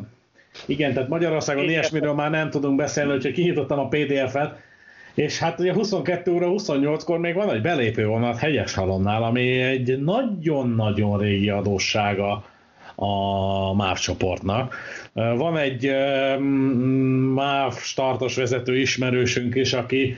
igen, 0.65 0.93
tehát 0.93 1.09
Magyarországon 1.09 1.63
PDF-et. 1.63 1.79
ilyesmiről 1.79 2.13
már 2.13 2.29
nem 2.29 2.49
tudunk 2.49 2.75
beszélni, 2.75 3.13
úgyhogy 3.13 3.33
kinyitottam 3.33 3.79
a 3.79 3.87
PDF-et, 3.87 4.59
és 5.13 5.39
hát 5.39 5.59
ugye 5.59 5.73
22 5.73 6.31
óra 6.31 6.47
28-kor 6.49 7.19
még 7.19 7.33
van 7.33 7.49
egy 7.49 7.61
belépő 7.61 8.05
vonat 8.05 8.37
hegyes 8.37 8.73
halonnál, 8.73 9.23
ami 9.23 9.61
egy 9.61 10.01
nagyon-nagyon 10.01 11.19
régi 11.19 11.49
adóssága 11.49 12.43
a 12.95 13.73
MÁV 13.73 13.97
csoportnak. 13.97 14.75
Van 15.13 15.57
egy 15.57 15.91
MÁV 17.33 17.77
startos 17.77 18.35
vezető 18.35 18.77
ismerősünk 18.77 19.55
is, 19.55 19.73
aki 19.73 20.17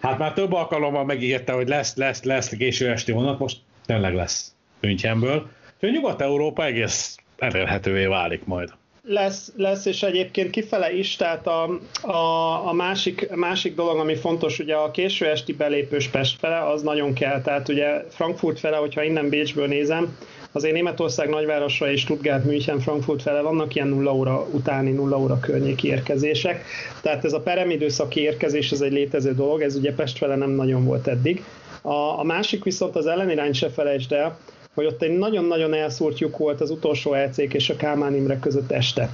hát 0.00 0.18
már 0.18 0.32
több 0.32 0.52
alkalommal 0.52 1.04
megígérte, 1.04 1.52
hogy 1.52 1.68
lesz, 1.68 1.96
lesz, 1.96 2.22
lesz 2.22 2.48
késő 2.48 2.90
esti 2.90 3.12
vonat, 3.12 3.38
most 3.38 3.58
tényleg 3.86 4.14
lesz 4.14 4.54
Münchenből. 4.80 5.48
Úgyhogy 5.74 5.92
Nyugat-Európa 5.92 6.64
egész 6.64 7.16
elérhetővé 7.38 8.06
válik 8.06 8.44
majd. 8.44 8.68
Lesz, 9.02 9.52
lesz, 9.56 9.84
és 9.84 10.02
egyébként 10.02 10.50
kifele 10.50 10.92
is, 10.92 11.16
tehát 11.16 11.46
a, 11.46 11.78
a, 12.02 12.68
a 12.68 12.72
másik, 12.72 13.30
másik 13.34 13.74
dolog, 13.74 13.98
ami 13.98 14.14
fontos, 14.14 14.58
ugye 14.58 14.74
a 14.74 14.90
késő 14.90 15.26
esti 15.26 15.52
belépős 15.52 16.08
Pest 16.08 16.38
fele, 16.38 16.66
az 16.66 16.82
nagyon 16.82 17.12
kell, 17.12 17.42
tehát 17.42 17.68
ugye 17.68 18.04
Frankfurt 18.08 18.58
fele, 18.58 18.76
hogyha 18.76 19.02
innen 19.02 19.28
Bécsből 19.28 19.66
nézem, 19.66 20.16
azért 20.52 20.74
Németország 20.74 21.28
nagyvárosa 21.28 21.90
és 21.90 22.00
Stuttgart, 22.00 22.44
München, 22.44 22.80
Frankfurt 22.80 23.22
fele 23.22 23.40
vannak 23.40 23.74
ilyen 23.74 23.88
nulla 23.88 24.14
óra 24.14 24.46
utáni, 24.50 24.90
nulla 24.90 25.18
óra 25.18 25.40
környéki 25.40 25.88
érkezések, 25.88 26.64
tehát 27.02 27.24
ez 27.24 27.32
a 27.32 27.40
peremidőszaki 27.40 28.20
érkezés, 28.20 28.72
ez 28.72 28.80
egy 28.80 28.92
létező 28.92 29.34
dolog, 29.34 29.62
ez 29.62 29.76
ugye 29.76 29.94
Pest 29.94 30.18
fele 30.18 30.36
nem 30.36 30.50
nagyon 30.50 30.84
volt 30.84 31.06
eddig. 31.06 31.44
A, 31.82 32.18
a 32.18 32.22
másik 32.22 32.64
viszont 32.64 32.96
az 32.96 33.06
ellenirány 33.06 33.52
se 33.52 33.70
felejtsd 33.70 34.12
el, 34.12 34.38
hogy 34.78 34.86
ott 34.86 35.02
egy 35.02 35.18
nagyon-nagyon 35.18 35.74
elszúrt 35.74 36.18
lyuk 36.18 36.36
volt 36.36 36.60
az 36.60 36.70
utolsó 36.70 37.14
lc 37.14 37.38
és 37.38 37.70
a 37.70 37.76
Kálmán 37.76 38.14
Imre 38.14 38.38
között 38.38 38.70
este. 38.70 39.10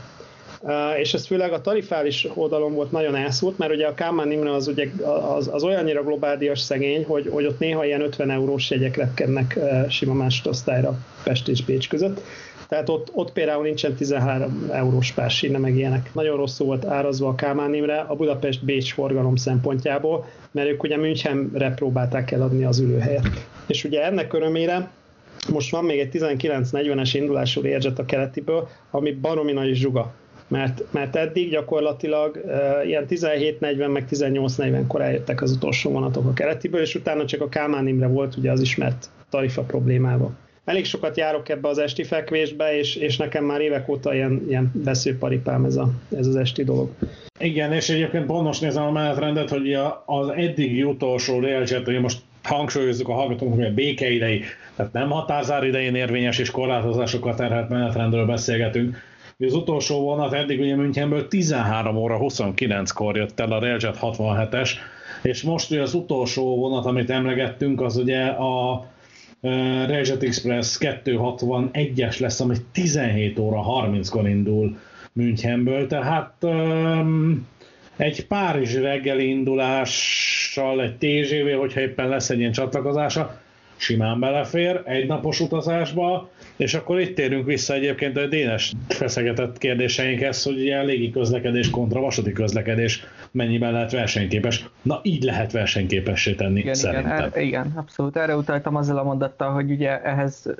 Uh, 0.60 0.98
és 0.98 1.14
ez 1.14 1.26
főleg 1.26 1.52
a 1.52 1.60
tarifális 1.60 2.28
oldalon 2.34 2.74
volt 2.74 2.90
nagyon 2.92 3.16
elszúrt, 3.16 3.58
mert 3.58 3.72
ugye 3.72 3.86
a 3.86 3.94
Kálmán 3.94 4.32
Imre 4.32 4.52
az, 4.52 4.68
ugye, 4.68 4.88
az, 5.36 5.50
az 5.52 5.62
olyannyira 5.62 6.02
globálias 6.02 6.60
szegény, 6.60 7.04
hogy, 7.04 7.28
hogy 7.30 7.46
ott 7.46 7.58
néha 7.58 7.84
ilyen 7.84 8.00
50 8.00 8.30
eurós 8.30 8.70
jegyek 8.70 8.96
repkednek 8.96 9.54
uh, 9.56 9.88
sima 9.88 10.14
másodosztályra 10.14 10.98
Pest 11.22 11.48
és 11.48 11.64
Bécs 11.64 11.88
között. 11.88 12.20
Tehát 12.68 12.88
ott, 12.88 13.08
ott 13.12 13.32
például 13.32 13.62
nincsen 13.62 13.94
13 13.94 14.68
eurós 14.72 15.12
pársíne, 15.12 15.58
meg 15.58 15.76
ilyenek. 15.76 16.10
Nagyon 16.14 16.36
rosszul 16.36 16.66
volt 16.66 16.84
árazva 16.84 17.28
a 17.28 17.34
Kálmán 17.34 17.74
Imre 17.74 17.98
a 17.98 18.14
Budapest-Bécs 18.14 18.92
forgalom 18.92 19.36
szempontjából, 19.36 20.26
mert 20.50 20.68
ők 20.68 20.82
ugye 20.82 20.96
Münchenre 20.96 21.70
próbálták 21.70 22.30
eladni 22.30 22.64
az 22.64 22.78
ülőhelyet. 22.78 23.46
És 23.66 23.84
ugye 23.84 24.04
ennek 24.04 24.32
örömére 24.32 24.90
most 25.48 25.70
van 25.70 25.84
még 25.84 25.98
egy 25.98 26.08
1940-es 26.12 27.10
indulású 27.12 27.62
Learjet 27.62 27.98
a 27.98 28.04
keletiből, 28.04 28.68
ami 28.90 29.12
baromi 29.12 29.52
nagy 29.52 29.74
zsuga. 29.74 30.14
Mert, 30.48 30.84
mert 30.90 31.16
eddig 31.16 31.50
gyakorlatilag 31.50 32.40
uh, 32.44 32.86
ilyen 32.86 33.06
17.40 33.08 33.92
meg 33.92 34.06
18.40-kor 34.10 35.00
eljöttek 35.00 35.42
az 35.42 35.52
utolsó 35.52 35.90
vonatok 35.90 36.26
a 36.26 36.32
keletiből, 36.32 36.80
és 36.80 36.94
utána 36.94 37.24
csak 37.24 37.40
a 37.40 37.48
Kálmán 37.48 37.88
Imre 37.88 38.06
volt 38.06 38.36
ugye 38.36 38.50
az 38.50 38.60
ismert 38.60 39.08
tarifa 39.30 39.62
problémával. 39.62 40.36
Elég 40.64 40.84
sokat 40.84 41.16
járok 41.16 41.48
ebbe 41.48 41.68
az 41.68 41.78
esti 41.78 42.04
fekvésbe, 42.04 42.78
és, 42.78 42.96
és 42.96 43.16
nekem 43.16 43.44
már 43.44 43.60
évek 43.60 43.88
óta 43.88 44.14
ilyen, 44.14 44.44
ilyen 44.48 44.72
veszőparipám 44.84 45.64
ez, 45.64 45.76
a, 45.76 45.90
ez 46.16 46.26
az 46.26 46.36
esti 46.36 46.64
dolog. 46.64 46.90
Igen, 47.38 47.72
és 47.72 47.88
egyébként 47.88 48.26
pont 48.26 48.44
most 48.44 48.60
nézem 48.60 48.82
a 48.82 48.90
menetrendet, 48.90 49.50
hogy 49.50 49.74
az 50.06 50.28
eddigi 50.28 50.82
utolsó 50.82 51.40
Railjet, 51.40 51.84
hogy 51.84 52.00
most 52.00 52.18
hangsúlyozzuk 52.42 53.08
a 53.08 53.12
hallgatóknak, 53.12 53.58
hogy 53.58 53.66
a 53.66 53.74
békeidei, 53.74 54.42
tehát 54.76 54.92
nem 54.92 55.10
határzár 55.10 55.64
idején 55.64 55.94
érvényes 55.94 56.38
és 56.38 56.50
korlátozásokat 56.50 57.36
terhelt 57.36 57.68
menetrendről 57.68 58.26
beszélgetünk. 58.26 58.96
Az 59.38 59.54
utolsó 59.54 60.00
vonat 60.00 60.32
eddig 60.32 60.60
ugye 60.60 60.76
Münchenből 60.76 61.28
13 61.28 61.96
óra 61.96 62.18
29-kor 62.20 63.16
jött 63.16 63.40
el 63.40 63.52
a 63.52 63.58
Railjet 63.58 63.98
67-es, 64.00 64.70
és 65.22 65.42
most 65.42 65.70
ugye 65.70 65.82
az 65.82 65.94
utolsó 65.94 66.56
vonat, 66.56 66.86
amit 66.86 67.10
emlegettünk, 67.10 67.80
az 67.80 67.96
ugye 67.96 68.24
a 68.26 68.86
Railjet 69.86 70.22
Express 70.22 70.76
261-es 70.80 72.20
lesz, 72.20 72.40
ami 72.40 72.56
17 72.72 73.38
óra 73.38 73.62
30-kor 73.66 74.28
indul 74.28 74.78
Münchenből, 75.12 75.86
tehát 75.86 76.34
um, 76.40 77.46
egy 77.96 78.26
Párizsi 78.26 78.80
reggeli 78.80 79.28
indulással, 79.28 80.82
egy 80.82 80.94
TGV, 80.96 81.58
hogyha 81.58 81.80
éppen 81.80 82.08
lesz 82.08 82.30
egy 82.30 82.38
ilyen 82.38 82.52
csatlakozása, 82.52 83.40
simán 83.76 84.20
belefér 84.20 84.82
egy 84.84 85.06
napos 85.06 85.40
utazásba, 85.40 86.30
és 86.56 86.74
akkor 86.74 87.00
itt 87.00 87.14
térünk 87.14 87.46
vissza 87.46 87.74
egyébként 87.74 88.16
a 88.16 88.26
Dénes 88.26 88.72
feszegetett 88.88 89.58
kérdéseinkhez, 89.58 90.42
hogy 90.42 90.60
ugye 90.60 90.82
légi 90.82 91.10
közlekedés 91.10 91.70
kontra 91.70 92.00
vasúti 92.00 92.32
közlekedés 92.32 93.04
mennyiben 93.30 93.72
lehet 93.72 93.92
versenyképes. 93.92 94.68
Na 94.82 95.00
így 95.02 95.22
lehet 95.22 95.52
versenyképessé 95.52 96.34
tenni 96.34 96.58
igen, 96.58 96.74
szerintem. 96.74 97.16
Igen, 97.16 97.30
er, 97.34 97.42
igen, 97.42 97.72
abszolút. 97.76 98.16
Erre 98.16 98.36
utaltam 98.36 98.76
azzal 98.76 98.98
a 98.98 99.02
mondattal, 99.02 99.52
hogy 99.52 99.70
ugye 99.70 100.02
ehhez 100.02 100.50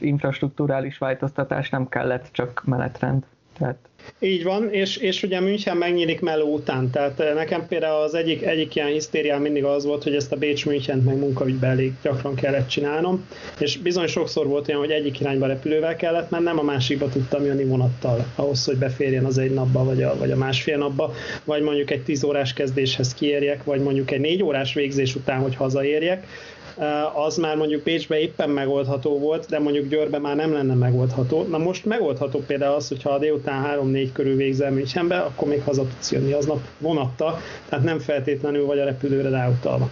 infrastruktúrális 0.00 0.98
változtatás 0.98 1.70
nem 1.70 1.88
kellett, 1.88 2.28
csak 2.32 2.62
menetrend. 2.64 3.24
Tehát 3.58 3.76
így 4.18 4.42
van, 4.42 4.70
és, 4.70 4.96
és 4.96 5.22
ugye 5.22 5.40
München 5.40 5.76
megnyílik 5.76 6.20
meló 6.20 6.52
után, 6.54 6.90
tehát 6.90 7.20
eh, 7.20 7.34
nekem 7.34 7.66
például 7.66 8.02
az 8.02 8.14
egyik, 8.14 8.42
egyik 8.42 8.74
ilyen 8.74 8.88
hisztériám 8.88 9.42
mindig 9.42 9.64
az 9.64 9.84
volt, 9.84 10.02
hogy 10.02 10.14
ezt 10.14 10.32
a 10.32 10.36
Bécs 10.36 10.66
Münchent 10.66 11.04
meg 11.04 11.18
munkaügybe 11.18 11.66
elég 11.66 11.92
gyakran 12.02 12.34
kellett 12.34 12.68
csinálnom, 12.68 13.26
és 13.58 13.76
bizony 13.76 14.06
sokszor 14.06 14.46
volt 14.46 14.68
olyan, 14.68 14.80
hogy 14.80 14.90
egyik 14.90 15.20
irányba 15.20 15.46
repülővel 15.46 15.96
kellett 15.96 16.30
mennem, 16.30 16.58
a 16.58 16.62
másikba 16.62 17.08
tudtam 17.08 17.44
jönni 17.44 17.64
vonattal, 17.64 18.26
ahhoz, 18.34 18.64
hogy 18.64 18.76
beférjen 18.76 19.24
az 19.24 19.38
egy 19.38 19.54
napba, 19.54 19.84
vagy 19.84 20.02
a, 20.02 20.16
vagy 20.18 20.30
a 20.30 20.36
másfél 20.36 20.76
napba, 20.76 21.14
vagy 21.44 21.62
mondjuk 21.62 21.90
egy 21.90 22.02
10 22.02 22.24
órás 22.24 22.52
kezdéshez 22.52 23.14
kiérjek, 23.14 23.64
vagy 23.64 23.80
mondjuk 23.80 24.10
egy 24.10 24.20
4 24.20 24.42
órás 24.42 24.74
végzés 24.74 25.14
után, 25.14 25.40
hogy 25.40 25.56
hazaérjek, 25.56 26.26
az 27.14 27.36
már 27.36 27.56
mondjuk 27.56 27.82
Pécsbe 27.82 28.18
éppen 28.18 28.50
megoldható 28.50 29.18
volt, 29.18 29.46
de 29.48 29.58
mondjuk 29.58 29.88
Győrbe 29.88 30.18
már 30.18 30.36
nem 30.36 30.52
lenne 30.52 30.74
megoldható. 30.74 31.42
Na 31.42 31.58
most 31.58 31.84
megoldható 31.84 32.42
például 32.46 32.74
az, 32.74 32.88
hogyha 32.88 33.10
a 33.10 33.18
délután 33.18 33.80
3-4 33.82 34.08
körül 34.12 34.36
végzel 34.36 34.70
Münchenbe, 34.70 35.18
akkor 35.18 35.48
még 35.48 35.62
haza 35.62 35.82
tudsz 35.82 36.12
jönni 36.12 36.32
aznap 36.32 36.60
vonattal, 36.78 37.38
tehát 37.68 37.84
nem 37.84 37.98
feltétlenül 37.98 38.66
vagy 38.66 38.78
a 38.78 38.84
repülőre 38.84 39.28
ráutalva. 39.28 39.90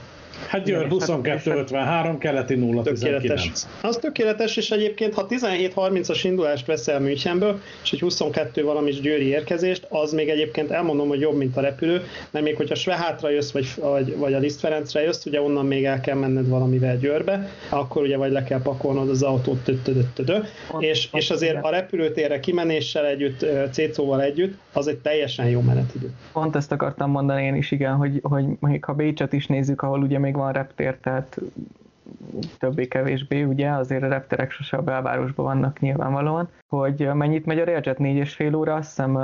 Hát 0.49 0.65
Győr 0.65 0.87
22-53, 0.91 2.17
keleti 2.19 2.55
0 2.55 2.83
Tökéletes. 2.83 3.51
Az 3.83 3.97
tökéletes, 3.97 4.57
és 4.57 4.71
egyébként 4.71 5.15
ha 5.15 5.27
17-30-as 5.31 6.21
indulást 6.23 6.67
veszel 6.67 7.01
Münchenből, 7.01 7.61
és 7.83 7.93
egy 7.93 8.01
22 8.01 8.63
valamis 8.65 9.01
győri 9.01 9.27
érkezést, 9.27 9.87
az 9.89 10.13
még 10.13 10.29
egyébként 10.29 10.71
elmondom, 10.71 11.09
hogy 11.09 11.21
jobb, 11.21 11.37
mint 11.37 11.57
a 11.57 11.61
repülő, 11.61 12.03
mert 12.31 12.45
még 12.45 12.57
hogyha 12.57 12.75
Svehátra 12.75 13.31
jössz, 13.31 13.51
vagy, 13.51 13.67
vagy, 13.81 14.17
vagy 14.17 14.35
a 14.35 14.39
Liszt 14.39 14.61
Ferencre 14.61 15.03
jössz, 15.03 15.25
ugye 15.25 15.41
onnan 15.41 15.67
még 15.67 15.85
el 15.85 16.01
kell 16.01 16.17
menned 16.17 16.49
valamivel 16.49 16.97
Győrbe, 16.97 17.49
akkor 17.69 18.03
ugye 18.03 18.17
vagy 18.17 18.33
le 18.33 18.45
kell 18.45 18.63
pakolnod 18.63 19.09
az 19.09 19.23
autót, 19.23 19.65
tötötötödö, 19.65 20.39
és, 20.79 21.09
és 21.13 21.31
azért 21.31 21.65
a 21.65 21.71
repülőtérre 21.71 22.41
kimenéssel 22.41 23.07
együtt, 23.07 23.47
Cécóval 23.71 24.23
együtt, 24.23 24.55
az 24.73 24.87
egy 24.87 24.99
teljesen 24.99 25.47
jó 25.47 25.61
menetidő. 25.61 26.11
Pont 26.33 26.57
ezt 26.57 26.73
akartam 26.73 27.11
mondani 27.11 27.45
én 27.45 27.55
is, 27.55 27.71
igen, 27.71 27.95
hogy, 27.95 28.21
hogy 28.23 28.45
még 28.61 28.85
ha 28.85 28.93
Bécset 28.93 29.33
is 29.33 29.47
nézzük, 29.47 29.83
ahol 29.83 30.03
ugye 30.03 30.19
még 30.19 30.34
van 30.37 30.53
reptér, 30.53 30.97
tehát 30.97 31.41
többé-kevésbé, 32.59 33.43
ugye, 33.43 33.71
azért 33.71 34.03
a 34.03 34.09
repterek 34.09 34.51
sose 34.51 34.77
a 34.77 34.83
belvárosban 34.83 35.45
vannak 35.45 35.81
nyilvánvalóan, 35.81 36.49
hogy 36.69 37.11
mennyit 37.15 37.47
megy 37.47 37.59
a 37.59 37.65
Railjet 37.65 37.99
4,5 37.99 38.57
óra, 38.57 38.75
azt 38.75 38.89
hiszem 38.89 39.19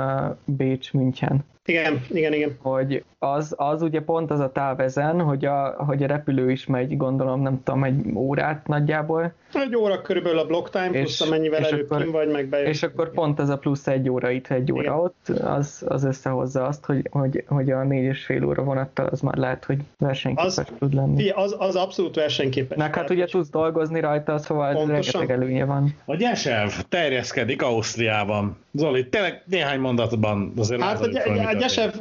Bécs-München. 0.45 1.43
Igen, 1.65 2.05
igen, 2.09 2.33
igen. 2.33 2.57
Hogy 2.61 3.03
az, 3.19 3.53
az 3.57 3.81
ugye 3.81 4.01
pont 4.01 4.31
az 4.31 4.39
a 4.39 4.51
távezen, 4.51 5.21
hogy 5.21 5.45
a, 5.45 5.75
hogy 5.77 6.03
a 6.03 6.07
repülő 6.07 6.51
is 6.51 6.65
megy, 6.65 6.97
gondolom, 6.97 7.41
nem 7.41 7.63
tudom, 7.63 7.83
egy 7.83 8.05
órát 8.13 8.67
nagyjából. 8.67 9.33
Egy 9.53 9.75
óra 9.75 10.01
körülbelül 10.01 10.39
a 10.39 10.45
block 10.45 10.69
time, 10.69 10.89
plusz 10.89 11.21
és, 11.21 11.27
amennyivel 11.27 11.59
és 11.59 11.67
előbb 11.67 11.91
akkor, 11.91 12.11
vagy, 12.11 12.31
meg 12.31 12.45
bejön. 12.45 12.67
És 12.67 12.83
akkor 12.83 13.11
pont 13.11 13.39
ez 13.39 13.49
a 13.49 13.57
plusz 13.57 13.87
egy 13.87 14.09
óra 14.09 14.29
itt, 14.29 14.47
egy 14.47 14.71
óra 14.71 14.81
igen. 14.81 14.93
ott, 14.93 15.29
az, 15.29 15.85
az 15.87 16.03
összehozza 16.03 16.65
azt, 16.65 16.85
hogy, 16.85 17.07
hogy, 17.11 17.43
hogy 17.47 17.71
a 17.71 17.83
négy 17.83 18.03
és 18.03 18.25
fél 18.25 18.45
óra 18.45 18.63
vonattal 18.63 19.05
az 19.05 19.19
már 19.19 19.35
lehet, 19.35 19.65
hogy 19.65 19.77
versenyképes 19.97 20.57
az, 20.57 20.65
tud 20.79 20.93
lenni. 20.93 21.29
Az, 21.29 21.55
az 21.59 21.75
abszolút 21.75 22.15
versenyképes. 22.15 22.77
Na, 22.77 22.89
hát 22.91 23.09
ugye 23.09 23.25
tudsz 23.25 23.49
dolgozni 23.49 23.99
rajta, 23.99 24.37
szóval 24.37 24.73
Pontosan. 24.73 25.21
rengeteg 25.21 25.41
előnye 25.41 25.65
van. 25.65 25.95
A 26.05 26.15
Gyesev 26.15 26.69
terjeszkedik 26.89 27.61
Ausztriában. 27.61 28.57
Zoli, 28.73 29.09
tényleg 29.09 29.43
néhány 29.45 29.79
mondatban 29.79 30.53
azért 30.57 30.81
Hát 30.81 31.01
a, 31.01 31.49
a, 31.49 31.50
a, 31.55 31.59
Gyesev, 31.59 31.91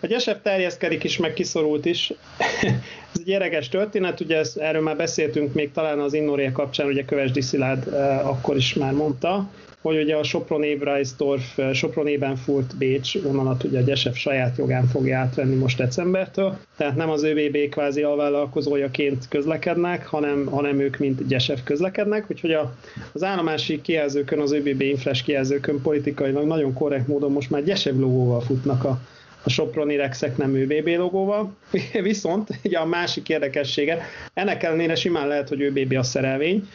a 0.00 0.06
Gyesev 0.12 0.36
terjeszkedik 0.42 1.04
is, 1.04 1.16
meg 1.16 1.32
kiszorult 1.32 1.84
is. 1.84 2.12
Ez 3.12 3.20
egy 3.20 3.28
érdekes 3.28 3.68
történet, 3.68 4.20
ugye 4.20 4.36
ezt, 4.36 4.56
erről 4.56 4.82
már 4.82 4.96
beszéltünk 4.96 5.54
még 5.54 5.72
talán 5.72 5.98
az 5.98 6.14
Innoria 6.14 6.52
kapcsán, 6.52 6.86
ugye 6.86 7.04
Kövesdi 7.04 7.40
Szilárd 7.40 7.94
eh, 7.94 8.28
akkor 8.28 8.56
is 8.56 8.74
már 8.74 8.92
mondta, 8.92 9.50
hogy 9.82 10.02
ugye 10.02 10.16
a 10.16 10.22
Sopron 10.22 10.62
Évreisdorf, 10.62 11.58
eh, 11.58 11.72
Sopron 11.74 12.06
Ebenfurt 12.06 12.76
Bécs 12.76 13.22
vonalat 13.22 13.64
ugye 13.64 13.78
a 13.78 13.82
Gyesev 13.82 14.12
saját 14.12 14.56
jogán 14.56 14.86
fogja 14.86 15.18
átvenni 15.18 15.54
most 15.54 15.76
decembertől, 15.76 16.58
tehát 16.76 16.96
nem 16.96 17.10
az 17.10 17.22
ÖBB 17.22 17.68
kvázi 17.70 18.02
alvállalkozójaként 18.02 19.28
közlekednek, 19.28 20.06
hanem, 20.06 20.46
hanem 20.46 20.80
ők 20.80 20.98
mint 20.98 21.26
Gyesev 21.26 21.58
közlekednek, 21.64 22.24
úgyhogy 22.30 22.52
a, 22.52 22.74
az 23.12 23.22
állomási 23.22 23.80
kijelzőkön, 23.80 24.40
az 24.40 24.52
ÖBB 24.52 24.80
infres 24.80 25.22
kijelzőkön 25.22 25.80
politikailag 25.82 26.46
nagyon 26.46 26.72
korrekt 26.72 27.08
módon 27.08 27.32
most 27.32 27.50
már 27.50 27.64
Gyesev 27.64 27.96
logóval 27.96 28.40
futnak 28.40 28.84
a, 28.84 29.00
a 29.42 29.50
Soproni 29.50 29.96
Rexek 29.96 30.36
nem 30.36 30.54
ÖBB 30.54 30.88
logóval. 30.88 31.54
Viszont 32.02 32.48
ugye 32.64 32.78
a 32.78 32.86
másik 32.86 33.28
érdekessége, 33.28 34.02
ennek 34.34 34.62
ellenére 34.62 34.94
simán 34.94 35.28
lehet, 35.28 35.48
hogy 35.48 35.62
ÖBB 35.62 35.92
a 35.92 36.02
szerelvény, 36.02 36.68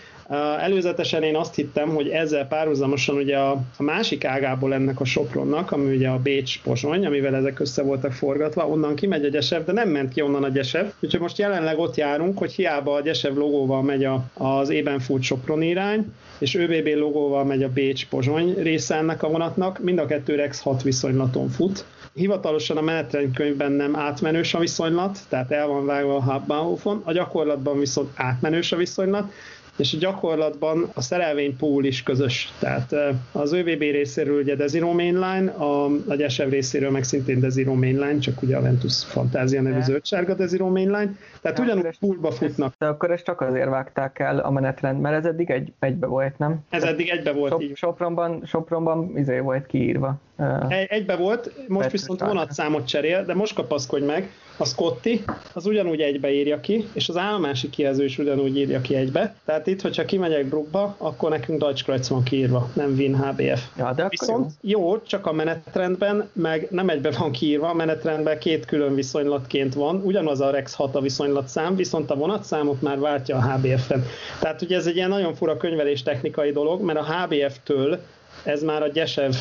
Előzetesen 0.60 1.24
én 1.24 1.36
azt 1.36 1.56
hittem, 1.56 1.90
hogy 1.90 2.10
ezzel 2.10 2.48
párhuzamosan 2.48 3.16
ugye 3.16 3.38
a, 3.38 3.52
a 3.78 3.84
másik 3.84 4.26
ágából 4.26 4.74
ennek 4.74 5.00
a 5.00 5.06
Sopronnak, 5.06 5.72
ami 5.72 5.96
ugye 5.96 6.08
a 6.08 6.20
Bécs 6.20 6.62
pozsony, 6.62 7.06
amivel 7.06 7.36
ezek 7.36 7.60
össze 7.60 7.84
voltak 7.84 8.12
forgatva, 8.12 8.68
onnan 8.68 8.96
kimegy 8.96 9.26
a 9.26 9.30
Gyesev, 9.30 9.64
de 9.64 9.72
nem 9.72 9.90
ment 9.90 10.14
ki 10.14 10.22
onnan 10.22 10.44
a 10.44 10.50
Gyesev. 10.50 10.86
Úgyhogy 11.00 11.20
most 11.20 11.38
jelenleg 11.38 11.80
ott 11.80 11.96
járunk, 11.96 12.38
hogy 12.38 12.52
hiába 12.52 12.94
a 12.94 13.02
Gyesev 13.02 13.36
logóval 13.36 13.82
megy 13.82 14.04
a, 14.04 14.24
az 14.34 14.70
ében 14.70 15.00
fut 15.00 15.22
Sopron 15.22 15.62
irány, 15.62 16.14
és 16.40 16.56
ÖBB 16.56 16.88
logóval 16.88 17.44
megy 17.44 17.64
a 17.64 17.70
Bécs 17.70 18.08
pozsony 18.08 18.54
része 18.54 18.96
ennek 18.96 19.24
a 19.24 19.30
vonatnak, 19.30 19.80
mind 19.80 20.00
a 20.00 20.06
kettő 20.06 20.36
Rex 20.36 20.62
6 20.62 20.82
viszonylaton 20.82 21.50
fut. 21.50 21.86
Hivatalosan 22.14 22.78
a 22.78 22.82
menetrendkönyvben 22.82 23.72
nem 23.72 23.96
átmenős 23.96 24.54
a 24.54 24.60
viszonylat, 24.60 25.20
tehát 25.30 25.52
el 25.52 25.68
van 25.68 25.86
vágva 25.86 26.16
a 26.16 26.22
Hauptbahnhofon, 26.22 27.02
a 27.04 27.12
gyakorlatban 27.12 27.80
viszont 27.80 28.10
átmenős 28.16 28.72
a 28.72 28.76
viszonylat, 28.78 29.32
és 29.76 29.94
a 29.94 29.98
gyakorlatban 29.98 30.90
a 30.94 31.02
szerelvény 31.02 31.58
pool 31.58 31.86
is 31.86 32.04
közös. 32.04 32.54
Tehát 32.60 32.96
az 33.32 33.52
ÖVB 33.52 33.80
részéről 33.80 34.42
ugye 34.42 34.56
Desiro 34.56 34.94
Mainline, 34.94 35.52
a, 35.52 35.86
a 36.08 36.16
Gyesev 36.16 36.50
részéről 36.50 36.92
meg 36.92 37.04
szintén 37.04 37.40
Desiro 37.40 37.74
Mainline, 37.74 38.20
csak 38.20 38.42
ugye 38.42 38.58
a 38.58 38.62
Ventus 38.62 39.04
Fantázia 39.04 39.62
nevű 39.62 39.82
zöldsárga 39.82 40.34
Desiro 40.34 40.70
Mainline, 40.70 41.18
tehát 41.52 41.60
ugyanúgy 41.60 42.00
poolba 42.00 42.32
futnak. 42.32 42.74
De 42.78 42.86
akkor 42.86 43.12
ezt 43.12 43.24
csak 43.24 43.42
azért 43.42 43.70
vágták 43.70 44.20
el 44.20 44.40
a 44.40 44.52
menetrend, 44.52 45.00
mert 45.00 45.16
ez 45.16 45.26
eddig 45.26 45.50
egy, 45.50 45.74
egybe 45.80 46.08
volt, 46.08 46.38
nem? 46.38 46.60
Ez 46.70 46.84
eddig 46.84 47.10
egybe 47.10 47.32
volt, 47.32 47.52
Sop, 47.52 47.62
így. 47.62 47.76
Sopronban, 47.76 48.42
Sopronban 48.46 49.18
izé 49.18 49.40
volt 49.40 49.66
kiírva. 49.66 50.20
Egy, 50.68 50.88
egybe 50.90 51.16
volt, 51.16 51.52
most 51.68 51.92
viszont 51.92 52.20
vonatszámot 52.20 52.88
cserél, 52.88 53.26
de 53.26 53.34
most 53.34 53.56
kapaszkodj 53.56 54.06
meg, 54.06 54.30
a 54.58 54.66
Scotty, 54.66 55.24
az 55.54 55.66
ugyanúgy 55.66 56.00
egybe 56.00 56.32
írja 56.32 56.60
ki, 56.60 56.88
és 56.94 57.10
az 57.10 57.18
állomási 57.18 57.70
kijelző 57.70 58.04
is 58.04 58.18
ugyanúgy 58.18 58.58
írja 58.58 58.82
ki 58.82 58.96
egybe. 58.96 59.36
Tehát 59.46 59.68
itt, 59.68 59.82
hogyha 59.82 60.06
kimegyek 60.06 60.46
Bruckba, 60.46 60.96
akkor 60.98 61.30
nekünk 61.30 61.60
Deutschkreuz 61.60 62.10
van 62.10 62.24
kiírva, 62.24 62.70
nem 62.74 62.94
Wien 62.98 63.16
HBF. 63.16 63.62
Ja, 63.78 63.94
de 63.94 64.08
Viszont 64.10 64.52
jó. 64.62 64.80
jó, 64.80 65.02
csak 65.02 65.26
a 65.26 65.34
menetrendben, 65.34 66.30
meg 66.34 66.68
nem 66.70 66.90
egybe 66.90 67.12
van 67.20 67.32
kiírva, 67.32 67.70
a 67.70 67.74
menetrendben 67.74 68.40
két 68.40 68.66
külön 68.66 68.96
viszonylatként 68.96 69.74
van, 69.74 70.02
ugyanaz 70.04 70.42
a 70.42 70.50
Rex 70.50 70.74
6 70.74 70.96
a 70.96 71.02
viszonylatszám, 71.41 71.76
viszont 71.76 72.12
a 72.12 72.16
vonatszámot 72.16 72.82
már 72.82 72.99
váltja 72.99 73.38
a 73.38 73.41
HBF-en. 73.41 74.03
Tehát 74.40 74.62
ugye 74.62 74.76
ez 74.76 74.88
egy 74.88 74.95
ilyen 74.95 75.10
nagyon 75.10 75.36
fura 75.36 75.57
könyvelés 75.57 76.03
technikai 76.03 76.52
dolog, 76.52 76.82
mert 76.82 76.99
a 76.99 77.03
HBF-től 77.03 77.99
ez 78.44 78.64
már 78.64 78.84
a 78.84 78.88
Gyesev, 78.88 79.32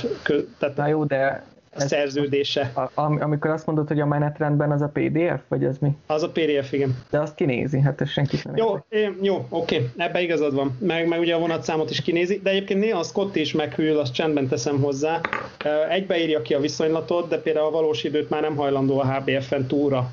tehát 0.58 0.76
Na 0.76 0.86
jó, 0.86 1.04
de 1.04 1.44
szerződése. 1.76 2.70
A, 2.74 2.80
a, 2.80 3.22
amikor 3.22 3.50
azt 3.50 3.66
mondod, 3.66 3.88
hogy 3.88 4.00
a 4.00 4.06
menetrendben 4.06 4.70
az 4.70 4.82
a 4.82 4.90
PDF, 4.92 5.40
vagy 5.48 5.64
az 5.64 5.78
mi? 5.78 5.90
Az 6.06 6.22
a 6.22 6.30
PDF, 6.30 6.72
igen. 6.72 6.96
De 7.10 7.20
azt 7.20 7.34
kinézi, 7.34 7.80
hát 7.80 8.00
ez 8.00 8.08
senki 8.08 8.36
nem 8.44 8.56
Jó, 8.56 8.78
é, 8.88 9.10
jó, 9.20 9.46
oké, 9.48 9.90
ebbe 9.96 10.20
igazad 10.20 10.54
van. 10.54 10.76
Meg, 10.80 11.08
meg 11.08 11.20
ugye 11.20 11.34
a 11.34 11.38
vonatszámot 11.38 11.90
is 11.90 12.02
kinézi, 12.02 12.40
de 12.42 12.50
egyébként 12.50 12.80
néha 12.80 12.98
a 12.98 13.02
Scott 13.02 13.36
is 13.36 13.52
meghűl, 13.52 13.98
azt 13.98 14.12
csendben 14.12 14.48
teszem 14.48 14.80
hozzá. 14.80 15.20
Egybeírja 15.90 16.42
ki 16.42 16.54
a 16.54 16.60
viszonylatot, 16.60 17.28
de 17.28 17.38
például 17.38 17.66
a 17.66 17.70
valós 17.70 18.04
időt 18.04 18.30
már 18.30 18.40
nem 18.40 18.56
hajlandó 18.56 18.98
a 18.98 19.14
HBF-en 19.14 19.66
túlra 19.66 20.10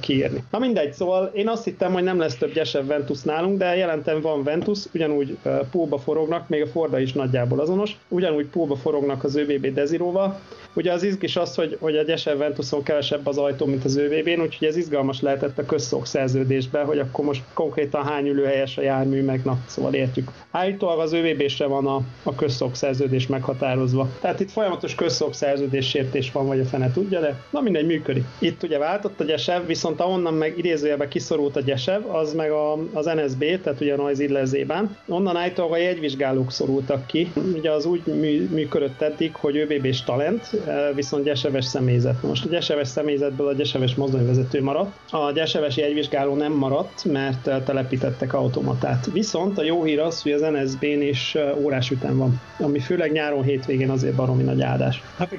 kiírni. 0.00 0.44
Na 0.50 0.58
mindegy, 0.58 0.92
szóval 0.92 1.30
én 1.34 1.48
azt 1.48 1.64
hittem, 1.64 1.92
hogy 1.92 2.02
nem 2.02 2.18
lesz 2.18 2.36
több 2.36 2.52
gyesebb 2.52 2.86
Ventus 2.86 3.22
nálunk, 3.22 3.58
de 3.58 3.76
jelentem 3.76 4.20
van 4.20 4.42
Ventus, 4.42 4.84
ugyanúgy 4.94 5.38
pólba 5.70 5.98
forognak, 5.98 6.48
még 6.48 6.62
a 6.62 6.66
Forda 6.66 6.98
is 6.98 7.12
nagyjából 7.12 7.60
azonos, 7.60 7.96
ugyanúgy 8.08 8.46
pólba 8.46 8.76
forognak 8.76 9.24
az 9.24 9.36
ÖVB 9.36 9.66
Deziróval, 9.66 10.40
Ugye 10.78 10.92
az 10.92 10.97
izgis 11.02 11.36
az, 11.36 11.54
hogy, 11.54 11.76
hogy 11.80 11.96
a 11.96 12.02
Gyesel 12.02 12.36
Ventuson 12.36 12.82
kevesebb 12.82 13.26
az 13.26 13.38
ajtó, 13.38 13.66
mint 13.66 13.84
az 13.84 13.96
ÖVB-n, 13.96 14.40
úgyhogy 14.40 14.68
ez 14.68 14.76
izgalmas 14.76 15.20
lehetett 15.20 15.58
a 15.58 15.66
közszok 15.66 16.06
szerződésben, 16.06 16.84
hogy 16.84 16.98
akkor 16.98 17.24
most 17.24 17.42
konkrétan 17.54 18.04
hány 18.04 18.26
ülőhelyes 18.26 18.78
a 18.78 18.82
jármű, 18.82 19.22
meg 19.22 19.40
na, 19.44 19.58
szóval 19.66 19.94
értjük. 19.94 20.30
Állítólag 20.50 20.98
az 20.98 21.12
ÖVB-sre 21.12 21.66
van 21.66 21.86
a, 21.86 22.00
a 22.22 22.34
közszok 22.34 22.74
szerződés 22.74 23.26
meghatározva. 23.26 24.08
Tehát 24.20 24.40
itt 24.40 24.50
folyamatos 24.50 24.94
közszok 24.94 25.34
szerződés 25.34 25.88
sértés 25.88 26.32
van, 26.32 26.46
vagy 26.46 26.60
a 26.60 26.64
fene 26.64 26.92
tudja, 26.92 27.20
de 27.20 27.42
na 27.50 27.60
mindegy, 27.60 27.86
működik. 27.86 28.24
Itt 28.38 28.62
ugye 28.62 28.78
váltott 28.78 29.20
a 29.20 29.24
Gyesev, 29.24 29.66
viszont 29.66 30.00
ahonnan 30.00 30.34
meg 30.34 30.58
idézőjelbe 30.58 31.08
kiszorult 31.08 31.56
a 31.56 31.60
Gyesev, 31.60 32.06
az 32.06 32.34
meg 32.34 32.50
a, 32.50 32.78
az 32.92 33.04
NSB, 33.04 33.60
tehát 33.62 33.80
ugye 33.80 33.92
a 33.92 33.96
Noise 33.96 34.22
Illezében. 34.22 34.96
Onnan 35.08 35.36
állítólag 35.36 35.72
a 35.72 35.76
jegyvizsgálók 35.76 36.52
szorultak 36.52 37.06
ki. 37.06 37.32
Ugye 37.54 37.70
az 37.70 37.86
úgy 37.86 38.02
mű, 38.04 38.48
működött 38.48 39.00
eddig, 39.00 39.34
hogy 39.34 39.56
ÖVB-s 39.56 40.04
talent, 40.04 40.50
viszont 40.94 41.24
gyeseves 41.24 41.64
személyzet. 41.64 42.22
Most 42.22 42.44
a 42.44 42.48
gyeseves 42.48 42.88
személyzetből 42.88 43.48
a 43.48 43.52
gyeseves 43.52 43.94
mozdonyvezető 43.94 44.62
maradt, 44.62 44.92
a 45.10 45.32
gyeseves 45.32 45.76
jegyvizsgáló 45.76 46.34
nem 46.34 46.52
maradt, 46.52 47.04
mert 47.04 47.64
telepítettek 47.64 48.34
automatát. 48.34 49.08
Viszont 49.12 49.58
a 49.58 49.62
jó 49.62 49.84
hír 49.84 50.00
az, 50.00 50.22
hogy 50.22 50.32
az 50.32 50.40
NSB-n 50.40 51.02
is 51.02 51.36
órás 51.62 51.90
ütem 51.90 52.16
van, 52.16 52.40
ami 52.58 52.78
főleg 52.78 53.12
nyáron 53.12 53.42
hétvégén 53.42 53.90
azért 53.90 54.14
baromi 54.14 54.42
nagy 54.42 54.62
áldás. 54.62 55.02
Hát 55.16 55.36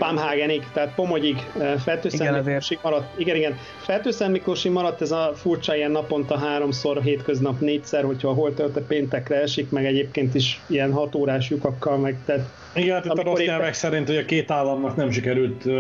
tehát 0.74 0.96
Pomogyig, 0.96 1.38
Fertőszent 1.78 2.46
Miklósig 2.46 2.80
maradt. 2.82 3.20
Igen, 3.20 3.36
igen. 3.36 3.58
Fertőszent 3.78 4.32
Miklósig 4.32 4.72
maradt 4.72 5.02
ez 5.02 5.12
a 5.12 5.32
furcsa 5.36 5.76
ilyen 5.76 5.92
naponta 5.92 6.38
háromszor, 6.38 7.02
hétköznap 7.02 7.60
négyszer, 7.60 8.04
hogyha 8.04 8.30
a 8.30 8.34
holtölte 8.34 8.82
péntekre 8.82 9.36
esik, 9.42 9.70
meg 9.70 9.86
egyébként 9.86 10.36
is 10.36 10.62
ilyen 10.68 10.92
hat 10.92 11.16
órás 11.16 11.50
lyukakkal, 11.50 11.98
meg 11.98 12.18
tehát 12.26 12.50
igen, 12.76 12.96
hát 12.96 13.06
itt 13.06 13.12
a 13.12 13.24
rossz 13.24 13.40
nyelvek 13.40 13.74
szerint, 13.74 14.08
hogy 14.08 14.18
a 14.18 14.26
két 14.26 14.52
államnak 14.52 14.96
nem 14.96 15.12
sikerült 15.12 15.66
uh, 15.66 15.74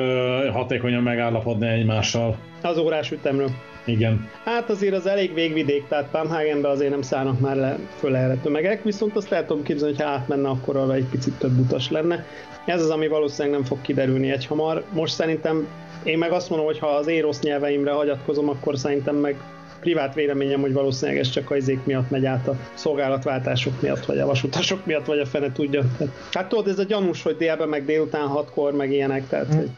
hatékonyan 0.51 1.03
megállapodni 1.03 1.67
egymással. 1.67 2.37
Az 2.61 2.77
órás 2.77 3.11
ütemről. 3.11 3.49
Igen. 3.85 4.29
Hát 4.45 4.69
azért 4.69 4.95
az 4.95 5.07
elég 5.07 5.33
végvidék, 5.33 5.87
tehát 5.87 6.09
Pamhagenbe 6.09 6.69
azért 6.69 6.91
nem 6.91 7.01
szállnak 7.01 7.39
már 7.39 7.55
le, 7.55 7.77
föl 7.97 8.15
erre 8.15 8.35
tömegek, 8.35 8.83
viszont 8.83 9.15
azt 9.15 9.29
lehet 9.29 9.47
tudom 9.47 9.63
képzelni, 9.63 9.95
hogy 9.95 10.03
ha 10.03 10.09
átmenne, 10.11 10.49
akkor 10.49 10.77
arra 10.77 10.93
egy 10.93 11.07
picit 11.11 11.33
több 11.33 11.59
utas 11.59 11.89
lenne. 11.89 12.25
Ez 12.65 12.81
az, 12.81 12.89
ami 12.89 13.07
valószínűleg 13.07 13.57
nem 13.57 13.67
fog 13.67 13.81
kiderülni 13.81 14.31
egy 14.31 14.45
hamar. 14.45 14.83
Most 14.93 15.13
szerintem 15.13 15.67
én 16.03 16.17
meg 16.17 16.31
azt 16.31 16.49
mondom, 16.49 16.67
hogy 16.67 16.79
ha 16.79 16.87
az 16.87 17.07
én 17.07 17.21
rossz 17.21 17.39
nyelveimre 17.39 17.91
hagyatkozom, 17.91 18.49
akkor 18.49 18.77
szerintem 18.77 19.15
meg 19.15 19.35
privát 19.79 20.13
véleményem, 20.13 20.61
hogy 20.61 20.73
valószínűleg 20.73 21.19
ez 21.19 21.29
csak 21.29 21.51
a 21.51 21.55
izék 21.55 21.85
miatt 21.85 22.09
megy 22.09 22.25
át 22.25 22.47
a 22.47 22.55
szolgálatváltások 22.73 23.81
miatt, 23.81 24.05
vagy 24.05 24.19
a 24.19 24.25
vasutasok 24.25 24.85
miatt, 24.85 25.05
vagy 25.05 25.19
a 25.19 25.25
fene 25.25 25.51
tudja. 25.51 25.83
Hát 26.31 26.49
tudod, 26.49 26.67
ez 26.67 26.79
a 26.79 26.83
gyanús, 26.83 27.23
hogy 27.23 27.35
délben, 27.37 27.69
meg 27.69 27.85
délután 27.85 28.27
hatkor, 28.27 28.73
meg 28.73 28.91
ilyenek, 28.91 29.27
tehát 29.27 29.53
hmm. 29.53 29.77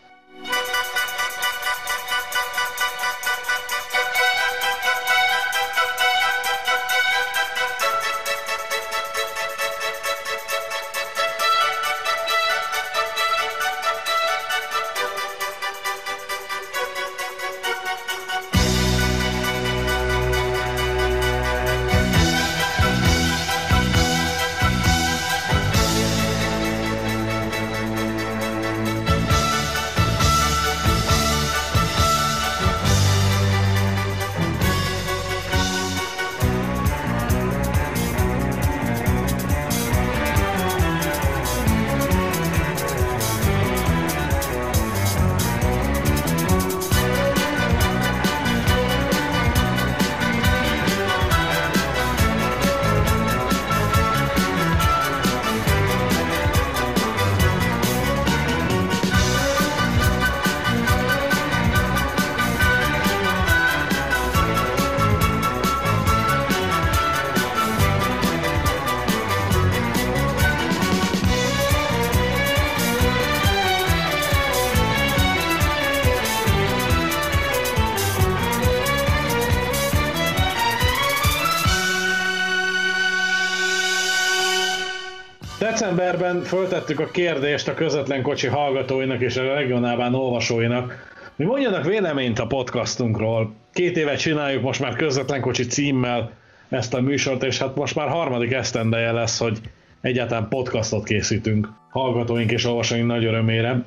Föltettük 86.51 86.99
a 86.99 87.11
kérdést 87.11 87.67
a 87.67 87.73
közvetlen 87.73 88.21
kocsi 88.21 88.47
hallgatóinak 88.47 89.21
és 89.21 89.37
a 89.37 89.53
regionálban 89.53 90.15
olvasóinak, 90.15 91.09
Mi 91.35 91.45
mondjanak 91.45 91.85
véleményt 91.85 92.39
a 92.39 92.47
podcastunkról. 92.47 93.53
Két 93.73 93.97
évet 93.97 94.19
csináljuk 94.19 94.61
most 94.61 94.79
már 94.79 94.95
közvetlen 94.95 95.41
kocsi 95.41 95.65
címmel 95.65 96.31
ezt 96.69 96.93
a 96.93 97.01
műsort, 97.01 97.43
és 97.43 97.57
hát 97.57 97.75
most 97.75 97.95
már 97.95 98.07
harmadik 98.07 98.51
esztendeje 98.51 99.11
lesz, 99.11 99.39
hogy 99.39 99.59
egyáltalán 100.01 100.47
podcastot 100.47 101.03
készítünk 101.03 101.69
hallgatóink 101.89 102.51
és 102.51 102.65
olvasóink 102.65 103.07
nagy 103.07 103.25
örömére. 103.25 103.83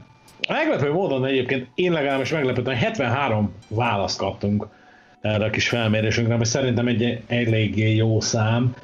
Meglepő 0.48 0.92
módon 0.92 1.24
egyébként 1.24 1.68
én 1.74 1.92
legalábbis 1.92 2.32
meglepődtem, 2.32 2.74
73 2.74 3.52
választ 3.68 4.18
kaptunk 4.18 4.68
erre 5.20 5.44
a 5.44 5.50
kis 5.50 5.68
felmérésünkre, 5.68 6.34
ami 6.34 6.44
szerintem 6.44 6.86
egy 6.86 7.20
eléggé 7.26 7.94
jó 7.94 8.20
szám. 8.20 8.74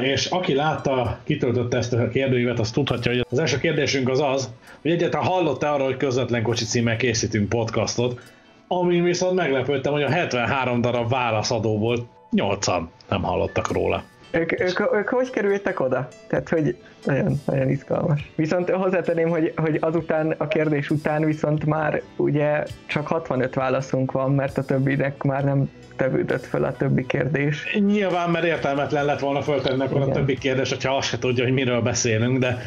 És 0.00 0.26
aki 0.26 0.54
látta, 0.54 1.18
kitöltötte 1.24 1.76
ezt 1.76 1.92
a 1.92 2.08
kérdőívet, 2.08 2.58
az 2.58 2.70
tudhatja, 2.70 3.10
hogy 3.10 3.26
az 3.30 3.38
első 3.38 3.58
kérdésünk 3.58 4.08
az 4.08 4.20
az, 4.20 4.50
hogy 4.82 4.90
egyáltalán 4.90 5.26
hallott-e 5.26 5.72
arról, 5.72 5.86
hogy 5.86 5.96
közvetlen 5.96 6.42
kocsi 6.42 6.64
címmel 6.64 6.96
készítünk 6.96 7.48
podcastot, 7.48 8.20
amin 8.68 9.02
viszont 9.02 9.34
meglepődtem, 9.34 9.92
hogy 9.92 10.02
a 10.02 10.10
73 10.10 10.80
darab 10.80 11.10
válaszadóból 11.10 12.08
8-an 12.36 12.82
nem 13.08 13.22
hallottak 13.22 13.72
róla. 13.72 14.02
Ők, 14.30 14.60
ők, 14.60 14.80
ők 14.94 15.08
hogy 15.08 15.30
kerültek 15.30 15.80
oda? 15.80 16.08
Tehát, 16.26 16.48
hogy 16.48 16.76
nagyon, 17.04 17.40
nagyon 17.44 17.68
izgalmas. 17.68 18.30
Viszont 18.34 18.70
hozzátenném, 18.70 19.28
hogy, 19.28 19.52
hogy 19.56 19.78
azután, 19.80 20.34
a 20.38 20.48
kérdés 20.48 20.90
után 20.90 21.24
viszont 21.24 21.64
már 21.64 22.02
ugye 22.16 22.64
csak 22.86 23.06
65 23.06 23.54
válaszunk 23.54 24.12
van, 24.12 24.34
mert 24.34 24.58
a 24.58 24.64
többinek 24.64 25.22
már 25.22 25.44
nem 25.44 25.70
tevődött 25.96 26.46
fel 26.46 26.64
a 26.64 26.72
többi 26.72 27.06
kérdés. 27.06 27.78
Nyilván, 27.86 28.30
mert 28.30 28.44
értelmetlen 28.44 29.04
lett 29.04 29.20
volna 29.20 29.42
föltenni 29.42 29.82
akkor 29.82 30.00
a 30.00 30.08
többi 30.08 30.38
kérdés, 30.38 30.68
hogyha 30.68 30.96
azt 30.96 31.08
se 31.08 31.18
tudja, 31.18 31.44
hogy 31.44 31.52
miről 31.52 31.80
beszélünk, 31.80 32.38
de 32.38 32.58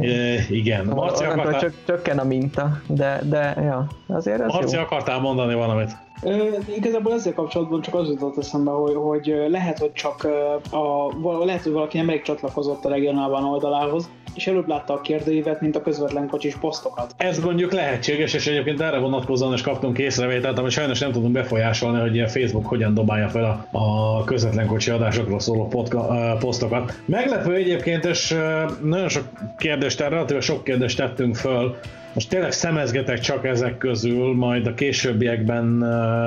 igen. 0.00 0.44
Igen. 0.48 0.86
Marci 0.86 1.24
akartál... 1.24 1.60
Csök, 1.60 1.74
csökken 1.86 2.18
a 2.18 2.24
minta, 2.24 2.80
de, 2.86 3.20
de 3.24 3.54
ja, 3.56 3.86
azért 4.06 4.40
ez 4.40 4.52
Marci, 4.52 4.76
jó. 4.76 4.82
akartál 4.82 5.18
mondani 5.18 5.54
valamit? 5.54 5.90
Ö, 6.22 6.48
igazából 6.76 7.12
ezzel 7.12 7.34
kapcsolatban 7.34 7.80
csak 7.80 7.94
az 7.94 8.08
jutott 8.08 8.38
eszembe, 8.38 8.70
hogy, 8.70 8.94
hogy 8.94 9.34
lehet, 9.48 9.78
hogy 9.78 9.92
csak 9.92 10.28
a, 10.70 11.44
lehet, 11.44 11.62
hogy 11.62 11.72
valaki 11.72 11.96
nemrég 11.96 12.22
csatlakozott 12.22 12.84
a 12.84 12.88
regionálban 12.88 13.44
oldalához, 13.44 14.10
és 14.36 14.46
előbb 14.46 14.68
látta 14.68 14.92
a 14.92 15.00
kérdőívet, 15.00 15.60
mint 15.60 15.76
a 15.76 15.82
közvetlen 15.82 16.28
kocsis 16.28 16.56
posztokat. 16.56 17.14
Ez 17.16 17.38
mondjuk 17.38 17.72
lehetséges, 17.72 18.34
és 18.34 18.46
egyébként 18.46 18.80
erre 18.80 18.98
vonatkozóan 18.98 19.52
is 19.52 19.62
kaptunk 19.62 19.98
észrevételt, 19.98 20.58
amit 20.58 20.70
sajnos 20.70 20.98
nem 20.98 21.12
tudunk 21.12 21.32
befolyásolni, 21.32 22.00
hogy 22.00 22.20
a 22.20 22.28
Facebook 22.28 22.66
hogyan 22.66 22.94
dobálja 22.94 23.28
fel 23.28 23.66
a, 23.70 23.78
a 23.78 24.24
közvetlen 24.24 24.66
kocsi 24.66 24.90
adásokról 24.90 25.40
szóló 25.40 25.68
podka, 25.68 26.36
posztokat. 26.38 26.92
Meglepő 27.04 27.54
egyébként, 27.54 28.04
és 28.04 28.36
nagyon 28.82 29.08
sok 29.08 29.24
kérdést, 29.58 30.00
relatíve 30.00 30.40
sok 30.40 30.64
kérdést 30.64 30.96
tettünk 30.96 31.36
föl, 31.36 31.76
most 32.16 32.28
tényleg 32.28 32.52
szemezgetek 32.52 33.18
csak 33.18 33.44
ezek 33.44 33.78
közül, 33.78 34.34
majd 34.34 34.66
a 34.66 34.74
későbbiekben 34.74 35.84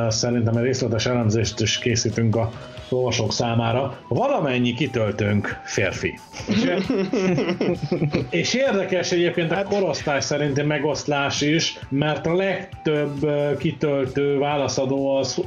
szerintem 0.10 0.58
egy 0.58 0.64
részletes 0.64 1.06
elemzést 1.06 1.60
is 1.60 1.80
készítünk 1.80 2.36
a 2.36 2.52
olvasók 2.90 3.34
számára. 3.34 4.00
Valamennyi 4.08 4.74
kitöltőnk 4.74 5.60
férfi. 5.64 6.20
és 8.30 8.54
érdekes 8.54 9.12
egyébként 9.12 9.52
a 9.52 9.64
korosztály 9.64 10.22
szerinti 10.22 10.62
megoszlás 10.62 11.42
is, 11.42 11.80
mert 11.90 12.26
a 12.26 12.36
legtöbb 12.36 13.28
kitöltő 13.58 14.38
válaszadó 14.38 15.16
az 15.16 15.42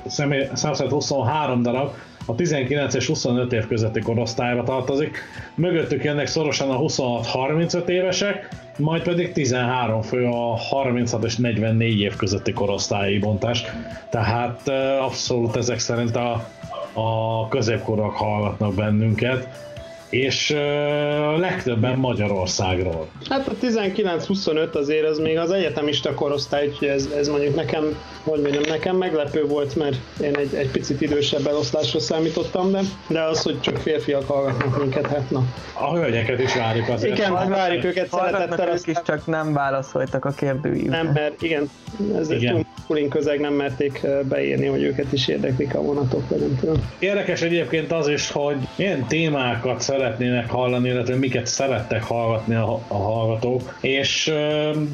123 0.52 1.62
darab, 1.62 1.94
a 2.26 2.34
19 2.34 2.94
és 2.94 3.06
25 3.06 3.52
év 3.52 3.66
közötti 3.66 4.00
korosztályra 4.00 4.62
tartozik. 4.62 5.18
Mögöttük 5.54 6.04
jönnek 6.04 6.26
szorosan 6.26 6.70
a 6.70 6.78
26-35 6.78 7.88
évesek, 7.88 8.48
majd 8.78 9.02
pedig 9.02 9.32
13 9.32 10.02
fő 10.02 10.24
a 10.24 10.56
36 10.56 11.24
és 11.24 11.36
44 11.36 12.00
év 12.00 12.16
közötti 12.16 12.52
korosztályi 12.52 13.18
bontás. 13.18 13.64
Tehát 14.10 14.68
abszolút 15.00 15.56
ezek 15.56 15.78
szerint 15.78 16.16
a, 16.16 16.48
a 16.92 17.48
középkorak 17.48 18.12
hallgatnak 18.12 18.74
bennünket 18.74 19.70
és 20.12 20.50
uh, 20.50 21.38
legtöbben 21.38 21.98
Magyarországról. 21.98 23.08
Hát 23.28 23.48
a 23.48 23.52
19-25 23.62 24.72
azért 24.72 25.06
az 25.06 25.18
még 25.18 25.38
az 25.38 25.50
egyetemista 25.50 26.14
korosztály, 26.14 26.66
úgyhogy 26.66 26.88
ez, 26.88 27.08
ez 27.16 27.28
mondjuk 27.28 27.54
nekem, 27.54 27.84
hogy 28.22 28.40
mondjam, 28.40 28.62
nekem 28.68 28.96
meglepő 28.96 29.46
volt, 29.46 29.76
mert 29.76 29.96
én 30.22 30.34
egy, 30.34 30.54
egy 30.54 30.70
picit 30.70 31.00
idősebb 31.00 31.46
eloszlásra 31.46 32.00
számítottam, 32.00 32.70
de, 32.70 32.80
de 33.08 33.22
az, 33.22 33.42
hogy 33.42 33.60
csak 33.60 33.76
férfiak 33.76 34.26
hallgatnak 34.28 34.78
minket, 34.78 35.06
hát 35.06 35.30
na. 35.30 35.44
A 35.72 35.96
hölgyeket 35.96 36.40
is 36.40 36.54
várjuk 36.54 36.88
azért. 36.88 37.16
Igen, 37.16 37.30
Hallgatnak, 37.30 37.56
várjuk 37.56 37.84
őket 37.84 38.08
szeretettel. 38.08 38.68
Ők 38.68 38.86
is 38.86 38.96
csak 39.04 39.26
nem 39.26 39.52
válaszoltak 39.52 40.24
a 40.24 40.30
kérdőívre. 40.30 41.02
Nem, 41.02 41.12
mert 41.14 41.42
igen, 41.42 41.70
ez 42.18 42.30
igen. 42.30 42.56
egy 42.56 42.66
túl 42.86 43.08
közeg 43.08 43.40
nem 43.40 43.52
merték 43.52 44.06
beírni, 44.28 44.66
hogy 44.66 44.82
őket 44.82 45.12
is 45.12 45.28
érdeklik 45.28 45.74
a 45.74 45.82
vonatok, 45.82 46.28
vagy 46.28 46.40
nem 46.40 46.56
tudom. 46.60 46.76
Érdekes 46.98 47.42
egyébként 47.42 47.92
az 47.92 48.08
is, 48.08 48.30
hogy 48.30 48.56
milyen 48.76 49.06
témákat 49.06 49.80
szeret 49.80 50.01
szeretnének 50.02 50.50
hallani, 50.50 50.88
illetve 50.88 51.16
miket 51.16 51.46
szerettek 51.46 52.02
hallgatni 52.02 52.54
a, 52.54 52.80
a 52.88 52.94
hallgatók. 52.94 53.78
És 53.80 54.32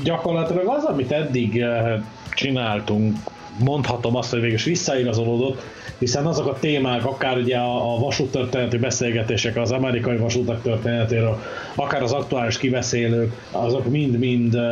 gyakorlatilag 0.05 0.67
az, 0.67 0.85
amit 0.85 1.13
eddig 1.13 1.65
csináltunk, 2.35 3.17
mondhatom 3.59 4.17
azt, 4.17 4.31
hogy 4.31 4.41
végül 4.41 4.57
is 4.57 4.65
visszaigazolódott, 4.65 5.63
hiszen 5.99 6.27
azok 6.27 6.47
a 6.47 6.57
témák, 6.61 7.05
akár 7.05 7.37
ugye 7.37 7.57
a, 7.57 7.95
a 7.95 7.99
vasúttörténeti 7.99 8.77
beszélgetések 8.79 9.57
az 9.57 9.71
amerikai 9.71 10.17
vasútak 10.17 10.63
történetéről, 10.63 11.43
akár 11.75 12.03
az 12.03 12.13
aktuális 12.13 12.59
kiveszélők, 12.59 13.33
azok 13.51 13.89
mind-mind 13.89 14.55
uh, 14.55 14.63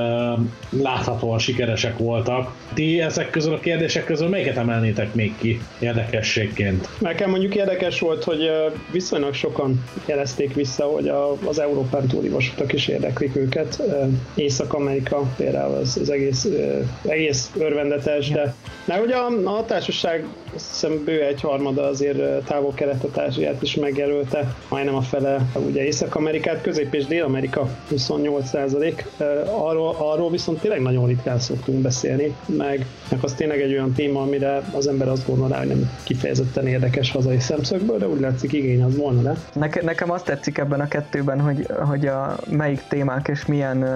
láthatóan 0.83 1.39
sikeresek 1.39 1.99
voltak. 1.99 2.55
Ti 2.75 3.01
ezek 3.01 3.31
közül 3.31 3.55
a 3.55 3.59
kérdések 3.59 4.05
közül 4.05 4.29
melyiket 4.29 4.57
emelnétek 4.57 5.15
még 5.15 5.35
ki 5.39 5.61
érdekességként? 5.79 6.89
Nekem 6.99 7.31
mondjuk 7.31 7.55
érdekes 7.55 8.01
volt, 8.01 8.25
hogy 8.25 8.51
viszonylag 8.93 9.35
sokan 9.35 9.85
jelezték 10.07 10.55
vissza, 10.55 10.85
hogy 10.85 11.09
a, 11.09 11.37
az 11.45 11.59
Európán 11.59 12.07
túli 12.07 12.29
vasutak 12.29 12.73
is 12.73 12.89
érdeklik 12.89 13.37
őket. 13.37 13.83
Észak-Amerika 14.35 15.23
például 15.37 15.75
az, 15.75 15.99
az 16.01 16.11
egész, 16.11 16.49
egész 17.07 17.51
örvendetes, 17.59 18.31
de, 18.31 18.55
de 18.85 19.01
ugye 19.01 19.15
a, 19.15 19.57
a 19.59 19.65
társaság 19.65 20.27
azt 20.55 20.69
hiszem 20.71 21.05
bő 21.05 21.16
egy 21.21 21.41
harmada 21.41 21.83
azért 21.83 22.45
távol 22.45 22.73
kelet 22.75 23.19
ázsiát 23.19 23.63
is 23.63 23.75
megjelölte, 23.75 24.55
majdnem 24.69 24.95
a 24.95 25.01
fele 25.01 25.51
ugye 25.67 25.85
Észak-Amerikát, 25.85 26.63
Közép- 26.63 26.95
és 26.95 27.05
Dél-Amerika 27.05 27.69
28 27.89 28.49
százalék. 28.49 29.05
Arról, 29.59 29.97
arról 29.99 30.31
viszont 30.31 30.61
tényleg 30.61 30.81
nagyon 30.81 31.07
ritkán 31.07 31.39
szoktunk 31.39 31.79
beszélni, 31.79 32.35
meg, 32.47 32.87
meg 33.11 33.19
az 33.23 33.35
tényleg 33.35 33.61
egy 33.61 33.73
olyan 33.73 33.93
téma, 33.93 34.21
amire 34.21 34.63
az 34.73 34.87
ember 34.87 35.09
azt 35.09 35.27
gondolná, 35.27 35.59
hogy 35.59 35.69
nem 35.69 35.91
kifejezetten 36.03 36.67
érdekes 36.67 37.11
hazai 37.11 37.39
szemszögből, 37.39 37.99
de 37.99 38.09
úgy 38.09 38.21
látszik 38.21 38.53
igény 38.53 38.83
az 38.83 38.97
volna, 38.97 39.23
de? 39.23 39.37
Neke, 39.53 39.83
nekem 39.83 40.11
azt 40.11 40.25
tetszik 40.25 40.59
ebben 40.59 40.81
a 40.81 40.89
kettőben, 40.89 41.41
hogy, 41.41 41.67
hogy 41.89 42.07
a 42.07 42.37
melyik 42.51 42.81
témák 42.89 43.29
és 43.29 43.47
milyen, 43.47 43.87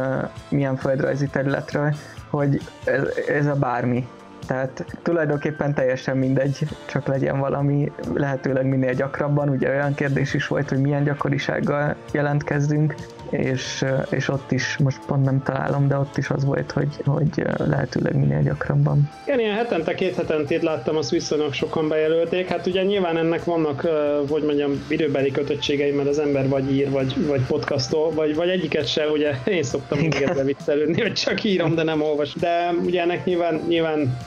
milyen 0.49 0.77
földrajzi 0.77 1.27
területről, 1.27 1.95
hogy 2.31 2.61
ez, 2.85 3.03
ez 3.29 3.47
a 3.47 3.55
bármi 3.55 4.07
tehát 4.51 4.85
tulajdonképpen 5.02 5.74
teljesen 5.74 6.16
mindegy, 6.16 6.66
csak 6.86 7.06
legyen 7.06 7.39
valami 7.39 7.93
lehetőleg 8.14 8.66
minél 8.66 8.94
gyakrabban. 8.94 9.48
Ugye 9.48 9.68
olyan 9.68 9.94
kérdés 9.94 10.35
is 10.35 10.47
volt, 10.47 10.68
hogy 10.68 10.81
milyen 10.81 11.05
gyakorisággal 11.05 11.97
jelentkezzünk, 12.12 12.94
és, 13.31 13.85
és 14.11 14.28
ott 14.28 14.52
is, 14.52 14.77
most 14.77 14.98
pont 15.07 15.24
nem 15.24 15.43
találom, 15.43 15.89
de 15.89 15.97
ott 15.97 16.16
is 16.16 16.31
az 16.31 16.44
volt, 16.44 16.73
hogy, 16.73 16.89
hogy 17.05 17.47
lehetőleg 17.57 18.16
minél 18.16 18.43
gyakrabban. 18.43 19.11
Igen, 19.27 19.39
ilyen 19.39 19.55
hetente, 19.55 19.94
két 19.94 20.15
hetentét 20.15 20.62
láttam, 20.62 20.97
azt 20.97 21.11
viszonylag 21.11 21.52
sokan 21.52 21.89
bejelölték. 21.89 22.48
Hát 22.48 22.66
ugye 22.66 22.82
nyilván 22.82 23.16
ennek 23.16 23.44
vannak, 23.44 23.86
hogy 24.28 24.43
mondjam, 24.43 24.85
időbeli 24.89 25.31
kötöttségei, 25.31 25.90
mert 25.90 26.09
az 26.09 26.19
ember 26.19 26.48
vagy 26.48 26.73
ír, 26.73 26.90
vagy, 26.90 27.27
vagy 27.27 27.40
podcastol, 27.47 28.11
vagy, 28.11 28.35
vagy 28.35 28.48
egyiket 28.48 28.86
se, 28.86 29.09
ugye 29.09 29.35
én 29.44 29.62
szoktam 29.62 29.98
még 29.98 30.15
ezzel 30.15 30.44
viccelődni, 30.44 31.01
hogy 31.01 31.12
csak 31.12 31.44
írom, 31.44 31.74
de 31.74 31.82
nem 31.82 32.02
olvas. 32.02 32.32
De 32.35 32.74
ugye 32.85 33.02
ennek 33.02 33.24
nyilván, 33.24 33.61
nyilván 33.69 34.19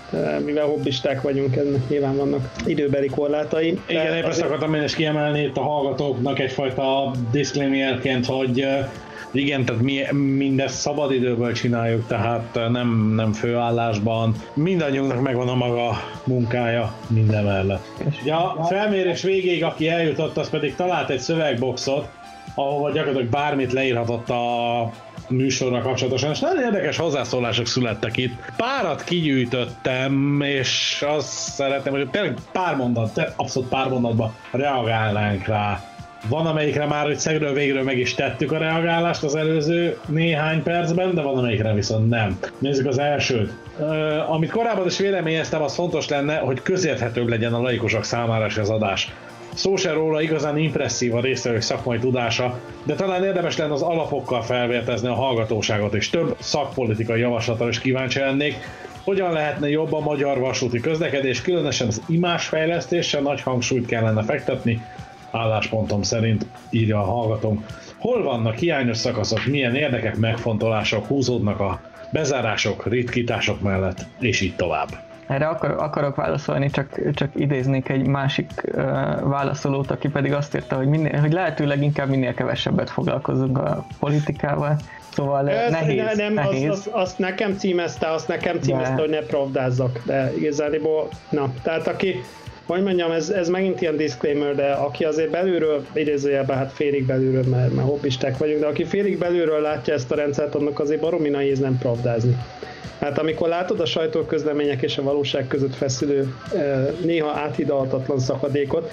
mivel 0.45 0.65
hobbisták 0.65 1.21
vagyunk, 1.21 1.55
ennek 1.55 1.89
nyilván 1.89 2.15
vannak 2.15 2.51
időbeli 2.65 3.07
korlátai. 3.07 3.80
Igen, 3.88 4.15
épp 4.15 4.25
ezt 4.25 4.41
akartam 4.41 4.73
én 4.73 4.84
is 4.84 4.95
kiemelni 4.95 5.41
itt 5.41 5.57
a 5.57 5.61
hallgatóknak 5.61 6.39
egyfajta 6.39 7.11
disclaimerként, 7.31 8.25
hogy 8.25 8.67
igen, 9.34 9.65
tehát 9.65 9.81
mi 9.81 10.01
mindezt 10.14 10.76
szabadidőből 10.76 11.53
csináljuk, 11.53 12.07
tehát 12.07 12.53
nem, 12.53 13.14
nem 13.15 13.34
főállásban. 13.34 14.35
Mindannyiunknak 14.53 15.22
megvan 15.22 15.47
a 15.47 15.55
maga 15.55 15.97
munkája 16.23 16.93
minden 17.07 17.43
mellett. 17.43 17.85
Ja, 18.26 18.53
a 18.53 18.64
felmérés 18.64 19.22
végéig, 19.22 19.64
aki 19.64 19.89
eljutott, 19.89 20.38
az 20.38 20.49
pedig 20.49 20.76
talált 20.76 21.10
egy 21.10 21.19
szövegboxot, 21.19 22.10
ahova 22.55 22.91
gyakorlatilag 22.91 23.31
bármit 23.31 23.73
leírhatott 23.73 24.30
a 24.30 24.91
műsorra 25.30 25.81
kapcsolatosan, 25.81 26.31
és 26.31 26.39
nagyon 26.39 26.64
érdekes 26.64 26.97
hozzászólások 26.97 27.68
születtek 27.68 28.18
itt. 28.18 28.34
Párat 28.57 29.03
kigyűjtöttem, 29.03 30.41
és 30.41 31.03
azt 31.07 31.27
szeretném, 31.27 31.93
hogy 31.93 32.10
tényleg 32.10 32.38
pár 32.51 32.76
mondat, 32.76 33.34
abszolút 33.35 33.69
pár 33.69 33.89
mondatban 33.89 34.34
reagálnánk 34.51 35.45
rá 35.45 35.93
Van, 36.29 36.45
amelyikre 36.45 36.85
már 36.85 37.05
hogy 37.05 37.19
szegről 37.19 37.53
végről 37.53 37.83
meg 37.83 37.97
is 37.97 38.13
tettük 38.13 38.51
a 38.51 38.57
reagálást 38.57 39.23
az 39.23 39.35
előző 39.35 39.97
néhány 40.07 40.63
percben, 40.63 41.13
de 41.13 41.21
van, 41.21 41.37
amelyikre 41.37 41.73
viszont 41.73 42.09
nem. 42.09 42.39
Nézzük 42.57 42.85
az 42.85 42.97
elsőt. 42.97 43.53
Uh, 43.77 44.31
amit 44.31 44.51
korábban 44.51 44.85
is 44.85 44.97
véleményeztem, 44.97 45.61
az 45.61 45.73
fontos 45.73 46.07
lenne, 46.07 46.37
hogy 46.37 46.61
közérthetőbb 46.61 47.27
legyen 47.27 47.53
a 47.53 47.61
laikusok 47.61 48.03
számára 48.03 48.45
is 48.45 48.57
az 48.57 48.69
adás. 48.69 49.13
Szó 49.53 49.75
se 49.75 49.91
róla 49.91 50.21
igazán 50.21 50.57
impresszív 50.57 51.15
a 51.15 51.21
résztvevők 51.21 51.61
szakmai 51.61 51.97
tudása, 51.97 52.59
de 52.83 52.93
talán 52.95 53.23
érdemes 53.23 53.57
lenne 53.57 53.73
az 53.73 53.81
alapokkal 53.81 54.41
felvértezni 54.41 55.07
a 55.07 55.13
hallgatóságot, 55.13 55.93
és 55.93 56.09
több 56.09 56.35
szakpolitikai 56.39 57.19
javaslatra 57.19 57.67
is 57.67 57.79
kíváncsi 57.79 58.19
lennék, 58.19 58.55
hogyan 59.03 59.31
lehetne 59.31 59.69
jobb 59.69 59.93
a 59.93 59.99
magyar 59.99 60.39
vasúti 60.39 60.79
közlekedés, 60.79 61.41
különösen 61.41 61.87
az 61.87 62.01
imásfejlesztésre 62.07 63.19
nagy 63.19 63.41
hangsúlyt 63.41 63.85
kellene 63.85 64.23
fektetni, 64.23 64.81
álláspontom 65.34 66.01
szerint 66.01 66.45
írja 66.69 66.99
a 66.99 67.05
hallgatónk. 67.05 67.65
Hol 67.97 68.23
vannak 68.23 68.55
hiányos 68.55 68.97
szakaszok, 68.97 69.45
milyen 69.45 69.76
érdekek, 69.76 70.18
megfontolások 70.18 71.05
húzódnak 71.05 71.60
a 71.60 71.81
bezárások, 72.11 72.88
ritkítások 72.88 73.61
mellett, 73.61 74.05
és 74.19 74.41
így 74.41 74.55
tovább. 74.55 74.88
Erre 75.27 75.47
akar, 75.47 75.72
akarok 75.72 76.15
válaszolni, 76.15 76.69
csak, 76.69 77.14
csak 77.14 77.30
idéznék 77.35 77.89
egy 77.89 78.07
másik 78.07 78.51
uh, 78.65 78.81
válaszolót, 79.22 79.91
aki 79.91 80.07
pedig 80.07 80.34
azt 80.34 80.55
írta, 80.55 80.76
hogy, 80.76 80.88
minél, 80.88 81.19
hogy 81.19 81.31
lehetőleg 81.31 81.84
inkább 81.84 82.10
minél 82.10 82.34
kevesebbet 82.34 82.89
foglalkozunk 82.89 83.57
a 83.57 83.85
politikával. 83.99 84.76
Szóval 85.14 85.49
Ez, 85.49 85.72
nehéz, 85.72 86.03
ne, 86.03 86.14
nem, 86.14 86.34
nehéz. 86.34 86.69
Azt, 86.69 86.88
azt, 86.88 86.95
azt 86.95 87.18
nekem 87.18 87.57
címezte, 87.57 88.11
azt 88.11 88.27
nekem 88.27 88.60
címezte, 88.60 88.95
de... 88.95 89.01
hogy 89.01 89.10
ne 89.10 89.19
pravdázzak, 89.19 90.01
de 90.05 90.31
igazából, 90.38 91.10
na, 91.30 91.53
tehát 91.61 91.88
aki, 91.88 92.15
hogy 92.65 92.84
mondjam, 92.84 93.11
ez, 93.11 93.30
ez 93.30 93.49
megint 93.49 93.81
ilyen 93.81 93.98
disclaimer, 93.98 94.56
de 94.56 94.72
aki 94.72 95.03
azért 95.03 95.30
belülről, 95.30 95.85
idézőjelben 95.94 96.57
hát 96.57 96.72
félig 96.72 97.06
belülről, 97.06 97.44
mert, 97.44 97.73
mert 97.73 97.88
hobbisták 97.88 98.38
vagyunk, 98.38 98.60
de 98.60 98.65
aki 98.65 98.85
félig 98.85 99.18
belülről 99.18 99.61
látja 99.61 99.94
ezt 99.94 100.11
a 100.11 100.15
rendszert, 100.15 100.56
annak 100.56 100.80
azért 100.80 101.02
baromi 101.02 101.30
nehéz 101.30 101.60
nem 101.60 101.77
pravdázni. 101.77 102.38
Hát 103.03 103.17
amikor 103.17 103.47
látod 103.47 103.80
a 103.80 103.85
sajtóközlemények 103.85 104.81
és 104.81 104.97
a 104.97 105.03
valóság 105.03 105.47
között 105.47 105.75
feszülő, 105.75 106.35
néha 107.01 107.31
áthidalhatatlan 107.31 108.19
szakadékot, 108.19 108.91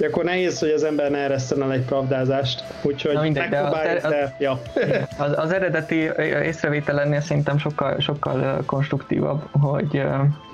akkor 0.00 0.24
nehéz, 0.24 0.58
hogy 0.58 0.68
az 0.68 0.84
ember 0.84 1.10
ne 1.10 1.18
ereszten 1.18 1.62
el 1.62 1.72
egy 1.72 1.84
pravdázást. 1.84 2.64
Úgyhogy 2.82 3.14
Na 3.14 3.22
mindegy, 3.22 3.48
de, 3.48 3.58
az, 3.60 3.74
er- 3.74 4.04
az, 4.04 4.10
de 4.10 4.36
ja. 4.38 4.60
az, 5.24 5.32
az 5.36 5.52
eredeti 5.52 6.10
észrevételennél 6.44 7.20
szerintem 7.20 7.58
sokkal, 7.58 8.00
sokkal 8.00 8.62
konstruktívabb, 8.66 9.42
hogy 9.50 10.02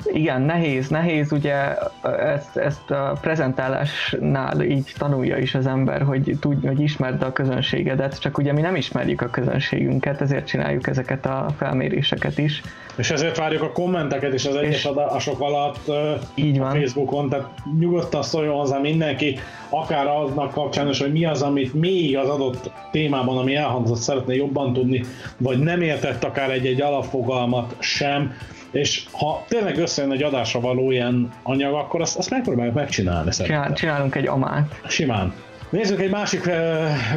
igen, 0.05 0.43
nehéz, 0.43 0.89
nehéz 0.89 1.33
ugye 1.33 1.75
ezt, 2.19 2.57
ezt 2.57 2.91
a 2.91 3.19
prezentálásnál 3.21 4.61
így 4.61 4.93
tanulja 4.99 5.37
is 5.37 5.55
az 5.55 5.67
ember, 5.67 6.03
hogy 6.03 6.37
tudja, 6.41 6.71
hogy 6.71 6.81
ismerd 6.81 7.23
a 7.23 7.33
közönségedet, 7.33 8.21
csak 8.21 8.39
ugye 8.39 8.53
mi 8.53 8.61
nem 8.61 8.77
ismerjük 8.77 9.21
a 9.21 9.31
közönségünket, 9.31 10.21
ezért 10.21 10.47
csináljuk 10.47 10.87
ezeket 10.87 11.27
a 11.27 11.47
felméréseket 11.57 12.39
is. 12.39 12.63
És 12.97 13.11
ezért 13.11 13.37
várjuk 13.37 13.63
a 13.63 13.73
kommenteket 13.73 14.35
is 14.35 14.47
az 14.47 14.55
egyes 14.55 14.85
adások 14.85 15.41
alatt 15.41 15.91
így 16.35 16.59
van. 16.59 16.69
a 16.69 16.75
Facebookon, 16.75 17.29
tehát 17.29 17.49
nyugodtan 17.79 18.23
szóljon 18.23 18.55
hozzá 18.55 18.79
mindenki, 18.79 19.39
akár 19.69 20.07
aznak 20.07 20.53
kapcsán 20.53 20.89
is, 20.89 21.01
hogy 21.01 21.13
mi 21.13 21.25
az, 21.25 21.43
amit 21.43 21.75
még 21.75 22.17
az 22.17 22.29
adott 22.29 22.71
témában, 22.91 23.39
ami 23.39 23.55
elhangzott, 23.55 23.99
szeretne 23.99 24.35
jobban 24.35 24.73
tudni, 24.73 25.05
vagy 25.37 25.59
nem 25.59 25.81
értett 25.81 26.25
akár 26.25 26.51
egy-egy 26.51 26.81
alapfogalmat 26.81 27.77
sem, 27.79 28.33
és 28.71 29.05
ha 29.13 29.45
tényleg 29.49 29.79
összejön 29.79 30.13
egy 30.13 30.23
adásra 30.23 30.61
való 30.61 30.91
ilyen 30.91 31.33
anyag, 31.43 31.75
akkor 31.75 32.01
azt, 32.01 32.19
azt 32.19 32.31
megpróbáljuk 32.31 32.75
megcsinálni 32.75 33.31
Csinál, 33.31 33.73
Csinálunk 33.73 34.15
egy 34.15 34.27
amát. 34.27 34.81
Simán. 34.89 35.35
Nézzük 35.71 36.01
egy 36.01 36.11
másik 36.11 36.51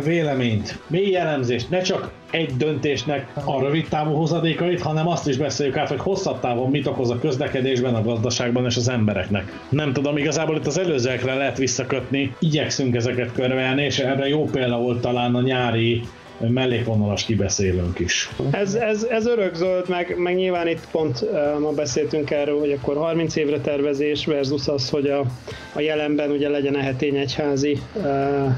véleményt, 0.03 0.79
mély 0.87 1.15
elemzést, 1.15 1.69
ne 1.69 1.81
csak 1.81 2.11
egy 2.31 2.57
döntésnek 2.57 3.31
a 3.45 3.61
rövid 3.61 3.87
távú 3.87 4.13
hozadékait, 4.13 4.81
hanem 4.81 5.07
azt 5.07 5.27
is 5.27 5.37
beszéljük 5.37 5.77
át, 5.77 5.87
hogy 5.87 5.99
hosszabb 5.99 6.39
távon 6.39 6.69
mit 6.69 6.87
okoz 6.87 7.09
a 7.09 7.19
közlekedésben, 7.19 7.95
a 7.95 8.03
gazdaságban 8.03 8.65
és 8.65 8.77
az 8.77 8.89
embereknek. 8.89 9.59
Nem 9.69 9.93
tudom, 9.93 10.17
igazából 10.17 10.55
itt 10.55 10.67
az 10.67 10.79
előzőekre 10.79 11.33
lehet 11.33 11.57
visszakötni, 11.57 12.35
igyekszünk 12.39 12.95
ezeket 12.95 13.31
körvelni, 13.33 13.83
és 13.83 13.99
erre 13.99 14.27
jó 14.27 14.43
példa 14.43 14.77
volt 14.77 15.01
talán 15.01 15.35
a 15.35 15.41
nyári 15.41 16.01
mellékvonalas 16.47 17.25
kibeszélünk 17.25 17.99
is. 17.99 18.29
Ez, 18.51 18.73
ez, 18.73 19.03
ez 19.03 19.25
örökzöld, 19.25 19.89
meg, 19.89 20.15
meg 20.17 20.35
nyilván 20.35 20.67
itt 20.67 20.87
pont 20.91 21.21
uh, 21.21 21.59
ma 21.59 21.71
beszéltünk 21.71 22.31
erről, 22.31 22.59
hogy 22.59 22.71
akkor 22.71 22.97
30 22.97 23.35
évre 23.35 23.59
tervezés 23.59 24.25
versus 24.25 24.67
az, 24.67 24.89
hogy 24.89 25.07
a, 25.07 25.25
a 25.73 25.79
jelenben 25.79 26.31
ugye 26.31 26.49
legyen 26.49 26.75
a 26.75 26.79
hetény 26.79 27.15
egyházi 27.15 27.79
uh, 27.95 28.03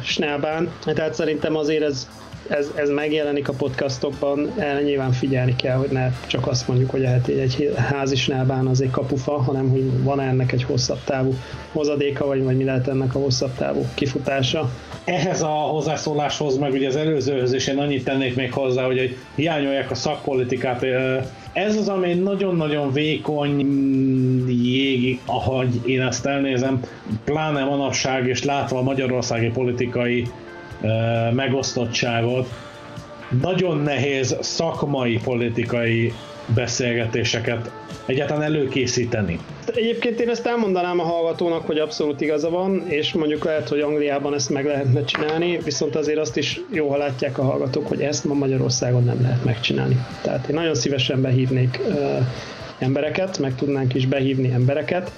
snelbán. 0.03 0.71
Tehát 0.83 1.13
szerintem 1.13 1.55
azért 1.55 1.83
ez 1.83 2.07
ez, 2.51 2.71
ez 2.75 2.89
megjelenik 2.89 3.47
a 3.49 3.53
podcastokban, 3.53 4.51
el 4.57 4.81
nyilván 4.81 5.11
figyelni 5.11 5.55
kell, 5.55 5.75
hogy 5.75 5.89
ne 5.89 6.11
csak 6.27 6.47
azt 6.47 6.67
mondjuk, 6.67 6.89
hogy 6.89 7.03
egy, 7.03 7.29
egy 7.29 7.73
házisnálbán 7.75 8.67
az 8.67 8.81
egy 8.81 8.89
kapufa, 8.89 9.41
hanem 9.41 9.69
hogy 9.69 10.03
van 10.03 10.19
-e 10.19 10.27
ennek 10.27 10.51
egy 10.51 10.63
hosszabb 10.63 10.99
távú 11.05 11.33
hozadéka, 11.71 12.25
vagy, 12.25 12.43
vagy 12.43 12.57
mi 12.57 12.63
lehet 12.63 12.87
ennek 12.87 13.15
a 13.15 13.19
hosszabb 13.19 13.53
távú 13.55 13.85
kifutása. 13.93 14.69
Ehhez 15.03 15.41
a 15.41 15.47
hozzászóláshoz, 15.47 16.57
meg 16.57 16.71
ugye 16.71 16.87
az 16.87 16.95
előzőhöz 16.95 17.53
is 17.53 17.67
én 17.67 17.77
annyit 17.77 18.03
tennék 18.03 18.35
még 18.35 18.53
hozzá, 18.53 18.85
hogy, 18.85 18.97
hogy 18.97 19.17
hiányolják 19.35 19.91
a 19.91 19.95
szakpolitikát. 19.95 20.85
Ez 21.53 21.75
az, 21.75 21.87
ami 21.89 22.13
nagyon-nagyon 22.13 22.91
vékony 22.91 23.59
jég, 24.47 25.19
ahogy 25.25 25.79
én 25.85 26.01
ezt 26.01 26.25
elnézem, 26.25 26.79
pláne 27.23 27.63
manapság, 27.63 28.27
és 28.27 28.43
látva 28.43 28.77
a 28.77 28.81
magyarországi 28.81 29.49
politikai 29.49 30.27
megosztottságot, 31.33 32.49
nagyon 33.41 33.77
nehéz 33.77 34.37
szakmai 34.39 35.19
politikai 35.23 36.13
beszélgetéseket 36.53 37.71
egyáltalán 38.05 38.43
előkészíteni. 38.43 39.39
Egyébként 39.65 40.19
én 40.19 40.29
ezt 40.29 40.45
elmondanám 40.45 40.99
a 40.99 41.03
hallgatónak, 41.03 41.65
hogy 41.65 41.77
abszolút 41.77 42.21
igaza 42.21 42.49
van, 42.49 42.83
és 42.87 43.13
mondjuk 43.13 43.43
lehet, 43.43 43.69
hogy 43.69 43.79
Angliában 43.79 44.33
ezt 44.33 44.49
meg 44.49 44.65
lehetne 44.65 45.03
csinálni, 45.03 45.57
viszont 45.63 45.95
azért 45.95 46.17
azt 46.17 46.37
is 46.37 46.61
jó, 46.71 46.89
ha 46.89 46.97
látják 46.97 47.37
a 47.37 47.43
hallgatók, 47.43 47.87
hogy 47.87 48.01
ezt 48.01 48.25
ma 48.25 48.33
Magyarországon 48.33 49.03
nem 49.03 49.21
lehet 49.21 49.43
megcsinálni. 49.43 50.05
Tehát 50.21 50.47
én 50.47 50.55
nagyon 50.55 50.75
szívesen 50.75 51.21
behívnék 51.21 51.79
uh, 51.87 51.95
embereket, 52.79 53.39
meg 53.39 53.55
tudnánk 53.55 53.93
is 53.93 54.05
behívni 54.05 54.51
embereket, 54.51 55.11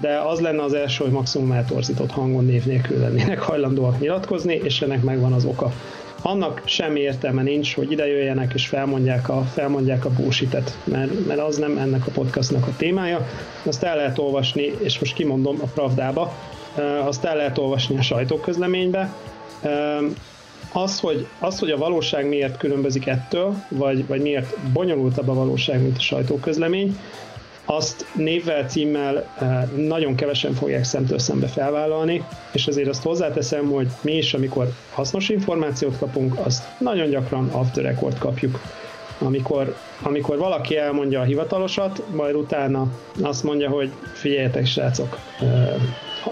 de 0.00 0.18
az 0.18 0.40
lenne 0.40 0.62
az 0.62 0.74
első, 0.74 1.04
hogy 1.04 1.12
maximum 1.12 1.52
eltorzított 1.52 2.10
hangon 2.10 2.44
név 2.44 2.64
nélkül 2.64 2.98
lennének 2.98 3.38
hajlandóak 3.38 4.00
nyilatkozni, 4.00 4.54
és 4.54 4.80
ennek 4.80 5.02
megvan 5.02 5.32
az 5.32 5.44
oka. 5.44 5.72
Annak 6.22 6.62
semmi 6.64 7.00
értelme 7.00 7.42
nincs, 7.42 7.74
hogy 7.74 7.90
ide 7.90 8.06
jöjjenek 8.06 8.52
és 8.54 8.66
felmondják 8.66 9.28
a, 9.28 9.42
felmondják 9.42 10.04
a 10.04 10.10
bullshit 10.10 10.56
mert, 10.84 11.26
mert 11.26 11.40
az 11.40 11.56
nem 11.56 11.78
ennek 11.78 12.06
a 12.06 12.10
podcastnak 12.10 12.66
a 12.66 12.76
témája. 12.76 13.26
Azt 13.62 13.82
el 13.82 13.96
lehet 13.96 14.18
olvasni, 14.18 14.72
és 14.78 14.98
most 14.98 15.14
kimondom 15.14 15.56
a 15.60 15.66
Pravdába, 15.66 16.32
azt 17.04 17.24
el 17.24 17.36
lehet 17.36 17.58
olvasni 17.58 17.98
a 17.98 18.02
sajtóközleménybe. 18.02 19.12
Az, 20.72 21.00
hogy, 21.00 21.26
az, 21.38 21.58
hogy 21.58 21.70
a 21.70 21.76
valóság 21.76 22.28
miért 22.28 22.56
különbözik 22.56 23.06
ettől, 23.06 23.54
vagy, 23.68 24.06
vagy 24.06 24.20
miért 24.20 24.56
bonyolultabb 24.72 25.28
a 25.28 25.34
valóság, 25.34 25.82
mint 25.82 25.96
a 25.96 26.00
sajtóközlemény, 26.00 26.96
azt 27.66 28.06
névvel, 28.14 28.68
címmel 28.68 29.28
eh, 29.38 29.62
nagyon 29.76 30.14
kevesen 30.14 30.54
fogják 30.54 30.84
szemtől 30.84 31.18
szembe 31.18 31.46
felvállalni, 31.46 32.24
és 32.52 32.66
azért 32.66 32.88
azt 32.88 33.02
hozzáteszem, 33.02 33.66
hogy 33.66 33.88
mi 34.00 34.16
is, 34.16 34.34
amikor 34.34 34.68
hasznos 34.92 35.28
információt 35.28 35.98
kapunk, 35.98 36.38
azt 36.44 36.64
nagyon 36.78 37.08
gyakran 37.08 37.50
off 37.52 37.66
the 37.72 37.82
record 37.82 38.18
kapjuk. 38.18 38.60
Amikor, 39.18 39.76
amikor 40.02 40.38
valaki 40.38 40.76
elmondja 40.76 41.20
a 41.20 41.24
hivatalosat, 41.24 42.02
majd 42.14 42.34
utána 42.34 42.86
azt 43.22 43.42
mondja, 43.42 43.70
hogy 43.70 43.90
figyeljetek 44.12 44.66
srácok, 44.66 45.18
eh, 45.40 45.74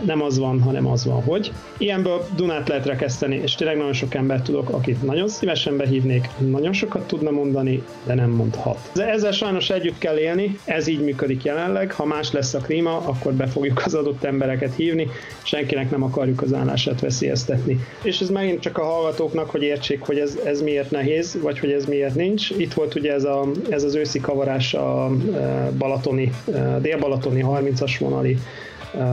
nem 0.05 0.23
az 0.23 0.39
van, 0.39 0.61
hanem 0.61 0.87
az 0.87 1.05
van, 1.05 1.23
hogy. 1.23 1.53
Ilyenből 1.79 2.27
Dunát 2.37 2.69
lehet 2.69 2.87
rekeszteni, 2.87 3.41
és 3.43 3.55
tényleg 3.55 3.77
nagyon 3.77 3.93
sok 3.93 4.15
embert 4.15 4.45
tudok, 4.45 4.69
akit 4.69 5.03
nagyon 5.03 5.29
szívesen 5.29 5.77
behívnék, 5.77 6.29
nagyon 6.39 6.73
sokat 6.73 7.07
tudna 7.07 7.31
mondani, 7.31 7.83
de 8.05 8.15
nem 8.15 8.31
mondhat. 8.31 8.91
De 8.95 9.09
ezzel 9.09 9.33
sajnos 9.33 9.71
együtt 9.71 9.99
kell 9.99 10.19
élni, 10.19 10.59
ez 10.65 10.87
így 10.87 11.01
működik 11.01 11.43
jelenleg, 11.43 11.93
ha 11.93 12.05
más 12.05 12.33
lesz 12.33 12.55
a 12.55 12.59
klíma, 12.59 12.97
akkor 12.97 13.33
be 13.33 13.47
fogjuk 13.47 13.83
az 13.85 13.95
adott 13.95 14.25
embereket 14.25 14.75
hívni, 14.75 15.09
senkinek 15.43 15.91
nem 15.91 16.03
akarjuk 16.03 16.43
az 16.43 16.55
állását 16.55 17.01
veszélyeztetni. 17.01 17.79
És 18.03 18.21
ez 18.21 18.31
megint 18.31 18.61
csak 18.61 18.79
a 18.79 18.85
hallgatóknak, 18.85 19.51
hogy 19.51 19.62
értsék, 19.62 20.01
hogy 20.01 20.19
ez, 20.19 20.39
ez 20.45 20.62
miért 20.62 20.91
nehéz, 20.91 21.39
vagy 21.43 21.59
hogy 21.59 21.71
ez 21.71 21.85
miért 21.85 22.15
nincs. 22.15 22.51
Itt 22.51 22.73
volt 22.73 22.95
ugye 22.95 23.12
ez, 23.12 23.25
a, 23.25 23.47
ez 23.69 23.83
az 23.83 23.95
őszi 23.95 24.21
kavarás 24.21 24.75
a 24.75 25.11
e, 25.35 25.71
balatoni, 25.79 26.33
e, 26.55 26.79
dél-balatoni 26.81 27.45
30-as 27.49 27.97
vonali 27.99 28.39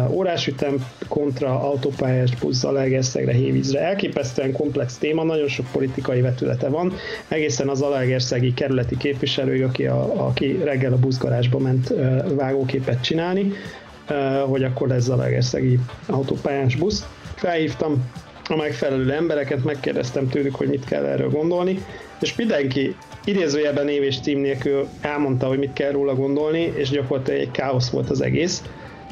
órásütem 0.10 0.86
kontra 1.08 1.60
autópályás 1.62 2.36
busz 2.36 2.60
Zalaegerszegre, 2.60 3.32
Hévízre. 3.32 3.80
Elképesztően 3.80 4.52
komplex 4.52 4.98
téma, 4.98 5.24
nagyon 5.24 5.48
sok 5.48 5.66
politikai 5.72 6.22
vetülete 6.22 6.70
van. 6.70 6.94
Egészen 7.28 7.70
az 7.70 7.78
Zalaegerszegi 7.78 8.53
kerületi 8.53 8.98
képviselő, 8.98 9.64
aki, 9.66 9.86
a, 9.86 10.26
aki 10.28 10.60
reggel 10.64 10.94
a 10.94 10.98
buszgarázsba 10.98 11.60
ment 11.60 11.94
vágóképet 12.36 13.02
csinálni, 13.02 13.52
hogy 14.48 14.64
akkor 14.64 14.88
lesz 14.88 15.03
Zalaegerszegi 15.03 15.80
autópályás 16.08 16.76
busz. 16.76 17.06
Felhívtam, 17.36 18.03
a 18.49 18.56
megfelelő 18.56 19.12
embereket, 19.12 19.64
megkérdeztem 19.64 20.30
tőlük, 20.30 20.56
hogy 20.56 20.68
mit 20.68 20.86
kell 20.86 21.06
erről 21.06 21.30
gondolni, 21.30 21.86
és 22.22 22.36
mindenki 22.36 22.95
idézőjelben 23.26 23.86
név 23.86 24.03
és 24.03 24.20
cím 24.20 24.40
nélkül 24.40 24.88
elmondta, 25.02 25.48
hogy 25.48 25.58
mit 25.58 25.74
kell 25.74 25.91
róla 25.91 26.16
gondolni, 26.16 26.74
és 26.76 26.90
gyakorlatilag 26.90 27.40
egy 27.40 27.52
káosz 27.52 27.90
volt 27.90 28.10
az 28.10 28.22
egész 28.22 28.64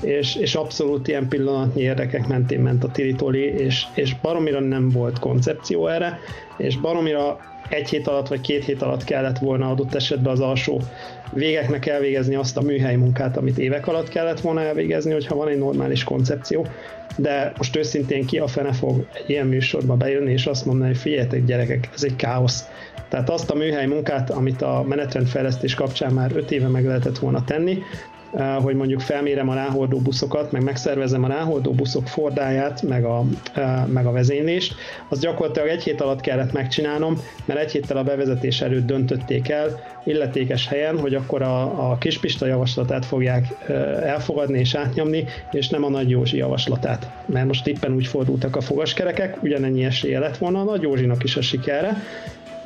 és, 0.01 0.35
és 0.35 0.55
abszolút 0.55 1.07
ilyen 1.07 1.27
pillanatnyi 1.27 1.81
érdekek 1.81 2.27
mentén 2.27 2.59
ment 2.59 2.83
a 2.83 2.91
Tiritoli, 2.91 3.43
és, 3.43 3.85
és 3.93 4.15
baromira 4.21 4.59
nem 4.59 4.89
volt 4.89 5.19
koncepció 5.19 5.87
erre, 5.87 6.19
és 6.57 6.77
baromira 6.77 7.39
egy 7.69 7.89
hét 7.89 8.07
alatt 8.07 8.27
vagy 8.27 8.41
két 8.41 8.65
hét 8.65 8.81
alatt 8.81 9.03
kellett 9.03 9.37
volna 9.37 9.69
adott 9.69 9.95
esetben 9.95 10.31
az 10.31 10.39
alsó 10.39 10.81
végeknek 11.33 11.85
elvégezni 11.85 12.35
azt 12.35 12.57
a 12.57 12.61
műhely 12.61 12.95
munkát, 12.95 13.37
amit 13.37 13.57
évek 13.57 13.87
alatt 13.87 14.09
kellett 14.09 14.39
volna 14.39 14.61
elvégezni, 14.61 15.11
hogyha 15.11 15.35
van 15.35 15.47
egy 15.47 15.57
normális 15.57 16.03
koncepció. 16.03 16.67
De 17.17 17.53
most 17.57 17.75
őszintén 17.75 18.25
ki 18.25 18.37
a 18.37 18.47
fene 18.47 18.73
fog 18.73 19.07
egy 19.13 19.29
ilyen 19.29 19.47
műsorba 19.47 19.95
bejönni, 19.95 20.31
és 20.31 20.45
azt 20.45 20.65
mondani, 20.65 20.89
hogy 20.89 20.99
figyeljetek 20.99 21.45
gyerekek, 21.45 21.89
ez 21.93 22.03
egy 22.03 22.15
káosz. 22.15 22.67
Tehát 23.09 23.29
azt 23.29 23.49
a 23.49 23.55
műhely 23.55 23.85
munkát, 23.85 24.29
amit 24.29 24.61
a 24.61 24.83
menetrendfejlesztés 24.87 25.73
kapcsán 25.73 26.13
már 26.13 26.31
öt 26.35 26.51
éve 26.51 26.67
meg 26.67 26.85
lehetett 26.85 27.17
volna 27.17 27.43
tenni, 27.43 27.77
hogy 28.61 28.75
mondjuk 28.75 28.99
felmérem 28.99 29.49
a 29.49 29.53
ráhordó 29.53 29.97
buszokat, 29.97 30.51
meg 30.51 30.63
megszervezem 30.63 31.23
a 31.23 31.27
ráhordó 31.27 31.71
buszok 31.71 32.07
fordáját, 32.07 32.81
meg 32.81 33.03
a, 33.03 33.23
eh, 33.53 33.85
meg 33.85 34.05
a 34.05 34.11
vezénylést, 34.11 34.75
az 35.09 35.19
gyakorlatilag 35.19 35.67
egy 35.67 35.83
hét 35.83 36.01
alatt 36.01 36.21
kellett 36.21 36.51
megcsinálnom, 36.51 37.17
mert 37.45 37.59
egy 37.59 37.71
héttel 37.71 37.97
a 37.97 38.03
bevezetés 38.03 38.61
előtt 38.61 38.85
döntötték 38.85 39.49
el 39.49 39.79
illetékes 40.03 40.67
helyen, 40.67 40.99
hogy 40.99 41.15
akkor 41.15 41.41
a, 41.41 41.91
a 41.91 41.97
Kispista 41.97 42.45
javaslatát 42.45 43.05
fogják 43.05 43.45
eh, 43.67 44.11
elfogadni 44.11 44.59
és 44.59 44.75
átnyomni, 44.75 45.25
és 45.51 45.69
nem 45.69 45.83
a 45.83 45.89
Nagy 45.89 46.09
Józsi 46.09 46.37
javaslatát. 46.37 47.09
Mert 47.25 47.47
most 47.47 47.67
éppen 47.67 47.93
úgy 47.93 48.07
fordultak 48.07 48.55
a 48.55 48.61
fogaskerekek, 48.61 49.43
ugyanennyi 49.43 49.83
esélye 49.83 50.19
lett 50.19 50.37
volna 50.37 50.59
a 50.59 50.63
Nagy 50.63 50.81
Józsinak 50.81 51.23
is 51.23 51.35
a 51.35 51.41
sikerre, 51.41 51.97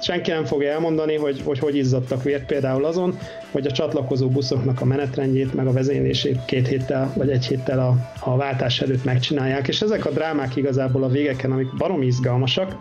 senki 0.04 0.32
nem 0.32 0.46
fogja 0.46 0.72
elmondani, 0.72 1.16
hogy, 1.16 1.42
hogy 1.46 1.60
hogy 1.60 1.76
izzadtak 1.76 2.24
vért 2.24 2.46
például 2.46 2.86
azon, 2.86 3.18
hogy 3.52 3.68
a 3.68 3.72
csatlakozó 3.72 4.30
buszoknak 4.30 4.82
a 4.82 4.86
menetrendjét, 4.86 5.54
meg 5.54 5.68
a 5.68 5.72
vezénylését 5.72 6.46
két 6.46 6.68
héttel 6.68 7.14
vagy 7.16 7.30
egy 7.30 7.46
héttel 7.46 7.80
a, 7.80 7.96
a 8.20 8.38
váltás 8.38 8.82
előtt 8.82 9.04
megcsinálják, 9.04 9.68
és 9.68 9.82
ezek 9.82 10.06
a 10.06 10.10
drámák 10.10 10.56
igazából 10.56 11.04
a 11.04 11.08
végeken, 11.08 11.52
amik 11.52 11.76
barom 11.78 12.02
izgalmasak, 12.02 12.76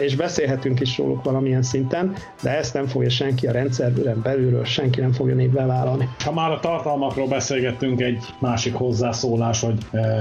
és 0.00 0.16
beszélhetünk 0.16 0.80
is 0.80 0.98
róluk 0.98 1.24
valamilyen 1.24 1.62
szinten, 1.62 2.14
de 2.42 2.56
ezt 2.56 2.74
nem 2.74 2.86
fogja 2.86 3.10
senki 3.10 3.46
a 3.46 3.52
rendszerben 3.52 4.20
belülről, 4.22 4.64
senki 4.64 5.00
nem 5.00 5.12
fogja 5.12 5.34
névvel 5.34 5.66
vállalni. 5.66 6.08
Ha 6.24 6.32
már 6.32 6.50
a 6.50 6.60
tartalmakról 6.60 7.28
beszélgettünk, 7.28 8.00
egy 8.00 8.24
másik 8.38 8.74
hozzászólás, 8.74 9.60
hogy 9.60 9.78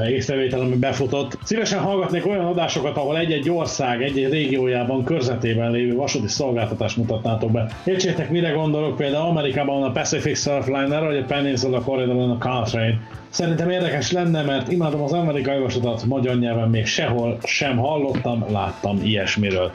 észrevétel, 0.10 0.60
ami 0.60 0.76
befutott. 0.76 1.38
Szívesen 1.44 1.80
hallgatnék 1.80 2.28
olyan 2.28 2.46
adásokat, 2.46 2.98
ahol 2.98 3.18
egy-egy 3.18 3.50
ország, 3.50 4.02
egy-egy 4.02 4.32
régiójában, 4.32 5.04
körzetében 5.04 5.72
lévő 5.72 5.96
vasúti 5.96 6.28
szolgáltatást 6.28 6.98
mutatnátok 6.98 7.52
be. 7.52 7.68
Értsétek, 7.86 8.30
mire 8.30 8.50
gondolok, 8.50 8.96
például 8.96 9.26
Amerikában 9.26 9.84
a 9.84 9.92
Pacific 9.92 10.40
Surfliner, 10.40 11.04
vagy 11.04 11.18
a 11.18 11.24
Peninsula 11.24 11.82
Corridoron 11.82 12.30
a 12.30 12.38
Caltrain 12.38 13.00
Szerintem 13.34 13.70
érdekes 13.70 14.12
lenne, 14.12 14.42
mert 14.42 14.72
imádom 14.72 15.02
az 15.02 15.12
amerikai 15.12 15.56
javaslatot, 15.56 16.06
magyar 16.06 16.36
nyelven 16.36 16.70
még 16.70 16.86
sehol 16.86 17.38
sem 17.44 17.78
hallottam, 17.78 18.46
láttam 18.52 19.00
ilyesmiről. 19.36 19.72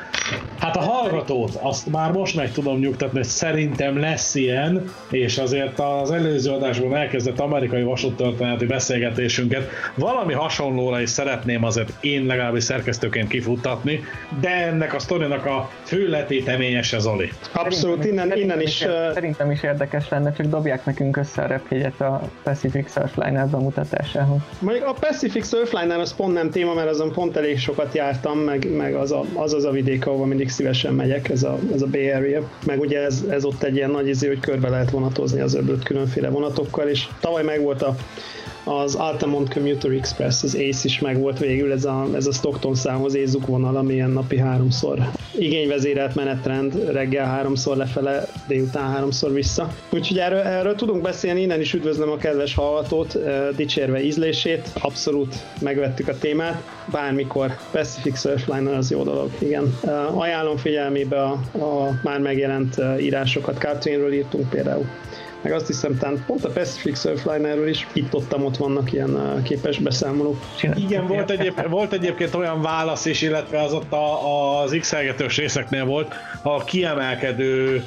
Hát 0.59 0.77
a 0.77 0.81
hallgatót, 0.81 1.55
azt 1.55 1.87
már 1.87 2.11
most 2.13 2.37
meg 2.37 2.53
tudom 2.53 2.79
nyugtatni, 2.79 3.19
hogy 3.19 3.27
szerintem 3.27 3.99
lesz 3.99 4.35
ilyen, 4.35 4.93
és 5.11 5.39
azért 5.39 5.81
az 5.81 6.11
előző 6.11 6.51
adásban 6.51 6.97
elkezdett 6.97 7.41
amerikai 7.41 7.83
vasúttörténeti 7.83 8.67
beszélgetésünket 8.67 9.71
valami 9.95 10.33
hasonlóra 10.33 11.01
is 11.01 11.11
szeretném 11.11 11.65
azért 11.65 11.93
én 12.01 12.27
legalábbis 12.27 12.65
szerkesztőként 12.65 13.29
kifuttatni, 13.29 14.05
de 14.41 14.49
ennek 14.49 14.95
a 14.95 14.99
sztorinak 14.99 15.47
a 15.47 15.71
fő 15.83 16.09
letéteményes 16.09 16.93
ez 16.93 17.07
Oli. 17.07 17.33
Abszolút, 17.53 18.05
innen, 18.05 18.37
innen 18.37 18.61
is... 18.61 18.87
Szerintem 19.13 19.51
is 19.51 19.63
érdekes 19.63 20.09
lenne, 20.09 20.33
csak 20.33 20.47
dobják 20.47 20.85
nekünk 20.85 21.17
össze 21.17 21.43
a 21.43 21.47
repjegyet 21.47 22.01
a 22.01 22.29
Pacific 22.43 22.93
Surfliner 22.93 23.47
bemutatásához. 23.47 24.41
Mondjuk 24.59 24.87
a 24.87 24.93
Pacific 24.93 25.49
Surfliner 25.49 25.99
az 25.99 26.15
pont 26.15 26.33
nem 26.33 26.51
téma, 26.51 26.75
mert 26.75 26.89
azon 26.89 27.13
pont 27.13 27.37
elég 27.37 27.59
sokat 27.59 27.95
jártam, 27.95 28.39
meg, 28.39 28.77
meg 28.77 28.95
az, 28.95 29.13
a, 29.13 29.25
az 29.35 29.48
az 29.53 29.65
a 29.65 29.71
vidék, 29.71 30.07
ahova 30.07 30.25
mindig 30.25 30.49
szívesen 30.49 30.95
megyek, 30.95 31.29
ez 31.29 31.43
a, 31.43 31.59
ez 31.73 31.83
a 31.83 31.87
Bay 31.87 32.11
Area. 32.11 32.51
Meg 32.67 32.81
ugye 32.81 33.01
ez, 33.01 33.25
ez 33.29 33.45
ott 33.45 33.63
egy 33.63 33.77
ilyen 33.77 33.91
nagy 33.91 34.09
izé, 34.09 34.27
hogy 34.27 34.41
körbe 34.41 34.69
lehet 34.69 34.91
vonatozni 34.91 35.41
az 35.41 35.55
öblöt 35.55 35.83
különféle 35.83 36.29
vonatokkal, 36.29 36.89
és 36.89 37.09
tavaly 37.21 37.43
meg 37.43 37.63
volt 37.63 37.83
a 37.83 37.97
az 38.69 38.95
Altamont 38.95 39.53
Commuter 39.53 39.91
Express, 39.91 40.43
az 40.43 40.55
ACE 40.55 40.81
is 40.85 41.01
meg 41.01 41.21
volt 41.21 41.39
végül, 41.39 41.73
ez 41.73 41.85
a, 41.85 42.07
ez 42.15 42.27
a 42.27 42.33
Stockton 42.33 42.75
számhoz 42.75 43.15
ézzuk 43.15 43.47
vonal, 43.47 43.77
ami 43.77 43.93
ilyen 43.93 44.11
napi 44.11 44.39
háromszor 44.39 45.11
igényvezérelt 45.39 46.15
menetrend, 46.15 46.91
reggel 46.91 47.27
háromszor 47.27 47.77
lefele, 47.77 48.27
délután 48.47 48.91
háromszor 48.91 49.33
vissza. 49.33 49.75
Úgyhogy 49.91 50.19
erről, 50.19 50.39
erről 50.39 50.75
tudunk 50.75 51.03
beszélni, 51.03 51.41
innen 51.41 51.61
is 51.61 51.75
üdvözlöm 51.75 52.11
a 52.11 52.17
kedves 52.17 52.55
hallgatót, 52.55 53.19
dicsérve 53.57 54.03
ízlését, 54.03 54.71
abszolút 54.81 55.35
megvettük 55.61 56.09
a 56.09 56.19
témát, 56.19 56.63
bármikor 56.93 57.57
Pacific 57.71 58.21
Surfliner 58.21 58.75
az 58.75 58.91
jó 58.91 59.03
dolog, 59.03 59.31
igen. 59.39 59.79
Ajánlom 60.15 60.57
figyelmébe 60.57 61.23
a, 61.23 61.33
a 61.53 62.01
már 62.03 62.21
megjelent 62.21 62.77
írásokat, 63.01 63.59
Cartoonről 63.59 64.13
írtunk 64.13 64.51
például 64.51 64.87
meg 65.43 65.53
azt 65.53 65.67
hiszem, 65.67 65.99
talán 65.99 66.25
pont 66.27 66.45
a 66.45 66.49
Pacific 66.49 67.01
Surflinerről 67.01 67.69
is 67.69 67.87
itt-ottam 67.93 68.45
ott 68.45 68.57
vannak 68.57 68.93
ilyen 68.93 69.43
képes 69.45 69.79
beszámolók. 69.79 70.37
Igen, 70.75 71.07
volt, 71.07 71.31
egyéb, 71.31 71.69
volt 71.69 71.93
egyébként 71.93 72.35
olyan 72.35 72.63
válasz 72.63 73.05
is, 73.05 73.23
illetve 73.23 73.63
az 73.63 73.73
ott 73.73 73.93
a, 73.93 74.61
az 74.61 74.77
x 74.81 74.93
részeknél 75.37 75.85
volt, 75.85 76.15
a 76.43 76.65
kiemelkedő 76.65 77.85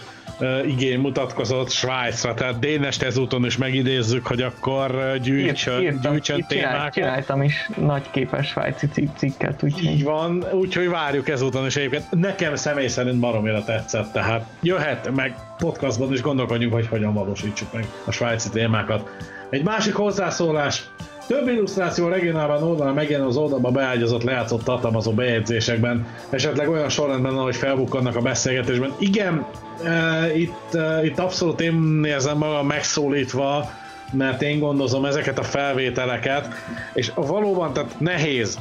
igény 0.67 0.99
mutatkozott 0.99 1.69
Svájcra, 1.69 2.33
tehát 2.33 2.59
Dénest 2.59 3.01
ezúton 3.01 3.45
is 3.45 3.57
megidézzük, 3.57 4.27
hogy 4.27 4.41
akkor 4.41 5.17
gyűjtsön, 5.21 5.81
Írtam, 5.81 6.11
gyűjtsön 6.11 6.45
témákat. 6.47 6.93
Csináltam 6.93 7.41
is 7.41 7.69
nagy 7.77 8.09
képes 8.11 8.47
svájci 8.47 8.89
cikket, 9.17 9.63
úgyhogy... 9.63 9.83
Így 9.83 10.03
van, 10.03 10.45
úgyhogy 10.51 10.89
várjuk 10.89 11.29
ezúton 11.29 11.65
is 11.65 11.75
egyébként. 11.75 12.11
Nekem 12.11 12.55
személy 12.55 12.87
szerint 12.87 13.19
baromira 13.19 13.63
tetszett, 13.63 14.11
tehát 14.11 14.45
jöhet, 14.61 15.15
meg 15.15 15.35
podcastban 15.57 16.13
is 16.13 16.21
gondolkodjunk, 16.21 16.73
hogy 16.73 16.87
hogyan 16.87 17.13
valósítsuk 17.13 17.73
meg 17.73 17.85
a 18.05 18.11
svájci 18.11 18.49
témákat. 18.49 19.09
Egy 19.49 19.63
másik 19.63 19.93
hozzászólás, 19.93 20.83
több 21.31 21.47
illusztráció 21.47 22.07
regionálban 22.07 22.63
oldalon 22.63 22.93
megjelenő 22.93 23.27
az 23.27 23.37
oldalba 23.37 23.71
beágyazott, 23.71 24.23
lejátszott 24.23 24.63
tartalmazó 24.63 25.11
bejegyzésekben, 25.11 26.07
esetleg 26.29 26.69
olyan 26.69 26.89
sorrendben, 26.89 27.37
ahogy 27.37 27.55
felbukkannak 27.55 28.15
a 28.15 28.21
beszélgetésben. 28.21 28.93
Igen, 28.99 29.45
e, 29.83 30.35
itt, 30.35 30.73
e, 30.73 31.05
itt 31.05 31.19
abszolút 31.19 31.61
én 31.61 32.03
érzem 32.05 32.37
magam 32.37 32.67
megszólítva, 32.67 33.69
mert 34.11 34.41
én 34.41 34.59
gondozom 34.59 35.05
ezeket 35.05 35.39
a 35.39 35.43
felvételeket, 35.43 36.47
és 36.93 37.11
valóban 37.15 37.73
tehát 37.73 37.95
nehéz. 37.99 38.59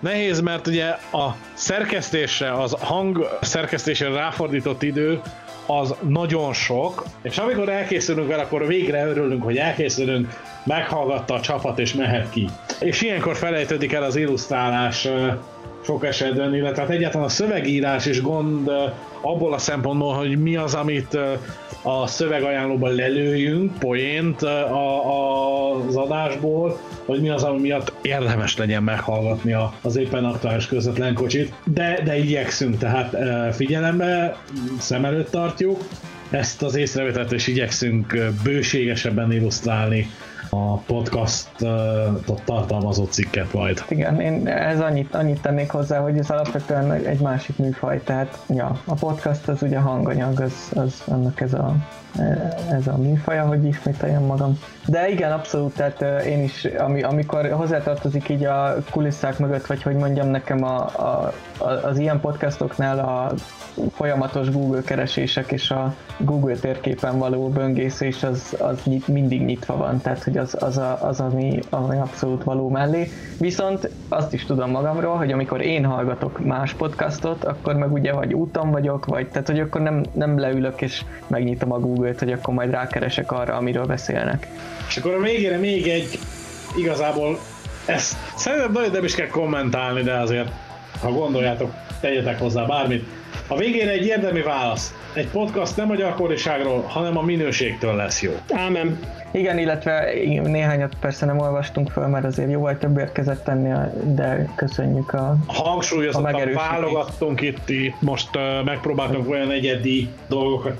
Nehéz, 0.00 0.40
mert 0.40 0.66
ugye 0.66 0.86
a 1.12 1.36
szerkesztésre, 1.54 2.52
az 2.52 2.76
hang 2.80 3.38
szerkesztésre 3.40 4.08
ráfordított 4.08 4.82
idő 4.82 5.20
az 5.66 5.94
nagyon 6.08 6.52
sok, 6.52 7.04
és 7.22 7.38
amikor 7.38 7.68
elkészülünk 7.68 8.28
vele, 8.28 8.42
akkor 8.42 8.66
végre 8.66 9.06
örülünk, 9.06 9.42
hogy 9.42 9.56
elkészülünk, 9.56 10.28
meghallgatta 10.64 11.34
a 11.34 11.40
csapat 11.40 11.78
és 11.78 11.94
mehet 11.94 12.30
ki. 12.30 12.48
És 12.80 13.02
ilyenkor 13.02 13.36
felejtődik 13.36 13.92
el 13.92 14.02
az 14.02 14.16
illusztrálás 14.16 15.08
sok 15.84 16.04
esetben, 16.04 16.54
illetve 16.54 16.82
hát 16.82 16.90
egyáltalán 16.90 17.26
a 17.26 17.30
szövegírás 17.30 18.06
is 18.06 18.22
gond 18.22 18.70
abból 19.20 19.52
a 19.52 19.58
szempontból, 19.58 20.14
hogy 20.14 20.42
mi 20.42 20.56
az, 20.56 20.74
amit 20.74 21.18
a 21.82 22.06
szövegajánlóban 22.06 22.94
lelőjünk, 22.94 23.78
poént 23.78 24.42
a, 24.42 25.06
a, 25.06 25.86
az 25.86 25.96
adásból, 25.96 26.80
vagy 27.06 27.20
mi 27.20 27.28
az, 27.28 27.42
ami 27.42 27.60
miatt 27.60 27.92
érdemes 28.02 28.56
legyen 28.56 28.82
meghallgatni 28.82 29.56
az 29.82 29.96
éppen 29.96 30.24
aktuális 30.24 30.66
közvetlen 30.66 31.14
kocsit, 31.14 31.52
de, 31.64 32.00
de 32.04 32.18
igyekszünk, 32.18 32.78
tehát 32.78 33.16
figyelembe, 33.54 34.36
szem 34.78 35.04
előtt 35.04 35.30
tartjuk, 35.30 35.80
ezt 36.30 36.62
az 36.62 36.74
észrevételt 36.74 37.32
és 37.32 37.46
igyekszünk 37.46 38.16
bőségesebben 38.42 39.32
illusztrálni 39.32 40.10
a 40.50 40.76
podcastot 40.76 42.42
tartalmazó 42.44 43.04
cikket 43.04 43.52
majd. 43.52 43.84
Igen, 43.88 44.20
én 44.20 44.48
ez 44.48 44.80
annyit, 44.80 45.14
annyit 45.14 45.40
tennék 45.40 45.70
hozzá, 45.70 46.00
hogy 46.00 46.18
ez 46.18 46.30
alapvetően 46.30 46.92
egy 46.92 47.20
másik 47.20 47.56
műfaj, 47.58 48.02
tehát 48.04 48.38
ja, 48.48 48.80
a 48.84 48.94
podcast 48.94 49.48
az 49.48 49.62
ugye 49.62 49.78
hanganyag, 49.78 50.40
az, 50.40 50.70
az 50.74 51.02
annak 51.06 51.40
ez 51.40 51.52
a 51.52 51.74
ez 52.70 52.86
a 52.86 52.96
műfaja, 52.96 53.46
hogy 53.46 53.64
ismételjem 53.64 54.22
magam. 54.22 54.58
De 54.86 55.08
igen, 55.08 55.32
abszolút, 55.32 55.74
tehát 55.74 56.24
én 56.24 56.42
is, 56.42 56.64
ami, 56.64 57.02
amikor 57.02 57.50
hozzátartozik 57.50 58.28
így 58.28 58.44
a 58.44 58.74
kulisszák 58.90 59.38
mögött, 59.38 59.66
vagy 59.66 59.82
hogy 59.82 59.94
mondjam 59.94 60.28
nekem 60.28 60.64
a, 60.64 60.78
a, 60.84 61.32
az 61.82 61.98
ilyen 61.98 62.20
podcastoknál 62.20 62.98
a 62.98 63.32
folyamatos 63.92 64.50
Google 64.50 64.82
keresések 64.82 65.52
és 65.52 65.70
a 65.70 65.94
Google 66.18 66.54
térképen 66.54 67.18
való 67.18 67.48
böngészés 67.48 68.22
az, 68.22 68.56
az 68.60 68.82
nyit, 68.84 69.08
mindig 69.08 69.44
nyitva 69.44 69.76
van, 69.76 70.00
tehát 70.00 70.22
hogy 70.22 70.36
az, 70.36 70.56
az, 70.60 70.78
a, 70.78 70.98
az 71.02 71.20
ami, 71.20 71.58
ami 71.70 71.98
abszolút 71.98 72.44
való 72.44 72.68
mellé. 72.68 73.08
Viszont 73.40 73.90
azt 74.08 74.32
is 74.32 74.44
tudom 74.44 74.70
magamról, 74.70 75.16
hogy 75.16 75.32
amikor 75.32 75.60
én 75.60 75.84
hallgatok 75.84 76.44
más 76.44 76.72
podcastot, 76.72 77.44
akkor 77.44 77.74
meg 77.74 77.92
ugye 77.92 78.12
vagy 78.12 78.34
úton 78.34 78.70
vagyok, 78.70 79.06
vagy 79.06 79.28
tehát 79.28 79.46
hogy 79.46 79.60
akkor 79.60 79.80
nem, 79.80 80.02
nem 80.12 80.38
leülök 80.38 80.82
és 80.82 81.04
megnyitom 81.26 81.72
a 81.72 81.78
Google-t, 82.04 82.18
hogy 82.18 82.32
akkor 82.32 82.54
majd 82.54 82.70
rákeresek 82.70 83.32
arra, 83.32 83.54
amiről 83.54 83.86
beszélnek. 83.86 84.46
És 84.88 84.96
akkor 84.96 85.14
a 85.14 85.20
végére 85.20 85.56
még 85.56 85.88
egy 85.88 86.18
igazából 86.76 87.38
ezt 87.86 88.16
szerintem 88.36 88.72
nagyon 88.72 88.90
nem 88.90 89.04
is 89.04 89.14
kell 89.14 89.26
kommentálni, 89.26 90.02
de 90.02 90.12
azért 90.12 90.48
ha 91.00 91.10
gondoljátok, 91.10 91.72
tegyetek 92.00 92.38
hozzá 92.38 92.64
bármit. 92.64 93.04
A 93.46 93.56
végére 93.56 93.90
egy 93.90 94.06
érdemi 94.06 94.42
válasz. 94.42 94.94
Egy 95.14 95.28
podcast 95.28 95.76
nem 95.76 95.90
a 95.90 95.94
gyakoriságról, 95.94 96.82
hanem 96.82 97.16
a 97.16 97.22
minőségtől 97.22 97.94
lesz 97.94 98.22
jó. 98.22 98.32
Ámen. 98.52 98.98
Igen, 99.32 99.58
illetve 99.58 100.12
néhányat 100.42 100.94
persze 101.00 101.26
nem 101.26 101.38
olvastunk 101.38 101.90
föl, 101.90 102.06
mert 102.06 102.24
azért 102.24 102.50
jóval 102.50 102.78
több 102.78 102.98
érkezett 102.98 103.44
tenni, 103.44 103.72
de 104.14 104.48
köszönjük 104.54 105.12
a 105.12 105.36
Hangsúlyozottan 105.46 106.52
válogattunk 106.54 107.40
itt, 107.40 107.68
itt 107.68 108.00
most 108.00 108.36
uh, 108.36 108.64
megpróbáltunk 108.64 109.30
olyan 109.30 109.50
egyedi 109.50 110.08
dolgokat 110.28 110.76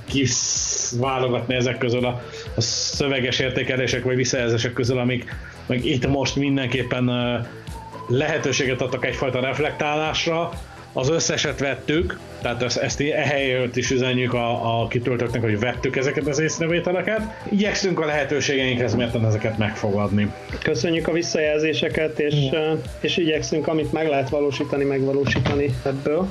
válogatni 1.00 1.54
ezek 1.54 1.78
közül 1.78 2.04
a, 2.04 2.22
a 2.56 2.60
szöveges 2.60 3.38
értékelések 3.38 4.04
vagy 4.04 4.16
visszajelzések 4.16 4.72
közül, 4.72 4.98
amik 4.98 5.36
meg 5.66 5.84
itt 5.84 6.06
most 6.06 6.36
mindenképpen 6.36 7.08
uh, 7.08 7.46
lehetőséget 8.08 8.80
adtak 8.80 9.04
egyfajta 9.06 9.40
reflektálásra, 9.40 10.50
az 10.96 11.08
összeset 11.08 11.58
vettük, 11.58 12.18
tehát 12.42 12.62
ezt, 12.62 12.76
ezt 12.76 13.00
ehelyett 13.00 13.76
is 13.76 13.90
üzenjük 13.90 14.34
a, 14.34 14.80
a 14.82 14.88
kitöltöknek, 14.88 15.42
hogy 15.42 15.58
vettük 15.58 15.96
ezeket 15.96 16.26
az 16.26 16.38
észrevételeket. 16.38 17.20
Igyekszünk 17.48 18.00
a 18.00 18.06
lehetőségeinkhez 18.06 18.94
mérten 18.94 19.26
ezeket 19.26 19.58
megfogadni. 19.58 20.32
Köszönjük 20.62 21.08
a 21.08 21.12
visszajelzéseket, 21.12 22.18
és, 22.18 22.34
és 23.00 23.16
igyekszünk, 23.16 23.68
amit 23.68 23.92
meg 23.92 24.08
lehet 24.08 24.28
valósítani, 24.28 24.84
megvalósítani 24.84 25.74
ebből. 25.84 26.28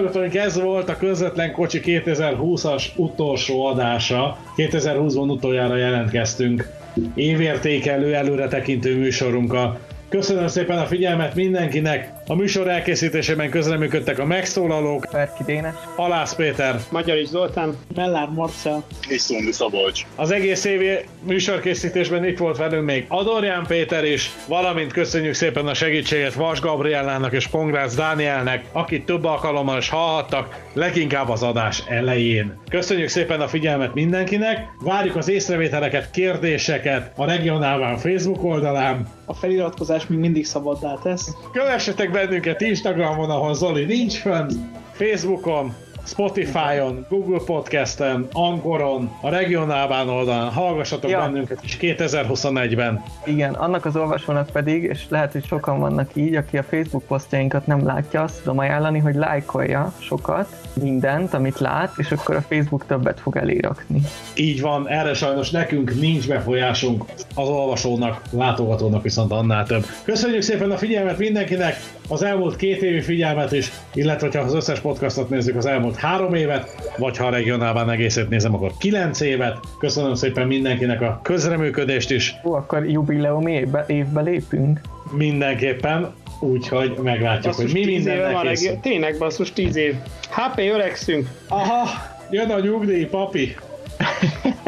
Hallgatóink, 0.00 0.34
ez 0.34 0.60
volt 0.60 0.88
a 0.88 0.96
Közvetlen 0.96 1.52
Kocsi 1.52 1.80
2020-as 1.84 2.84
utolsó 2.96 3.66
adása. 3.66 4.38
2020-ban 4.56 5.30
utoljára 5.30 5.76
jelentkeztünk 5.76 6.68
évértékelő, 7.14 8.14
előretekintő 8.14 8.98
műsorunkkal. 8.98 9.78
Köszönöm 10.08 10.46
szépen 10.46 10.78
a 10.78 10.86
figyelmet 10.86 11.34
mindenkinek! 11.34 12.19
A 12.30 12.34
műsor 12.34 12.68
elkészítésében 12.68 13.50
közreműködtek 13.50 14.18
a 14.18 14.24
megszólalók. 14.24 15.06
Ferki 15.10 15.42
Dénes. 15.44 15.74
Halász 15.96 16.34
Péter. 16.34 16.80
Magyar 16.90 17.24
Zoltán. 17.24 17.76
Mellár 17.94 18.28
Marcel. 18.28 18.84
És 19.08 19.20
Szundi 19.20 19.52
Szabolcs. 19.52 20.06
Az 20.16 20.30
egész 20.30 20.64
évi 20.64 20.98
műsorkészítésben 21.22 22.24
itt 22.24 22.38
volt 22.38 22.56
velünk 22.56 22.84
még 22.84 23.04
Adorján 23.08 23.66
Péter 23.66 24.04
is, 24.04 24.30
valamint 24.48 24.92
köszönjük 24.92 25.34
szépen 25.34 25.66
a 25.66 25.74
segítséget 25.74 26.34
Vas 26.34 26.60
Gabriellának 26.60 27.32
és 27.32 27.46
Pongrácz 27.46 27.94
Dánielnek, 27.94 28.64
akit 28.72 29.04
több 29.04 29.24
alkalommal 29.24 29.78
is 29.78 29.88
hallhattak, 29.88 30.64
leginkább 30.72 31.28
az 31.28 31.42
adás 31.42 31.82
elején. 31.88 32.60
Köszönjük 32.68 33.08
szépen 33.08 33.40
a 33.40 33.48
figyelmet 33.48 33.94
mindenkinek, 33.94 34.58
várjuk 34.80 35.16
az 35.16 35.28
észrevételeket, 35.28 36.10
kérdéseket 36.10 37.12
a 37.16 37.24
regionálban 37.24 37.96
Facebook 37.96 38.44
oldalán. 38.44 39.08
A 39.24 39.34
feliratkozás 39.34 40.06
még 40.06 40.18
mindig 40.18 40.46
szabaddá 40.46 40.98
tesz. 41.02 41.34
Kövessetek 41.52 42.10
bennünket 42.20 42.60
Instagramon, 42.60 43.30
ahol 43.30 43.54
Zoli 43.54 43.86
nincs 43.86 44.18
fönn, 44.20 44.48
Facebookon, 44.92 45.72
Spotify-on, 46.10 47.06
Google 47.08 47.40
Podcast-en, 47.44 48.28
Ankoron, 48.32 49.10
a 49.20 49.28
regionálban 49.28 50.08
oldalon, 50.08 50.48
hallgassatok 50.48 51.10
ja. 51.10 51.18
bennünket 51.18 51.58
is 51.62 51.76
2021-ben. 51.80 53.02
Igen, 53.24 53.54
annak 53.54 53.84
az 53.84 53.96
olvasónak 53.96 54.50
pedig, 54.50 54.82
és 54.82 55.04
lehet, 55.08 55.32
hogy 55.32 55.44
sokan 55.44 55.80
vannak 55.80 56.10
így, 56.14 56.34
aki 56.34 56.58
a 56.58 56.62
Facebook 56.62 57.04
posztjainkat 57.04 57.66
nem 57.66 57.86
látja, 57.86 58.22
azt 58.22 58.38
tudom 58.42 58.58
ajánlani, 58.58 58.98
hogy 58.98 59.14
lájkolja 59.14 59.92
sokat, 59.98 60.46
mindent, 60.82 61.34
amit 61.34 61.58
lát, 61.58 61.92
és 61.96 62.10
akkor 62.10 62.36
a 62.36 62.40
Facebook 62.40 62.86
többet 62.86 63.20
fog 63.20 63.36
elérakni. 63.36 64.00
Így 64.34 64.60
van, 64.60 64.88
erre 64.88 65.14
sajnos 65.14 65.50
nekünk 65.50 66.00
nincs 66.00 66.28
befolyásunk, 66.28 67.04
az 67.34 67.48
olvasónak, 67.48 68.22
látogatónak 68.30 69.02
viszont 69.02 69.32
annál 69.32 69.66
több. 69.66 69.84
Köszönjük 70.04 70.42
szépen 70.42 70.70
a 70.70 70.76
figyelmet 70.76 71.18
mindenkinek, 71.18 71.76
az 72.08 72.22
elmúlt 72.22 72.56
két 72.56 72.82
évi 72.82 73.00
figyelmet 73.00 73.52
is, 73.52 73.72
illetve 73.94 74.38
ha 74.38 74.44
az 74.44 74.54
összes 74.54 74.80
podcastot 74.80 75.30
nézzük, 75.30 75.56
az 75.56 75.66
elmúlt 75.66 75.96
három 76.00 76.34
évet, 76.34 76.92
vagy 76.98 77.16
ha 77.16 77.26
a 77.26 77.30
regionálban 77.30 77.90
egészet 77.90 78.28
nézem, 78.28 78.54
akkor 78.54 78.72
kilenc 78.78 79.20
évet. 79.20 79.58
Köszönöm 79.78 80.14
szépen 80.14 80.46
mindenkinek 80.46 81.00
a 81.00 81.20
közreműködést 81.22 82.10
is. 82.10 82.34
Ó, 82.44 82.52
akkor 82.52 82.88
jubileum 82.88 83.46
évbe, 83.46 83.84
évbe 83.88 84.20
lépünk. 84.20 84.80
Mindenképpen, 85.16 86.12
úgyhogy 86.40 86.98
meglátjuk, 87.02 87.44
basszus, 87.44 87.72
hogy 87.72 87.80
mi 87.80 87.92
mindennek 87.92 88.40
készül. 88.40 88.78
Tényleg 88.80 89.18
basszus, 89.18 89.52
tíz 89.52 89.76
év. 89.76 89.94
HP 90.30 90.58
öregszünk. 90.58 91.28
Aha, 91.48 91.88
jön 92.30 92.50
a 92.50 92.60
nyugdíj, 92.60 93.04
papi. 93.04 93.56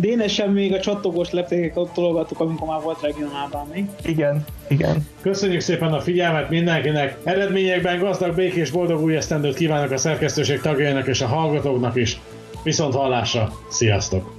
Dénesen 0.00 0.50
még 0.50 0.72
a 0.72 0.80
csattogós 0.80 1.30
leptéket 1.30 1.90
tologattuk, 1.94 2.40
amikor 2.40 2.68
már 2.68 2.80
volt 2.82 3.00
regionálban 3.00 3.68
még. 3.72 3.84
Igen, 4.04 4.44
igen. 4.68 5.06
Köszönjük 5.20 5.60
szépen 5.60 5.92
a 5.92 6.00
figyelmet 6.00 6.50
mindenkinek. 6.50 7.16
Eredményekben 7.24 7.98
gazdag, 7.98 8.34
békés, 8.34 8.70
boldog 8.70 9.02
új 9.02 9.16
esztendőt 9.16 9.54
kívánok 9.54 9.90
a 9.90 9.96
szerkesztőség 9.96 10.60
tagjainak 10.60 11.06
és 11.06 11.20
a 11.20 11.26
hallgatóknak 11.26 11.96
is. 11.96 12.20
Viszont 12.62 12.94
hallásra, 12.94 13.52
sziasztok! 13.68 14.32